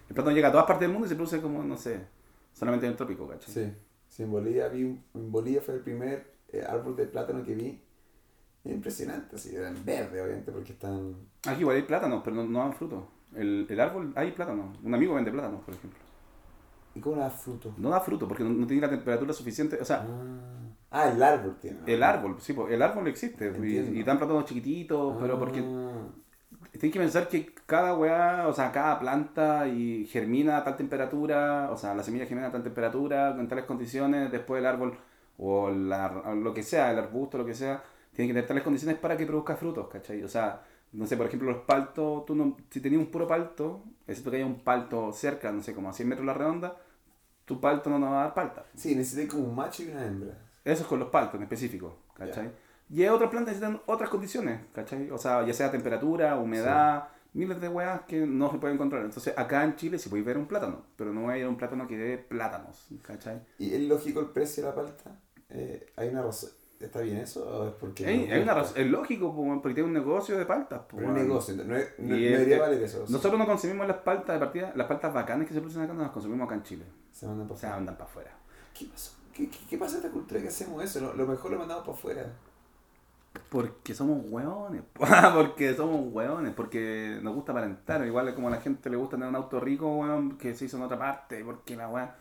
el 0.07 0.15
plátano 0.15 0.33
llega 0.33 0.47
a 0.47 0.51
todas 0.51 0.65
partes 0.65 0.87
del 0.87 0.91
mundo 0.91 1.07
y 1.07 1.09
se 1.09 1.15
produce 1.15 1.41
como, 1.41 1.61
no 1.61 1.75
sé, 1.75 1.99
solamente 2.53 2.85
en 2.85 2.93
el 2.93 2.97
trópico, 2.97 3.27
¿cachai? 3.27 3.53
Sí, 3.53 3.73
sí, 4.07 4.23
en 4.23 4.31
Bolivia 4.31 4.69
vi, 4.69 4.81
en 4.81 5.31
Bolivia 5.31 5.61
fue 5.61 5.75
el 5.75 5.81
primer 5.81 6.35
eh, 6.53 6.63
árbol 6.65 6.95
de 6.95 7.05
plátano 7.05 7.43
que 7.43 7.53
vi. 7.53 7.81
Impresionante, 8.63 9.35
así, 9.35 9.55
eran 9.55 9.75
verdes 9.85 10.21
obviamente 10.21 10.51
porque 10.51 10.73
están... 10.73 11.15
Aquí 11.47 11.61
igual 11.61 11.77
hay 11.77 11.83
plátanos, 11.83 12.21
pero 12.23 12.35
no, 12.37 12.43
no 12.45 12.59
dan 12.59 12.73
fruto. 12.73 13.07
El, 13.35 13.65
el 13.69 13.79
árbol, 13.79 14.13
hay 14.15 14.31
plátano. 14.31 14.73
Un 14.83 14.93
amigo 14.93 15.15
vende 15.15 15.31
plátanos, 15.31 15.61
por 15.63 15.73
ejemplo. 15.73 16.08
¿Y 16.95 16.99
cómo 16.99 17.17
da 17.17 17.29
fruto? 17.29 17.73
No 17.77 17.89
da 17.89 17.99
fruto 17.99 18.27
porque 18.27 18.43
no, 18.43 18.49
no 18.49 18.67
tiene 18.67 18.81
la 18.81 18.89
temperatura 18.89 19.33
suficiente. 19.33 19.77
O 19.81 19.85
sea, 19.85 20.05
Ah, 20.91 21.05
ah, 21.05 21.09
el 21.09 21.21
árbol 21.21 21.57
tiene. 21.61 21.79
¿no? 21.81 21.87
el 21.87 22.03
árbol, 22.03 22.35
sí, 22.39 22.55
el 22.69 22.81
árbol 22.81 23.07
existe. 23.07 23.47
Entiendo. 23.47 23.91
Y, 23.91 23.99
y 23.99 24.03
dan 24.03 24.17
plátanos 24.17 24.45
chiquititos, 24.45 25.15
pero 25.19 25.37
porque 25.39 25.59
Ah, 25.59 26.07
tienes 26.71 26.93
que 26.93 26.99
pensar 26.99 27.27
que 27.27 27.53
cada 27.65 27.95
weá, 27.95 28.47
o 28.47 28.53
sea, 28.53 28.71
cada 28.71 28.99
planta 28.99 29.67
y 29.67 30.05
germina 30.07 30.57
a 30.57 30.63
tal 30.63 30.75
temperatura, 30.77 31.69
o 31.71 31.77
sea, 31.77 31.93
la 31.93 32.03
semilla 32.03 32.25
germina 32.25 32.47
a 32.47 32.51
tal 32.51 32.63
temperatura, 32.63 33.31
en 33.37 33.47
tales 33.47 33.65
condiciones, 33.65 34.31
después 34.31 34.59
el 34.59 34.65
árbol 34.67 34.97
o 35.37 35.69
la- 35.69 36.21
o 36.25 36.35
lo 36.35 36.53
que 36.53 36.63
sea, 36.63 36.91
el 36.91 36.99
arbusto, 36.99 37.37
lo 37.37 37.45
que 37.45 37.53
sea, 37.53 37.81
tiene 38.13 38.27
que 38.29 38.33
tener 38.33 38.47
tales 38.47 38.63
condiciones 38.63 38.97
para 38.99 39.15
que 39.15 39.25
produzca 39.25 39.55
frutos, 39.55 39.87
¿cachai? 39.87 40.23
O 40.23 40.27
sea, 40.27 40.61
no 40.91 41.05
sé, 41.05 41.17
por 41.17 41.27
ejemplo, 41.27 41.51
los 41.51 41.63
paltos, 41.63 42.25
tú 42.25 42.35
no, 42.35 42.57
si 42.69 42.81
tenías 42.81 43.01
un 43.01 43.11
puro 43.11 43.27
palto, 43.27 43.83
excepto 44.07 44.31
que 44.31 44.37
haya 44.37 44.45
un 44.45 44.63
palto 44.63 45.11
cerca, 45.11 45.51
no 45.51 45.61
sé, 45.61 45.73
como 45.73 45.89
a 45.89 45.93
100 45.93 46.09
metros 46.09 46.25
la 46.25 46.33
redonda, 46.33 46.77
tu 47.45 47.59
palto 47.59 47.89
no 47.89 47.99
nos 47.99 48.11
va 48.11 48.21
a 48.21 48.23
dar 48.25 48.33
palta. 48.33 48.65
Sí, 48.75 48.95
necesité 48.95 49.27
como 49.27 49.45
un 49.45 49.55
macho 49.55 49.83
y 49.83 49.89
una 49.89 50.05
hembra. 50.05 50.37
Eso 50.63 50.83
es 50.83 50.87
con 50.87 50.99
los 50.99 51.09
paltos 51.09 51.35
en 51.35 51.43
específico, 51.43 51.97
¿cachai? 52.13 52.51
Y 52.89 53.03
hay 53.03 53.09
otras 53.09 53.29
plantas 53.29 53.53
que 53.53 53.59
necesitan 53.59 53.81
otras 53.85 54.09
condiciones, 54.09 54.61
¿cachai? 54.73 55.09
O 55.11 55.17
sea, 55.17 55.45
ya 55.45 55.53
sea 55.53 55.71
temperatura, 55.71 56.37
humedad, 56.37 57.09
miles 57.33 57.61
de 57.61 57.69
weas 57.69 58.01
que 58.01 58.25
no 58.25 58.51
se 58.51 58.57
pueden 58.57 58.75
encontrar. 58.75 59.03
Entonces, 59.03 59.33
acá 59.37 59.63
en 59.63 59.75
Chile 59.75 59.99
sí 59.99 60.09
podéis 60.09 60.25
ver 60.25 60.37
un 60.37 60.47
plátano, 60.47 60.85
pero 60.95 61.13
no 61.13 61.29
hay 61.29 61.43
un 61.43 61.55
plátano 61.55 61.87
que 61.87 61.97
dé 61.97 62.17
plátanos, 62.17 62.87
¿cachai? 63.03 63.41
¿Y 63.57 63.73
es 63.73 63.81
lógico 63.81 64.19
el 64.19 64.27
precio 64.27 64.63
de 64.63 64.69
la 64.69 64.75
palta? 64.75 65.19
Eh, 65.49 65.91
¿Hay 65.95 66.09
una 66.09 66.23
razón? 66.23 66.49
¿Está 66.79 67.01
bien 67.01 67.17
eso 67.17 67.45
o 67.45 67.67
es 67.67 67.73
porque.? 67.73 68.39
Una 68.41 68.53
razón- 68.53 68.77
es 68.77 68.87
lógico, 68.87 69.33
po, 69.35 69.41
weón, 69.41 69.61
porque 69.61 69.75
tiene 69.75 69.87
un 69.87 69.93
negocio 69.93 70.37
de 70.37 70.45
paltas. 70.45 70.81
Pero 70.89 70.99
un 71.07 71.13
weón. 71.13 71.27
negocio, 71.27 71.53
no, 71.55 71.75
es- 71.75 71.93
no, 71.97 72.05
Y 72.05 72.09
no 72.09 72.15
es- 72.15 72.31
debería 72.31 72.59
valer 72.59 72.81
eso. 72.83 73.05
Nosotros 73.09 73.37
no 73.37 73.45
consumimos 73.45 73.85
las 73.87 73.97
paltas 73.97 74.35
de 74.35 74.39
partida, 74.39 74.71
las 74.75 74.87
paltas 74.87 75.13
bacanas 75.13 75.47
que 75.47 75.53
se 75.53 75.59
producen 75.59 75.81
acá 75.83 75.93
no 75.93 76.01
las 76.03 76.11
consumimos 76.11 76.45
acá 76.45 76.55
en 76.55 76.63
Chile. 76.63 76.85
Se 77.11 77.27
mandan 77.27 77.47
para 77.47 77.55
O 77.57 77.59
sea, 77.59 77.75
andan 77.75 77.95
para 77.95 78.09
afuera. 78.09 78.31
¿Qué 78.73 78.85
pasó? 78.85 79.11
¿Qué, 79.33 79.49
qué, 79.49 79.57
qué 79.69 79.77
pasa 79.77 79.93
en 79.93 79.97
esta 80.03 80.11
cultura 80.11 80.41
que 80.41 80.47
hacemos 80.47 80.81
eso? 80.83 81.01
Lo, 81.01 81.13
lo 81.13 81.27
mejor 81.27 81.51
lo 81.51 81.57
mandamos 81.59 81.83
para 81.85 81.97
afuera. 81.97 82.25
Porque 83.49 83.93
somos 83.93 84.23
hueones, 84.29 84.83
porque 85.33 85.73
somos 85.75 86.13
hueones, 86.13 86.53
porque 86.53 87.19
nos 87.21 87.35
gusta 87.35 87.51
aparentar, 87.51 88.05
igual 88.05 88.33
como 88.35 88.47
a 88.47 88.51
la 88.51 88.61
gente 88.61 88.89
le 88.89 88.95
gusta 88.97 89.17
tener 89.17 89.29
un 89.29 89.35
auto 89.35 89.59
rico, 89.59 89.97
weón, 89.97 90.37
que 90.37 90.55
se 90.55 90.65
hizo 90.65 90.77
en 90.77 90.83
otra 90.83 90.97
parte, 90.97 91.43
porque 91.43 91.75
la 91.75 91.89
weá. 91.89 92.15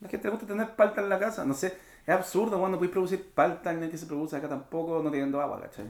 La 0.00 0.08
gente 0.08 0.26
le 0.28 0.30
gusta 0.32 0.46
tener 0.46 0.74
palta 0.76 1.00
en 1.00 1.08
la 1.08 1.18
casa, 1.18 1.44
no 1.44 1.54
sé, 1.54 1.76
es 2.06 2.14
absurdo 2.14 2.58
cuando 2.58 2.78
podéis 2.78 2.92
producir 2.92 3.32
palta 3.32 3.72
en 3.72 3.82
el 3.82 3.90
que 3.90 3.98
se 3.98 4.06
produce 4.06 4.36
acá 4.36 4.48
tampoco, 4.48 5.02
no 5.02 5.10
teniendo 5.10 5.40
agua, 5.40 5.60
¿cachai? 5.60 5.86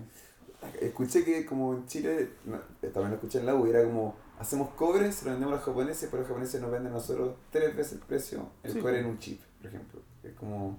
Escuché 0.81 1.24
que 1.24 1.45
como 1.45 1.74
en 1.74 1.86
Chile, 1.86 2.31
no, 2.45 2.57
eh, 2.57 2.89
también 2.89 3.11
lo 3.11 3.16
escuché 3.16 3.41
en 3.41 3.47
la 3.47 3.55
U, 3.55 3.66
era 3.66 3.85
como, 3.85 4.15
hacemos 4.39 4.70
cobre, 4.70 5.11
se 5.12 5.24
lo 5.24 5.32
vendemos 5.32 5.55
a 5.55 5.57
los 5.57 5.65
japoneses, 5.65 6.09
pero 6.11 6.23
los 6.23 6.28
japoneses 6.28 6.61
nos 6.61 6.70
venden 6.70 6.93
a 6.93 6.95
nosotros 6.97 7.35
tres 7.51 7.77
veces 7.77 7.95
el 7.95 7.99
precio, 8.01 8.47
el 8.62 8.73
Sí, 8.73 8.78
cobre 8.78 8.95
pues. 8.95 9.05
en 9.05 9.11
un 9.11 9.19
chip, 9.19 9.41
por 9.59 9.66
ejemplo. 9.66 10.01
Es 10.23 10.32
como... 10.35 10.78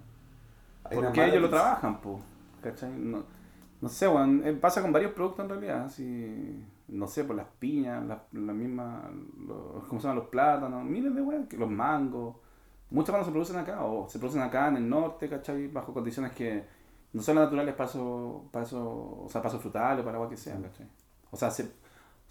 Porque 0.93 1.25
ellos 1.25 1.41
lo 1.41 1.49
trabajan, 1.49 1.99
po, 1.99 2.21
¿cachai? 2.61 2.91
No, 2.91 3.23
no 3.81 3.89
sé, 3.89 4.07
weón, 4.07 4.41
eh, 4.45 4.53
pasa 4.53 4.81
con 4.81 4.91
varios 4.91 5.11
productos 5.13 5.43
en 5.43 5.49
realidad, 5.49 5.85
así, 5.85 6.63
no 6.87 7.07
sé, 7.07 7.23
por 7.23 7.35
las 7.35 7.47
piñas, 7.59 8.05
las 8.05 8.19
la 8.31 8.53
mismas, 8.53 9.03
¿cómo 9.87 9.99
se 9.99 10.07
llaman? 10.07 10.17
Los 10.17 10.29
plátanos, 10.29 10.83
miles 10.83 11.13
de 11.13 11.21
weón, 11.21 11.47
que 11.47 11.57
los 11.57 11.69
mangos, 11.69 12.37
muchas 12.89 13.11
cuando 13.11 13.25
se 13.25 13.31
producen 13.31 13.57
acá, 13.57 13.83
o 13.85 14.07
se 14.09 14.19
producen 14.19 14.41
acá 14.41 14.67
en 14.69 14.77
el 14.77 14.89
norte, 14.89 15.29
¿cachai? 15.29 15.67
Bajo 15.67 15.93
condiciones 15.93 16.31
que 16.33 16.63
no 17.13 17.21
son 17.21 17.35
las 17.35 17.45
naturales 17.45 17.75
para 17.75 17.89
eso, 17.89 18.49
para 18.51 18.65
eso, 18.65 19.23
o 19.25 19.27
sea, 19.29 19.41
para 19.41 19.57
frutal 19.59 19.99
o 19.99 20.03
para 20.03 20.17
agua 20.17 20.29
que 20.29 20.37
sea, 20.37 20.59
¿cachai? 20.61 20.87
O 21.31 21.37
sea, 21.37 21.51
se- 21.51 21.71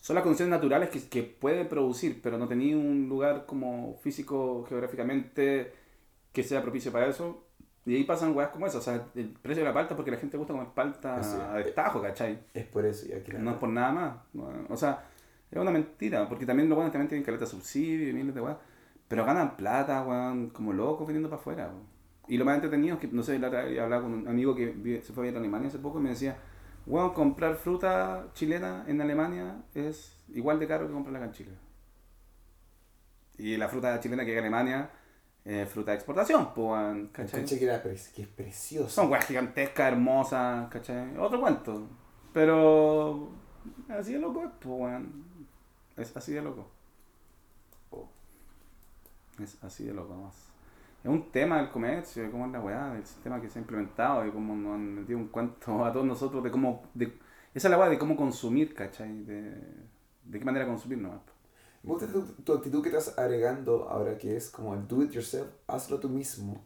son 0.01 0.15
las 0.15 0.23
condiciones 0.23 0.51
naturales 0.51 0.91
que, 0.91 1.09
que 1.09 1.23
puede 1.23 1.65
producir, 1.65 2.21
pero 2.23 2.37
no 2.39 2.47
tenía 2.49 2.77
un 2.77 3.09
lugar 3.09 3.47
como 3.47 3.95
físico, 4.03 4.65
geográficamente, 4.69 5.73
que 6.33 6.43
sea 6.43 6.63
propicio 6.63 6.93
para 6.93 7.07
eso. 7.07 7.45
Y 7.87 7.97
ahí 7.97 8.05
pasan 8.05 8.35
weas 8.35 8.49
como 8.51 8.67
eso, 8.67 8.79
o 8.79 8.81
sea, 8.83 9.09
el 9.15 9.29
precio 9.31 9.63
de 9.63 9.69
la 9.69 9.75
palta 9.75 9.95
porque 9.95 10.11
la 10.11 10.17
gente 10.17 10.39
gusta 10.39 10.55
comer 10.55 10.69
palta 10.75 11.17
a 11.53 11.57
destajo, 11.59 12.01
¿cachai? 12.03 12.39
Es 12.55 12.65
por 12.67 12.87
eso, 12.87 13.07
y 13.07 13.13
aquí 13.13 13.33
No 13.39 13.51
es 13.53 13.57
por 13.59 13.69
nada 13.69 13.93
más. 13.93 14.17
O 14.71 14.77
sea, 14.77 15.05
es 15.51 15.59
una 15.59 15.71
mentira, 15.71 16.27
porque 16.29 16.47
también 16.47 16.69
los 16.69 16.77
buenos 16.77 16.93
también 16.93 17.09
tienen 17.09 17.25
caleta 17.25 17.45
subsidio 17.47 18.09
y 18.09 18.13
miles 18.15 18.35
de 18.35 18.41
weas, 18.41 18.57
pero 19.09 19.25
ganan 19.25 19.57
plata, 19.57 20.03
weón, 20.03 20.51
como 20.51 20.73
locos 20.73 21.07
viniendo 21.07 21.29
para 21.31 21.41
afuera. 21.41 21.67
weón. 21.69 21.85
Y 22.29 22.39
lo 22.39 22.45
más 22.45 22.55
entretenido 22.57 22.95
es 22.95 23.01
que, 23.01 23.09
no 23.09 23.23
sé, 23.23 23.37
hablaba 23.37 24.03
con 24.03 24.15
un 24.15 24.29
amigo 24.29 24.55
que 24.55 24.73
vive- 24.73 25.03
se 25.03 25.13
fue 25.13 25.29
a 25.29 25.33
a 25.33 25.39
Alemania 25.39 25.69
hace 25.69 25.79
poco 25.79 25.99
y 26.01 26.03
me 26.03 26.11
decía, 26.11 26.37
weón, 26.87 27.13
comprar 27.13 27.57
fruta 27.57 28.29
chilena 28.35 28.85
en 28.87 29.01
Alemania 29.01 29.63
es 29.75 30.17
igual 30.29 30.59
de 30.59 30.67
caro 30.67 30.87
que 30.87 30.93
comprarla 30.95 31.19
acá 31.19 31.27
en 31.27 31.33
Chile. 31.33 31.51
Y 33.37 33.57
la 33.57 33.69
fruta 33.69 33.99
chilena 34.01 34.23
que 34.25 34.31
llega 34.31 34.41
a 34.41 34.45
Alemania 34.45 34.91
es 35.45 35.69
fruta 35.69 35.91
de 35.91 35.97
exportación, 35.97 36.55
pues, 36.55 36.67
weón, 36.69 37.09
¿cachai? 37.09 37.45
Que, 37.45 37.65
era 37.65 37.83
pre- 37.83 37.97
que 38.15 38.23
es 38.23 38.29
precioso. 38.29 38.89
Son 38.89 39.11
weas 39.11 39.27
gigantescas, 39.27 39.93
hermosas, 39.93 40.69
¿cachai? 40.71 41.17
Otro 41.19 41.41
cuento. 41.41 41.89
Pero 42.33 43.29
así 43.89 44.15
de 44.15 44.19
loco 44.21 44.43
es, 44.45 44.51
pues, 44.61 44.75
weón. 44.81 45.25
Es 45.97 46.17
así 46.17 46.33
de 46.33 46.43
loco. 46.43 46.71
Es 49.43 49.63
así 49.63 49.85
de 49.85 49.93
loco 49.95 50.15
más. 50.15 50.35
Es 51.03 51.11
un 51.11 51.31
tema 51.31 51.59
del 51.59 51.71
comercio, 51.71 52.23
de 52.23 52.31
cómo 52.31 52.47
es 52.47 52.53
la 52.53 52.61
weá, 52.61 52.93
del 52.95 53.05
sistema 53.07 53.41
que 53.41 53.49
se 53.51 53.59
ha 53.59 53.63
implementado, 53.63 54.23
de 54.23 54.33
cómo 54.33 54.55
nos 54.55 54.75
han 54.75 54.95
metido 54.95 55.19
un 55.19 55.29
cuento 55.29 55.85
a 55.85 55.93
todos 55.93 56.07
nosotros, 56.07 56.43
de 56.45 56.51
cómo. 56.51 56.83
De, 56.95 57.07
esa 57.55 57.69
es 57.69 57.71
la 57.71 57.79
weá 57.79 57.89
de 57.89 57.99
cómo 57.99 58.17
consumir, 58.17 58.75
¿cachai? 58.75 59.23
De, 59.25 59.51
de 60.25 60.39
qué 60.39 60.45
manera 60.45 60.67
consumir 60.67 60.99
nomás. 60.99 61.21
Me 61.83 61.91
gusta 61.91 62.07
tu, 62.07 62.23
tu 62.43 62.53
actitud 62.55 62.83
que 62.83 62.89
estás 62.89 63.19
agregando 63.19 63.89
ahora, 63.91 64.17
que 64.19 64.37
es 64.37 64.51
como 64.51 64.75
el 64.75 64.87
do 64.89 65.03
it 65.03 65.11
yourself, 65.13 65.49
hazlo 65.67 66.01
tú 66.01 66.09
mismo. 66.09 66.65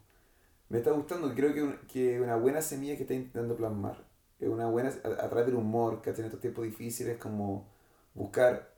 Me 0.69 0.79
está 0.79 0.91
gustando, 0.93 1.35
creo 1.35 1.55
que, 1.55 1.63
un- 1.63 1.79
que 1.89 2.21
una 2.21 2.37
buena 2.37 2.61
semilla 2.63 2.97
que 2.97 3.03
está 3.03 3.15
intentando 3.15 3.57
plasmar, 3.57 3.97
una 4.41 4.67
buena, 4.69 4.91
a, 5.05 5.25
a 5.25 5.29
través 5.29 5.47
del 5.47 5.57
humor, 5.57 6.03
que 6.03 6.11
en 6.11 6.25
estos 6.25 6.41
tiempos 6.41 6.65
difíciles, 6.65 7.19
como 7.19 7.69
buscar, 8.15 8.71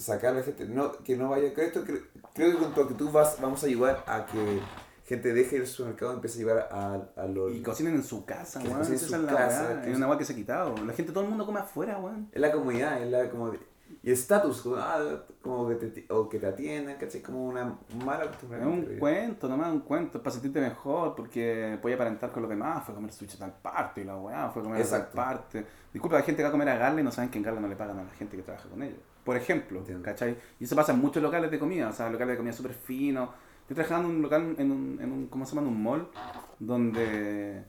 sacar 0.00 0.34
a 0.34 0.38
la 0.38 0.42
gente, 0.42 0.64
no, 0.66 0.92
que 0.92 1.16
no 1.16 1.30
vaya, 1.30 1.48
esto, 1.48 1.84
creo, 1.84 2.00
creo 2.34 2.52
que 2.52 2.58
con 2.58 2.74
tu 2.74 2.80
actitud 2.82 3.10
vas, 3.10 3.40
vamos 3.40 3.62
a 3.62 3.66
ayudar 3.66 4.02
a 4.06 4.26
que 4.26 4.60
gente 5.10 5.34
deje 5.34 5.56
el 5.56 5.66
supermercado 5.66 6.12
y 6.12 6.14
empiece 6.16 6.36
a 6.36 6.38
llevar 6.38 6.68
a, 6.70 7.20
a 7.20 7.26
los... 7.26 7.52
Y 7.52 7.62
cocinen 7.62 7.94
en 7.96 8.04
su 8.04 8.24
casa, 8.24 8.60
Que 8.60 8.68
weón. 8.68 8.80
Esa 8.80 8.94
es 8.94 9.10
la 9.10 9.34
casa, 9.34 9.82
Es 9.84 9.96
una 9.96 10.06
weá 10.06 10.16
que 10.16 10.24
se 10.24 10.34
ha 10.34 10.36
quitado. 10.36 10.76
La 10.84 10.92
gente, 10.92 11.10
todo 11.10 11.24
el 11.24 11.30
mundo 11.30 11.44
come 11.44 11.58
afuera, 11.58 11.98
weón. 11.98 12.28
Es 12.30 12.40
la 12.40 12.52
comunidad, 12.52 13.02
es 13.02 13.10
la 13.10 13.28
como... 13.28 13.52
y 14.02 14.10
estatus, 14.12 14.62
como, 14.62 14.76
ah, 14.76 15.24
como 15.42 15.68
que 15.68 15.74
te, 15.74 16.06
o 16.12 16.28
que 16.28 16.38
te 16.38 16.46
atiendan, 16.46 16.96
¿cachai? 16.96 17.22
Como 17.22 17.44
una 17.44 17.76
mala 18.04 18.28
costumbre. 18.28 18.60
Es 18.60 18.66
un 18.66 18.98
cuento, 19.00 19.48
nomás 19.48 19.72
un 19.72 19.80
cuento, 19.80 20.22
para 20.22 20.30
sentirte 20.30 20.60
mejor, 20.60 21.16
porque 21.16 21.76
podía 21.82 21.96
aparentar 21.96 22.30
con 22.30 22.42
los 22.42 22.48
demás, 22.48 22.84
fue 22.84 22.92
a 22.92 22.94
comer 22.94 23.12
sushi 23.12 23.34
a 23.34 23.40
tal 23.40 23.54
parte 23.60 24.02
y 24.02 24.04
la 24.04 24.16
weá, 24.16 24.48
fue 24.50 24.62
a 24.62 24.64
comer 24.64 24.80
a 24.80 24.88
tal 24.88 25.08
parte. 25.08 25.66
Disculpa, 25.92 26.18
la 26.18 26.22
gente 26.22 26.36
que 26.36 26.44
va 26.44 26.50
a 26.50 26.52
comer 26.52 26.68
a 26.68 26.76
Garle 26.76 27.00
y 27.00 27.04
no 27.04 27.10
saben 27.10 27.30
que 27.30 27.38
en 27.38 27.42
Garle 27.42 27.60
no 27.60 27.66
le 27.66 27.74
pagan 27.74 27.98
a 27.98 28.04
la 28.04 28.10
gente 28.10 28.36
que 28.36 28.44
trabaja 28.44 28.68
con 28.68 28.80
ellos. 28.80 29.00
Por 29.24 29.36
ejemplo, 29.36 29.80
Entiendo. 29.80 30.04
¿cachai? 30.04 30.36
Y 30.58 30.64
eso 30.64 30.74
pasa 30.76 30.92
en 30.92 31.00
muchos 31.00 31.22
locales 31.22 31.50
de 31.50 31.58
comida, 31.58 31.88
o 31.88 31.92
sea, 31.92 32.08
locales 32.10 32.32
de 32.32 32.36
comida 32.38 32.52
súper 32.52 32.72
finos. 32.72 33.30
Yo 33.68 33.74
trabajaba 33.74 34.00
en 34.00 34.06
un 34.10 34.22
local, 34.22 34.54
en 34.58 34.70
un, 34.70 34.98
en 35.00 35.12
un, 35.12 35.26
¿cómo 35.28 35.46
se 35.46 35.54
llama? 35.54 35.68
En 35.68 35.74
un 35.74 35.82
mall, 35.82 36.08
donde 36.58 37.62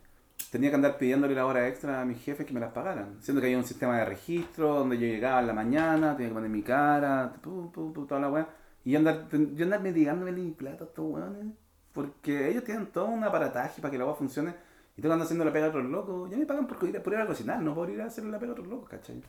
tenía 0.51 0.69
que 0.69 0.75
andar 0.75 0.97
pidiéndole 0.97 1.35
la 1.35 1.45
hora 1.45 1.67
extra 1.67 2.01
a 2.01 2.05
mis 2.05 2.21
jefes 2.21 2.45
que 2.45 2.53
me 2.53 2.59
las 2.59 2.71
pagaran. 2.71 3.17
Siendo 3.21 3.39
que 3.41 3.47
había 3.47 3.57
un 3.57 3.63
sistema 3.63 3.97
de 3.97 4.05
registro 4.05 4.75
donde 4.75 4.97
yo 4.97 5.05
llegaba 5.07 5.39
en 5.39 5.47
la 5.47 5.53
mañana, 5.53 6.15
tenía 6.15 6.29
que 6.29 6.33
poner 6.33 6.49
mi 6.49 6.63
cara, 6.63 7.33
pu, 7.41 7.71
pu, 7.71 7.93
pu, 7.93 8.05
toda 8.05 8.19
la 8.19 8.29
weá. 8.29 8.47
Y 8.83 8.91
yo 8.91 8.99
andar, 8.99 9.27
yo 9.29 9.63
andar 9.63 9.81
mendigándome 9.81 10.31
mi 10.31 10.51
plato 10.51 10.85
a 10.85 10.87
estos 10.87 11.05
weones. 11.05 11.53
Porque 11.93 12.49
ellos 12.49 12.63
tienen 12.63 12.87
todo 12.87 13.05
un 13.05 13.23
aparataje 13.23 13.81
para 13.81 13.91
que 13.91 13.97
la 13.97 14.05
weá 14.05 14.15
funcione. 14.15 14.55
Y 14.97 15.01
tengo 15.01 15.11
que 15.11 15.13
andar 15.13 15.25
haciendo 15.25 15.45
la 15.45 15.53
pega 15.53 15.67
a 15.67 15.69
otros 15.69 15.85
locos. 15.85 16.29
Ya 16.29 16.37
me 16.37 16.45
pagan 16.45 16.67
por 16.67 16.83
ir, 16.87 17.01
por 17.01 17.13
ir 17.13 17.19
a 17.19 17.27
cocinar, 17.27 17.61
no 17.61 17.73
por 17.75 17.89
ir 17.89 18.01
a 18.01 18.05
hacer 18.05 18.23
la 18.25 18.39
pega 18.39 18.51
a 18.51 18.53
otros 18.53 18.67
locos, 18.67 18.89
¿cachai? 18.89 19.21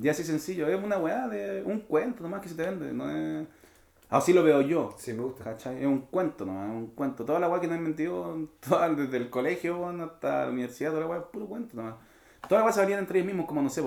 Y 0.00 0.08
así 0.08 0.24
sencillo, 0.24 0.66
es 0.68 0.82
una 0.82 0.98
weá 0.98 1.28
de 1.28 1.62
un 1.62 1.80
cuento 1.80 2.22
nomás 2.22 2.40
que 2.40 2.48
se 2.48 2.54
te 2.54 2.62
vende, 2.62 2.92
no 2.92 3.10
es... 3.10 3.46
Así 4.08 4.32
lo 4.32 4.42
veo 4.42 4.60
yo. 4.62 4.94
Sí, 4.98 5.12
me 5.12 5.22
gusta. 5.22 5.44
¿Cachai? 5.44 5.78
Es 5.80 5.86
un 5.86 6.00
cuento 6.00 6.44
nomás, 6.44 6.68
es 6.70 6.74
un 6.76 6.86
cuento. 6.88 7.24
Toda 7.24 7.38
la 7.38 7.48
weá 7.48 7.60
que 7.60 7.68
nos 7.68 7.76
han 7.76 7.84
mentido, 7.84 8.48
toda- 8.60 8.88
desde 8.88 9.16
el 9.18 9.30
colegio 9.30 9.86
hasta 9.88 10.46
la 10.46 10.50
universidad, 10.50 10.90
toda 10.90 11.02
la 11.02 11.06
weá 11.06 11.18
es 11.20 11.26
puro 11.26 11.46
cuento 11.46 11.76
nomás. 11.76 11.94
Toda 12.48 12.60
la 12.60 12.64
weá 12.64 12.72
se 12.72 12.80
valían 12.80 12.98
entre 13.00 13.18
ellos 13.20 13.26
mismos, 13.28 13.46
como 13.46 13.62
no 13.62 13.68
sé, 13.70 13.84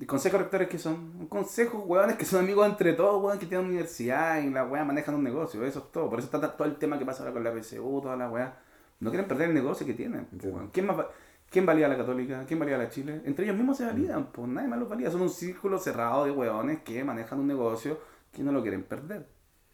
y 0.00 0.06
consejos 0.06 0.40
rectores 0.40 0.68
que 0.68 0.76
son, 0.78 1.28
consejos 1.28 1.82
weones 1.86 2.16
que 2.16 2.24
son 2.24 2.40
amigos 2.40 2.66
entre 2.66 2.92
todos, 2.94 3.22
weón, 3.22 3.38
que 3.38 3.46
tienen 3.46 3.66
universidad 3.68 4.42
y 4.42 4.50
la 4.50 4.64
weá 4.64 4.84
manejan 4.84 5.14
un 5.14 5.22
negocio, 5.22 5.64
eso 5.64 5.78
es 5.78 5.92
todo. 5.92 6.10
Por 6.10 6.18
eso 6.18 6.26
está 6.26 6.56
todo 6.56 6.66
el 6.68 6.76
tema 6.76 6.98
que 6.98 7.06
pasa 7.06 7.22
ahora 7.22 7.32
con 7.32 7.44
la 7.44 7.52
PSU, 7.52 8.00
toda 8.02 8.16
la 8.16 8.28
weá. 8.28 8.58
No 9.00 9.10
quieren 9.10 9.28
perder 9.28 9.48
el 9.50 9.54
negocio 9.54 9.86
que 9.86 9.94
tienen. 9.94 10.26
Weón. 10.42 10.68
¿Quién, 10.72 10.86
más 10.86 10.98
va- 10.98 11.08
¿Quién 11.54 11.66
valía 11.66 11.86
a 11.86 11.88
la 11.88 11.96
católica? 11.96 12.44
¿Quién 12.46 12.58
valía 12.58 12.74
a 12.74 12.78
la 12.78 12.88
Chile? 12.90 13.22
Entre 13.24 13.44
ellos 13.44 13.56
mismos 13.56 13.76
se 13.78 13.84
validan, 13.86 14.32
pues 14.32 14.48
nadie 14.48 14.66
más 14.68 14.78
los 14.80 14.88
valía. 14.88 15.08
Son 15.10 15.22
un 15.22 15.30
círculo 15.30 15.78
cerrado 15.78 16.24
de 16.24 16.32
weones 16.32 16.82
que 16.82 17.04
manejan 17.04 17.38
un 17.38 17.46
negocio 17.46 18.00
que 18.32 18.42
no 18.42 18.50
lo 18.50 18.60
quieren 18.62 18.82
perder. 18.82 19.28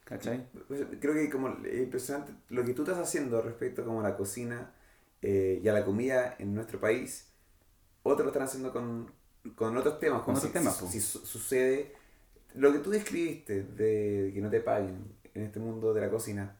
¿Cachai? 0.04 0.46
Pues, 0.68 0.82
Creo 1.00 1.14
que 1.14 1.30
como 1.30 1.48
es 1.64 1.80
impresionante 1.82 2.32
lo 2.50 2.64
que 2.64 2.74
tú 2.74 2.82
estás 2.82 2.98
haciendo 2.98 3.40
respecto 3.40 3.84
como 3.84 4.00
a 4.00 4.02
la 4.02 4.16
cocina 4.16 4.74
eh, 5.22 5.60
y 5.62 5.68
a 5.68 5.72
la 5.72 5.84
comida 5.84 6.34
en 6.38 6.54
nuestro 6.54 6.80
país, 6.80 7.32
otros 8.02 8.26
lo 8.26 8.30
están 8.32 8.44
haciendo 8.44 8.72
con, 8.72 9.12
con 9.54 9.76
otros 9.76 10.00
temas. 10.00 10.22
Con 10.22 10.34
como 10.34 10.38
otros 10.38 10.52
si, 10.52 10.58
temas, 10.58 10.76
si- 10.76 10.84
po. 10.84 10.90
si 10.90 11.00
su- 11.00 11.26
sucede, 11.26 11.94
lo 12.54 12.72
que 12.72 12.80
tú 12.80 12.90
describiste 12.90 13.62
de 13.64 14.32
que 14.34 14.40
no 14.42 14.50
te 14.50 14.60
paguen 14.60 15.14
en 15.34 15.42
este 15.44 15.60
mundo 15.60 15.94
de 15.94 16.02
la 16.02 16.10
cocina, 16.10 16.59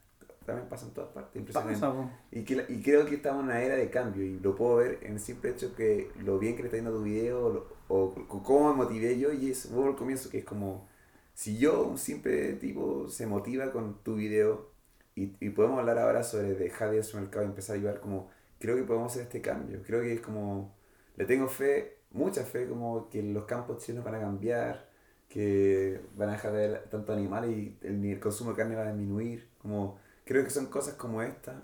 también 0.51 0.69
pasa 0.69 0.87
en 0.87 0.93
todas 0.93 1.11
partes. 1.11 1.37
Impresionante. 1.37 1.81
Pasa. 1.81 2.11
Y, 2.33 2.45
que, 2.45 2.65
y 2.69 2.83
creo 2.83 3.07
que 3.07 3.17
estamos 3.17 3.41
en 3.43 3.47
una 3.51 3.61
era 3.63 3.77
de 3.77 3.91
cambio 3.91 4.25
y 4.25 4.39
lo 4.41 4.55
puedo 4.55 4.77
ver 4.77 4.99
en 5.03 5.15
el 5.15 5.21
simple 5.21 5.51
hecho 5.51 5.75
que 5.75 6.11
lo 6.25 6.39
bien 6.39 6.55
que 6.57 6.63
le 6.63 6.69
está 6.69 6.77
yendo 6.77 6.91
a 6.91 6.95
tu 6.95 7.03
video 7.03 7.47
o, 7.47 7.51
lo- 7.53 7.67
o 7.89 8.15
c- 8.15 8.23
cómo 8.45 8.71
me 8.71 8.77
motivé 8.77 9.19
yo 9.19 9.33
y 9.33 9.51
es, 9.51 9.71
vuelvo 9.71 9.91
al 9.91 9.97
comienzo, 9.97 10.31
que 10.31 10.39
es 10.39 10.45
como 10.45 10.89
si 11.35 11.59
yo, 11.59 11.85
un 11.85 11.99
simple 11.99 12.55
tipo, 12.55 13.09
se 13.09 13.27
motiva 13.27 13.73
con 13.73 14.03
tu 14.03 14.17
video 14.17 14.69
y, 15.15 15.33
y 15.41 15.51
podemos 15.51 15.79
hablar 15.81 15.99
ahora 15.99 16.23
sobre 16.23 16.55
dejar 16.55 16.91
de 16.91 16.97
ir 16.97 17.01
al 17.03 17.05
supermercado 17.07 17.45
y 17.45 17.49
empezar 17.49 17.77
a 17.77 17.79
ayudar 17.79 18.01
como, 18.01 18.31
creo 18.59 18.77
que 18.77 18.83
podemos 18.85 19.13
hacer 19.13 19.23
este 19.23 19.41
cambio, 19.41 19.83
creo 19.85 20.03
que 20.03 20.13
es 20.15 20.21
como, 20.21 20.75
le 21.17 21.25
tengo 21.25 21.49
fe, 21.49 21.99
mucha 22.13 22.45
fe 22.45 22.69
como 22.69 23.09
que 23.09 23.23
los 23.23 23.45
campos 23.45 23.85
chinos 23.85 24.05
van 24.05 24.17
a 24.17 24.21
cambiar, 24.21 24.89
que 25.29 26.01
van 26.17 26.29
a 26.31 26.33
dejar 26.33 26.53
de 26.53 26.65
haber 26.67 26.89
tanto 26.91 27.13
animales 27.13 27.51
y 27.57 27.79
el, 27.83 28.05
el 28.05 28.21
consumo 28.21 28.51
de 28.51 28.57
carne 28.57 28.75
va 28.77 28.83
a 28.83 28.87
disminuir, 28.93 29.49
como, 29.59 29.99
creo 30.25 30.45
que 30.45 30.51
son 30.51 30.67
cosas 30.67 30.95
como 30.95 31.23
estas 31.23 31.57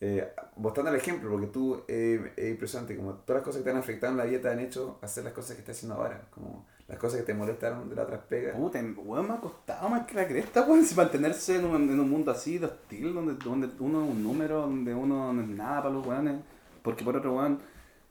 eh, 0.00 0.32
el 0.56 0.94
ejemplo, 0.94 1.30
porque 1.30 1.46
tú 1.48 1.82
eh, 1.86 2.32
es 2.34 2.50
impresionante, 2.50 2.96
como 2.96 3.14
todas 3.16 3.40
las 3.40 3.44
cosas 3.44 3.58
que 3.60 3.64
te 3.64 3.70
han 3.70 3.76
afectado 3.76 4.12
en 4.12 4.18
la 4.18 4.24
vida 4.24 4.40
te 4.40 4.48
han 4.48 4.58
hecho 4.60 4.98
hacer 5.02 5.24
las 5.24 5.34
cosas 5.34 5.56
que 5.56 5.60
estás 5.60 5.76
haciendo 5.76 5.96
ahora, 5.96 6.22
como 6.30 6.64
las 6.88 6.98
cosas 6.98 7.20
que 7.20 7.26
te 7.26 7.34
molestaron 7.34 7.88
de 7.88 7.94
la 7.94 8.02
otras 8.02 8.20
pegas. 8.22 8.56
Puta, 8.56 8.82
weón, 9.04 9.28
me 9.28 9.34
ha 9.34 9.40
costado 9.40 9.90
más 9.90 10.06
que 10.06 10.14
la 10.14 10.26
cresta, 10.26 10.62
weón, 10.62 10.84
mantenerse 10.96 11.56
en 11.56 11.66
un, 11.66 11.90
en 11.90 12.00
un 12.00 12.08
mundo 12.08 12.30
así 12.30 12.58
de 12.58 12.66
hostil, 12.66 13.12
donde, 13.12 13.34
donde 13.34 13.68
uno 13.78 14.04
es 14.04 14.10
un 14.10 14.22
número, 14.22 14.62
donde 14.62 14.94
uno 14.94 15.34
no 15.34 15.42
es 15.42 15.48
nada 15.48 15.82
para 15.82 15.94
los 15.94 16.06
weones. 16.06 16.40
Porque 16.82 17.04
por 17.04 17.16
otro 17.16 17.36
weón, 17.36 17.60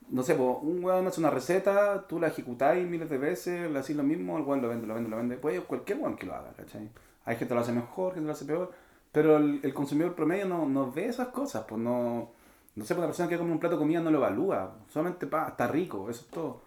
no 0.09 0.21
sé, 0.21 0.35
un 0.35 0.83
weón 0.83 1.07
hace 1.07 1.19
una 1.19 1.31
receta, 1.31 2.05
tú 2.07 2.19
la 2.19 2.27
ejecutáis 2.27 2.87
miles 2.87 3.09
de 3.09 3.17
veces, 3.17 3.69
le 3.69 3.79
hacís 3.79 3.95
lo 3.95 4.03
mismo, 4.03 4.37
el 4.37 4.43
weón 4.43 4.61
lo 4.61 4.69
vende, 4.69 4.85
lo 4.85 4.93
vende, 4.93 5.09
lo 5.09 5.17
vende. 5.17 5.37
Pues 5.37 5.59
cualquier 5.61 5.97
weón 5.97 6.15
que 6.15 6.27
lo 6.27 6.35
haga, 6.35 6.53
¿cachai? 6.55 6.87
Hay 7.25 7.35
gente 7.35 7.49
que 7.49 7.55
lo 7.55 7.61
hace 7.61 7.71
mejor, 7.71 8.13
gente 8.13 8.21
que 8.21 8.27
lo 8.27 8.33
hace 8.33 8.45
peor, 8.45 8.71
pero 9.11 9.37
el, 9.37 9.59
el 9.63 9.73
consumidor 9.73 10.15
promedio 10.15 10.45
no, 10.45 10.67
no 10.67 10.91
ve 10.91 11.07
esas 11.07 11.29
cosas, 11.29 11.65
pues 11.67 11.81
no. 11.81 12.31
No 12.75 12.85
sé, 12.85 12.93
pues 12.93 13.01
la 13.01 13.07
persona 13.07 13.27
que 13.27 13.37
come 13.37 13.51
un 13.51 13.59
plato 13.59 13.75
de 13.75 13.79
comida 13.79 13.99
no 13.99 14.11
lo 14.11 14.19
evalúa, 14.19 14.77
solamente 14.89 15.27
pa, 15.27 15.49
está 15.49 15.67
rico, 15.67 16.09
eso 16.09 16.21
es 16.21 16.27
todo. 16.27 16.61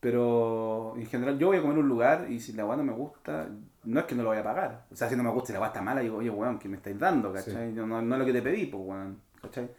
Pero 0.00 0.94
en 0.96 1.06
general 1.06 1.38
yo 1.38 1.48
voy 1.48 1.56
a 1.56 1.62
comer 1.62 1.78
un 1.78 1.88
lugar 1.88 2.26
y 2.30 2.40
si 2.40 2.52
la 2.52 2.66
weá 2.66 2.76
no 2.76 2.84
me 2.84 2.92
gusta, 2.92 3.48
no 3.84 4.00
es 4.00 4.06
que 4.06 4.14
no 4.14 4.22
lo 4.22 4.28
vaya 4.30 4.42
a 4.42 4.44
pagar. 4.44 4.86
O 4.92 4.96
sea, 4.96 5.08
si 5.08 5.16
no 5.16 5.22
me 5.22 5.30
gusta 5.30 5.52
y 5.52 5.54
la 5.54 5.60
weá 5.60 5.68
está 5.68 5.80
mala, 5.80 6.00
digo, 6.00 6.18
oye, 6.18 6.30
weón, 6.30 6.58
¿qué 6.58 6.68
me 6.68 6.76
estáis 6.76 6.98
dando? 6.98 7.32
¿Cachai? 7.32 7.72
Yo 7.74 7.86
No, 7.86 8.02
no 8.02 8.14
es 8.14 8.18
lo 8.18 8.26
que 8.26 8.32
te 8.32 8.42
pedí, 8.42 8.66
pues, 8.66 8.82
weón. 8.84 9.20
¿Cachai? 9.40 9.70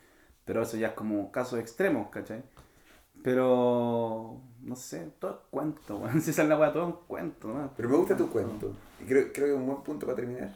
Pero 0.44 0.64
eso 0.64 0.78
ya 0.78 0.88
es 0.88 0.94
como 0.94 1.32
casos 1.32 1.60
extremos, 1.60 2.10
¿cachai? 2.10 2.42
Pero, 3.24 4.42
no 4.64 4.76
sé, 4.76 5.12
todo 5.20 5.32
es 5.32 5.38
cuento, 5.52 5.98
weón. 5.98 6.22
Si 6.22 6.32
es 6.32 6.38
la 6.40 6.58
weá, 6.58 6.74
todo 6.74 6.84
es 6.84 6.96
un 6.96 7.00
cuento, 7.08 7.50
¿no? 7.50 7.72
Pero 7.76 7.90
me 7.90 7.98
gusta 7.98 8.18
tu 8.18 8.30
cuento. 8.30 8.74
Y 9.02 9.06
creo, 9.06 9.32
creo 9.32 9.46
que 9.46 9.54
es 9.54 9.58
un 9.58 9.68
buen 9.68 9.84
punto 9.84 10.06
para 10.06 10.16
terminar. 10.16 10.56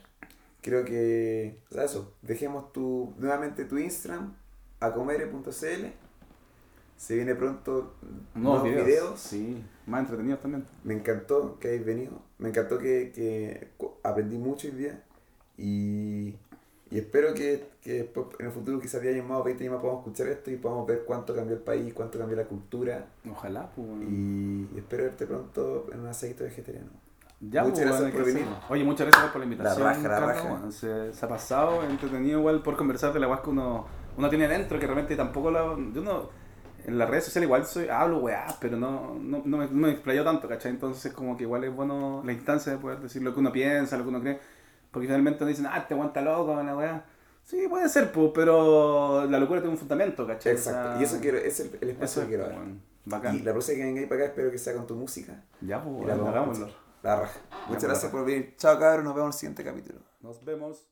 Creo 0.62 0.86
que, 0.86 1.58
o 1.72 1.74
sea, 1.74 1.86
eso, 1.86 2.14
dejemos 2.22 2.72
tu, 2.72 3.14
nuevamente 3.18 3.66
tu 3.66 3.78
Instagram, 3.78 4.36
acomere.cl. 4.80 5.86
Se 6.98 7.16
viene 7.16 7.34
pronto 7.34 7.96
Nuevos 8.36 8.62
nuevos 8.62 8.64
videos. 8.64 8.86
videos. 8.86 9.20
Sí, 9.20 9.64
más 9.88 10.02
entretenidos 10.02 10.40
también. 10.42 10.66
Me 10.84 10.94
encantó 10.94 11.58
que 11.60 11.70
hayáis 11.70 11.86
venido. 11.86 12.22
Me 12.38 12.50
encantó 12.50 12.78
que, 12.78 13.12
que 13.12 13.70
aprendí 14.04 14.38
mucho 14.38 14.68
hoy 14.68 14.76
día. 14.76 15.04
Y, 15.58 16.36
y 16.92 16.98
espero 17.00 17.34
que, 17.34 17.70
que 17.82 17.94
después, 17.94 18.28
en 18.40 18.46
el 18.46 18.52
futuro, 18.52 18.80
quizás 18.80 19.02
10 19.02 19.16
años 19.16 19.28
más 19.28 19.40
o 19.40 19.44
20 19.44 19.64
años 19.64 19.74
más, 19.74 19.82
podamos 19.82 20.02
escuchar 20.06 20.28
esto 20.28 20.52
y 20.52 20.58
podamos 20.58 20.86
ver 20.86 21.04
cuánto 21.06 21.34
cambió 21.34 21.56
el 21.56 21.64
país, 21.64 21.92
cuánto 21.94 22.20
cambió 22.20 22.38
la 22.38 22.46
cultura. 22.46 23.08
Ojalá, 23.32 23.72
pues. 23.76 23.88
Y 24.08 24.70
espero 24.78 25.06
verte 25.06 25.26
pronto 25.26 25.88
en 25.92 26.02
un 26.02 26.08
aceite 26.08 26.44
vegetariano. 26.44 26.90
Ya, 27.42 27.64
Muchas 27.64 27.80
pues, 27.80 28.00
gracias 28.00 28.12
por 28.12 28.26
venir. 28.26 28.46
Oye, 28.70 28.84
muchas 28.84 29.08
gracias 29.08 29.32
por 29.32 29.40
la 29.40 29.46
invitación. 29.46 29.84
raja, 29.84 30.08
la 30.08 30.20
raja. 30.20 30.44
weón. 30.44 30.72
Se, 30.72 31.12
se 31.12 31.26
ha 31.26 31.30
pasado 31.30 31.84
entretenido 31.84 32.40
igual 32.40 32.62
por 32.62 32.78
conversar 32.78 33.12
de 33.14 33.20
la 33.20 33.28
weá 33.28 33.42
que 33.42 33.50
uno, 33.50 33.88
uno 34.16 34.30
tiene 34.30 34.48
dentro, 34.48 34.80
que 34.80 34.86
realmente 34.86 35.16
tampoco 35.16 35.50
la. 35.50 35.76
Yo 35.94 36.02
no. 36.02 36.30
En 36.86 36.98
las 36.98 37.10
redes 37.10 37.26
sociales 37.26 37.46
igual 37.48 37.66
soy, 37.66 37.90
hablo 37.90 38.20
weá, 38.20 38.46
pero 38.60 38.76
no, 38.76 39.16
no, 39.20 39.42
no, 39.46 39.58
me, 39.58 39.66
no 39.66 39.72
me 39.88 39.92
explayo 39.92 40.24
tanto, 40.24 40.48
¿cachai? 40.48 40.72
Entonces 40.72 41.14
como 41.14 41.38
que 41.38 41.44
igual 41.44 41.64
es 41.64 41.76
bueno 41.76 42.24
la 42.26 42.32
instancia 42.34 42.72
de 42.72 42.80
poder 42.80 43.00
decir 43.00 43.22
lo 43.22 43.34
que 43.36 43.40
uno 43.40 43.52
piensa, 43.52 43.98
lo 43.98 44.04
que 44.04 44.10
uno 44.10 44.20
cree. 44.22 44.40
Porque 44.90 45.08
finalmente 45.08 45.46
dicen, 45.46 45.68
ah, 45.68 45.86
te 45.88 45.94
aguanta 45.94 46.22
loco, 46.22 46.56
la 46.62 46.76
weá. 46.76 47.06
Sí, 47.44 47.68
puede 47.70 47.88
ser, 47.90 48.12
pues, 48.12 48.32
pero 48.34 49.28
la 49.28 49.40
locura 49.40 49.62
tiene 49.62 49.74
un 49.74 49.78
fundamento, 49.80 50.26
¿cachai? 50.26 50.54
O 50.54 50.56
Exacto. 50.56 50.92
sea, 50.94 51.02
y 51.02 51.04
eso 51.04 51.18
quiero, 51.22 51.38
es 51.38 51.60
el, 51.60 51.72
el 51.82 51.90
espacio 51.92 52.24
que 52.24 52.28
quiero 52.30 52.44
dar. 52.48 52.56
Bacán. 53.06 53.36
Y 53.36 53.40
la 53.42 53.52
próxima 53.52 53.78
que 53.78 53.84
vengáis 53.86 54.08
para 54.08 54.22
acá 54.22 54.30
espero 54.30 54.52
que 54.52 54.58
sea 54.58 54.74
con 54.74 54.86
tu 54.88 54.96
música. 54.96 55.44
Ya, 55.62 55.84
pues, 55.84 56.08
la 56.08 56.14
hagámoslo. 56.14 56.68
Escuchar. 57.02 57.18
La 57.18 57.22
raja. 57.22 57.40
Muchas 57.68 57.84
gracias 57.84 58.12
por 58.12 58.26
venir. 58.26 58.56
Chao 58.58 58.80
cabros, 58.80 59.04
nos 59.04 59.16
vemos 59.16 59.28
en 59.28 59.34
el 59.34 59.40
siguiente 59.40 59.64
capítulo. 59.64 60.00
Nos 60.22 60.44
vemos. 60.44 60.88